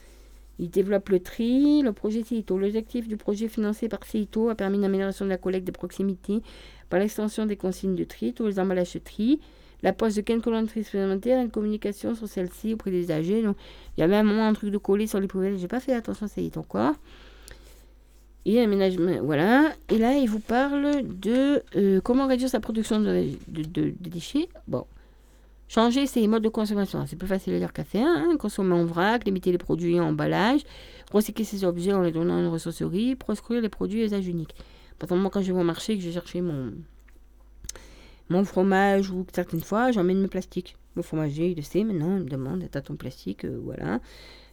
ils 0.59 0.69
développent 0.69 1.09
le 1.09 1.19
tri, 1.19 1.81
le 1.81 1.91
projet 1.91 2.23
CITO. 2.23 2.57
L'objectif 2.57 3.07
du 3.07 3.17
projet 3.17 3.47
financé 3.47 3.89
par 3.89 4.05
CITO 4.05 4.49
a 4.49 4.55
permis 4.55 4.77
une 4.77 4.85
amélioration 4.85 5.25
de 5.25 5.29
la 5.29 5.37
collecte 5.37 5.67
de 5.67 5.71
proximité 5.71 6.41
par 6.89 6.99
l'extension 6.99 7.45
des 7.45 7.57
consignes 7.57 7.95
de 7.95 8.03
tri, 8.05 8.33
tous 8.33 8.47
les 8.47 8.59
emballages 8.59 8.93
de 8.93 8.99
tri, 8.99 9.39
la 9.83 9.93
poste 9.93 10.17
de 10.17 10.21
tri 10.65 10.83
supplémentaires 10.83 11.39
et 11.39 11.43
une 11.43 11.51
communication 11.51 12.15
sur 12.15 12.27
celle-ci 12.27 12.73
auprès 12.73 12.91
des 12.91 13.01
usagers. 13.01 13.43
Donc, 13.43 13.55
il 13.97 14.01
y 14.01 14.03
un 14.17 14.23
moment 14.23 14.47
un 14.47 14.53
truc 14.53 14.71
de 14.71 14.77
coller 14.77 15.07
sur 15.07 15.19
les 15.19 15.27
poubelles, 15.27 15.57
j'ai 15.57 15.67
pas 15.67 15.79
fait 15.79 15.93
attention 15.93 16.25
à 16.25 16.29
CITO 16.29 16.59
encore. 16.59 16.93
Et 18.45 18.61
aménagement, 18.61 19.19
voilà. 19.23 19.73
Et 19.89 19.97
là, 19.97 20.13
il 20.17 20.29
vous 20.29 20.39
parle 20.39 21.03
de 21.03 21.61
euh, 21.75 21.99
comment 22.01 22.27
réduire 22.27 22.49
sa 22.49 22.61
production 22.61 23.01
de, 23.01 23.25
de- 23.49 23.93
déchets. 23.99 24.47
Bon, 24.69 24.85
changer 25.67 26.07
ses 26.07 26.25
modes 26.27 26.43
de 26.43 26.49
consommation. 26.49 27.05
C'est 27.07 27.17
plus 27.17 27.27
facile 27.27 27.55
à 27.55 27.59
dire 27.59 27.73
qu'à 27.73 27.83
faire. 27.83 28.07
hein. 28.07 28.37
Consommer 28.39 28.73
en 28.73 28.85
vrac, 28.85 29.25
limiter 29.25 29.51
les 29.51 29.57
produits 29.57 29.99
en 29.99 30.09
emballage, 30.09 30.61
recycler 31.11 31.43
ses 31.43 31.65
objets 31.65 31.91
en 31.91 32.01
les 32.01 32.11
donnant 32.13 32.37
à 32.37 32.39
une 32.39 32.47
ressourcerie, 32.47 33.15
proscrire 33.15 33.59
les 33.61 33.67
produits 33.69 34.01
à 34.03 34.05
usage 34.05 34.27
unique. 34.27 34.55
Par 34.97 35.07
exemple, 35.07 35.21
moi, 35.23 35.29
quand 35.29 35.41
je 35.41 35.51
vais 35.51 35.59
au 35.59 35.63
marché 35.65 35.93
et 35.93 35.97
que 35.97 36.01
je 36.03 36.07
vais 36.07 36.13
chercher 36.13 36.39
mon, 36.39 36.71
mon 38.29 38.43
fromage 38.43 39.09
ou 39.09 39.25
certaines 39.33 39.61
fois, 39.61 39.91
j'emmène 39.91 40.19
mes 40.21 40.27
plastiques. 40.27 40.75
Le 40.95 41.01
fromager, 41.01 41.51
il 41.51 41.57
le 41.57 41.61
sait 41.61 41.83
maintenant, 41.83 42.17
il 42.17 42.23
me 42.23 42.29
demande, 42.29 42.67
t'as 42.71 42.81
ton 42.81 42.95
plastique, 42.95 43.45
euh, 43.45 43.59
voilà. 43.63 43.99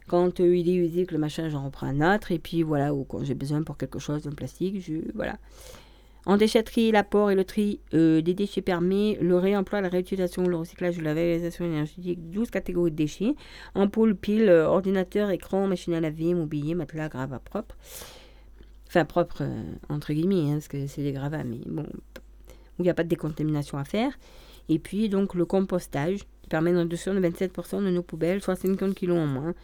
Quand 0.06 0.40
euh, 0.40 0.56
il 0.56 0.68
est 0.68 0.74
usé, 0.74 1.06
que 1.06 1.14
le 1.14 1.18
machin, 1.18 1.48
j'en 1.48 1.64
reprends 1.64 1.86
un 1.86 2.14
autre. 2.14 2.30
Et 2.30 2.38
puis 2.38 2.62
voilà, 2.62 2.94
ou 2.94 3.04
quand 3.04 3.24
j'ai 3.24 3.34
besoin 3.34 3.62
pour 3.62 3.78
quelque 3.78 3.98
chose 3.98 4.24
d'un 4.24 4.32
plastique, 4.32 4.80
je. 4.80 4.94
Voilà. 5.14 5.38
En 6.26 6.36
déchetterie, 6.38 6.90
l'apport 6.90 7.30
et 7.30 7.34
le 7.34 7.44
tri 7.44 7.80
euh, 7.92 8.22
des 8.22 8.32
déchets 8.32 8.62
permet 8.62 9.18
le 9.20 9.36
réemploi, 9.36 9.82
la 9.82 9.88
réutilisation, 9.88 10.46
le 10.46 10.56
recyclage 10.56 10.98
la 11.00 11.12
valorisation 11.12 11.66
énergétique, 11.66 12.30
12 12.30 12.50
catégories 12.50 12.90
de 12.90 12.96
déchets. 12.96 13.34
Ampoule, 13.74 14.14
pile, 14.14 14.48
ordinateur, 14.48 15.30
écran, 15.30 15.66
machine 15.66 15.92
à 15.94 16.00
laver, 16.00 16.32
mobilier, 16.32 16.74
matelas, 16.74 17.08
gravats 17.08 17.40
propres. 17.40 17.76
Enfin, 18.86 19.04
propre 19.04 19.42
entre 19.88 20.12
guillemets, 20.12 20.50
hein, 20.50 20.54
parce 20.54 20.68
que 20.68 20.86
c'est 20.86 21.02
des 21.02 21.12
gravats, 21.12 21.44
mais 21.44 21.60
bon, 21.66 21.86
où 22.78 22.82
il 22.82 22.84
n'y 22.84 22.90
a 22.90 22.94
pas 22.94 23.04
de 23.04 23.08
décontamination 23.08 23.78
à 23.78 23.84
faire. 23.84 24.12
Et 24.68 24.78
puis, 24.78 25.08
donc, 25.08 25.34
le 25.34 25.44
compostage, 25.44 26.20
qui 26.42 26.48
permet 26.48 26.70
une 26.70 26.78
réduction 26.78 27.14
de 27.14 27.20
27% 27.20 27.82
de 27.84 27.90
nos 27.90 28.02
poubelles, 28.02 28.42
soit 28.42 28.56
50 28.56 28.94
kg 28.94 29.10
en 29.12 29.26
moins. 29.26 29.54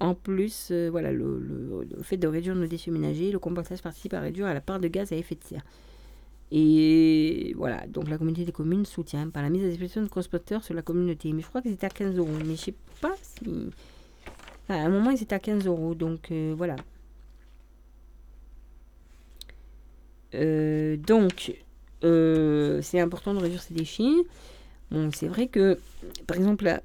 En 0.00 0.14
plus, 0.14 0.68
euh, 0.72 0.88
voilà, 0.90 1.12
le, 1.12 1.38
le- 1.38 2.02
fait 2.02 2.16
de 2.16 2.26
réduire 2.26 2.54
nos 2.56 2.66
déchets 2.66 2.90
ménagers, 2.90 3.30
le 3.30 3.38
compostage 3.38 3.82
participe 3.82 4.14
à 4.14 4.20
réduire 4.20 4.46
la 4.52 4.60
part 4.60 4.80
de 4.80 4.88
gaz 4.88 5.12
à 5.12 5.16
effet 5.16 5.36
de 5.36 5.44
serre. 5.44 5.62
Et 6.50 7.54
voilà, 7.56 7.86
donc 7.86 8.08
la 8.10 8.18
communauté 8.18 8.44
des 8.44 8.52
communes 8.52 8.84
soutient 8.84 9.30
par 9.30 9.42
la 9.42 9.48
mise 9.48 9.64
à 9.64 9.68
disposition 9.68 10.02
de 10.02 10.08
transporteurs 10.08 10.62
sur 10.64 10.74
la 10.74 10.82
communauté. 10.82 11.32
Mais 11.32 11.40
je 11.42 11.46
crois 11.46 11.62
qu'ils 11.62 11.72
étaient 11.72 11.86
à 11.86 11.90
15 11.90 12.16
euros. 12.18 12.28
Mais 12.44 12.56
je 12.56 12.60
sais 12.60 12.74
pas 13.00 13.14
si. 13.22 13.70
À 14.68 14.74
un 14.74 14.88
moment, 14.90 15.10
ils 15.10 15.22
étaient 15.22 15.34
à 15.34 15.38
15 15.38 15.66
euros. 15.66 15.94
Donc 15.94 16.30
euh, 16.30 16.52
voilà. 16.56 16.76
Euh, 20.34 20.96
donc, 20.96 21.52
euh, 22.04 22.80
c'est 22.82 23.00
important 23.00 23.34
de 23.34 23.40
réduire 23.40 23.62
ces 23.62 23.74
déchets. 23.74 24.04
Bon, 24.90 25.10
c'est 25.14 25.28
vrai 25.28 25.46
que, 25.46 25.78
par 26.26 26.36
exemple, 26.36 26.64
là, 26.64 26.82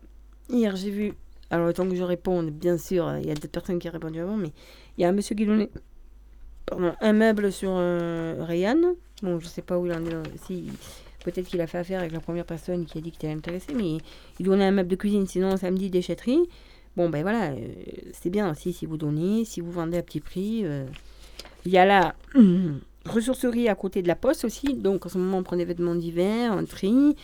hier, 0.49 0.75
j'ai 0.75 0.91
vu 0.91 1.13
alors, 1.49 1.67
le 1.67 1.73
que 1.73 1.95
je 1.95 2.03
réponde, 2.03 2.49
bien 2.49 2.77
sûr, 2.77 3.17
il 3.19 3.27
y 3.27 3.31
a 3.31 3.33
d'autres 3.33 3.47
personnes 3.47 3.79
qui 3.79 3.87
ont 3.87 3.91
répondu 3.93 4.19
avant, 4.19 4.35
mais 4.35 4.51
il 4.97 5.01
y 5.01 5.05
a 5.05 5.09
un 5.09 5.13
monsieur 5.13 5.33
qui 5.35 5.45
donnait 5.45 5.69
pardon, 6.65 6.93
un 6.99 7.13
meuble 7.13 7.51
sur 7.51 7.71
euh, 7.73 8.35
Rayan. 8.39 8.77
Bon, 9.23 9.39
je 9.39 9.47
sais 9.47 9.61
pas 9.61 9.77
où 9.79 9.85
il 9.85 9.93
en 9.93 10.05
est. 10.05 10.09
dans- 10.09 10.23
Si, 10.45 10.65
Peut-être 11.23 11.47
qu'il 11.47 11.59
a 11.59 11.67
fait 11.67 11.79
affaire 11.79 11.99
avec 11.99 12.13
la 12.13 12.21
première 12.21 12.45
personne 12.45 12.85
qui 12.85 12.97
a 12.97 13.01
dit 13.01 13.11
qu'il 13.11 13.25
était 13.27 13.35
intéressé, 13.35 13.73
mais 13.73 13.97
il 14.39 14.45
donnait 14.45 14.65
un 14.65 14.71
meuble 14.71 14.87
de 14.89 14.95
cuisine, 14.95 15.27
sinon 15.27 15.57
samedi 15.57 15.89
déchetterie. 15.89 16.47
Bon, 16.95 17.09
ben 17.09 17.21
voilà, 17.21 17.51
euh, 17.51 17.57
c'est 18.13 18.29
bien 18.29 18.49
aussi 18.49 18.71
si 18.71 18.85
vous 18.85 18.95
donnez, 18.97 19.43
si 19.43 19.59
vous 19.59 19.71
vendez 19.71 19.97
à 19.97 20.03
petit 20.03 20.19
prix. 20.21 20.61
euh. 20.65 20.85
Il 21.65 21.71
y 21.71 21.77
a 21.77 21.85
la 21.85 22.15
ressourcerie 23.09 23.69
à 23.69 23.75
côté 23.75 24.01
de 24.01 24.07
la 24.07 24.15
poste 24.15 24.45
aussi, 24.45 24.73
donc 24.75 25.05
en 25.05 25.09
ce 25.09 25.17
moment 25.17 25.39
on 25.39 25.43
prend 25.43 25.57
des 25.57 25.65
vêtements 25.65 25.95
d'hiver, 25.95 26.51
un 26.51 26.65
tri. 26.65 27.15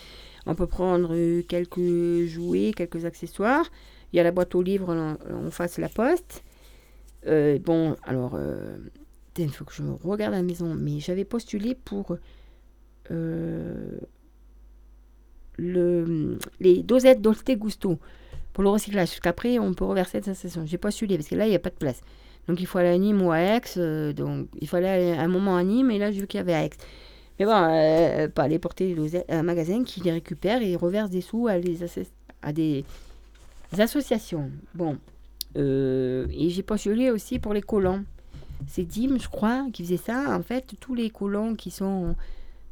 On 0.46 0.54
peut 0.54 0.66
prendre 0.66 1.14
euh, 1.14 1.42
quelques 1.42 2.26
jouets, 2.26 2.72
quelques 2.76 3.04
accessoires. 3.06 3.70
Il 4.12 4.16
y 4.16 4.20
a 4.20 4.22
la 4.22 4.30
boîte 4.30 4.54
aux 4.54 4.62
livres 4.62 4.92
en, 4.92 5.16
en 5.34 5.50
face 5.50 5.78
la 5.78 5.88
poste. 5.88 6.44
Euh, 7.26 7.58
bon, 7.58 7.96
alors, 8.04 8.34
euh, 8.34 8.76
il 9.38 9.50
faut 9.50 9.64
que 9.64 9.72
je 9.72 9.82
regarde 10.02 10.34
la 10.34 10.42
maison, 10.42 10.74
mais 10.74 11.00
j'avais 11.00 11.24
postulé 11.24 11.74
pour 11.74 12.16
euh, 13.10 13.98
le, 15.56 16.38
les 16.60 16.82
dosettes 16.82 17.20
Dolce 17.20 17.44
Gusto 17.48 17.98
pour 18.52 18.62
le 18.62 18.70
recyclage. 18.70 19.08
Parce 19.08 19.20
qu'après, 19.20 19.58
on 19.58 19.74
peut 19.74 19.84
reverser 19.84 20.18
cette 20.18 20.26
sensation. 20.26 20.66
J'ai 20.66 20.78
postulé 20.78 21.16
parce 21.16 21.28
que 21.28 21.34
là, 21.34 21.46
il 21.46 21.50
n'y 21.50 21.56
a 21.56 21.60
pas 21.60 21.70
de 21.70 21.76
place. 21.76 22.02
Donc, 22.48 22.60
il 22.60 22.66
faut 22.66 22.78
aller 22.78 22.88
à 22.88 22.98
Nîmes 22.98 23.22
ou 23.22 23.30
à 23.30 23.38
Aix. 23.38 23.62
euh, 23.76 24.12
donc, 24.12 24.48
il 24.60 24.68
fallait 24.68 24.88
aller 24.88 25.12
à 25.12 25.22
un 25.22 25.28
moment 25.28 25.56
à 25.56 25.64
Nîmes 25.64 25.90
et 25.90 25.98
là, 25.98 26.10
vu 26.10 26.26
qu'il 26.26 26.38
y 26.38 26.40
avait 26.40 26.52
Aix. 26.52 26.70
Mais 27.38 27.46
bon, 27.46 27.52
euh, 27.52 28.28
pas 28.28 28.44
aller 28.44 28.58
porter 28.58 28.94
à 29.28 29.38
un 29.38 29.42
magasin 29.42 29.82
qui 29.82 30.00
les 30.00 30.12
récupère 30.12 30.62
et 30.62 30.76
reverse 30.76 31.10
des 31.10 31.20
sous 31.20 31.48
à, 31.48 31.58
des 32.52 32.84
associations. 33.76 34.50
Bon. 34.74 34.98
Euh, 35.56 36.26
et 36.32 36.50
j'ai 36.50 36.62
postulé 36.62 37.10
aussi 37.10 37.38
pour 37.38 37.54
les 37.54 37.62
collants. 37.62 38.04
C'est 38.68 38.84
Dim, 38.84 39.18
je 39.18 39.28
crois, 39.28 39.66
qui 39.72 39.82
faisait 39.82 39.96
ça. 39.96 40.36
En 40.36 40.42
fait, 40.42 40.74
tous 40.80 40.94
les 40.94 41.10
collants 41.10 41.54
qui 41.54 41.70
sont. 41.70 42.14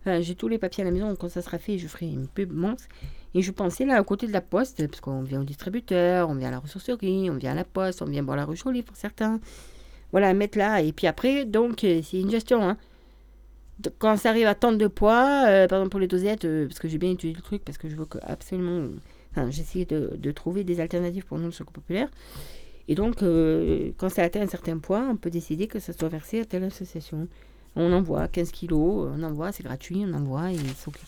Enfin, 0.01 0.21
j'ai 0.21 0.35
tous 0.35 0.49
les 0.49 0.59
papiers 0.59 0.83
à 0.83 0.85
la 0.85 0.93
maison. 0.93 1.15
Quand 1.17 1.29
ça 1.29 1.43
sera 1.43 1.59
fait, 1.59 1.79
je 1.79 1.89
ferai 1.89 2.07
une 2.07 2.29
pub 2.29 2.53
monstre. 2.53 2.89
Et 3.35 3.43
je 3.43 3.51
pensais 3.51 3.85
là, 3.87 3.97
à 3.97 4.05
côté 4.05 4.27
de 4.27 4.33
la 4.33 4.43
poste, 4.43 4.87
parce 4.87 5.01
qu'on 5.01 5.23
vient 5.23 5.41
au 5.41 5.45
distributeur, 5.45 6.29
on 6.29 6.35
vient 6.35 6.49
à 6.49 6.53
la 6.53 6.59
ressourcerie, 6.59 7.31
on 7.31 7.37
vient 7.37 7.53
à 7.53 7.55
la 7.55 7.65
poste, 7.65 8.03
on 8.03 8.07
vient 8.07 8.23
boire 8.23 8.37
la 8.37 8.45
rue 8.45 8.57
Cholet 8.57 8.83
pour 8.83 8.97
certains. 8.97 9.41
Voilà, 10.13 10.35
mettre 10.35 10.59
là. 10.59 10.83
Et 10.83 10.93
puis 10.93 11.07
après, 11.07 11.45
donc, 11.47 11.85
euh, 11.85 12.01
c'est 12.03 12.21
une 12.21 12.31
gestion. 12.31 12.63
Hein. 12.63 12.77
Quand 13.99 14.17
ça 14.19 14.31
arrive 14.31 14.47
à 14.47 14.55
tant 14.55 14.73
de 14.73 14.87
poids, 14.87 15.45
euh, 15.47 15.67
par 15.67 15.79
exemple 15.79 15.91
pour 15.91 16.01
les 16.01 16.07
dosettes, 16.07 16.45
euh, 16.45 16.67
parce 16.69 16.79
que 16.79 16.89
j'ai 16.89 16.99
bien 16.99 17.11
étudié 17.11 17.35
le 17.35 17.41
truc, 17.41 17.65
parce 17.65 17.79
que 17.79 17.89
je 17.89 17.97
veux 17.97 18.05
que 18.05 18.19
absolument. 18.23 18.89
Enfin, 19.31 19.51
j'ai 19.51 19.63
essayé 19.63 19.87
de, 19.87 20.13
de 20.15 20.31
trouver 20.31 20.63
des 20.63 20.79
alternatives 20.81 21.25
pour 21.25 21.39
nous, 21.39 21.47
le 21.47 21.53
Secours 21.53 21.73
populaire. 21.73 22.09
Et 22.89 22.95
donc, 22.95 23.25
quand 23.97 24.09
ça 24.11 24.25
atteint 24.25 24.43
un 24.43 24.47
certain 24.47 24.77
poids, 24.77 25.07
on 25.11 25.17
peut 25.17 25.31
décider 25.31 25.69
que 25.69 25.79
ça 25.79 25.95
soit 25.95 26.09
versé 26.09 26.41
à 26.41 26.45
telle 26.45 26.65
association. 26.65 27.29
On 27.77 27.91
envoie 27.93 28.29
15 28.29 28.51
kilos, 28.51 29.09
on 29.17 29.23
envoie, 29.23 29.53
c'est 29.53 29.63
gratuit, 29.63 30.05
on 30.07 30.13
envoie 30.13 30.53
et 30.53 30.57
ils 30.57 30.75
s'occupent. 30.75 31.07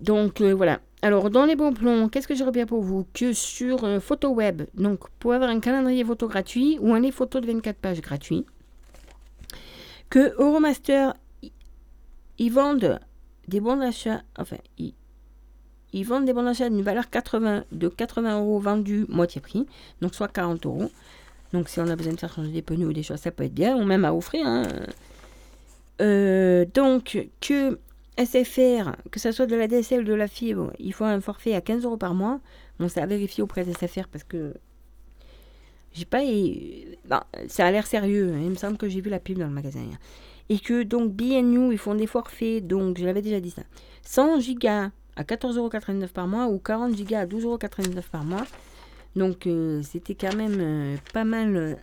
Donc 0.00 0.40
euh, 0.40 0.52
voilà. 0.54 0.80
Alors 1.02 1.30
dans 1.30 1.44
les 1.44 1.56
bons 1.56 1.72
plans, 1.72 2.08
qu'est-ce 2.08 2.28
que 2.28 2.34
j'aurais 2.34 2.52
bien 2.52 2.66
pour 2.66 2.82
vous? 2.82 3.06
Que 3.12 3.32
sur 3.32 3.84
euh, 3.84 4.00
photo 4.00 4.30
web, 4.30 4.62
donc 4.74 5.08
pour 5.18 5.32
avoir 5.32 5.50
un 5.50 5.60
calendrier 5.60 6.04
photo 6.04 6.28
gratuit 6.28 6.78
ou 6.80 6.94
un 6.94 7.00
les 7.00 7.12
photos 7.12 7.42
de 7.42 7.46
24 7.46 7.76
pages 7.76 8.00
gratuit. 8.00 8.46
que 10.10 10.34
Euromaster, 10.40 11.14
ils 12.38 12.52
vendent 12.52 13.00
des 13.48 13.60
bons 13.60 13.76
d'achat, 13.76 14.22
enfin, 14.38 14.56
ils, 14.78 16.04
vendent 16.04 16.24
des 16.24 16.32
bons 16.32 16.42
d'achat 16.42 16.68
d'une 16.68 16.82
valeur 16.82 17.08
80, 17.08 17.64
de 17.72 17.88
80 17.88 18.40
euros 18.40 18.58
vendus 18.58 19.06
moitié 19.08 19.40
prix, 19.40 19.66
donc 20.00 20.14
soit 20.14 20.28
40 20.28 20.66
euros. 20.66 20.90
Donc 21.52 21.68
si 21.68 21.80
on 21.80 21.88
a 21.88 21.96
besoin 21.96 22.12
de 22.14 22.20
faire 22.20 22.34
changer 22.34 22.50
des 22.50 22.62
pneus 22.62 22.86
ou 22.86 22.92
des 22.92 23.02
choses, 23.02 23.20
ça 23.20 23.30
peut 23.30 23.44
être 23.44 23.54
bien, 23.54 23.76
ou 23.76 23.84
même 23.84 24.04
à 24.04 24.12
offrir. 24.12 24.46
hein. 24.46 24.64
Euh, 26.02 26.66
donc 26.74 27.30
que 27.40 27.78
SFR, 28.18 28.92
que 29.10 29.20
ce 29.20 29.30
soit 29.32 29.46
de 29.46 29.56
la 29.56 29.68
DSL 29.68 30.00
ou 30.00 30.04
de 30.04 30.14
la 30.14 30.28
fibre, 30.28 30.72
il 30.78 30.92
faut 30.94 31.04
un 31.04 31.20
forfait 31.20 31.54
à 31.54 31.60
15 31.60 31.84
euros 31.84 31.96
par 31.96 32.14
mois. 32.14 32.40
Bon, 32.78 32.88
ça 32.88 33.02
a 33.02 33.06
vérifié 33.06 33.42
auprès 33.42 33.64
de 33.64 33.72
SFR 33.72 34.08
parce 34.10 34.24
que 34.24 34.54
j'ai 35.92 36.04
pas. 36.04 36.20
bon, 36.20 37.20
ça 37.48 37.66
a 37.66 37.70
l'air 37.70 37.86
sérieux. 37.86 38.32
hein. 38.34 38.40
Il 38.42 38.50
me 38.50 38.54
semble 38.54 38.76
que 38.78 38.88
j'ai 38.88 39.00
vu 39.00 39.10
la 39.10 39.18
pub 39.20 39.38
dans 39.38 39.46
le 39.46 39.52
magasin. 39.52 39.80
Et 40.48 40.58
que 40.58 40.82
donc 40.82 41.12
BNU, 41.12 41.72
ils 41.72 41.78
font 41.78 41.94
des 41.94 42.06
forfaits. 42.06 42.66
Donc, 42.66 42.98
je 42.98 43.04
l'avais 43.04 43.22
déjà 43.22 43.40
dit 43.40 43.50
ça. 43.50 43.62
100 44.02 44.40
gigas 44.40 44.90
à 45.16 45.22
14,99€ 45.24 46.08
par 46.08 46.26
mois 46.26 46.46
ou 46.48 46.58
40 46.58 46.96
gigas 46.96 47.20
à 47.20 47.26
12,99€ 47.26 48.02
par 48.10 48.24
mois. 48.24 48.46
Donc, 49.16 49.46
euh, 49.46 49.82
c'était 49.82 50.14
quand 50.14 50.34
même 50.36 50.56
euh, 50.60 50.96
pas 51.12 51.24
mal 51.24 51.56
euh, 51.56 51.74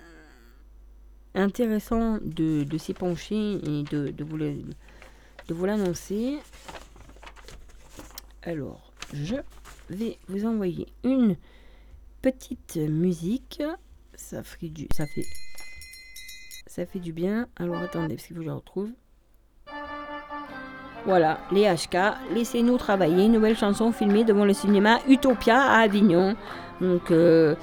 intéressant 1.35 2.19
de, 2.23 2.63
de 2.63 2.77
s'y 2.77 2.93
pencher 2.93 3.55
et 3.55 3.83
de, 3.83 4.09
de 4.11 4.23
vous 4.23 4.37
le- 4.37 4.55
de 5.47 5.53
vous 5.53 5.65
l'annoncer. 5.65 6.39
Alors, 8.43 8.91
je 9.13 9.35
vais 9.89 10.17
vous 10.27 10.45
envoyer 10.45 10.87
une 11.03 11.35
petite 12.21 12.77
musique. 12.77 13.61
Ça 14.15 14.43
fait 14.43 14.69
du, 14.69 14.87
ça 14.93 15.05
fait, 15.05 15.25
ça 16.67 16.85
fait 16.85 16.99
du 16.99 17.13
bien. 17.13 17.47
Alors 17.57 17.77
attendez, 17.77 18.15
parce 18.15 18.27
que 18.27 18.35
je 18.35 18.41
la 18.41 18.55
retrouve. 18.55 18.89
Voilà, 21.05 21.39
les 21.51 21.63
HK, 21.63 21.97
laissez-nous 22.33 22.77
travailler. 22.77 23.27
Nouvelle 23.27 23.57
chanson 23.57 23.91
filmée 23.91 24.23
devant 24.23 24.45
le 24.45 24.53
cinéma 24.53 24.99
Utopia 25.09 25.61
à 25.61 25.81
Avignon. 25.81 26.35
Donc, 26.79 27.11
euh, 27.11 27.55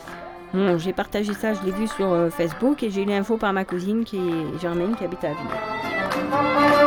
bon, 0.52 0.76
j'ai 0.76 0.92
partagé 0.92 1.32
ça, 1.32 1.54
je 1.54 1.62
l'ai 1.64 1.72
vu 1.72 1.88
sur 1.88 2.12
euh, 2.12 2.28
Facebook 2.28 2.82
et 2.82 2.90
j'ai 2.90 3.02
eu 3.02 3.06
l'info 3.06 3.38
par 3.38 3.54
ma 3.54 3.64
cousine 3.64 4.04
qui 4.04 4.18
est 4.18 4.58
Germaine 4.60 4.94
qui 4.94 5.04
habite 5.04 5.24
à 5.24 5.30
Avignon. 5.30 6.79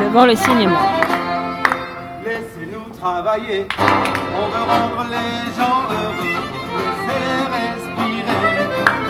Devant 0.00 0.26
le 0.26 0.36
cinéma. 0.36 0.78
Laissez-nous 2.24 2.88
travailler, 3.00 3.66
on 3.78 4.46
veut 4.52 4.66
rendre 4.72 5.04
les 5.10 5.32
gens 5.58 5.80
heureux, 5.98 6.36
laissez-les 6.78 7.44
respirer, 7.56 8.44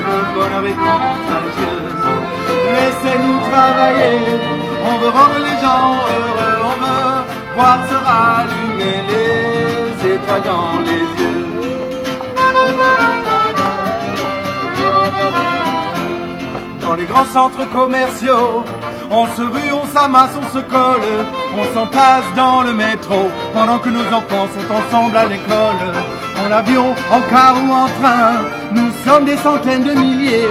le 0.07 0.19
bonheur 0.35 0.65
est 0.67 0.79
contagieux. 0.89 1.81
Laissez-nous 2.75 3.39
travailler, 3.51 4.17
on 4.85 4.95
veut 4.99 5.13
rendre 5.19 5.39
les 5.49 5.57
gens 5.65 5.87
heureux, 6.15 6.57
on 6.71 6.77
veut 6.85 7.15
voir 7.55 7.79
se 7.89 7.97
rallumer 8.09 8.99
les 9.11 10.15
étoiles 10.15 10.43
dans 10.43 10.81
les 10.81 11.05
yeux. 11.23 11.45
Dans 16.81 16.95
les 16.95 17.07
grands 17.07 17.25
centres 17.25 17.67
commerciaux, 17.73 18.65
on 19.11 19.27
se 19.27 19.43
rue, 19.43 19.73
on 19.73 19.87
s'amasse, 19.87 20.31
on 20.39 20.57
se 20.57 20.63
colle, 20.63 21.27
on 21.57 21.75
s'entasse 21.75 22.25
dans 22.37 22.63
le 22.63 22.73
métro, 22.73 23.31
pendant 23.53 23.79
que 23.79 23.91
nos 23.91 24.07
enfants 24.07 24.49
sont 24.55 24.75
ensemble 24.75 25.17
à 25.17 25.27
l'école. 25.27 25.83
En 26.45 26.51
avion, 26.51 26.95
en 27.13 27.21
car 27.31 27.55
ou 27.57 27.73
en 27.73 27.87
train, 28.01 28.35
nous 28.73 28.91
sommes 29.05 29.25
des 29.25 29.37
centaines 29.37 29.85
de 29.85 29.93
milliers, 29.93 30.49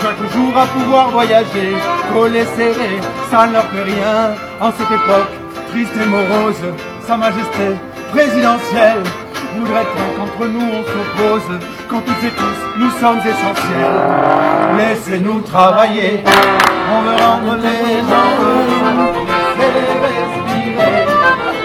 chaque 0.00 0.32
jour 0.32 0.56
à 0.56 0.66
pouvoir 0.66 1.10
voyager, 1.10 1.74
collés 2.12 2.46
serrés, 2.56 3.00
ça 3.30 3.46
ne 3.46 3.52
leur 3.54 3.64
fait 3.64 3.82
rien. 3.82 4.34
En 4.60 4.70
cette 4.72 4.90
époque, 4.90 5.32
triste 5.70 5.92
et 6.00 6.06
morose, 6.06 6.64
Sa 7.06 7.16
Majesté 7.16 7.76
présidentielle 8.10 9.02
voudrait 9.56 9.84
bien 9.84 10.08
qu'entre 10.16 10.46
nous 10.46 10.60
on 10.60 10.82
s'oppose, 10.84 11.58
quand 11.88 12.00
toutes 12.00 12.24
et 12.24 12.30
tous 12.30 12.78
nous 12.78 12.90
sommes 13.00 13.18
essentiels. 13.18 14.00
Laissez-nous 14.76 15.40
travailler, 15.40 16.22
on 16.92 17.00
veut 17.02 17.16
rendre 17.24 17.56
les 17.62 18.00
gens 18.08 18.30
heureux, 18.40 19.26
respirer, 20.02 21.04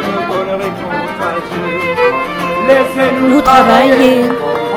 le 0.05 0.11
bonheur 0.27 0.61
est 0.61 0.75
contagieux. 0.81 1.79
Laissez-nous 2.67 3.27
Nous 3.29 3.41
travailler. 3.41 4.15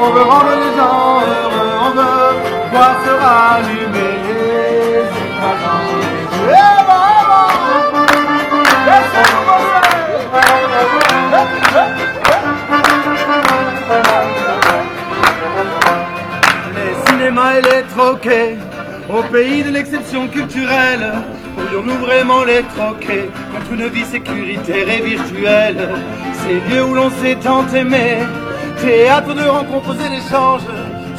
on 0.03 0.09
veut 0.11 0.23
rendre 0.23 0.53
les 0.63 0.73
gens 0.79 1.21
heureux, 1.21 1.73
on 1.87 1.91
veut 1.91 2.33
voir 2.73 2.93
se 3.05 3.13
rallumer 3.23 4.15
les 4.27 5.05
Les 17.57 17.85
troquets, 17.85 18.59
au 19.09 19.23
pays 19.33 19.63
de 19.63 19.71
l'exception 19.71 20.29
culturelle, 20.29 21.11
pourrions-nous 21.57 22.05
vraiment 22.05 22.45
les 22.45 22.63
troquer 22.75 23.31
contre 23.51 23.73
une 23.73 23.89
vie 23.89 24.05
sécuritaire 24.05 24.87
et 24.87 25.01
virtuelle? 25.01 25.89
Ces 26.35 26.61
lieux 26.69 26.85
où 26.85 26.95
l'on 26.95 27.09
s'est 27.09 27.37
tant 27.37 27.67
aimé, 27.75 28.19
théâtre 28.79 29.33
de 29.33 29.43
rencontres 29.43 29.97
et 30.05 30.11
d'échanges, 30.11 30.69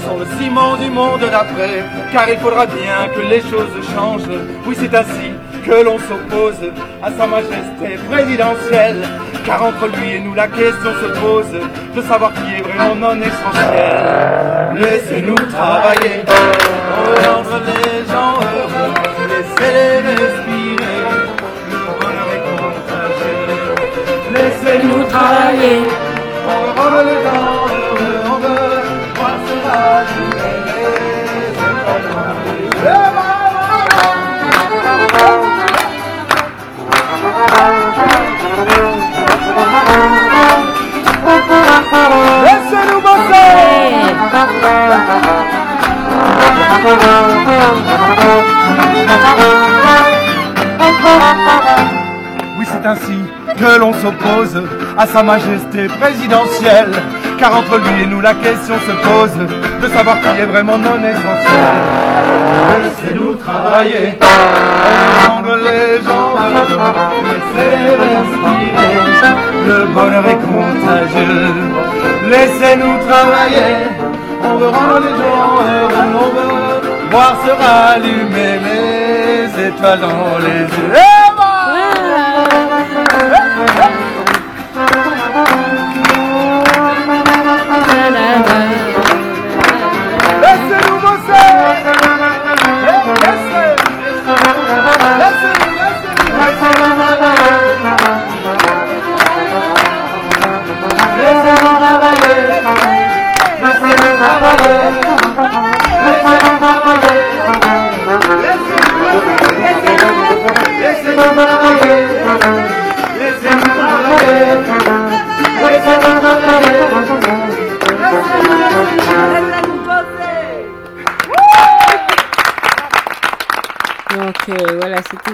sont 0.05 0.19
le 0.19 0.27
ciment 0.37 0.77
du 0.77 0.91
monde 0.91 1.21
d'après, 1.21 1.83
car 2.13 2.29
il 2.29 2.37
faudra 2.37 2.67
bien 2.67 3.07
que 3.15 3.21
les 3.21 3.41
choses 3.41 3.73
changent. 3.95 4.29
Oui, 4.67 4.75
c'est 4.79 4.93
ainsi 4.93 5.31
que 5.67 5.83
l'on 5.83 5.99
s'oppose 5.99 6.71
à 7.03 7.11
sa 7.11 7.27
majesté 7.27 7.97
présidentielle, 8.09 9.01
car 9.45 9.63
entre 9.63 9.87
lui 9.87 10.15
et 10.15 10.19
nous 10.19 10.33
la 10.33 10.47
question 10.47 10.91
se 11.01 11.19
pose 11.19 11.53
de 11.95 12.01
savoir 12.03 12.31
qui 12.33 12.55
est 12.55 12.61
vraiment 12.61 12.95
non 12.95 13.17
essentiel. 13.21 13.97
Laissez-nous 14.75 15.35
travailler, 15.35 16.23
veut 16.97 17.19
rendre 17.29 17.59
les 17.67 18.11
gens 18.11 18.39
heureux, 18.55 18.93
laissez-les 19.29 20.06
à 54.97 55.05
sa 55.05 55.23
majesté 55.23 55.87
présidentielle. 55.87 56.91
Car 57.37 57.55
entre 57.55 57.77
lui 57.77 58.03
et 58.03 58.07
nous, 58.07 58.21
la 58.21 58.33
question 58.33 58.75
se 58.79 58.91
pose 59.07 59.37
de 59.81 59.87
savoir 59.89 60.19
qui 60.19 60.41
est 60.41 60.45
vraiment 60.45 60.77
non 60.77 60.97
essentiel. 60.97 61.77
Laissez-nous 62.83 63.35
travailler, 63.35 64.17
rendre 65.27 65.55
les 65.57 66.01
gens 66.03 66.27
laissez-les 67.27 67.95
respirer. 68.05 68.97
Le 69.67 69.85
bonheur 69.93 70.25
est 70.27 70.41
contagieux. 70.53 71.53
Laissez-nous 72.29 72.97
travailler, 73.07 73.71
on 74.43 74.55
veut 74.57 74.69
rendre 74.69 74.99
les 74.99 75.15
gens 75.21 75.49
heureux, 75.61 76.09
on 76.13 76.29
veut 76.35 77.11
voir 77.11 77.37
se 77.45 77.51
rallumer 77.51 78.59
les 78.67 79.67
étoiles 79.67 79.99
dans 79.99 80.37
les 80.39 80.61
yeux. 80.61 81.06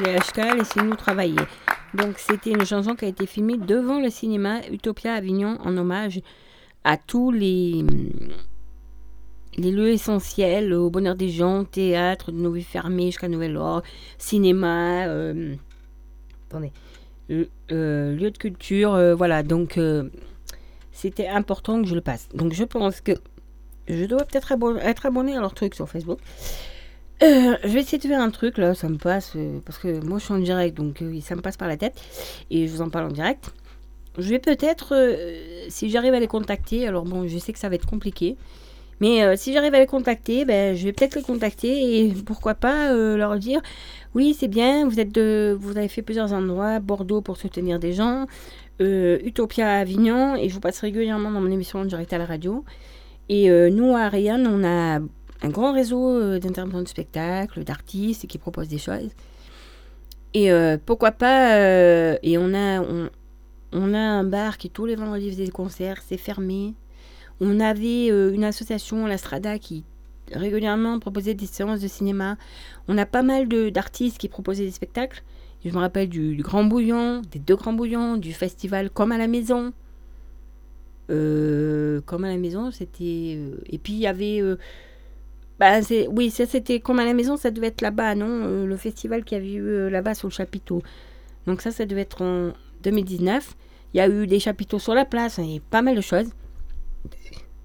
Les 0.03 0.15
HK, 0.15 0.57
Laissez-nous 0.57 0.95
travailler. 0.95 1.39
Donc 1.93 2.15
c'était 2.17 2.51
une 2.51 2.65
chanson 2.65 2.95
qui 2.95 3.05
a 3.05 3.07
été 3.07 3.25
filmée 3.25 3.57
devant 3.57 3.99
le 3.99 4.09
cinéma 4.09 4.59
Utopia 4.71 5.13
Avignon 5.13 5.57
en 5.63 5.77
hommage 5.77 6.21
à 6.83 6.97
tous 6.97 7.31
les, 7.31 7.85
les 9.57 9.71
lieux 9.71 9.89
essentiels 9.89 10.73
au 10.73 10.89
bonheur 10.89 11.15
des 11.15 11.29
gens, 11.29 11.63
théâtre, 11.63 12.31
de 12.31 12.37
nos 12.37 12.51
vies 12.51 12.63
fermées 12.63 13.07
jusqu'à 13.07 13.27
Nouvel-Ordre, 13.27 13.83
cinéma, 14.17 15.07
euh, 15.07 15.55
attendez, 16.49 16.71
euh, 17.31 18.15
lieu 18.15 18.31
de 18.31 18.37
culture, 18.37 18.93
euh, 18.93 19.15
voilà. 19.15 19.43
Donc 19.43 19.79
c'était 20.91 21.27
important 21.27 21.81
que 21.81 21.87
je 21.87 21.95
le 21.95 22.01
passe. 22.01 22.27
Donc 22.33 22.53
je 22.53 22.63
pense 22.63 23.01
que 23.01 23.13
je 23.87 24.05
dois 24.05 24.23
peut-être 24.23 24.53
être 24.81 25.05
abonné 25.05 25.35
à 25.35 25.41
leur 25.41 25.53
truc 25.53 25.75
sur 25.75 25.87
Facebook. 25.89 26.19
Euh, 27.21 27.55
je 27.63 27.69
vais 27.69 27.81
essayer 27.81 27.99
de 27.99 28.07
faire 28.07 28.19
un 28.19 28.31
truc 28.31 28.57
là, 28.57 28.73
ça 28.73 28.89
me 28.89 28.97
passe 28.97 29.33
euh, 29.35 29.59
parce 29.65 29.77
que 29.77 30.03
moi 30.03 30.17
je 30.17 30.25
suis 30.25 30.33
en 30.33 30.39
direct 30.39 30.75
donc 30.75 31.01
euh, 31.01 31.21
ça 31.21 31.35
me 31.35 31.41
passe 31.41 31.57
par 31.57 31.67
la 31.67 31.77
tête 31.77 31.93
et 32.49 32.67
je 32.67 32.73
vous 32.73 32.81
en 32.81 32.89
parle 32.89 33.05
en 33.05 33.11
direct. 33.11 33.53
Je 34.17 34.29
vais 34.29 34.39
peut-être, 34.39 34.93
si 35.69 35.89
j'arrive 35.89 36.13
à 36.13 36.19
les 36.19 36.27
contacter, 36.27 36.87
alors 36.87 37.03
bon, 37.03 37.27
je 37.27 37.35
sais 37.39 37.51
que 37.51 37.57
ça 37.57 37.67
va 37.67 37.73
être 37.73 37.87
compliqué, 37.87 38.37
mais 38.99 39.35
si 39.37 39.53
j'arrive 39.53 39.73
à 39.73 39.79
les 39.79 39.87
contacter, 39.87 40.45
ben, 40.45 40.75
je 40.75 40.83
vais 40.83 40.93
peut-être 40.93 41.15
les 41.15 41.23
contacter 41.23 41.97
et 41.99 42.13
pourquoi 42.23 42.53
pas 42.53 42.93
leur 42.93 43.39
dire 43.39 43.59
oui, 44.13 44.35
c'est 44.39 44.47
bien, 44.47 44.87
vous, 44.87 44.99
êtes 44.99 45.11
de, 45.11 45.57
vous 45.59 45.77
avez 45.77 45.87
fait 45.87 46.03
plusieurs 46.03 46.31
endroits, 46.31 46.79
Bordeaux 46.79 47.21
pour 47.21 47.37
soutenir 47.37 47.79
des 47.79 47.93
gens, 47.93 48.27
Utopia 48.79 49.67
à 49.67 49.79
Avignon, 49.79 50.35
et 50.35 50.47
je 50.47 50.53
vous 50.53 50.59
passe 50.59 50.79
régulièrement 50.81 51.31
dans 51.31 51.41
mon 51.41 51.49
émission 51.49 51.79
en 51.79 51.85
direct 51.85 52.13
à 52.13 52.19
la 52.19 52.27
radio. 52.27 52.63
Et 53.29 53.49
nous, 53.71 53.95
à 53.95 54.01
Ariane, 54.01 54.45
on 54.45 54.63
a 54.63 54.99
un 55.43 55.49
grand 55.49 55.73
réseau 55.73 56.09
euh, 56.09 56.39
d'intervenants 56.39 56.81
de 56.81 56.87
spectacles, 56.87 57.63
d'artistes 57.63 58.27
qui 58.27 58.37
proposent 58.37 58.69
des 58.69 58.77
choses. 58.77 59.09
Et 60.33 60.51
euh, 60.51 60.77
pourquoi 60.83 61.11
pas, 61.11 61.57
euh, 61.57 62.17
et 62.23 62.37
on 62.37 62.53
a, 62.53 62.81
un 63.73 64.23
bar 64.23 64.57
qui 64.57 64.69
tous 64.69 64.85
les 64.85 64.95
vendredis 64.95 65.29
faisait 65.29 65.45
des 65.45 65.51
concerts, 65.51 66.01
c'est 66.03 66.17
fermé. 66.17 66.73
On 67.39 67.59
avait 67.59 68.07
une 68.07 68.43
association, 68.43 69.05
la 69.05 69.17
Strada, 69.17 69.59
qui 69.59 69.83
régulièrement 70.31 70.97
proposait 70.99 71.33
des 71.33 71.45
séances 71.45 71.81
de 71.81 71.87
cinéma. 71.87 72.37
On 72.87 72.97
a 72.97 73.05
pas 73.05 73.21
mal 73.21 73.47
d'artistes 73.71 74.17
qui 74.17 74.29
proposaient 74.29 74.65
des 74.65 74.71
spectacles. 74.71 75.23
Je 75.65 75.71
me 75.71 75.77
rappelle 75.77 76.09
du, 76.09 76.35
du 76.35 76.43
Grand 76.43 76.63
Bouillon, 76.63 77.21
des 77.31 77.39
deux 77.39 77.55
Grands 77.55 77.73
Bouillons, 77.73 78.17
du 78.17 78.33
festival 78.33 78.89
Comme 78.89 79.11
à 79.11 79.17
la 79.17 79.27
Maison. 79.27 79.73
Comme 81.07 82.23
à 82.23 82.29
la 82.29 82.37
Maison, 82.37 82.71
c'était. 82.71 83.37
et 83.65 83.77
puis 83.77 83.93
il 83.93 83.99
y 83.99 84.07
avait. 84.07 84.41
Bah, 85.59 85.79
oui, 86.09 86.31
ça 86.31 86.45
c'était 86.45 86.79
Comme 86.79 86.99
à 86.99 87.05
la 87.05 87.13
Maison, 87.13 87.37
ça 87.37 87.51
devait 87.51 87.67
être 87.67 87.81
là-bas, 87.81 88.15
non 88.15 88.27
Euh, 88.45 88.65
Le 88.65 88.77
festival 88.77 89.23
qu'il 89.23 89.37
y 89.37 89.41
avait 89.41 89.53
eu 89.53 89.61
euh, 89.61 89.89
là-bas 89.89 90.13
sur 90.13 90.27
le 90.27 90.33
chapiteau. 90.33 90.81
Donc 91.47 91.61
ça, 91.61 91.71
ça 91.71 91.85
devait 91.85 92.01
être 92.01 92.21
en 92.21 92.53
2019. 92.83 93.55
Il 93.93 93.97
y 93.97 94.01
a 94.01 94.09
eu 94.09 94.27
des 94.27 94.39
chapiteaux 94.39 94.79
sur 94.79 94.95
la 94.95 95.05
place, 95.05 95.39
et 95.39 95.61
pas 95.69 95.81
mal 95.81 95.95
de 95.95 96.01
choses. 96.01 96.29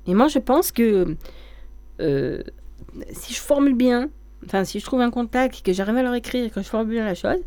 Et 0.06 0.14
moi, 0.14 0.28
je 0.28 0.38
pense 0.38 0.72
que 0.72 1.16
euh, 2.00 2.42
si 3.12 3.34
je 3.34 3.40
formule 3.40 3.74
bien, 3.74 4.10
enfin, 4.44 4.64
si 4.64 4.80
je 4.80 4.84
trouve 4.84 5.00
un 5.00 5.10
contact, 5.10 5.62
que 5.62 5.72
j'arrive 5.72 5.96
à 5.96 6.02
leur 6.02 6.14
écrire, 6.14 6.50
que 6.52 6.60
je 6.60 6.68
formule 6.68 6.94
bien 6.94 7.04
la 7.04 7.14
chose, 7.14 7.38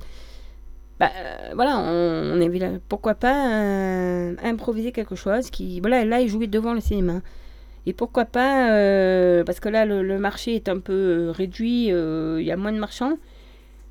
bah, 1.00 1.12
voilà, 1.56 1.80
on, 1.80 2.38
on 2.38 2.42
est 2.42 2.80
pourquoi 2.88 3.16
pas 3.16 3.34
improviser 4.44 4.92
quelque 4.92 5.16
chose 5.16 5.50
qui, 5.50 5.80
voilà, 5.80 6.06
là, 6.06 6.22
ils 6.22 6.30
jouaient 6.30 6.48
devant 6.48 6.74
le 6.74 6.82
cinéma. 6.82 7.22
Et 7.88 7.94
pourquoi 7.94 8.26
pas, 8.26 8.72
euh, 8.72 9.44
parce 9.44 9.60
que 9.60 9.68
là, 9.68 9.86
le, 9.86 10.20
marché 10.20 10.56
est 10.56 10.70
un 10.70 10.80
peu 10.80 10.94
euh, 10.94 11.32
réduit, 11.32 11.92
euh, 11.92 12.38
il 12.40 12.46
y 12.46 12.52
a 12.52 12.58
moins 12.58 12.72
de 12.72 12.78
marchands, 12.78 13.18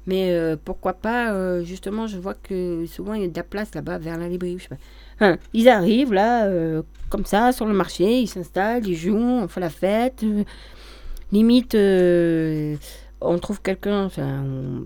mais 0.06 0.34
pourquoi 0.64 0.94
pas, 0.94 1.62
justement, 1.62 2.06
je 2.06 2.18
vois 2.18 2.34
que 2.34 2.84
souvent 2.86 3.14
il 3.14 3.22
y 3.22 3.24
a 3.24 3.28
de 3.28 3.36
la 3.36 3.44
place 3.44 3.74
là-bas 3.74 3.98
vers 3.98 4.18
la 4.18 4.28
librairie, 4.28 4.58
je 4.58 4.64
sais 4.64 4.68
pas. 4.68 4.76
Enfin, 5.14 5.38
ils 5.52 5.68
arrivent 5.68 6.12
là, 6.12 6.50
comme 7.10 7.24
ça, 7.24 7.52
sur 7.52 7.66
le 7.66 7.74
marché, 7.74 8.20
ils 8.20 8.26
s'installent, 8.26 8.86
ils 8.88 8.96
jouent, 8.96 9.16
on 9.16 9.46
fait 9.46 9.60
la 9.60 9.70
fête. 9.70 10.24
limite, 11.30 11.76
on 11.76 13.38
trouve 13.38 13.62
quelqu'un, 13.62 14.08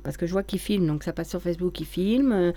parce 0.03 0.17
que 0.17 0.27
je 0.27 0.33
vois 0.33 0.43
qu'ils 0.43 0.59
filment, 0.59 0.89
donc 0.89 1.05
ça 1.05 1.13
passe 1.13 1.31
sur 1.31 1.41
Facebook, 1.41 1.81
ils 1.81 1.87
filment. 1.87 2.53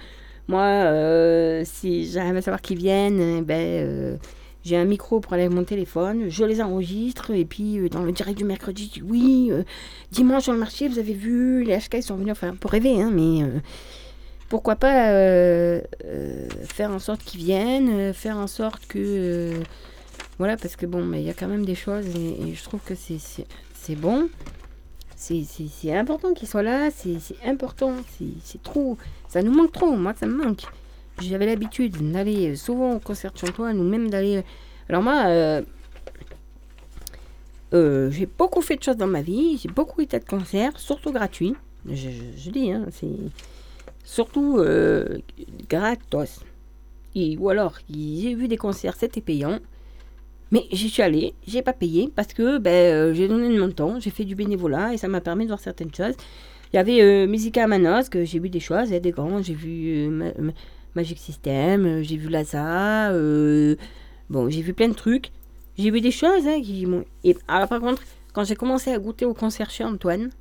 Moi, 0.48 1.64
si 1.64 2.10
j'arrive 2.12 2.38
à 2.38 2.42
savoir 2.42 2.62
qu'ils 2.62 2.80
viennent, 2.80 3.22
eh 3.22 3.42
ben, 3.44 4.20
j'ai 4.68 4.78
un 4.78 4.86
micro 4.86 5.20
pour 5.20 5.34
aller 5.34 5.44
avec 5.44 5.56
mon 5.56 5.64
téléphone, 5.64 6.30
je 6.30 6.44
les 6.44 6.62
enregistre, 6.62 7.32
et 7.32 7.46
puis 7.46 7.80
euh, 7.80 7.90
dans 7.90 8.04
le 8.04 8.12
direct 8.12 8.38
du 8.38 8.44
mercredi, 8.44 9.02
oui, 9.08 9.48
euh, 9.52 9.64
dimanche 10.12 10.44
sur 10.44 10.54
le 10.54 10.60
marché, 10.60 10.88
vous 10.88 11.00
avez 11.00 11.14
vu, 11.14 11.64
les 11.64 11.78
HK 11.78 12.04
sont 12.04 12.16
venus, 12.18 12.32
enfin, 12.34 12.54
pour 12.56 12.72
rêver, 12.72 13.02
hein, 13.02 13.10
mais 13.14 13.44
euh, 13.44 13.60
pourquoi 14.50 14.76
pas 14.76 15.10
faire 16.66 16.92
en 16.92 17.00
sorte 17.00 17.24
qu'ils 17.24 17.40
viennent, 17.42 18.14
faire 18.14 18.38
en 18.38 18.48
sorte 18.48 18.86
que. 18.88 19.54
voilà, 20.38 20.58
parce 20.58 20.76
que 20.76 20.86
bon, 20.86 21.04
mais 21.04 21.22
il 21.22 21.28
y 21.28 21.30
a 21.30 21.34
quand 21.34 21.48
même 21.48 21.66
des 21.66 21.76
choses, 21.76 22.06
et, 22.16 22.50
et 22.50 22.54
je 22.54 22.64
trouve 22.64 22.80
que 22.86 22.94
c'est- 22.96 23.96
bon. 23.96 24.30
C'est- 25.16 25.92
important 25.94 26.34
qu'ils 26.34 26.48
soient 26.48 26.62
là, 26.64 26.90
c'est 26.96 27.18
important, 27.46 27.94
c'est 28.44 28.62
trop. 28.64 28.98
Ça 29.28 29.42
nous 29.42 29.52
manque 29.52 29.72
trop, 29.72 29.92
moi 29.96 30.14
ça 30.18 30.28
me 30.28 30.44
manque. 30.44 30.64
J'avais 31.22 31.48
l'habitude 31.48 32.12
d'aller 32.12 32.56
souvent 32.56 32.94
au 32.94 33.00
concert 33.00 33.32
de 33.32 33.38
Chantoine 33.38 33.80
ou 33.80 33.84
même 33.84 34.10
d'aller. 34.10 34.44
Alors 34.88 35.02
moi, 35.02 35.24
euh, 35.26 35.62
euh, 37.74 38.12
j'ai 38.12 38.28
beaucoup 38.28 38.62
fait 38.62 38.78
de 38.78 38.84
choses 38.84 38.98
dans 38.98 39.08
ma 39.08 39.22
vie, 39.22 39.58
j'ai 39.58 39.70
beaucoup 39.70 40.02
été 40.02 40.20
de 40.20 40.26
concerts, 40.26 40.80
surtout 40.80 41.12
gratuits. 41.12 41.56
Je, 41.90 42.50
dis, 42.52 42.72
hein, 42.72 42.86
c'est 42.92 43.08
surtout 44.04 44.60
euh, 44.60 45.18
gratos. 45.68 46.42
Ou 47.16 47.50
alors, 47.50 47.80
j'ai 47.90 48.36
vu 48.36 48.48
des 48.48 48.58
concerts, 48.58 48.96
c'était 48.96 49.22
payant. 49.22 49.60
Mais 50.52 50.66
j'y 50.72 50.88
suis 50.88 51.02
allée, 51.02 51.34
j'ai 51.48 51.64
pas 51.64 51.74
payé 51.74 52.12
parce 52.16 52.32
que 52.32 52.60
ben, 52.60 53.14
j'ai 53.14 53.28
donné 53.28 53.54
de 53.54 53.60
mon 53.60 53.72
temps, 53.72 54.00
j'ai 54.00 54.12
fait 54.12 54.24
du 54.24 54.36
bénévolat 54.36 54.94
et 54.94 54.98
ça 54.98 55.08
m'a 55.08 55.20
permis 55.20 55.46
de 55.46 55.50
voir 55.50 55.60
certaines 55.60 55.94
choses. 55.94 56.14
Il 56.72 56.76
y 56.76 56.80
avait 56.80 57.26
Musica 57.26 57.66
Manos, 57.66 58.08
que 58.08 58.24
j'ai 58.24 58.40
vu 58.40 58.50
des 58.50 58.60
choses, 58.60 58.90
il 58.90 58.94
y 58.94 58.96
a 58.96 59.00
des 59.00 59.12
grands, 59.12 59.42
j'ai 59.42 59.56
vu 59.56 60.10
Magic 60.98 61.20
System, 61.20 61.86
euh, 61.86 62.02
j'ai 62.02 62.18
vu 62.18 62.28
Laza, 62.28 63.12
euh, 63.12 63.76
bon, 64.32 64.50
j'ai 64.50 64.62
vu 64.62 64.74
plein 64.74 64.90
de 64.90 64.96
trucs. 64.96 65.32
J'ai 65.78 65.92
vu 65.92 66.02
des 66.02 66.12
choses 66.12 66.48
hein, 66.48 66.60
qui 66.62 66.88
m'ont. 66.88 67.06
Alors, 67.48 67.70
par 67.70 67.80
contre, 67.80 68.02
quand 68.34 68.44
j'ai 68.44 68.56
commencé 68.56 68.92
à 68.92 68.98
goûter 68.98 69.24
au 69.24 69.36
concert 69.36 69.70
chez 69.70 69.84
Antoine, 69.84 70.32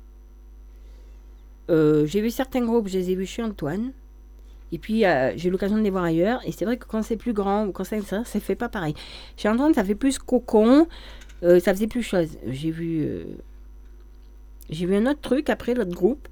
euh, 1.69 2.07
j'ai 2.07 2.21
vu 2.21 2.31
certains 2.31 2.65
groupes, 2.65 2.87
je 2.87 2.97
les 2.97 3.11
ai 3.11 3.15
vus 3.15 3.27
chez 3.27 3.43
Antoine. 3.43 3.91
Et 4.71 4.79
puis, 4.79 5.03
j'ai 5.35 5.47
eu 5.47 5.51
l'occasion 5.51 5.77
de 5.77 5.83
les 5.83 5.91
voir 5.91 6.03
ailleurs. 6.03 6.41
Et 6.43 6.51
c'est 6.51 6.65
vrai 6.65 6.75
que 6.75 6.85
quand 6.85 7.03
c'est 7.03 7.15
plus 7.15 7.33
grand 7.33 7.67
ou 7.67 7.71
quand 7.71 7.85
c'est 7.85 8.01
ça, 8.01 8.25
ça 8.25 8.39
fait 8.39 8.55
pas 8.55 8.67
pareil. 8.67 8.95
Chez 9.37 9.47
Antoine, 9.47 9.73
ça 9.73 9.85
fait 9.85 9.95
plus 9.95 10.17
cocon. 10.17 10.87
euh, 11.43 11.59
ça 11.59 11.73
faisait 11.73 11.87
plus 11.87 12.03
chose. 12.03 12.29
J'ai 12.47 12.71
vu. 12.71 13.07
j'ai 14.69 14.85
vu 14.87 14.95
un 14.95 15.05
autre 15.05 15.21
truc 15.21 15.49
après 15.49 15.75
l'autre 15.75 15.93
groupe. 15.93 16.27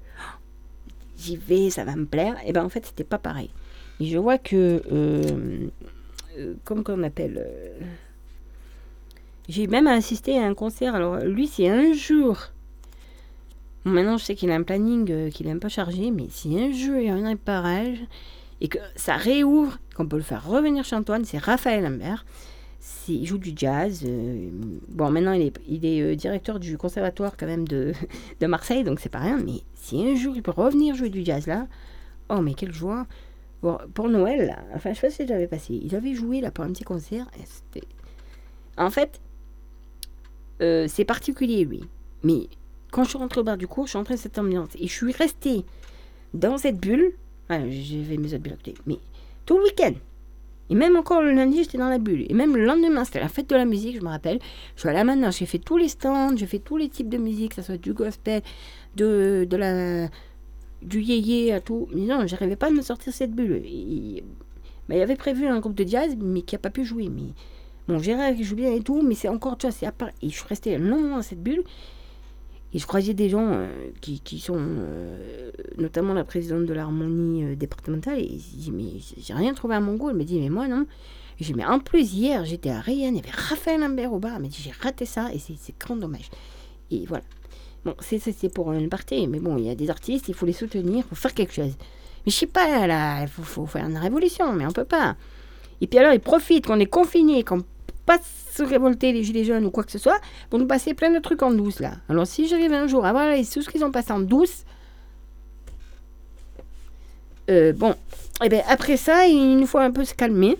J'y 1.16 1.36
vais, 1.36 1.70
ça 1.70 1.84
va 1.84 1.94
me 1.96 2.06
plaire. 2.06 2.36
Et 2.44 2.52
ben 2.52 2.64
en 2.64 2.68
fait, 2.68 2.84
c'était 2.84 3.04
pas 3.04 3.18
pareil. 3.18 3.50
Et 4.00 4.06
je 4.06 4.18
vois 4.18 4.38
que. 4.38 4.82
euh, 4.92 5.68
euh, 6.38 6.54
comme 6.64 6.84
qu'on 6.84 7.02
appelle. 7.02 7.38
euh, 7.38 7.78
j'ai 9.48 9.66
même 9.68 9.86
assisté 9.86 10.38
à 10.38 10.46
un 10.46 10.54
concert. 10.54 10.94
Alors, 10.94 11.18
lui, 11.18 11.46
c'est 11.46 11.68
un 11.68 11.92
jour. 11.92 12.36
Bon, 13.84 13.92
maintenant, 13.92 14.16
je 14.18 14.24
sais 14.24 14.34
qu'il 14.34 14.50
a 14.50 14.56
un 14.56 14.64
planning 14.64 15.30
qu'il 15.30 15.46
est 15.46 15.52
un 15.52 15.58
peu 15.58 15.68
chargé, 15.68 16.10
mais 16.10 16.26
si 16.28 16.58
un 16.58 16.72
jour 16.72 16.96
il 16.96 17.06
y 17.06 17.08
a 17.08 17.14
un 17.14 17.28
réparage 17.28 17.98
et 18.60 18.66
que 18.66 18.78
ça 18.96 19.16
réouvre, 19.16 19.78
qu'on 19.94 20.08
peut 20.08 20.16
le 20.16 20.24
faire 20.24 20.44
revenir 20.44 20.84
chez 20.84 20.96
Antoine, 20.96 21.24
c'est 21.24 21.38
Raphaël 21.38 21.84
Lambert. 21.84 22.26
Il 23.08 23.24
joue 23.24 23.38
du 23.38 23.52
jazz. 23.54 24.04
bon, 24.88 25.10
maintenant, 25.10 25.32
il 25.32 25.84
est, 25.84 26.16
directeur 26.16 26.58
du 26.58 26.76
conservatoire 26.76 27.36
quand 27.36 27.46
même 27.46 27.68
de, 27.68 27.92
de 28.40 28.46
Marseille, 28.48 28.82
donc 28.82 28.98
c'est 28.98 29.08
pas 29.08 29.20
rien. 29.20 29.38
Mais 29.38 29.60
si 29.74 30.04
un 30.04 30.16
jour 30.16 30.34
il 30.34 30.42
peut 30.42 30.50
revenir 30.50 30.96
jouer 30.96 31.08
du 31.08 31.24
jazz 31.24 31.46
là, 31.46 31.68
oh, 32.30 32.40
mais 32.40 32.54
quelle 32.54 32.72
joie! 32.72 33.06
Pour 33.60 34.08
Noël, 34.08 34.56
enfin, 34.74 34.92
je 34.92 35.00
sais 35.00 35.06
pas 35.08 35.12
si 35.12 35.26
j'avais 35.26 35.48
passé. 35.48 35.80
Il 35.82 35.94
avait 35.96 36.14
joué 36.14 36.40
là 36.40 36.50
pour 36.50 36.64
un 36.64 36.68
petit 36.68 36.84
concert. 36.84 37.26
et 37.74 37.80
En 38.76 38.90
fait, 38.90 39.20
euh, 40.62 40.86
c'est 40.88 41.04
particulier 41.04 41.64
lui. 41.64 41.82
Mais 42.22 42.48
quand 42.90 43.04
je 43.04 43.10
suis 43.10 43.18
rentrée 43.18 43.40
au 43.40 43.44
bar 43.44 43.56
du 43.56 43.66
cours, 43.66 43.86
je 43.86 43.90
suis 43.90 43.98
rentrée 43.98 44.14
dans 44.14 44.20
cette 44.20 44.38
ambiance. 44.38 44.70
Et 44.78 44.86
je 44.86 44.92
suis 44.92 45.12
restée 45.12 45.64
dans 46.34 46.58
cette 46.58 46.78
bulle. 46.78 47.12
Ah, 47.48 47.60
j'avais 47.68 48.16
mes 48.16 48.34
autres 48.34 48.42
bulles. 48.42 48.56
Mais 48.86 48.98
tout 49.46 49.58
le 49.58 49.64
week-end. 49.64 49.94
Et 50.68 50.74
même 50.74 50.96
encore 50.96 51.22
le 51.22 51.32
lundi, 51.32 51.62
j'étais 51.62 51.78
dans 51.78 51.88
la 51.88 51.98
bulle. 51.98 52.26
Et 52.28 52.34
même 52.34 52.56
le 52.56 52.64
lendemain, 52.64 53.04
c'était 53.04 53.20
la 53.20 53.28
fête 53.28 53.48
de 53.48 53.54
la 53.54 53.64
musique, 53.64 53.96
je 53.96 54.00
me 54.00 54.08
rappelle. 54.08 54.40
Je 54.74 54.80
suis 54.80 54.88
allée 54.88 55.04
maintenant, 55.04 55.30
j'ai 55.30 55.46
fait 55.46 55.58
tous 55.58 55.76
les 55.76 55.88
stands, 55.88 56.36
j'ai 56.36 56.46
fait 56.46 56.58
tous 56.58 56.76
les 56.76 56.88
types 56.88 57.08
de 57.08 57.18
musique, 57.18 57.50
que 57.50 57.56
ce 57.56 57.62
soit 57.62 57.76
du 57.76 57.92
gospel, 57.92 58.42
de, 58.96 59.46
de 59.48 59.56
la, 59.56 60.08
du 60.82 61.00
yéyé, 61.00 61.52
à 61.52 61.60
tout. 61.60 61.88
Mais 61.94 62.02
non, 62.02 62.26
j'arrivais 62.26 62.56
pas 62.56 62.68
à 62.68 62.70
me 62.70 62.82
sortir 62.82 63.12
cette 63.12 63.32
bulle. 63.32 63.62
Il 63.64 64.22
y 64.88 65.00
avait 65.00 65.16
prévu 65.16 65.46
un 65.46 65.60
groupe 65.60 65.74
de 65.74 65.86
jazz, 65.86 66.16
mais 66.20 66.42
qui 66.42 66.54
n'a 66.54 66.58
pas 66.58 66.70
pu 66.70 66.84
jouer. 66.84 67.08
Mais 67.08 67.32
bon, 67.88 67.98
Gérard 67.98 68.34
joue 68.40 68.56
bien 68.56 68.72
et 68.72 68.80
tout, 68.80 69.02
mais 69.02 69.14
c'est 69.14 69.28
encore, 69.28 69.58
tu 69.58 69.66
vois, 69.66 69.72
c'est 69.72 69.86
à 69.86 69.92
part. 69.92 70.10
Et 70.22 70.28
je 70.28 70.34
suis 70.34 70.46
restée 70.46 70.78
longtemps 70.78 71.16
dans 71.16 71.22
cette 71.22 71.42
bulle. 71.42 71.64
Et 72.72 72.78
je 72.78 72.86
croisais 72.86 73.14
des 73.14 73.28
gens 73.28 73.48
euh, 73.52 73.68
qui, 74.00 74.20
qui 74.20 74.38
sont, 74.38 74.58
euh, 74.58 75.50
notamment 75.78 76.12
la 76.12 76.24
présidente 76.24 76.66
de 76.66 76.74
l'harmonie 76.74 77.44
euh, 77.44 77.56
départementale, 77.56 78.18
et 78.18 78.24
ils 78.24 78.38
disent, 78.38 78.70
mais 78.70 79.00
j'ai 79.16 79.34
rien 79.34 79.54
trouvé 79.54 79.76
à 79.76 79.80
mon 79.80 79.94
goût. 79.94 80.10
Elle 80.10 80.16
me 80.16 80.24
dit, 80.24 80.38
mais 80.40 80.50
moi 80.50 80.68
non. 80.68 80.84
Et 81.38 81.44
j'ai 81.44 81.52
dit, 81.52 81.58
mais 81.58 81.64
en 81.64 81.78
plus, 81.78 82.12
hier, 82.12 82.44
j'étais 82.44 82.70
à 82.70 82.80
Rayen, 82.80 83.10
il 83.10 83.16
y 83.16 83.18
avait 83.20 83.30
Raphaël 83.30 83.80
Lambert 83.80 84.12
au 84.12 84.18
bar. 84.18 84.34
Elle 84.36 84.42
m'a 84.42 84.48
dit, 84.48 84.60
j'ai 84.62 84.72
raté 84.72 85.06
ça, 85.06 85.32
et 85.32 85.38
c'est 85.38 85.78
grand 85.78 85.96
dommage. 85.96 86.28
Et 86.90 87.06
voilà. 87.06 87.24
Bon, 87.86 87.94
c'est 88.00 88.52
pour 88.52 88.72
une 88.72 88.88
partie, 88.88 89.28
mais 89.28 89.38
bon, 89.38 89.58
il 89.58 89.66
y 89.66 89.70
a 89.70 89.76
des 89.76 89.90
artistes, 89.90 90.26
il 90.26 90.34
faut 90.34 90.44
les 90.44 90.52
soutenir, 90.52 91.04
il 91.04 91.08
faut 91.08 91.14
faire 91.14 91.32
quelque 91.32 91.52
chose. 91.52 91.76
Mais 92.26 92.32
je 92.32 92.36
sais 92.36 92.46
pas, 92.46 92.84
là, 92.88 93.22
il 93.22 93.28
faut, 93.28 93.64
faire 93.64 93.86
une 93.86 93.96
révolution, 93.96 94.52
mais 94.52 94.66
on 94.66 94.72
peut 94.72 94.82
pas. 94.82 95.14
Et 95.80 95.86
puis 95.86 95.96
alors, 96.00 96.12
ils 96.12 96.18
profitent 96.18 96.66
qu'on 96.66 96.80
est 96.80 96.86
confinés, 96.86 97.44
qu'on 97.44 97.60
pas 98.04 98.18
se 98.52 98.64
révolter 98.64 99.12
les 99.12 99.22
gilets 99.22 99.44
jaunes 99.44 99.64
ou 99.66 99.70
quoi 99.70 99.84
que 99.84 99.92
ce 99.92 99.98
soit, 99.98 100.20
pour 100.50 100.58
nous 100.58 100.66
passer 100.66 100.94
plein 100.94 101.12
de 101.12 101.20
trucs 101.20 101.44
en 101.44 101.52
douce, 101.52 101.78
là. 101.78 101.92
Alors, 102.08 102.26
si 102.26 102.48
j'arrive 102.48 102.72
un 102.72 102.88
jour 102.88 103.06
à 103.06 103.12
voir 103.12 103.28
les 103.30 103.44
ce 103.44 103.60
qu'ils 103.60 103.84
ont 103.84 103.92
passé 103.92 104.12
en 104.12 104.18
douce, 104.18 104.64
euh, 107.50 107.72
bon, 107.72 107.94
et 108.42 108.48
ben 108.48 108.62
après 108.68 108.96
ça, 108.96 109.28
il 109.28 109.58
nous 109.58 109.66
faut 109.68 109.78
un 109.78 109.92
peu 109.92 110.04
se 110.04 110.14
calmer. 110.14 110.56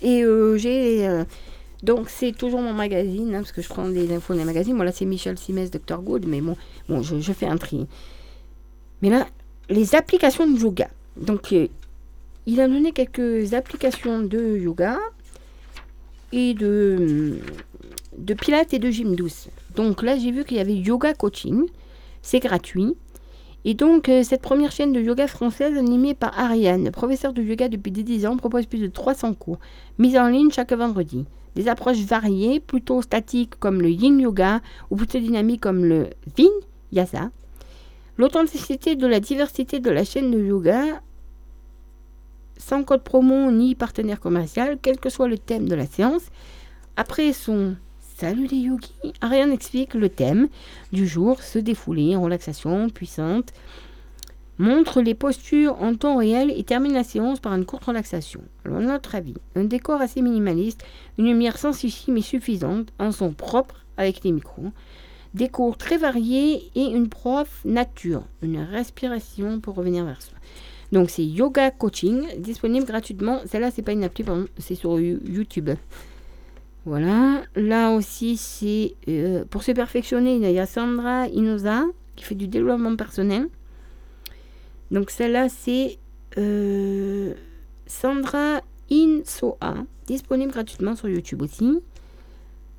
Et 0.00 0.22
euh, 0.22 0.56
j'ai. 0.56 1.06
euh, 1.06 1.24
donc, 1.86 2.10
c'est 2.10 2.32
toujours 2.32 2.60
mon 2.60 2.72
magazine, 2.72 3.32
hein, 3.32 3.38
parce 3.38 3.52
que 3.52 3.62
je 3.62 3.68
prends 3.68 3.88
des 3.88 4.12
infos 4.12 4.34
les 4.34 4.44
magazines. 4.44 4.76
Bon, 4.76 4.82
là, 4.82 4.90
c'est 4.90 5.04
Michel 5.04 5.38
Simès, 5.38 5.70
Dr. 5.70 6.02
Good, 6.02 6.26
mais 6.26 6.40
bon, 6.40 6.56
bon 6.88 7.00
je, 7.00 7.32
fais 7.32 7.46
un 7.46 7.56
tri. 7.56 7.86
Mais 9.02 9.08
là, 9.08 9.28
les 9.70 9.94
applications 9.94 10.48
de 10.48 10.58
yoga. 10.58 10.90
Donc, 11.16 11.52
euh, 11.52 11.68
il 12.44 12.60
a 12.60 12.66
donné 12.66 12.90
quelques 12.90 13.54
applications 13.54 14.20
de 14.20 14.58
yoga 14.58 14.98
et 16.32 16.54
de, 16.54 17.38
de 18.18 18.34
pilates 18.34 18.74
et 18.74 18.80
de 18.80 18.90
gym 18.90 19.14
douce. 19.14 19.46
Donc 19.76 20.02
là, 20.02 20.18
j'ai 20.18 20.32
vu 20.32 20.44
qu'il 20.44 20.56
y 20.56 20.60
avait 20.60 20.74
yoga 20.74 21.14
coaching. 21.14 21.66
C'est 22.20 22.40
gratuit. 22.40 22.96
Et 23.64 23.74
donc, 23.74 24.08
euh, 24.08 24.24
cette 24.24 24.42
première 24.42 24.72
chaîne 24.72 24.92
de 24.92 25.00
yoga 25.00 25.28
française 25.28 25.76
animée 25.78 26.14
par 26.14 26.36
Ariane, 26.36 26.90
professeure 26.90 27.32
de 27.32 27.42
yoga 27.42 27.68
depuis 27.68 27.92
10 27.92 28.26
ans, 28.26 28.36
propose 28.36 28.66
plus 28.66 28.80
de 28.80 28.88
300 28.88 29.34
cours, 29.34 29.60
mis 29.98 30.18
en 30.18 30.26
ligne 30.26 30.50
chaque 30.50 30.72
vendredi. 30.72 31.26
Des 31.56 31.68
approches 31.68 32.04
variées, 32.04 32.60
plutôt 32.60 33.02
statiques 33.02 33.56
comme 33.58 33.82
le 33.82 33.90
yin 33.90 34.20
yoga 34.20 34.60
ou 34.90 34.96
plutôt 34.96 35.18
dynamiques 35.18 35.62
comme 35.62 35.84
le 35.84 36.10
vinyasa. 36.36 37.30
L'authenticité 38.18 38.94
de 38.94 39.06
la 39.06 39.20
diversité 39.20 39.80
de 39.80 39.90
la 39.90 40.04
chaîne 40.04 40.30
de 40.30 40.38
yoga 40.38 41.00
sans 42.58 42.84
code 42.84 43.02
promo 43.02 43.50
ni 43.50 43.74
partenaire 43.74 44.20
commercial, 44.20 44.78
quel 44.80 44.98
que 44.98 45.10
soit 45.10 45.28
le 45.28 45.38
thème 45.38 45.68
de 45.68 45.74
la 45.74 45.86
séance. 45.86 46.24
Après 46.96 47.32
son 47.32 47.76
Salut 48.18 48.46
les 48.46 48.56
yogis, 48.56 49.12
Ariane 49.20 49.52
explique 49.52 49.92
le 49.92 50.08
thème 50.08 50.48
du 50.90 51.06
jour, 51.06 51.42
se 51.42 51.58
défouler 51.58 52.16
en 52.16 52.22
relaxation 52.22 52.88
puissante, 52.88 53.52
montre 54.58 55.00
les 55.02 55.14
postures 55.14 55.80
en 55.82 55.94
temps 55.94 56.16
réel 56.16 56.52
et 56.56 56.64
termine 56.64 56.94
la 56.94 57.04
séance 57.04 57.40
par 57.40 57.54
une 57.54 57.64
courte 57.66 57.84
relaxation. 57.84 58.40
Alors, 58.64 58.78
à 58.78 58.82
notre 58.82 59.14
avis, 59.14 59.34
un 59.54 59.64
décor 59.64 60.00
assez 60.00 60.22
minimaliste, 60.22 60.82
une 61.18 61.26
lumière 61.26 61.58
souci 61.58 62.06
mais 62.08 62.22
suffisante, 62.22 62.88
un 62.98 63.12
son 63.12 63.32
propre 63.32 63.84
avec 63.96 64.24
les 64.24 64.32
micros, 64.32 64.72
des 65.34 65.48
cours 65.48 65.76
très 65.76 65.98
variés 65.98 66.70
et 66.74 66.84
une 66.84 67.08
prof 67.08 67.60
nature, 67.64 68.22
une 68.42 68.58
respiration 68.58 69.60
pour 69.60 69.74
revenir 69.74 70.04
vers 70.04 70.22
soi. 70.22 70.38
Donc 70.92 71.10
c'est 71.10 71.24
Yoga 71.24 71.70
Coaching, 71.70 72.26
disponible 72.38 72.86
gratuitement. 72.86 73.40
Celle-là, 73.46 73.70
c'est 73.70 73.82
pas 73.82 73.92
une 73.92 74.04
appli, 74.04 74.24
pardon, 74.24 74.46
c'est 74.56 74.76
sur 74.76 75.00
You- 75.00 75.20
YouTube. 75.26 75.70
Voilà. 76.84 77.42
Là 77.56 77.90
aussi, 77.90 78.36
c'est 78.36 78.94
euh, 79.08 79.44
pour 79.50 79.64
se 79.64 79.72
perfectionner. 79.72 80.36
Il 80.36 80.50
y 80.50 80.58
a 80.60 80.66
Sandra 80.66 81.26
Inoza 81.26 81.82
qui 82.14 82.24
fait 82.24 82.36
du 82.36 82.46
développement 82.46 82.94
personnel. 82.94 83.48
Donc 84.90 85.10
celle-là, 85.10 85.48
c'est 85.48 85.98
euh, 86.38 87.34
Sandra 87.86 88.60
Insoa, 88.90 89.74
disponible 90.06 90.52
gratuitement 90.52 90.94
sur 90.96 91.08
YouTube 91.08 91.42
aussi. 91.42 91.80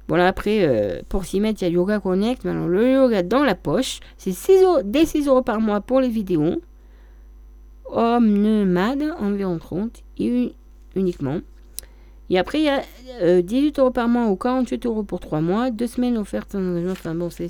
Voilà, 0.08 0.28
après, 0.28 0.66
euh, 0.66 1.02
pour 1.10 1.26
s'y 1.26 1.42
mettre, 1.42 1.62
il 1.62 1.66
y 1.66 1.68
a 1.68 1.72
Yoga 1.72 2.00
Connect. 2.00 2.46
Le 2.46 2.94
yoga 2.94 3.24
dans 3.24 3.44
la 3.44 3.56
poche, 3.56 4.00
c'est 4.18 4.32
6 4.32 4.62
euros- 4.64 4.82
des 4.84 5.06
6 5.06 5.28
euros 5.28 5.42
par 5.42 5.60
mois 5.60 5.82
pour 5.82 6.00
les 6.00 6.08
vidéos. 6.08 6.62
Homme 7.90 8.28
nomade, 8.42 9.04
environ 9.20 9.58
30, 9.60 10.04
et 10.18 10.26
uni- 10.28 10.56
uniquement. 10.96 11.40
Et 12.30 12.38
après, 12.38 12.60
il 12.60 12.66
y 12.66 12.70
a 12.70 12.84
euh, 13.22 13.42
18 13.42 13.80
euros 13.80 13.92
par 13.92 14.08
mois 14.10 14.28
ou 14.28 14.36
48 14.36 14.86
euros 14.86 15.04
pour 15.04 15.20
3 15.20 15.40
mois. 15.42 15.72
Deux 15.72 15.88
semaines 15.88 16.18
offertes. 16.18 16.56
en- 16.56 16.90
Enfin 16.90 17.16
bon, 17.16 17.30
c'est- 17.30 17.50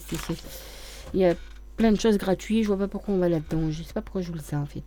Il 1.14 1.20
y 1.22 1.26
a 1.26 1.36
plein 1.78 1.92
de 1.92 2.00
choses 2.00 2.18
gratuites. 2.18 2.64
Je 2.64 2.68
vois 2.68 2.78
pas 2.78 2.88
pourquoi 2.88 3.14
on 3.14 3.20
va 3.20 3.30
là-dedans. 3.30 3.72
Je 3.72 3.84
sais 3.84 3.94
pas 3.94 4.02
pourquoi 4.02 4.22
je 4.22 4.32
le 4.34 4.40
ça 4.40 4.60
en 4.60 4.66
fait. 4.66 4.84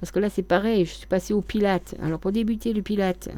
Parce 0.00 0.12
que 0.12 0.20
là, 0.20 0.30
c'est 0.30 0.42
pareil. 0.42 0.84
Je 0.84 0.92
suis 0.92 1.06
passée 1.06 1.34
au 1.34 1.40
Pilate. 1.42 1.94
Alors, 2.02 2.18
pour 2.18 2.32
débuter 2.32 2.72
le 2.72 2.82
Pilate, 2.82 3.28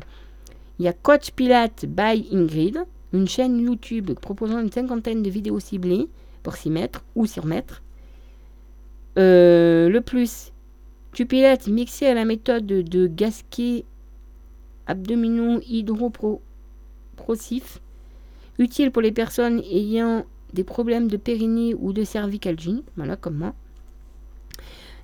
il 0.79 0.85
y 0.85 0.89
a 0.89 0.93
Coach 0.93 1.31
Pilate 1.33 1.87
by 1.87 2.29
Ingrid, 2.33 2.85
une 3.13 3.27
chaîne 3.29 3.59
YouTube 3.59 4.13
proposant 4.13 4.61
une 4.61 4.71
cinquantaine 4.71 5.23
de 5.23 5.31
vidéos 5.31 5.59
ciblées 5.61 6.09
pour 6.43 6.57
s'y 6.57 6.71
mettre 6.71 7.03
ou 7.15 7.27
s'y 7.27 7.41
remettre. 7.41 7.83
Euh, 9.19 9.89
le 9.89 10.01
plus, 10.01 10.53
du 11.15 11.27
Pilate 11.27 11.67
mixé 11.67 12.07
à 12.07 12.15
la 12.15 12.25
méthode 12.25 12.67
de, 12.67 13.07
Gasquet 13.07 13.85
abdominaux 14.87 15.61
hydroprocifs, 15.67 16.41
utile 18.59 18.91
pour 18.91 19.03
les 19.03 19.13
personnes 19.13 19.61
ayant 19.71 20.25
des 20.53 20.65
problèmes 20.65 21.09
de 21.09 21.17
périnée 21.17 21.75
ou 21.75 21.93
de 21.93 22.05
cervicalgie, 22.05 22.83
voilà 22.97 23.17
comme 23.17 23.37
moi. 23.37 23.55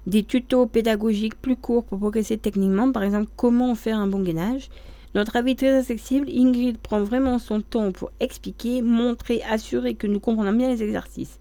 Des 0.06 0.22
tutos 0.22 0.66
pédagogiques 0.66 1.40
plus 1.40 1.56
courts 1.56 1.84
pour 1.84 1.98
progresser 1.98 2.38
techniquement, 2.38 2.92
par 2.92 3.02
exemple 3.02 3.30
comment 3.36 3.74
faire 3.74 3.98
un 3.98 4.06
bon 4.06 4.20
gainage. 4.20 4.68
Notre 5.14 5.36
avis 5.36 5.56
très 5.56 5.78
accessible, 5.78 6.28
Ingrid 6.30 6.78
prend 6.78 7.02
vraiment 7.02 7.38
son 7.38 7.60
temps 7.60 7.90
pour 7.90 8.10
expliquer, 8.20 8.82
montrer, 8.82 9.42
assurer 9.42 9.94
que 9.94 10.06
nous 10.06 10.20
comprenons 10.20 10.52
bien 10.52 10.68
les 10.68 10.82
exercices. 10.82 11.38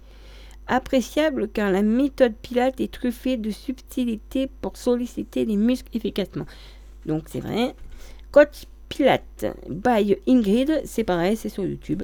Appréciable 0.68 1.48
car 1.48 1.72
la 1.72 1.84
méthode 1.84 2.34
Pilate 2.42 2.80
est 2.82 2.92
truffée 2.92 3.38
de 3.38 3.52
subtilité 3.52 4.50
pour 4.62 4.78
solliciter 4.78 5.46
les 5.46 5.58
muscles 5.58 5.96
efficacement. 5.96 6.46
Donc 7.06 7.26
c'est 7.28 7.42
vrai, 7.42 7.76
Coach 8.32 8.66
Pilate 8.90 9.46
by 9.70 10.18
Ingrid, 10.28 10.82
c'est 10.86 11.04
pareil, 11.04 11.38
c'est 11.38 11.50
sur 11.50 11.66
YouTube. 11.66 12.04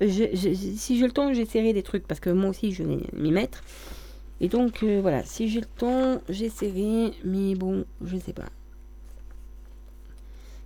Si 0.00 0.98
j'ai 0.98 1.06
le 1.06 1.12
temps, 1.12 1.32
j'essaierai 1.32 1.72
des 1.72 1.82
trucs 1.82 2.06
parce 2.06 2.20
que 2.20 2.30
moi 2.30 2.50
aussi 2.50 2.72
je 2.72 2.82
vais 2.82 2.98
m'y 3.12 3.30
mettre. 3.30 3.62
Et 4.40 4.48
donc 4.48 4.82
euh, 4.82 5.00
voilà, 5.00 5.22
si 5.24 5.48
j'ai 5.48 5.60
le 5.60 5.66
temps, 5.66 6.20
j'essaierai, 6.28 7.12
mais 7.24 7.54
bon, 7.54 7.84
je 8.04 8.16
sais 8.18 8.32
pas. 8.32 8.48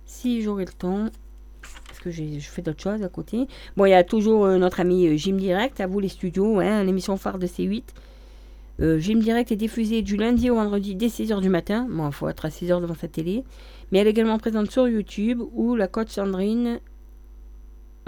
Si 0.05 0.41
j'aurai 0.41 0.65
le 0.65 0.73
temps, 0.73 1.09
parce 1.89 1.99
que 1.99 2.11
je 2.11 2.39
fais 2.39 2.61
d'autres 2.61 2.81
choses 2.81 3.03
à 3.03 3.09
côté. 3.09 3.47
Bon, 3.75 3.85
il 3.85 3.91
y 3.91 3.93
a 3.93 4.03
toujours 4.03 4.45
euh, 4.45 4.57
notre 4.57 4.79
ami 4.79 5.07
euh, 5.07 5.17
Gym 5.17 5.37
Direct, 5.37 5.79
à 5.81 5.87
vous 5.87 5.99
les 5.99 6.07
studios, 6.07 6.59
hein, 6.59 6.83
l'émission 6.83 7.17
phare 7.17 7.39
de 7.39 7.47
C8. 7.47 7.83
Euh, 8.81 8.99
Gym 8.99 9.19
Direct 9.19 9.51
est 9.51 9.57
diffusé 9.57 10.01
du 10.01 10.15
lundi 10.15 10.49
au 10.49 10.55
vendredi 10.55 10.95
dès 10.95 11.07
6h 11.07 11.41
du 11.41 11.49
matin. 11.49 11.87
Bon, 11.89 12.07
il 12.07 12.13
faut 12.13 12.29
être 12.29 12.45
à 12.45 12.49
6h 12.49 12.81
devant 12.81 12.95
sa 12.95 13.09
télé. 13.09 13.43
Mais 13.91 13.99
elle 13.99 14.07
est 14.07 14.11
également 14.11 14.37
présente 14.37 14.71
sur 14.71 14.87
YouTube 14.87 15.41
où 15.53 15.75
la 15.75 15.87
coach 15.87 16.09
Sandrine 16.09 16.79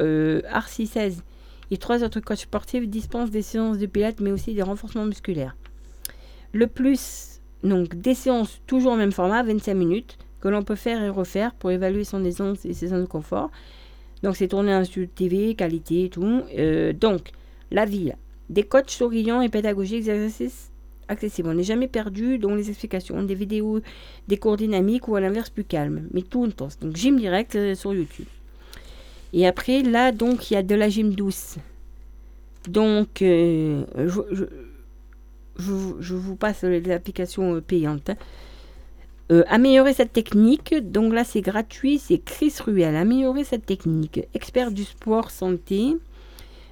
euh, 0.02 0.42
RC16 0.52 1.20
et 1.72 1.78
trois 1.78 2.04
autres 2.04 2.20
coachs 2.20 2.40
sportifs 2.40 2.88
dispensent 2.88 3.32
des 3.32 3.42
séances 3.42 3.78
de 3.78 3.86
pilates 3.86 4.20
mais 4.20 4.32
aussi 4.32 4.54
des 4.54 4.62
renforcements 4.62 5.06
musculaires. 5.06 5.56
Le 6.54 6.68
plus, 6.68 7.40
donc 7.64 7.96
des 7.96 8.14
séances 8.14 8.62
toujours 8.68 8.94
au 8.94 8.98
même 8.98 9.14
format, 9.14 9.44
25 9.44 9.74
minutes, 9.74 10.18
que 10.42 10.50
l'on 10.50 10.64
peut 10.64 10.76
faire 10.76 11.02
et 11.02 11.10
refaire 11.10 11.54
pour 11.54 11.72
évaluer 11.72 12.04
son 12.04 12.24
aisance 12.26 12.66
et 12.66 12.74
ses 12.74 12.88
zones 12.88 13.04
de 13.04 13.08
confort. 13.08 13.52
Donc 14.24 14.36
c'est 14.36 14.50
tourné 14.50 14.76
en 14.76 14.84
TV, 14.84 15.56
qualité 15.56 16.06
et 16.06 16.10
tout. 16.10 16.42
Euh, 16.58 16.94
donc, 16.94 17.32
la 17.72 17.86
ville, 17.86 18.18
des 18.50 18.64
coachs 18.64 18.90
souriants 18.90 19.42
et 19.42 19.50
pédagogiques, 19.50 20.08
exercices 20.08 20.72
accessibles. 21.08 21.50
On 21.50 21.54
n'est 21.54 21.64
jamais 21.64 21.88
perdu 21.88 22.38
dans 22.38 22.56
les 22.56 22.70
explications, 22.70 23.24
des 23.24 23.36
vidéos, 23.36 23.82
des 24.28 24.38
cours 24.38 24.58
dynamiques 24.58 25.08
ou 25.08 25.16
à 25.16 25.22
l'inverse 25.22 25.50
plus 25.50 25.64
calmes, 25.64 26.08
mais 26.12 26.22
tout 26.22 26.44
intense. 26.44 26.80
Donc 26.80 26.96
gym 26.96 27.18
direct 27.18 27.56
euh, 27.56 27.76
sur 27.76 27.94
YouTube. 27.94 28.28
Et 29.34 29.48
après, 29.48 29.82
là, 29.82 30.12
donc, 30.12 30.52
il 30.52 30.56
y 30.56 30.58
a 30.58 30.64
de 30.64 30.76
la 30.76 30.90
gym 30.90 31.14
douce. 31.14 31.56
Donc, 32.68 33.22
euh, 33.22 33.86
je, 33.98 34.46
vous- 36.14 36.36
passe 36.36 36.64
les 36.64 36.92
applications 36.92 37.56
euh, 37.56 37.62
payantes. 37.62 38.10
hein. 38.10 38.16
Euh, 39.32 39.44
améliorer 39.48 39.94
cette 39.94 40.12
technique, 40.12 40.76
donc 40.92 41.14
là 41.14 41.24
c'est 41.24 41.40
gratuit, 41.40 42.00
c'est 42.00 42.18
Chris 42.18 42.54
Ruel. 42.66 42.98
Améliorer 42.98 43.46
cette 43.46 43.66
technique, 43.66 44.20
expert 44.34 44.72
du 44.72 44.84
sport 44.84 45.32
santé. 45.32 45.96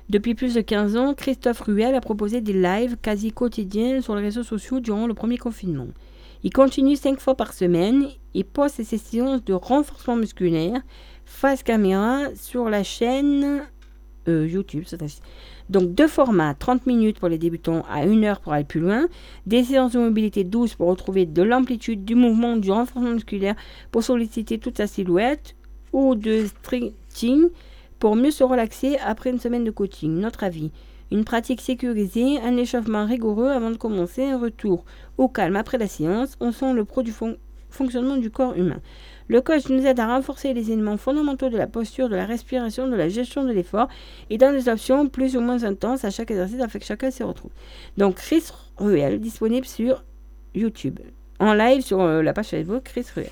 Depuis 0.09 0.35
plus 0.35 0.55
de 0.55 0.61
15 0.61 0.97
ans, 0.97 1.13
Christophe 1.13 1.61
Ruel 1.61 1.95
a 1.95 2.01
proposé 2.01 2.41
des 2.41 2.51
lives 2.51 2.97
quasi 3.01 3.31
quotidiens 3.31 4.01
sur 4.01 4.13
les 4.15 4.23
réseaux 4.23 4.43
sociaux 4.43 4.81
durant 4.81 5.07
le 5.07 5.13
premier 5.13 5.37
confinement. 5.37 5.87
Il 6.43 6.51
continue 6.51 6.97
5 6.97 7.21
fois 7.21 7.35
par 7.35 7.53
semaine 7.53 8.07
et 8.33 8.43
poste 8.43 8.83
ses 8.83 8.97
séances 8.97 9.45
de 9.45 9.53
renforcement 9.53 10.17
musculaire 10.17 10.81
face 11.29 11.61
caméra 11.63 12.21
sur 12.35 12.69
la 12.69 12.83
chaîne 12.83 13.61
euh, 14.27 14.47
YouTube. 14.47 14.83
Donc 15.69 15.93
deux 15.93 16.07
formats, 16.07 16.55
30 16.55 16.87
minutes 16.87 17.19
pour 17.19 17.29
les 17.29 17.37
débutants 17.37 17.83
à 17.89 18.01
1 18.01 18.23
heure 18.23 18.39
pour 18.41 18.53
aller 18.53 18.63
plus 18.65 18.79
loin, 18.81 19.07
des 19.45 19.63
séances 19.63 19.91
de 19.91 19.99
mobilité 19.99 20.43
douce 20.43 20.73
pour 20.73 20.89
retrouver 20.89 21.27
de 21.27 21.43
l'amplitude, 21.43 22.03
du 22.03 22.15
mouvement, 22.15 22.57
du 22.57 22.71
renforcement 22.71 23.11
musculaire 23.11 23.55
pour 23.91 24.03
solliciter 24.03 24.57
toute 24.57 24.77
sa 24.77 24.87
silhouette, 24.87 25.55
ou 25.93 26.15
de 26.15 26.45
stretching 26.45 27.49
pour 27.99 28.15
mieux 28.15 28.31
se 28.31 28.43
relaxer 28.43 28.97
après 29.05 29.29
une 29.29 29.39
semaine 29.39 29.63
de 29.63 29.71
coaching. 29.71 30.11
Notre 30.19 30.43
avis. 30.43 30.71
Une 31.11 31.23
pratique 31.25 31.61
sécurisée, 31.61 32.39
un 32.41 32.57
échauffement 32.57 33.05
rigoureux 33.05 33.49
avant 33.49 33.71
de 33.71 33.77
commencer, 33.77 34.25
un 34.25 34.37
retour 34.39 34.83
au 35.17 35.27
calme 35.27 35.55
après 35.55 35.77
la 35.77 35.87
séance. 35.87 36.35
On 36.39 36.51
sent 36.51 36.73
le 36.73 36.85
pro 36.85 37.01
du 37.01 37.11
fon- 37.11 37.37
fonctionnement 37.69 38.17
du 38.17 38.29
corps 38.29 38.55
humain. 38.55 38.79
Le 39.29 39.41
coach 39.41 39.69
nous 39.69 39.85
aide 39.85 39.99
à 39.99 40.07
renforcer 40.07 40.53
les 40.55 40.71
éléments 40.71 40.97
fondamentaux 40.97 41.49
de 41.49 41.57
la 41.57 41.67
posture, 41.67 42.09
de 42.09 42.15
la 42.15 42.25
respiration, 42.25 42.87
de 42.87 42.95
la 42.95 43.09
gestion 43.09 43.43
de 43.45 43.51
l'effort 43.51 43.87
et 44.31 44.39
dans 44.39 44.51
des 44.51 44.67
options 44.67 45.07
plus 45.07 45.37
ou 45.37 45.41
moins 45.41 45.63
intenses 45.63 46.03
à 46.03 46.09
chaque 46.09 46.31
exercice 46.31 46.59
afin 46.59 46.79
que 46.79 46.85
chacun 46.85 47.11
s'y 47.11 47.21
retrouve. 47.21 47.51
Donc 47.95 48.15
Chris 48.15 48.45
Ruel, 48.77 49.19
disponible 49.19 49.67
sur 49.67 50.03
YouTube. 50.55 50.99
En 51.39 51.53
live 51.53 51.81
sur 51.81 52.01
euh, 52.01 52.23
la 52.23 52.33
page 52.33 52.47
Facebook 52.47 52.83
Chris 52.83 53.05
Ruel. 53.15 53.29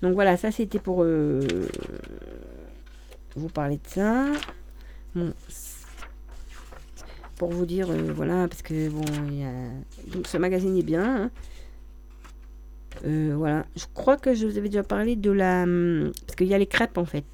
Donc 0.00 0.14
voilà, 0.14 0.36
ça 0.36 0.52
c'était 0.52 0.78
pour 0.78 1.02
euh, 1.02 1.40
vous 3.34 3.48
parler 3.48 3.76
de 3.76 3.88
ça. 3.88 4.26
Pour 7.36 7.50
vous 7.50 7.66
dire, 7.66 7.90
euh, 7.90 8.12
voilà, 8.14 8.46
parce 8.46 8.62
que 8.62 8.88
bon. 8.90 9.04
Donc 10.06 10.28
ce 10.28 10.38
magazine 10.38 10.76
est 10.78 10.82
bien. 10.84 11.24
hein. 11.24 11.30
Euh, 13.04 13.34
voilà, 13.36 13.66
je 13.76 13.84
crois 13.92 14.16
que 14.16 14.34
je 14.34 14.46
vous 14.46 14.56
avais 14.56 14.68
déjà 14.68 14.82
parlé 14.82 15.16
de 15.16 15.30
la... 15.30 15.64
hum, 15.64 16.12
Parce 16.26 16.36
qu'il 16.36 16.46
y 16.46 16.54
a 16.54 16.58
les 16.58 16.66
crêpes 16.66 16.98
en 16.98 17.04
fait. 17.04 17.24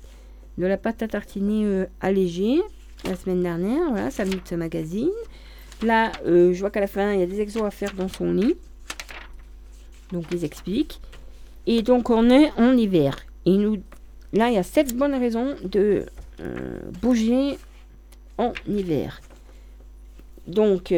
De 0.59 0.67
la 0.67 0.77
pâte 0.77 1.03
à 1.03 1.09
tartiner 1.09 1.65
euh, 1.65 1.87
allégée 2.01 2.61
la 3.05 3.17
semaine 3.17 3.43
dernière. 3.43 3.91
Voilà, 3.91 4.11
ça 4.11 4.25
de 4.25 4.37
ce 4.45 4.55
magazine. 4.55 5.11
Là, 5.83 6.13
euh, 6.27 6.53
je 6.53 6.61
vois 6.61 6.71
qu'à 6.71 6.81
la 6.81 6.87
fin, 6.87 7.13
il 7.13 7.21
y 7.21 7.23
a 7.23 7.27
des 7.27 7.41
exos 7.41 7.63
à 7.63 7.71
faire 7.71 7.95
dans 7.95 8.09
son 8.09 8.33
lit. 8.33 8.57
Donc, 10.13 10.25
ils 10.33 10.45
expliquent. 10.45 11.01
Et 11.67 11.83
donc, 11.83 12.11
on 12.11 12.29
est 12.31 12.51
en 12.59 12.77
hiver. 12.77 13.17
Et 13.47 13.57
nous, 13.57 13.77
là, 14.33 14.49
il 14.49 14.55
y 14.55 14.59
a 14.59 14.63
sept 14.63 14.95
bonnes 14.95 15.15
raisons 15.15 15.55
de 15.65 16.05
bouger 17.01 17.59
en 18.39 18.53
hiver. 18.67 19.21
Donc, 20.47 20.93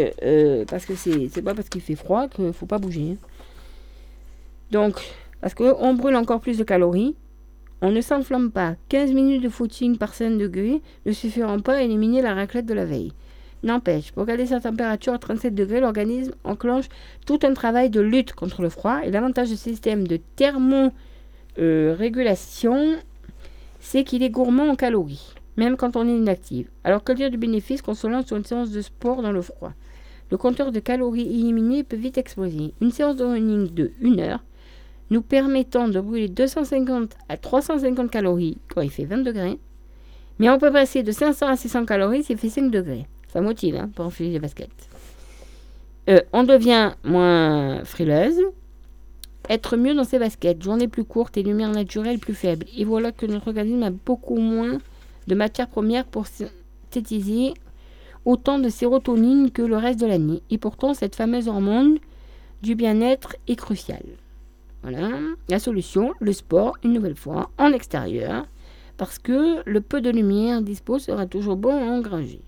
parce 0.68 0.86
que 0.86 0.94
c'est 0.94 1.42
pas 1.42 1.54
parce 1.54 1.68
qu'il 1.68 1.82
fait 1.82 1.96
froid 1.96 2.28
qu'il 2.28 2.52
faut 2.52 2.66
pas 2.66 2.78
bouger. 2.78 3.16
Donc, 4.72 5.00
parce 5.42 5.54
qu'on 5.54 5.94
brûle 5.94 6.16
encore 6.16 6.40
plus 6.40 6.56
de 6.56 6.64
calories. 6.64 7.14
On 7.82 7.92
ne 7.92 8.00
s'enflamme 8.00 8.50
pas. 8.50 8.76
15 8.88 9.12
minutes 9.12 9.42
de 9.42 9.50
footing 9.50 9.98
par 9.98 10.14
5 10.14 10.38
degrés 10.38 10.80
ne 11.04 11.12
suffiront 11.12 11.60
pas 11.60 11.74
à 11.74 11.82
éliminer 11.82 12.22
la 12.22 12.32
raclette 12.32 12.64
de 12.64 12.72
la 12.72 12.86
veille. 12.86 13.12
N'empêche, 13.64 14.12
pour 14.12 14.24
garder 14.24 14.46
sa 14.46 14.60
température 14.60 15.12
à 15.12 15.18
37 15.18 15.54
degrés, 15.54 15.80
l'organisme 15.80 16.32
enclenche 16.42 16.86
tout 17.26 17.38
un 17.42 17.52
travail 17.52 17.90
de 17.90 18.00
lutte 18.00 18.32
contre 18.32 18.62
le 18.62 18.70
froid. 18.70 19.00
Et 19.04 19.10
l'avantage 19.10 19.50
du 19.50 19.56
système 19.56 20.08
de 20.08 20.18
thermorégulation, 20.36 22.96
c'est 23.78 24.04
qu'il 24.04 24.22
est 24.22 24.30
gourmand 24.30 24.70
en 24.70 24.74
calories, 24.74 25.34
même 25.58 25.76
quand 25.76 25.96
on 25.96 26.08
est 26.08 26.16
inactif. 26.16 26.68
Alors 26.82 27.04
que 27.04 27.12
dire 27.12 27.30
du 27.30 27.36
bénéfice 27.36 27.82
qu'on 27.82 27.94
se 27.94 28.06
lance 28.06 28.26
sur 28.26 28.38
une 28.38 28.44
séance 28.44 28.70
de 28.70 28.80
sport 28.80 29.20
dans 29.20 29.32
le 29.32 29.42
froid? 29.42 29.74
Le 30.30 30.38
compteur 30.38 30.72
de 30.72 30.80
calories 30.80 31.28
éliminées 31.28 31.84
peut 31.84 31.96
vite 31.96 32.16
exploser. 32.16 32.72
Une 32.80 32.90
séance 32.90 33.16
de 33.16 33.24
running 33.24 33.74
de 33.74 33.90
1 34.02 34.18
heure 34.18 34.42
nous 35.12 35.22
permettant 35.22 35.88
de 35.88 36.00
brûler 36.00 36.28
250 36.28 37.16
à 37.28 37.36
350 37.36 38.10
calories 38.10 38.56
quand 38.68 38.80
il 38.80 38.90
fait 38.90 39.04
20 39.04 39.18
degrés. 39.18 39.58
Mais 40.38 40.48
on 40.48 40.58
peut 40.58 40.72
passer 40.72 41.02
de 41.02 41.12
500 41.12 41.46
à 41.46 41.56
600 41.56 41.84
calories 41.84 42.24
s'il 42.24 42.38
fait 42.38 42.48
5 42.48 42.70
degrés. 42.70 43.06
Ça 43.28 43.42
motive 43.42 43.76
hein, 43.76 43.90
pour 43.94 44.06
enfiler 44.06 44.30
les 44.30 44.38
baskets. 44.38 44.70
Euh, 46.08 46.20
on 46.32 46.44
devient 46.44 46.92
moins 47.04 47.84
frileuse, 47.84 48.40
être 49.50 49.76
mieux 49.76 49.94
dans 49.94 50.04
ses 50.04 50.18
baskets, 50.18 50.62
journée 50.62 50.88
plus 50.88 51.04
courte 51.04 51.36
et 51.36 51.42
lumière 51.42 51.70
naturelle 51.70 52.18
plus 52.18 52.34
faible. 52.34 52.66
Et 52.76 52.84
voilà 52.84 53.12
que 53.12 53.26
notre 53.26 53.48
organisme 53.48 53.82
a 53.82 53.90
beaucoup 53.90 54.38
moins 54.38 54.78
de 55.26 55.34
matières 55.34 55.68
premières 55.68 56.06
pour 56.06 56.26
synthétiser 56.26 57.52
autant 58.24 58.58
de 58.58 58.70
sérotonine 58.70 59.50
que 59.50 59.62
le 59.62 59.76
reste 59.76 60.00
de 60.00 60.06
l'année. 60.06 60.42
Et 60.50 60.56
pourtant, 60.56 60.94
cette 60.94 61.16
fameuse 61.16 61.48
hormone 61.48 61.98
du 62.62 62.74
bien-être 62.74 63.36
est 63.46 63.56
cruciale. 63.56 64.21
Voilà. 64.82 65.10
La 65.48 65.58
solution, 65.58 66.12
le 66.20 66.32
sport, 66.32 66.76
une 66.82 66.92
nouvelle 66.92 67.16
fois, 67.16 67.50
en 67.58 67.72
extérieur, 67.72 68.46
parce 68.96 69.18
que 69.18 69.62
le 69.64 69.80
peu 69.80 70.00
de 70.00 70.10
lumière 70.10 70.62
dispo 70.62 70.98
sera 70.98 71.26
toujours 71.26 71.56
bon 71.56 71.72
à 71.72 71.90
engranger. 71.92 72.40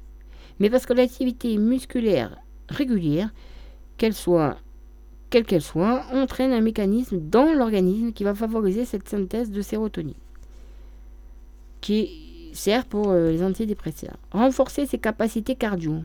Mais 0.59 0.70
parce 0.70 0.86
que 0.86 0.93
l'activité 0.93 1.56
musculaire 1.59 2.36
régulière, 2.69 3.31
qu'elle 3.97 4.15
soit 4.15 4.56
quelle 5.31 5.44
qu'elle 5.44 5.62
soit, 5.62 6.05
entraîne 6.12 6.52
un 6.52 6.61
mécanisme 6.61 7.19
dans 7.19 7.52
l'organisme 7.55 8.12
qui 8.12 8.23
va 8.23 8.36
favoriser 8.36 8.85
cette 8.85 9.09
synthèse 9.09 9.51
de 9.51 9.62
sérotonine, 9.62 10.15
qui 11.81 12.51
sert 12.52 12.85
pour 12.85 13.11
euh, 13.11 13.32
les 13.32 13.43
antidépresseurs. 13.43 14.16
Renforcer 14.31 14.86
ses 14.86 14.98
capacités 14.98 15.56
cardio. 15.56 16.05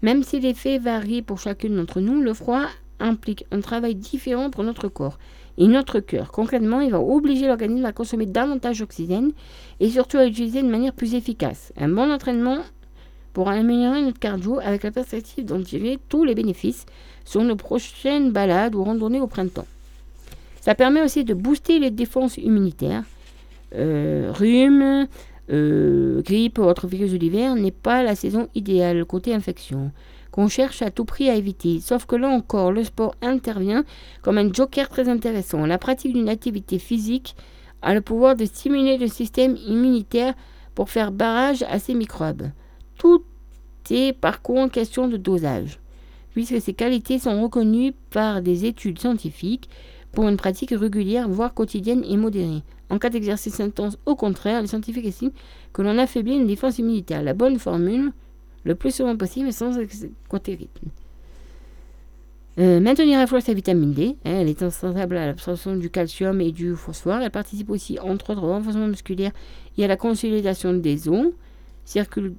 Même 0.00 0.22
si 0.22 0.38
l'effet 0.38 0.78
varie 0.78 1.22
pour 1.22 1.40
chacune 1.40 1.74
d'entre 1.74 2.00
nous, 2.00 2.20
le 2.20 2.34
froid 2.34 2.66
implique 3.00 3.44
un 3.50 3.60
travail 3.60 3.94
différent 3.94 4.50
pour 4.50 4.64
notre 4.64 4.88
corps 4.88 5.18
et 5.58 5.66
notre 5.66 6.00
cœur. 6.00 6.32
Concrètement, 6.32 6.80
il 6.80 6.90
va 6.90 7.00
obliger 7.00 7.46
l'organisme 7.46 7.84
à 7.84 7.92
consommer 7.92 8.26
davantage 8.26 8.80
d'oxygène 8.80 9.32
et 9.80 9.90
surtout 9.90 10.18
à 10.18 10.24
l'utiliser 10.24 10.62
de 10.62 10.68
manière 10.68 10.92
plus 10.92 11.14
efficace. 11.14 11.72
Un 11.76 11.88
bon 11.88 12.10
entraînement 12.10 12.58
pour 13.32 13.48
améliorer 13.48 14.02
notre 14.02 14.18
cardio 14.18 14.58
avec 14.60 14.82
la 14.82 14.90
perspective 14.90 15.44
d'en 15.44 15.62
tirer 15.62 15.98
tous 16.08 16.24
les 16.24 16.34
bénéfices 16.34 16.86
sur 17.24 17.42
nos 17.42 17.56
prochaines 17.56 18.32
balades 18.32 18.74
ou 18.74 18.84
randonnées 18.84 19.20
au 19.20 19.26
printemps. 19.26 19.66
Ça 20.60 20.74
permet 20.74 21.02
aussi 21.02 21.24
de 21.24 21.34
booster 21.34 21.78
les 21.78 21.90
défenses 21.90 22.38
immunitaires. 22.38 23.04
Euh, 23.74 24.32
rhume, 24.32 25.06
euh, 25.50 26.22
grippe 26.22 26.58
ou 26.58 26.62
autre 26.62 26.86
virus 26.86 27.12
de 27.12 27.18
l'hiver 27.18 27.54
n'est 27.54 27.70
pas 27.70 28.02
la 28.02 28.14
saison 28.14 28.48
idéale 28.54 29.04
côté 29.04 29.34
infection 29.34 29.92
qu'on 30.36 30.48
cherche 30.48 30.82
à 30.82 30.90
tout 30.90 31.06
prix 31.06 31.30
à 31.30 31.34
éviter. 31.34 31.80
Sauf 31.80 32.04
que 32.04 32.14
là 32.14 32.28
encore, 32.28 32.70
le 32.70 32.84
sport 32.84 33.14
intervient 33.22 33.84
comme 34.20 34.36
un 34.36 34.52
joker 34.52 34.90
très 34.90 35.08
intéressant. 35.08 35.64
La 35.64 35.78
pratique 35.78 36.12
d'une 36.12 36.28
activité 36.28 36.78
physique 36.78 37.34
a 37.80 37.94
le 37.94 38.02
pouvoir 38.02 38.36
de 38.36 38.44
stimuler 38.44 38.98
le 38.98 39.08
système 39.08 39.56
immunitaire 39.56 40.34
pour 40.74 40.90
faire 40.90 41.10
barrage 41.10 41.64
à 41.70 41.78
ces 41.78 41.94
microbes. 41.94 42.50
Tout 42.98 43.24
est 43.90 44.12
par 44.12 44.42
contre 44.42 44.74
question 44.74 45.08
de 45.08 45.16
dosage, 45.16 45.80
puisque 46.32 46.60
ces 46.60 46.74
qualités 46.74 47.18
sont 47.18 47.42
reconnues 47.42 47.94
par 48.10 48.42
des 48.42 48.66
études 48.66 48.98
scientifiques 48.98 49.70
pour 50.12 50.28
une 50.28 50.36
pratique 50.36 50.74
régulière, 50.76 51.30
voire 51.30 51.54
quotidienne 51.54 52.04
et 52.06 52.18
modérée. 52.18 52.62
En 52.90 52.98
cas 52.98 53.08
d'exercice 53.08 53.58
intense, 53.60 53.96
au 54.04 54.16
contraire, 54.16 54.60
les 54.60 54.66
scientifiques 54.66 55.06
estiment 55.06 55.32
que 55.72 55.80
l'on 55.80 55.96
affaiblit 55.96 56.36
une 56.36 56.46
défense 56.46 56.78
immunitaire. 56.78 57.22
La 57.22 57.32
bonne 57.32 57.58
formule, 57.58 58.12
le 58.66 58.74
plus 58.74 58.94
souvent 58.94 59.16
possible 59.16 59.52
sans 59.52 59.72
côté 60.28 60.54
rythme. 60.54 60.88
Euh, 62.58 62.80
maintenir 62.80 63.18
à 63.18 63.26
flot 63.26 63.40
sa 63.40 63.52
vitamine 63.52 63.92
D, 63.92 64.16
hein, 64.24 64.32
elle 64.40 64.48
est 64.48 64.62
indispensable 64.62 65.16
à 65.18 65.26
l'absorption 65.26 65.76
du 65.76 65.90
calcium 65.90 66.40
et 66.40 66.52
du 66.52 66.74
phosphore. 66.74 67.18
Elle 67.20 67.30
participe 67.30 67.68
aussi, 67.70 67.98
entre 68.00 68.30
autres, 68.30 68.42
au 68.42 68.48
renforcement 68.48 68.86
musculaire 68.86 69.32
et 69.76 69.84
à 69.84 69.88
la 69.88 69.96
consolidation 69.96 70.72
des 70.72 71.08
os. 71.08 71.32
Circule 71.84 72.34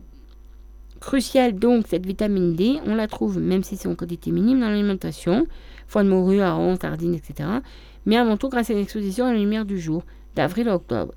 crucial 0.99 1.53
donc 1.53 1.85
cette 1.87 2.05
vitamine 2.05 2.55
D, 2.55 2.79
on 2.85 2.95
la 2.95 3.07
trouve, 3.07 3.39
même 3.39 3.63
si 3.63 3.77
c'est 3.77 3.87
en 3.87 3.93
quantité 3.93 4.31
minime, 4.31 4.59
dans 4.59 4.69
l'alimentation, 4.69 5.45
foie 5.87 6.03
de 6.03 6.09
morue, 6.09 6.41
hareng, 6.41 6.77
sardines, 6.81 7.13
etc. 7.13 7.47
Mais 8.07 8.17
avant 8.17 8.37
tout 8.37 8.49
grâce 8.49 8.71
à 8.71 8.73
l'exposition 8.73 9.25
à 9.25 9.33
la 9.33 9.39
lumière 9.39 9.65
du 9.65 9.79
jour, 9.79 10.03
d'avril 10.35 10.67
à 10.67 10.75
octobre. 10.75 11.13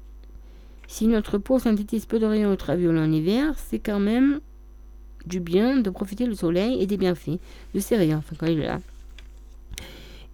Si 0.88 1.06
notre 1.06 1.38
peau 1.38 1.58
synthétise 1.58 2.04
peu 2.04 2.18
de 2.18 2.26
rayons 2.26 2.50
ultraviolets 2.50 3.00
en 3.00 3.10
hiver, 3.10 3.54
c'est 3.56 3.78
quand 3.78 4.00
même 4.00 4.40
du 5.26 5.40
bien 5.40 5.78
de 5.78 5.90
profiter 5.90 6.26
du 6.26 6.34
soleil 6.34 6.82
et 6.82 6.86
des 6.86 6.96
bienfaits 6.96 7.38
de 7.74 7.80
ces 7.80 7.96
rayons, 7.96 8.18
enfin 8.18 8.36
quand 8.38 8.46
il 8.46 8.60
est. 8.60 8.70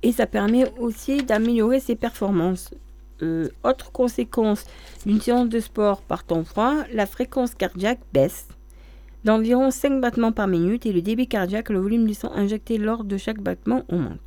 Et 0.02 0.12
ça 0.12 0.26
permet 0.26 0.70
aussi 0.78 1.22
d'améliorer 1.22 1.80
ses 1.80 1.96
performances. 1.96 2.70
Euh, 3.22 3.48
autre 3.64 3.92
conséquence 3.92 4.64
d'une 5.06 5.20
séance 5.20 5.48
de 5.48 5.58
sport 5.58 6.02
par 6.02 6.22
temps 6.24 6.44
froid, 6.44 6.74
la 6.92 7.06
fréquence 7.06 7.54
cardiaque 7.54 8.00
baisse 8.12 8.46
d'environ 9.24 9.70
5 9.70 10.00
battements 10.00 10.32
par 10.32 10.46
minute 10.46 10.86
et 10.86 10.92
le 10.92 11.02
débit 11.02 11.26
cardiaque, 11.26 11.70
le 11.70 11.80
volume 11.80 12.06
du 12.06 12.14
sang 12.14 12.30
injecté 12.32 12.78
lors 12.78 13.04
de 13.04 13.16
chaque 13.16 13.40
battement 13.40 13.82
augmente. 13.88 14.20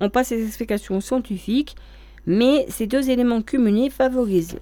On 0.00 0.10
passe 0.10 0.28
ces 0.28 0.44
explications 0.44 1.00
scientifiques, 1.00 1.76
mais 2.26 2.66
ces 2.68 2.86
deux 2.86 3.08
éléments 3.08 3.40
cumulés 3.40 3.88
favorisent 3.88 4.58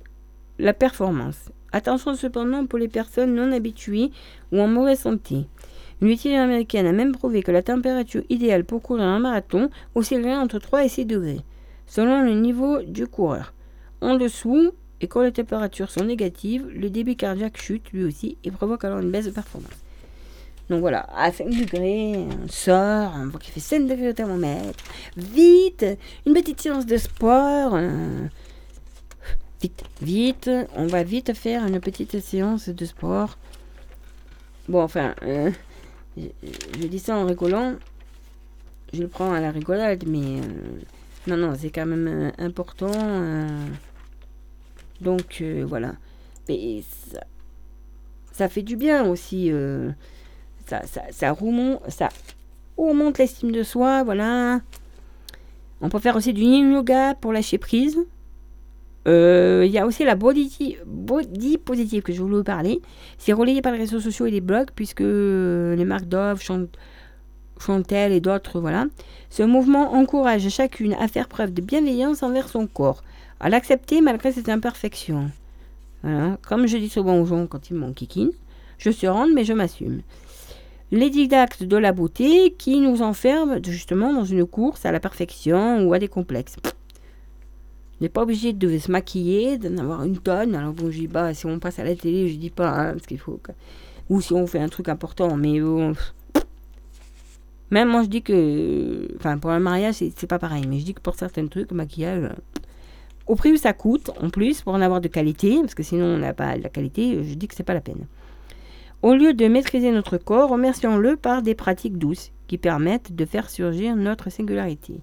la 0.59 0.73
performance. 0.73 1.51
Attention 1.72 2.14
cependant 2.14 2.66
pour 2.66 2.78
les 2.78 2.88
personnes 2.88 3.34
non 3.34 3.52
habituées 3.52 4.10
ou 4.52 4.60
en 4.60 4.66
mauvaise 4.66 5.01
santé. 5.01 5.47
Une 6.02 6.09
étude 6.09 6.32
américaine 6.32 6.86
a 6.86 6.92
même 6.92 7.12
prouvé 7.12 7.42
que 7.42 7.52
la 7.52 7.62
température 7.62 8.22
idéale 8.30 8.64
pour 8.64 8.80
courir 8.82 9.05
un 9.05 9.18
marathon 9.18 9.70
oscillerait 9.94 10.36
entre 10.36 10.59
3 10.59 10.84
et 10.84 10.88
6 10.88 11.05
degrés, 11.05 11.40
selon 11.86 12.22
le 12.22 12.32
niveau 12.32 12.80
du 12.82 13.06
coureur. 13.06 13.52
En 14.01 14.16
dessous, 14.16 14.72
et 15.02 15.09
quand 15.09 15.22
les 15.22 15.32
températures 15.32 15.90
sont 15.90 16.05
négatives, 16.05 16.66
le 16.74 16.88
débit 16.90 17.16
cardiaque 17.16 17.60
chute 17.60 17.90
lui 17.92 18.05
aussi 18.05 18.38
et 18.44 18.51
provoque 18.51 18.84
alors 18.84 19.01
une 19.01 19.10
baisse 19.10 19.26
de 19.26 19.30
performance. 19.30 19.70
Donc 20.70 20.80
voilà, 20.80 21.06
à 21.14 21.32
5 21.32 21.51
degrés, 21.51 22.14
on 22.16 22.48
sort, 22.48 23.12
on 23.16 23.26
voit 23.26 23.40
qu'il 23.40 23.52
fait 23.52 23.60
5 23.60 23.86
degrés 23.86 24.10
au 24.10 24.12
thermomètre. 24.12 24.82
Vite, 25.16 25.84
une 26.26 26.32
petite 26.32 26.60
séance 26.60 26.86
de 26.86 26.97
sport. 26.97 27.76
Vite, 29.61 29.85
vite, 30.01 30.51
on 30.74 30.87
va 30.87 31.03
vite 31.03 31.35
faire 31.35 31.66
une 31.66 31.81
petite 31.81 32.20
séance 32.20 32.69
de 32.69 32.85
sport. 32.85 33.39
Bon, 34.69 34.82
enfin, 34.82 35.15
euh, 35.23 35.51
je, 36.16 36.87
dis 36.87 36.99
ça 36.99 37.16
en 37.16 37.27
rigolant. 37.27 37.74
Je 38.93 39.03
le 39.03 39.09
prends 39.09 39.32
à 39.32 39.41
la 39.41 39.51
rigolade, 39.51 40.05
mais 40.07 40.41
euh, 40.41 40.81
non, 41.27 41.37
non, 41.37 41.55
c'est 41.59 41.70
quand 41.70 41.87
même 41.87 42.09
euh, 42.09 42.31
important. 42.39 42.91
donc 45.01 45.43
voilà. 45.66 45.95
Mais 46.49 46.82
ça, 48.32 48.49
fait 48.49 48.62
du 48.62 48.77
bien 48.77 49.05
aussi. 49.07 49.53
ça, 50.66 50.87
ça, 50.87 51.03
ça, 51.11 51.32
remonte, 51.32 51.89
ça 51.89 52.09
l'estime 53.19 53.53
de 53.53 53.62
soi, 53.62 54.03
voilà. 54.03 54.61
On 55.81 55.89
peut 55.89 55.99
faire 55.99 56.16
aussi 56.16 56.32
du 56.32 56.43
yoga 56.43 57.15
pour 57.15 57.32
lâcher 57.32 57.59
prise. 57.59 57.99
Euh, 59.09 59.64
Il 59.66 59.72
y 59.72 59.78
a 59.78 59.86
aussi 59.86 60.05
la 60.05 60.14
body, 60.14 60.77
body 60.86 61.59
positive 61.59 62.02
que 62.02 62.12
je 62.12 62.20
voulais 62.20 62.36
vous 62.36 62.44
parler. 62.44 62.81
C'est 63.18 63.32
relayé 63.32 63.62
par 63.62 63.72
les 63.72 63.78
réseaux 63.78 64.01
sociaux 64.01 64.27
et 64.27 64.31
les 64.31 64.40
blogs, 64.40 64.70
puisque 64.74 65.01
les 65.01 65.85
marques 65.85 66.06
Dove, 66.06 66.40
Chant- 66.43 66.66
Chantel 67.59 68.12
et 68.12 68.20
d'autres, 68.20 68.60
voilà. 68.60 68.86
Ce 69.31 69.43
mouvement 69.43 69.93
encourage 69.94 70.48
chacune 70.48 70.94
à 70.94 71.09
faire 71.09 71.28
preuve 71.28 71.52
de 71.52 71.62
bienveillance 71.62 72.22
envers 72.22 72.48
son 72.48 72.66
corps, 72.66 73.02
à 73.39 73.48
l'accepter 73.48 74.01
malgré 74.01 74.32
ses 74.32 74.51
imperfections. 74.51 75.31
Comme 76.02 76.66
je 76.66 76.78
dis 76.78 76.89
souvent 76.89 77.18
aux 77.20 77.27
gens 77.27 77.47
quand 77.47 77.68
ils 77.68 77.77
m'enquiquinent, 77.77 78.32
je 78.78 78.90
suis 78.90 79.09
rende 79.09 79.31
mais 79.35 79.44
je 79.44 79.52
m'assume. 79.52 80.01
Les 80.93 81.10
didactes 81.10 81.62
de 81.62 81.77
la 81.77 81.93
beauté 81.93 82.55
qui 82.59 82.81
nous 82.81 83.02
enferment 83.02 83.59
justement 83.62 84.12
dans 84.12 84.24
une 84.24 84.47
course 84.47 84.86
à 84.86 84.93
la 84.93 84.98
perfection 85.01 85.85
ou 85.86 85.93
à 85.93 85.98
des 85.98 86.09
complexes. 86.09 86.56
On 88.01 88.05
n'est 88.05 88.09
pas 88.09 88.22
obligé 88.22 88.55
de 88.55 88.78
se 88.78 88.90
maquiller, 88.90 89.59
d'en 89.59 89.77
avoir 89.77 90.05
une 90.05 90.16
tonne. 90.16 90.55
Alors 90.55 90.72
bon, 90.72 90.90
je 90.90 91.01
dis 91.01 91.09
pas, 91.09 91.35
si 91.35 91.44
on 91.44 91.59
passe 91.59 91.78
à 91.78 91.85
la 91.85 91.94
télé, 91.94 92.31
je 92.31 92.36
dis 92.36 92.48
pas 92.48 92.70
hein, 92.70 92.94
ce 93.01 93.06
qu'il 93.06 93.18
faut. 93.18 93.39
Ou 94.09 94.22
si 94.22 94.32
on 94.32 94.47
fait 94.47 94.59
un 94.59 94.68
truc 94.68 94.89
important, 94.89 95.36
mais 95.36 95.60
bon. 95.60 95.93
Même 97.70 97.89
moi, 97.89 98.02
je 98.02 98.09
dis 98.09 98.22
que. 98.22 99.14
Enfin, 99.16 99.36
pour 99.36 99.51
un 99.51 99.60
mariage, 99.60 99.97
c'est 99.97 100.27
pas 100.27 100.39
pareil. 100.39 100.64
Mais 100.66 100.78
je 100.78 100.86
dis 100.86 100.94
que 100.94 101.01
pour 101.01 101.14
certains 101.14 101.47
trucs, 101.47 101.72
maquillage. 101.72 102.31
Au 103.27 103.36
prix 103.36 103.52
où 103.52 103.56
ça 103.56 103.74
coûte, 103.74 104.10
en 104.20 104.31
plus, 104.31 104.62
pour 104.62 104.72
en 104.72 104.81
avoir 104.81 105.02
de 105.02 105.09
qualité, 105.09 105.59
parce 105.60 105.74
que 105.74 105.82
sinon 105.82 106.06
on 106.06 106.18
n'a 106.18 106.32
pas 106.32 106.56
de 106.56 106.62
la 106.62 106.70
qualité, 106.70 107.22
je 107.22 107.35
dis 107.35 107.48
que 107.48 107.55
c'est 107.55 107.62
pas 107.62 107.74
la 107.74 107.81
peine. 107.82 108.06
Au 109.02 109.14
lieu 109.14 109.35
de 109.35 109.47
maîtriser 109.47 109.93
notre 109.93 110.16
corps, 110.18 110.51
remercions-le 110.51 111.16
par 111.16 111.43
des 111.43 111.55
pratiques 111.55 111.97
douces 111.97 112.32
qui 112.48 112.59
permettent 112.59 113.14
de 113.14 113.24
faire 113.24 113.48
surgir 113.48 113.94
notre 113.94 114.31
singularité. 114.31 115.01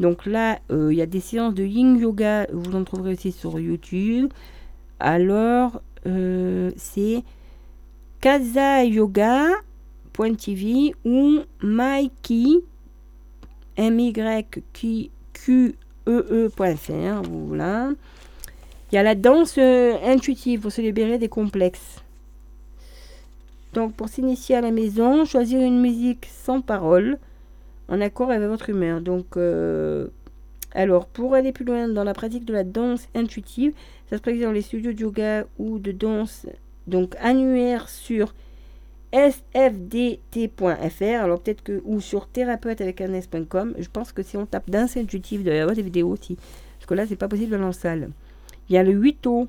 Donc 0.00 0.26
là, 0.26 0.58
euh, 0.70 0.92
il 0.92 0.98
y 0.98 1.02
a 1.02 1.06
des 1.06 1.20
séances 1.20 1.54
de 1.54 1.64
yin 1.64 1.96
yoga, 1.98 2.46
vous 2.52 2.76
en 2.76 2.84
trouverez 2.84 3.14
aussi 3.14 3.32
sur 3.32 3.58
YouTube. 3.58 4.30
Alors, 5.00 5.80
euh, 6.06 6.70
c'est 6.76 7.24
kazayoga.tv 8.20 10.94
ou 11.04 11.40
Mikey, 11.62 12.60
m 13.76 14.00
y 14.00 14.12
q 14.72 15.10
q 15.32 15.74
e 16.06 16.50
e.fr, 16.58 17.22
voilà. 17.30 17.90
Il 18.90 18.94
y 18.94 18.98
a 18.98 19.02
la 19.02 19.14
danse 19.14 19.56
euh, 19.58 19.96
intuitive 20.04 20.60
pour 20.60 20.72
se 20.72 20.80
libérer 20.80 21.18
des 21.18 21.28
complexes. 21.28 22.02
Donc, 23.74 23.92
pour 23.94 24.08
s'initier 24.08 24.56
à 24.56 24.62
la 24.62 24.70
maison, 24.70 25.26
choisir 25.26 25.60
une 25.60 25.80
musique 25.80 26.26
sans 26.26 26.62
parole, 26.62 27.18
en 27.88 28.00
accord 28.00 28.30
avec 28.30 28.48
votre 28.48 28.70
humeur. 28.70 29.00
Donc, 29.00 29.36
euh, 29.36 30.08
alors, 30.72 31.06
pour 31.06 31.34
aller 31.34 31.52
plus 31.52 31.64
loin 31.64 31.88
dans 31.88 32.04
la 32.04 32.14
pratique 32.14 32.44
de 32.44 32.52
la 32.52 32.64
danse 32.64 33.08
intuitive, 33.14 33.72
ça 34.10 34.16
se 34.16 34.22
pratique 34.22 34.42
dans 34.42 34.52
les 34.52 34.62
studios 34.62 34.92
de 34.92 35.00
yoga 35.00 35.46
ou 35.58 35.78
de 35.78 35.92
danse, 35.92 36.46
donc 36.86 37.14
annuaire 37.20 37.88
sur 37.88 38.34
sfdt.fr, 39.12 40.62
alors 41.02 41.40
peut-être 41.40 41.62
que, 41.62 41.80
ou 41.84 42.00
sur 42.00 42.28
thérapeute 42.28 42.80
avec. 42.80 43.02
Je 43.02 43.88
pense 43.90 44.12
que 44.12 44.22
si 44.22 44.36
on 44.36 44.44
tape 44.44 44.70
danse 44.70 44.96
intuitive, 44.96 45.40
il 45.40 45.44
doit 45.44 45.54
y 45.54 45.58
avoir 45.58 45.74
des 45.74 45.82
vidéos 45.82 46.10
aussi. 46.10 46.36
Parce 46.78 46.86
que 46.86 46.94
là, 46.94 47.06
c'est 47.06 47.16
pas 47.16 47.28
possible 47.28 47.52
d'aller 47.52 47.64
en 47.64 47.72
salle. 47.72 48.10
Il 48.68 48.74
y 48.74 48.78
a 48.78 48.82
le 48.82 48.92
8O, 48.92 49.48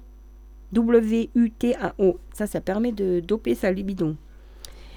W-U-T-A-O. 0.72 2.18
Ça, 2.34 2.48
ça 2.48 2.62
permet 2.62 2.94
de 2.94 3.20
doper 3.20 3.56
sa 3.56 3.72
libido. 3.72 4.16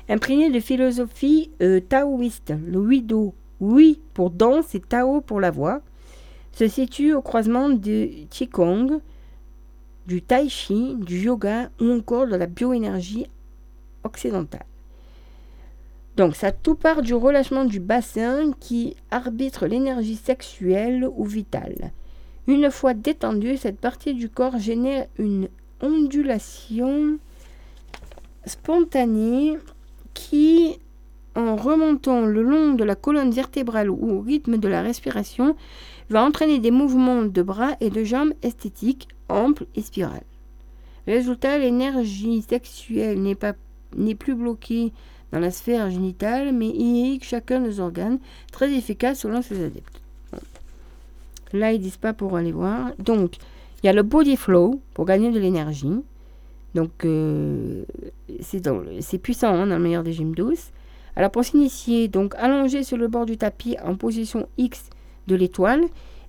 Imprégné 0.08 0.50
de 0.50 0.60
philosophie 0.60 1.50
euh, 1.62 1.80
taoïste, 1.80 2.52
le 2.66 2.80
Huido, 2.80 3.34
oui 3.60 4.00
pour 4.14 4.30
danse 4.30 4.74
et 4.74 4.80
Tao 4.80 5.20
pour 5.20 5.40
la 5.40 5.50
voix, 5.50 5.80
se 6.52 6.66
situe 6.68 7.14
au 7.14 7.22
croisement 7.22 7.70
du 7.70 8.26
Qigong, 8.30 9.00
du 10.06 10.22
Tai 10.22 10.48
Chi, 10.48 10.96
du 10.96 11.18
yoga 11.18 11.70
ou 11.80 11.90
encore 11.90 12.26
de 12.26 12.36
la 12.36 12.46
bioénergie 12.46 13.26
occidentale. 14.04 14.66
Donc, 16.16 16.36
ça 16.36 16.52
tout 16.52 16.74
part 16.74 17.00
du 17.00 17.14
relâchement 17.14 17.64
du 17.64 17.80
bassin 17.80 18.52
qui 18.60 18.96
arbitre 19.10 19.66
l'énergie 19.66 20.16
sexuelle 20.16 21.08
ou 21.16 21.24
vitale. 21.24 21.92
Une 22.46 22.70
fois 22.70 22.92
détendue, 22.92 23.56
cette 23.56 23.78
partie 23.78 24.12
du 24.12 24.28
corps 24.28 24.58
génère 24.58 25.06
une 25.18 25.48
ondulation 25.80 27.18
spontanée 28.44 29.56
qui, 30.14 30.78
en 31.34 31.56
remontant 31.56 32.24
le 32.24 32.42
long 32.42 32.74
de 32.74 32.84
la 32.84 32.94
colonne 32.94 33.30
vertébrale 33.30 33.90
ou 33.90 34.10
au 34.10 34.20
rythme 34.20 34.58
de 34.58 34.68
la 34.68 34.82
respiration, 34.82 35.56
va 36.10 36.24
entraîner 36.24 36.58
des 36.58 36.70
mouvements 36.70 37.22
de 37.22 37.42
bras 37.42 37.76
et 37.80 37.90
de 37.90 38.04
jambes 38.04 38.34
esthétiques, 38.42 39.08
amples 39.28 39.66
et 39.74 39.82
spirales. 39.82 40.24
Résultat, 41.06 41.58
l'énergie 41.58 42.42
sexuelle 42.42 43.20
n'est 43.20 43.34
pas 43.34 43.54
n'est 43.96 44.14
plus 44.14 44.34
bloquée 44.34 44.92
dans 45.32 45.38
la 45.38 45.50
sphère 45.50 45.90
génitale, 45.90 46.52
mais 46.52 46.68
irrigue 46.68 47.24
chacun 47.24 47.60
des 47.60 47.80
organes, 47.80 48.18
très 48.52 48.72
efficace 48.72 49.20
selon 49.20 49.42
ses 49.42 49.64
adeptes. 49.64 50.00
Là, 51.52 51.72
ils 51.72 51.80
disent 51.80 51.96
pas 51.98 52.12
pour 52.12 52.36
aller 52.36 52.52
voir. 52.52 52.92
Donc, 52.98 53.36
il 53.82 53.86
y 53.86 53.88
a 53.88 53.92
le 53.92 54.02
body 54.02 54.36
flow 54.36 54.80
pour 54.94 55.04
gagner 55.04 55.30
de 55.30 55.38
l'énergie. 55.38 56.00
Donc, 56.74 57.04
euh, 57.04 57.84
c'est 58.40 59.18
puissant 59.18 59.48
hein, 59.48 59.66
dans 59.66 59.76
le 59.76 59.82
meilleur 59.82 60.02
des 60.02 60.12
gyms 60.12 60.34
douces. 60.34 60.70
Alors, 61.16 61.30
pour 61.30 61.44
s'initier, 61.44 62.08
donc 62.08 62.34
allongé 62.36 62.82
sur 62.82 62.96
le 62.96 63.08
bord 63.08 63.26
du 63.26 63.36
tapis 63.36 63.76
en 63.84 63.96
position 63.96 64.48
X 64.56 64.88
de 65.26 65.36
l'étoile, 65.36 65.82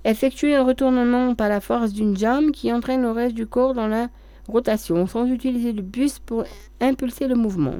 effectuer 0.04 0.56
un 0.56 0.64
retournement 0.64 1.36
par 1.36 1.48
la 1.48 1.62
force 1.62 1.94
d'une 1.94 2.18
jambe 2.18 2.52
qui 2.52 2.72
entraîne 2.74 3.02
le 3.02 3.12
reste 3.12 3.36
du 3.36 3.48
corps 3.48 3.74
dans 3.74 3.88
la 3.88 4.10
rotation, 4.48 5.08
sans 5.08 5.26
utiliser 5.26 5.72
le 5.72 5.82
buste 5.82 6.20
pour 6.26 6.44
impulser 6.82 7.28
le 7.28 7.36
mouvement. 7.36 7.76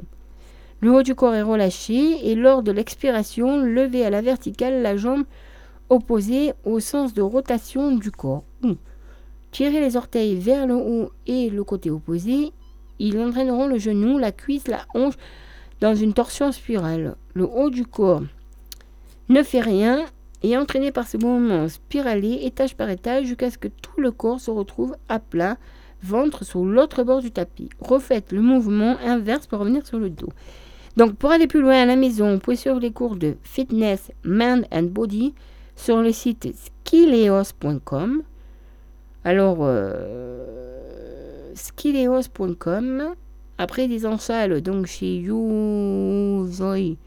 Le 0.80 0.92
haut 0.92 1.02
du 1.02 1.14
corps 1.14 1.34
est 1.34 1.42
relâché 1.42 2.30
et 2.30 2.34
lors 2.34 2.62
de 2.62 2.72
l'expiration, 2.72 3.58
levez 3.58 4.04
à 4.04 4.10
la 4.10 4.22
verticale 4.22 4.82
la 4.82 4.96
jambe 4.96 5.24
opposée 5.90 6.52
au 6.64 6.80
sens 6.80 7.12
de 7.12 7.22
rotation 7.22 7.92
du 7.96 8.10
corps. 8.10 8.44
Tirez 9.54 9.78
les 9.78 9.96
orteils 9.96 10.34
vers 10.34 10.66
le 10.66 10.74
haut 10.74 11.12
et 11.28 11.48
le 11.48 11.62
côté 11.62 11.88
opposé. 11.88 12.50
Ils 12.98 13.20
entraîneront 13.20 13.68
le 13.68 13.78
genou, 13.78 14.18
la 14.18 14.32
cuisse, 14.32 14.66
la 14.66 14.84
hanche 14.94 15.14
dans 15.80 15.94
une 15.94 16.12
torsion 16.12 16.50
spirale. 16.50 17.14
Le 17.34 17.44
haut 17.44 17.70
du 17.70 17.86
corps 17.86 18.24
ne 19.28 19.44
fait 19.44 19.60
rien 19.60 20.06
et 20.42 20.56
entraîné 20.56 20.90
par 20.90 21.06
ce 21.06 21.18
mouvement 21.18 21.68
spiralé, 21.68 22.40
étage 22.42 22.74
par 22.74 22.90
étage, 22.90 23.26
jusqu'à 23.26 23.48
ce 23.48 23.56
que 23.56 23.68
tout 23.68 24.00
le 24.00 24.10
corps 24.10 24.40
se 24.40 24.50
retrouve 24.50 24.96
à 25.08 25.20
plat, 25.20 25.56
ventre 26.02 26.44
sur 26.44 26.64
l'autre 26.64 27.04
bord 27.04 27.22
du 27.22 27.30
tapis. 27.30 27.70
Refaites 27.78 28.32
le 28.32 28.40
mouvement 28.40 28.96
inverse 29.06 29.46
pour 29.46 29.60
revenir 29.60 29.86
sur 29.86 30.00
le 30.00 30.10
dos. 30.10 30.30
Donc, 30.96 31.14
pour 31.14 31.30
aller 31.30 31.46
plus 31.46 31.60
loin 31.60 31.80
à 31.80 31.86
la 31.86 31.94
maison, 31.94 32.34
vous 32.34 32.40
pouvez 32.40 32.56
suivre 32.56 32.80
les 32.80 32.90
cours 32.90 33.14
de 33.14 33.36
fitness, 33.44 34.10
mind 34.24 34.66
and 34.72 34.90
body 34.90 35.32
sur 35.76 36.02
le 36.02 36.10
site 36.10 36.52
skileos.com. 36.56 38.24
Alors, 39.24 39.58
euh. 39.60 41.52
Après, 43.56 43.88
des 43.88 44.00
salle, 44.18 44.60
donc 44.60 44.86
chez 44.86 45.16
youzoy.com 45.16 46.98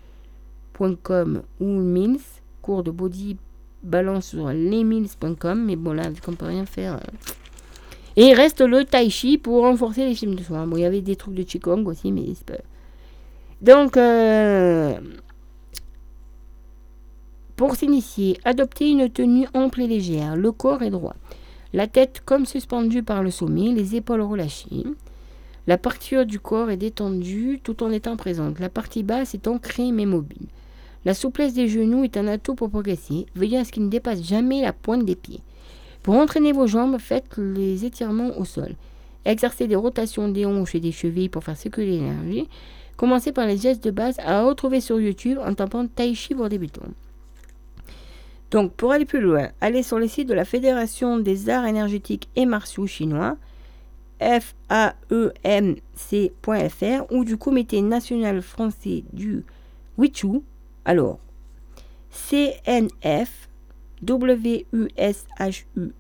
ou 1.60 1.65
Mills, 1.65 2.19
cours 2.61 2.84
de 2.84 2.91
body 2.91 3.38
balance 3.84 4.27
sur 4.27 4.48
lesmills.com. 4.49 5.65
Mais 5.65 5.76
bon, 5.76 5.94
là, 5.94 6.10
vu 6.10 6.22
qu'on 6.22 6.34
peut 6.34 6.45
rien 6.45 6.65
faire. 6.65 6.95
euh. 6.95 6.99
Et 8.15 8.30
il 8.30 8.34
reste 8.34 8.61
le 8.61 8.84
tai 8.84 9.10
chi 9.11 9.38
pour 9.38 9.61
renforcer 9.61 10.06
les 10.07 10.15
films 10.15 10.35
de 10.35 10.41
soins. 10.44 10.65
Bon, 10.65 10.76
il 10.77 10.81
y 10.81 10.85
avait 10.85 11.02
des 11.02 11.15
trucs 11.15 11.35
de 11.35 11.44
Qigong 11.44 11.85
aussi, 11.85 12.11
mais 12.11 12.23
c'est 12.34 12.45
pas. 12.45 12.56
Donc, 13.61 13.95
euh, 13.95 14.98
pour 17.56 17.76
s'initier, 17.76 18.39
adoptez 18.44 18.89
une 18.89 19.10
tenue 19.10 19.48
ample 19.53 19.81
et 19.81 19.88
légère. 19.88 20.35
Le 20.35 20.52
corps 20.52 20.81
est 20.81 20.89
droit. 20.89 21.15
La 21.73 21.88
tête 21.88 22.22
comme 22.23 22.45
suspendue 22.45 23.03
par 23.03 23.23
le 23.23 23.31
sommet, 23.31 23.73
les 23.73 23.95
épaules 23.95 24.22
relâchées. 24.22 24.85
La 25.68 25.77
partie 25.77 26.26
du 26.26 26.39
corps 26.39 26.69
est 26.69 26.77
détendue 26.77 27.60
tout 27.61 27.84
en 27.84 27.91
étant 27.91 28.15
présente. 28.15 28.60
La 28.60 28.69
partie 28.69 29.03
basse 29.03 29.34
est 29.34 29.48
ancrée 29.48 29.91
mais 29.91 30.06
mobile. 30.06 30.48
La 31.03 31.14
souplesse 31.14 31.53
des 31.53 31.68
genoux 31.68 32.03
est 32.03 32.18
un 32.18 32.27
atout 32.27 32.56
pour 32.56 32.69
progresser. 32.69 33.26
Veillez 33.35 33.57
à 33.57 33.65
ce 33.65 33.72
qu'il 33.72 33.84
ne 33.84 33.89
dépasse 33.89 34.23
jamais 34.23 34.61
la 34.61 34.73
pointe 34.73 35.06
des 35.06 35.15
pieds. 35.15 35.41
Pour 36.03 36.15
entraîner 36.15 36.53
vos 36.53 36.68
jambes, 36.68 36.98
faites 36.99 37.38
les 37.38 37.84
étirements 37.84 38.38
au 38.38 38.45
sol. 38.45 38.76
Exercez 39.26 39.68
des 39.68 39.76
rotations 39.76 40.30
des 40.30 40.45
hanches 40.45 40.76
et 40.76 40.80
des 40.80 40.94
chevilles 40.94 41.27
pour 41.27 41.44
faire 41.44 41.57
circuler 41.57 41.99
l'énergie. 41.99 42.48
Commencez 42.95 43.34
par 43.34 43.45
les 43.45 43.57
gestes 43.57 43.84
de 43.84 43.91
base 43.91 44.18
à 44.19 44.44
retrouver 44.44 44.80
sur 44.80 45.02
YouTube 45.02 45.38
en 45.45 45.53
tapant 45.53 45.85
Tai 45.85 46.15
Chi 46.15 46.34
pour 46.34 46.48
débutants. 46.48 46.94
Donc, 48.51 48.73
pour 48.73 48.91
aller 48.93 49.05
plus 49.05 49.19
loin, 49.19 49.49
allez 49.59 49.83
sur 49.83 49.99
le 49.99 50.07
site 50.07 50.29
de 50.29 50.33
la 50.33 50.45
Fédération 50.45 51.19
des 51.19 51.49
arts 51.49 51.65
énergétiques 51.65 52.29
et 52.35 52.45
martiaux 52.45 52.87
chinois, 52.87 53.35
faemc.fr, 54.19 54.91
ou 57.11 57.25
du 57.25 57.37
Comité 57.37 57.81
national 57.81 58.41
français 58.41 59.03
du 59.11 59.43
Wushu, 59.97 60.41
alors 60.85 61.19
CNF 62.09 63.49
W-U-S-H-U.fr. 64.01 65.93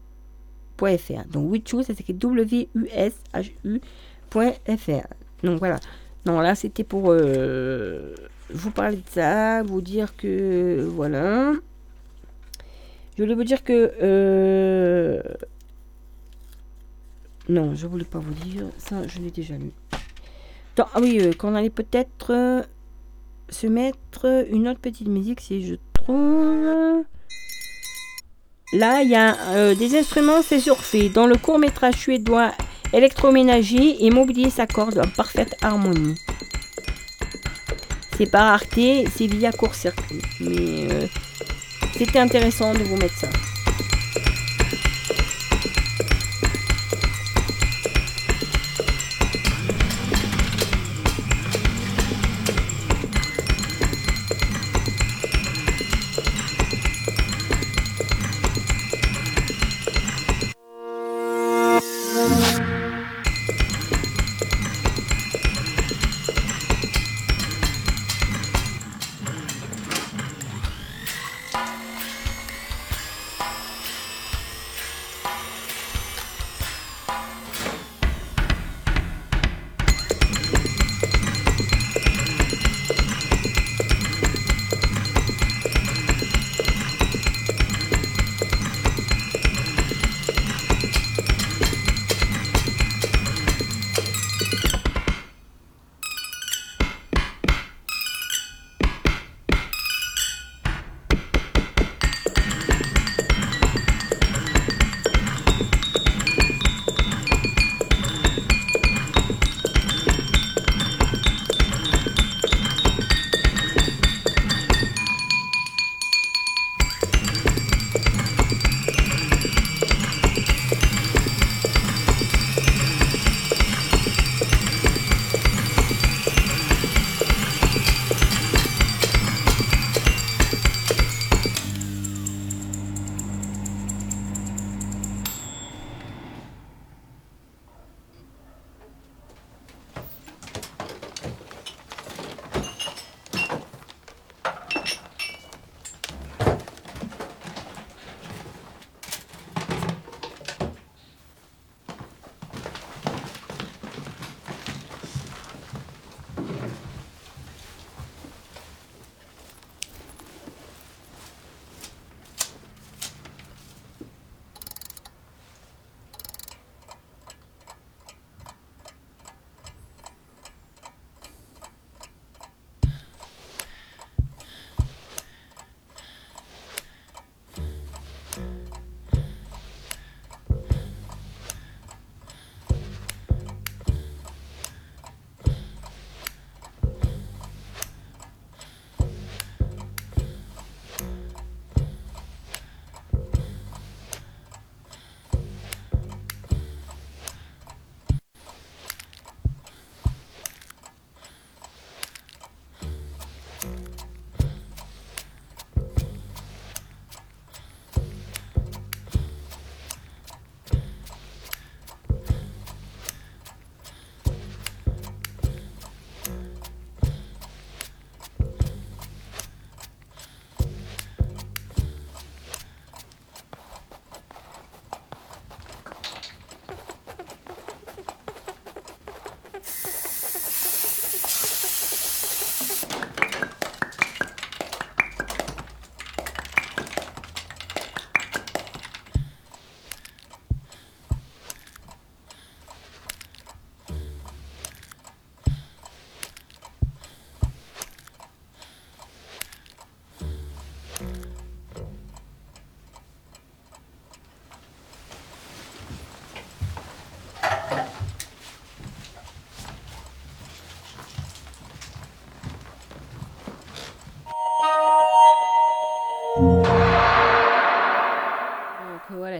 Donc 1.31 1.51
Wushu, 1.51 1.83
ça 1.83 1.93
s'écrit 1.93 2.13
W-U-S-H-U.fr. 2.13 5.07
Donc 5.43 5.59
voilà. 5.59 5.79
Non, 6.25 6.39
là, 6.39 6.55
c'était 6.55 6.83
pour 6.83 7.11
euh, 7.11 8.15
vous 8.49 8.71
parler 8.71 8.97
de 8.97 9.09
ça, 9.09 9.61
vous 9.63 9.81
dire 9.81 10.15
que 10.15 10.87
voilà. 10.89 11.53
Je 13.17 13.23
voulais 13.23 13.33
vous 13.33 13.43
dire 13.43 13.63
que. 13.63 13.93
euh, 13.99 15.23
non, 17.49 17.73
je 17.73 17.87
voulais 17.87 18.05
pas 18.05 18.19
vous 18.19 18.33
dire. 18.33 18.65
Ça, 18.77 19.07
je 19.07 19.19
l'ai 19.19 19.31
déjà 19.31 19.55
lu. 19.55 19.71
Ah 20.77 20.99
oui, 21.01 21.17
euh, 21.21 21.33
qu'on 21.33 21.55
allait 21.55 21.71
peut-être 21.71 22.31
euh, 22.31 22.61
se 23.49 23.65
mettre 23.65 24.45
une 24.51 24.67
autre 24.67 24.79
petite 24.79 25.07
musique 25.07 25.41
si 25.41 25.65
je 25.65 25.75
trouve. 25.93 27.03
Là, 28.73 29.01
il 29.01 29.09
y 29.09 29.15
a 29.15 29.73
des 29.73 29.97
instruments, 29.97 30.43
c'est 30.43 30.59
surfait. 30.59 31.09
Dans 31.09 31.25
le 31.25 31.37
court 31.37 31.57
métrage 31.57 31.95
suédois 31.95 32.51
électroménager 32.93 34.05
et 34.05 34.11
mobilier 34.11 34.49
s'accordent 34.49 34.99
en 34.99 35.07
parfaite 35.07 35.55
harmonie. 35.63 36.15
C'est 38.17 38.29
pas 38.29 38.49
rareté, 38.49 39.05
c'est 39.15 39.27
via 39.27 39.51
court-circuit. 39.51 40.21
Mais 40.41 41.07
c'était 41.97 42.19
intéressant 42.19 42.73
de 42.73 42.83
vous 42.83 42.97
mettre 42.97 43.17
ça. 43.17 43.29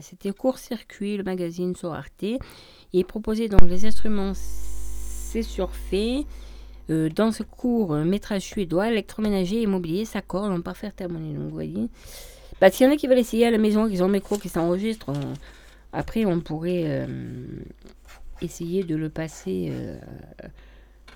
C'était 0.09 0.31
Court-Circuit, 0.31 1.17
le 1.17 1.23
magazine 1.23 1.75
sur 1.75 1.93
Arte. 1.93 2.23
Il 2.93 3.05
proposait 3.05 3.49
donc 3.49 3.63
les 3.63 3.85
instruments 3.85 4.33
surfait. 5.41 6.23
Euh, 6.89 7.09
dans 7.09 7.31
ce 7.33 7.43
cours, 7.43 7.93
euh, 7.93 8.03
métrage 8.05 8.43
suédois, 8.43 8.89
électroménager, 8.89 9.61
immobilier, 9.61 10.05
s'accordent 10.05 10.53
en 10.53 10.61
parfaite 10.61 11.01
harmonie. 11.01 11.33
Donc, 11.33 11.43
vous 11.43 11.49
voyez. 11.49 11.89
Bah, 12.61 12.71
s'il 12.71 12.87
y 12.87 12.89
en 12.89 12.93
a 12.93 12.95
qui 12.95 13.07
veulent 13.07 13.19
essayer 13.19 13.45
à 13.45 13.51
la 13.51 13.57
maison, 13.57 13.89
qui 13.89 14.01
ont 14.01 14.05
un 14.05 14.09
micro 14.09 14.37
qui 14.37 14.47
s'enregistre, 14.49 15.09
on- 15.09 15.33
après, 15.91 16.25
on 16.25 16.39
pourrait 16.39 16.83
euh, 16.85 17.05
essayer 18.41 18.83
de 18.83 18.95
le 18.95 19.09
passer 19.09 19.67
euh, 19.69 19.99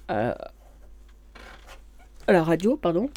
à, 0.09 0.51
à 2.27 2.34
la 2.34 2.43
radio, 2.43 2.76
pardon. 2.76 3.09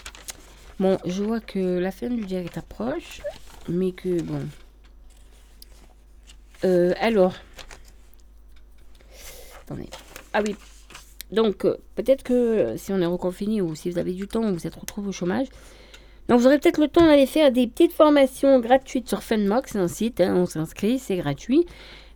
Bon, 0.79 0.97
je 1.05 1.23
vois 1.23 1.41
que 1.41 1.79
la 1.79 1.91
fin 1.91 2.09
du 2.09 2.25
direct 2.25 2.57
approche, 2.57 3.21
mais 3.69 3.93
que 3.93 4.23
bon. 4.23 4.41
Euh, 6.65 6.93
alors. 6.99 7.35
Attendez. 9.63 9.89
Ah 10.33 10.43
oui. 10.47 10.57
Donc, 11.31 11.65
euh, 11.65 11.77
peut-être 11.95 12.23
que 12.23 12.33
euh, 12.33 12.77
si 12.77 12.93
on 12.93 13.01
est 13.01 13.07
reconfiné 13.07 13.61
ou 13.61 13.75
si 13.75 13.91
vous 13.91 13.99
avez 13.99 14.13
du 14.13 14.27
temps 14.29 14.45
ou 14.45 14.55
vous 14.55 14.67
êtes 14.67 14.75
retrouvé 14.75 15.09
au 15.09 15.13
chômage, 15.13 15.47
donc 16.29 16.41
vous 16.41 16.47
aurez 16.47 16.59
peut-être 16.59 16.79
le 16.81 16.89
temps 16.89 17.05
d'aller 17.07 17.27
faire 17.27 17.51
des 17.53 17.67
petites 17.67 17.93
formations 17.93 18.61
gratuites 18.61 19.09
sur 19.09 19.23
Funmox, 19.23 19.73
c'est 19.73 19.79
un 19.79 19.89
site, 19.89 20.21
hein, 20.21 20.35
on 20.37 20.47
s'inscrit, 20.47 20.99
c'est 20.99 21.17
gratuit. 21.17 21.67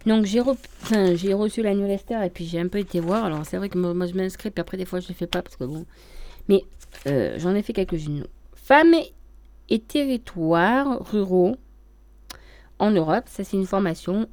Donc 0.07 0.25
j'ai 0.25 0.41
re- 0.41 0.57
enfin, 0.83 1.15
j'ai 1.15 1.35
reçu 1.35 1.63
la 1.63 1.75
newsletter 1.75 2.25
et 2.25 2.31
puis 2.31 2.47
j'ai 2.47 2.61
un 2.61 2.69
peu 2.69 2.79
été 2.79 3.01
voir. 3.01 3.25
Alors 3.25 3.45
c'est 3.45 3.57
vrai 3.57 3.69
que 3.69 3.77
moi, 3.77 3.93
moi, 3.93 4.07
je 4.07 4.15
m'inscris 4.15 4.51
puis 4.51 4.61
après 4.61 4.77
des 4.77 4.85
fois 4.85 5.01
je 5.01 5.09
ne 5.09 5.15
fais 5.15 5.27
pas 5.27 5.43
parce 5.43 5.57
que 5.57 5.65
bon. 5.65 5.85
Mais 6.49 6.63
euh, 7.07 7.35
j'en 7.39 7.55
ai 7.55 7.63
fait 7.63 7.73
quelques-unes. 7.73 8.27
Femmes 8.55 8.95
et 9.69 9.79
territoires 9.81 11.05
ruraux 11.11 11.57
en 12.79 12.91
Europe, 12.93 13.25
ça 13.27 13.45
c'est 13.45 13.57
une 13.57 13.67
formation. 13.67 14.29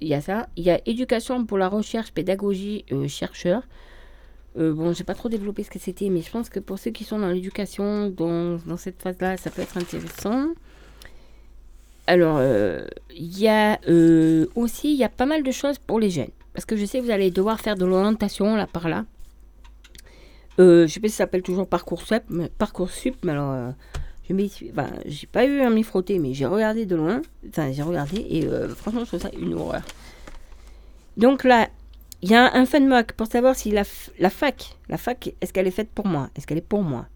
Il 0.00 0.08
y 0.08 0.14
a 0.14 0.20
ça. 0.20 0.48
Il 0.56 0.64
y 0.64 0.70
a 0.70 0.80
éducation 0.86 1.44
pour 1.44 1.58
la 1.58 1.68
recherche, 1.68 2.12
pédagogie, 2.12 2.84
euh, 2.92 3.08
chercheur. 3.08 3.62
Euh, 4.58 4.72
bon, 4.72 4.92
j'ai 4.92 5.04
pas 5.04 5.14
trop 5.14 5.28
développé 5.28 5.62
ce 5.62 5.70
que 5.70 5.78
c'était, 5.78 6.08
mais 6.08 6.22
je 6.22 6.30
pense 6.30 6.48
que 6.48 6.58
pour 6.58 6.78
ceux 6.78 6.90
qui 6.90 7.04
sont 7.04 7.18
dans 7.18 7.28
l'éducation, 7.28 8.10
dans, 8.10 8.58
dans 8.66 8.76
cette 8.76 9.00
phase-là, 9.00 9.36
ça 9.36 9.50
peut 9.50 9.62
être 9.62 9.76
intéressant. 9.76 10.48
Alors, 12.06 12.38
euh, 12.40 12.86
il 13.14 13.38
y 13.38 13.46
a 13.46 13.78
euh, 13.88 14.46
aussi, 14.56 14.92
il 14.92 14.98
y 14.98 15.04
a 15.04 15.08
pas 15.08 15.26
mal 15.26 15.44
de 15.44 15.50
choses 15.52 15.78
pour 15.78 16.00
les 16.00 16.10
jeunes. 16.10 16.30
Parce 16.54 16.64
que 16.64 16.76
je 16.76 16.84
sais 16.84 16.98
que 16.98 17.04
vous 17.04 17.12
allez 17.12 17.30
devoir 17.30 17.60
faire 17.60 17.76
de 17.76 17.84
l'orientation 17.84 18.56
là 18.56 18.66
par 18.66 18.88
là. 18.88 19.04
Euh, 20.58 20.88
je 20.88 20.92
sais 20.92 20.98
pas 20.98 21.06
si 21.06 21.12
ça 21.14 21.18
s'appelle 21.18 21.42
toujours 21.42 21.68
Parcoursup, 21.68 22.24
mais, 22.28 22.50
Parcoursup, 22.58 23.14
mais 23.22 23.30
alors, 23.30 23.74
je 24.30 24.34
m'y 24.34 24.48
suis- 24.48 24.70
enfin, 24.70 24.90
j'ai 25.06 25.26
pas 25.26 25.44
eu 25.44 25.60
à 25.60 25.70
m'y 25.70 25.82
frotter, 25.82 26.20
mais 26.20 26.34
j'ai 26.34 26.46
regardé 26.46 26.86
de 26.86 26.94
loin. 26.94 27.20
Enfin, 27.48 27.72
j'ai 27.72 27.82
regardé 27.82 28.24
et 28.30 28.46
euh, 28.46 28.68
franchement, 28.68 29.00
je 29.00 29.06
trouve 29.06 29.20
ça 29.20 29.30
une 29.36 29.54
horreur. 29.54 29.82
Donc 31.16 31.42
là, 31.42 31.68
il 32.22 32.30
y 32.30 32.36
a 32.36 32.54
un 32.54 32.64
fun 32.64 32.80
mock 32.80 33.12
pour 33.12 33.26
savoir 33.26 33.56
si 33.56 33.72
la, 33.72 33.82
la 34.20 34.30
fac, 34.30 34.76
la 34.88 34.98
fac, 34.98 35.34
est-ce 35.40 35.52
qu'elle 35.52 35.66
est 35.66 35.72
faite 35.72 35.90
pour 35.92 36.06
moi? 36.06 36.30
Est-ce 36.36 36.46
qu'elle 36.46 36.58
est 36.58 36.60
pour 36.60 36.82
moi? 36.82 37.06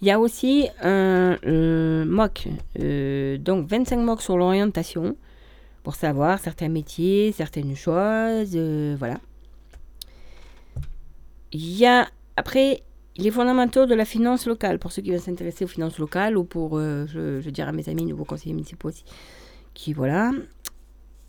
Il 0.00 0.08
y 0.08 0.10
a 0.10 0.18
aussi 0.18 0.68
un 0.82 1.38
euh, 1.46 2.04
mock, 2.04 2.48
euh, 2.80 3.38
donc 3.38 3.68
25 3.68 3.98
mocks 3.98 4.22
sur 4.22 4.36
l'orientation, 4.36 5.14
pour 5.84 5.94
savoir 5.94 6.40
certains 6.40 6.68
métiers, 6.68 7.30
certaines 7.30 7.76
choses, 7.76 8.56
voilà. 8.98 9.18
Il 11.52 11.76
y 11.76 11.86
a 11.86 12.08
après 12.36 12.82
les 13.18 13.30
fondamentaux 13.30 13.86
de 13.86 13.94
la 13.94 14.04
finance 14.04 14.46
locale, 14.46 14.78
pour 14.78 14.92
ceux 14.92 15.02
qui 15.02 15.10
veulent 15.10 15.20
s'intéresser 15.20 15.64
aux 15.64 15.68
finances 15.68 15.98
locales, 15.98 16.36
ou 16.36 16.44
pour, 16.44 16.78
euh, 16.78 17.06
je, 17.08 17.40
je 17.40 17.50
dirais 17.50 17.68
à 17.68 17.72
mes 17.72 17.88
amis 17.88 18.04
nouveaux 18.06 18.24
conseillers 18.24 18.54
municipaux 18.54 18.88
aussi, 18.88 19.04
qui 19.74 19.92
voilà. 19.92 20.30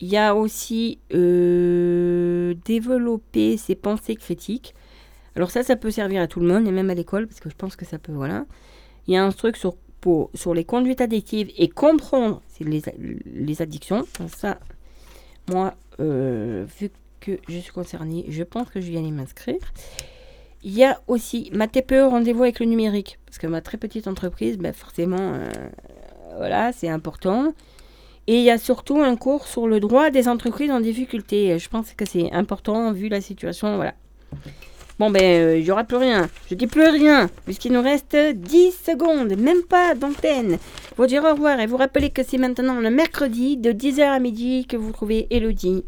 Il 0.00 0.08
y 0.08 0.16
a 0.16 0.34
aussi 0.34 0.98
euh, 1.12 2.54
développer 2.64 3.58
ses 3.58 3.74
pensées 3.74 4.16
critiques. 4.16 4.74
Alors 5.36 5.50
ça, 5.50 5.62
ça 5.62 5.76
peut 5.76 5.90
servir 5.90 6.22
à 6.22 6.26
tout 6.26 6.40
le 6.40 6.46
monde, 6.46 6.66
et 6.66 6.70
même 6.70 6.88
à 6.90 6.94
l'école, 6.94 7.26
parce 7.26 7.40
que 7.40 7.50
je 7.50 7.56
pense 7.56 7.76
que 7.76 7.84
ça 7.84 7.98
peut, 7.98 8.12
voilà. 8.12 8.46
Il 9.06 9.14
y 9.14 9.16
a 9.16 9.24
un 9.24 9.32
truc 9.32 9.56
sur, 9.56 9.74
sur 10.34 10.54
les 10.54 10.64
conduites 10.64 11.00
addictives 11.00 11.50
et 11.56 11.68
comprendre 11.68 12.40
les, 12.60 12.82
les 13.26 13.62
addictions. 13.62 14.06
Ça, 14.28 14.58
moi, 15.50 15.74
euh, 15.98 16.64
vu 16.78 16.90
que 17.18 17.32
je 17.48 17.58
suis 17.58 17.72
concernée, 17.72 18.24
je 18.28 18.42
pense 18.44 18.70
que 18.70 18.80
je 18.80 18.90
vais 18.90 18.98
aller 18.98 19.10
m'inscrire. 19.10 19.60
Il 20.62 20.72
y 20.72 20.84
a 20.84 21.00
aussi 21.06 21.50
ma 21.54 21.68
TPE 21.68 22.08
rendez-vous 22.08 22.42
avec 22.42 22.60
le 22.60 22.66
numérique. 22.66 23.18
Parce 23.26 23.38
que 23.38 23.46
ma 23.46 23.60
très 23.60 23.78
petite 23.78 24.06
entreprise, 24.06 24.58
ben 24.58 24.72
forcément, 24.72 25.34
euh, 25.34 25.50
voilà, 26.36 26.72
c'est 26.72 26.88
important. 26.88 27.54
Et 28.26 28.36
il 28.36 28.42
y 28.42 28.50
a 28.50 28.58
surtout 28.58 29.00
un 29.00 29.16
cours 29.16 29.46
sur 29.46 29.66
le 29.66 29.80
droit 29.80 30.10
des 30.10 30.28
entreprises 30.28 30.70
en 30.70 30.80
difficulté. 30.80 31.58
Je 31.58 31.68
pense 31.68 31.92
que 31.94 32.04
c'est 32.04 32.30
important 32.32 32.92
vu 32.92 33.08
la 33.08 33.20
situation. 33.20 33.76
Voilà. 33.76 33.94
Bon, 34.98 35.10
ben, 35.10 35.22
euh, 35.22 35.56
il 35.56 35.64
n'y 35.64 35.70
aura 35.70 35.84
plus 35.84 35.96
rien. 35.96 36.28
Je 36.50 36.54
dis 36.54 36.66
plus 36.66 36.86
rien, 36.86 37.30
puisqu'il 37.46 37.72
nous 37.72 37.80
reste 37.80 38.14
10 38.14 38.72
secondes, 38.72 39.34
même 39.38 39.62
pas 39.62 39.94
d'antenne. 39.94 40.58
Vous 40.98 41.06
dire 41.06 41.24
au 41.24 41.30
revoir 41.30 41.58
et 41.58 41.66
vous 41.66 41.78
rappeler 41.78 42.10
que 42.10 42.22
c'est 42.22 42.36
maintenant 42.36 42.80
le 42.80 42.90
mercredi 42.90 43.56
de 43.56 43.72
10h 43.72 44.02
à 44.02 44.18
midi 44.18 44.66
que 44.66 44.76
vous 44.76 44.92
trouvez 44.92 45.26
Elodie 45.30 45.84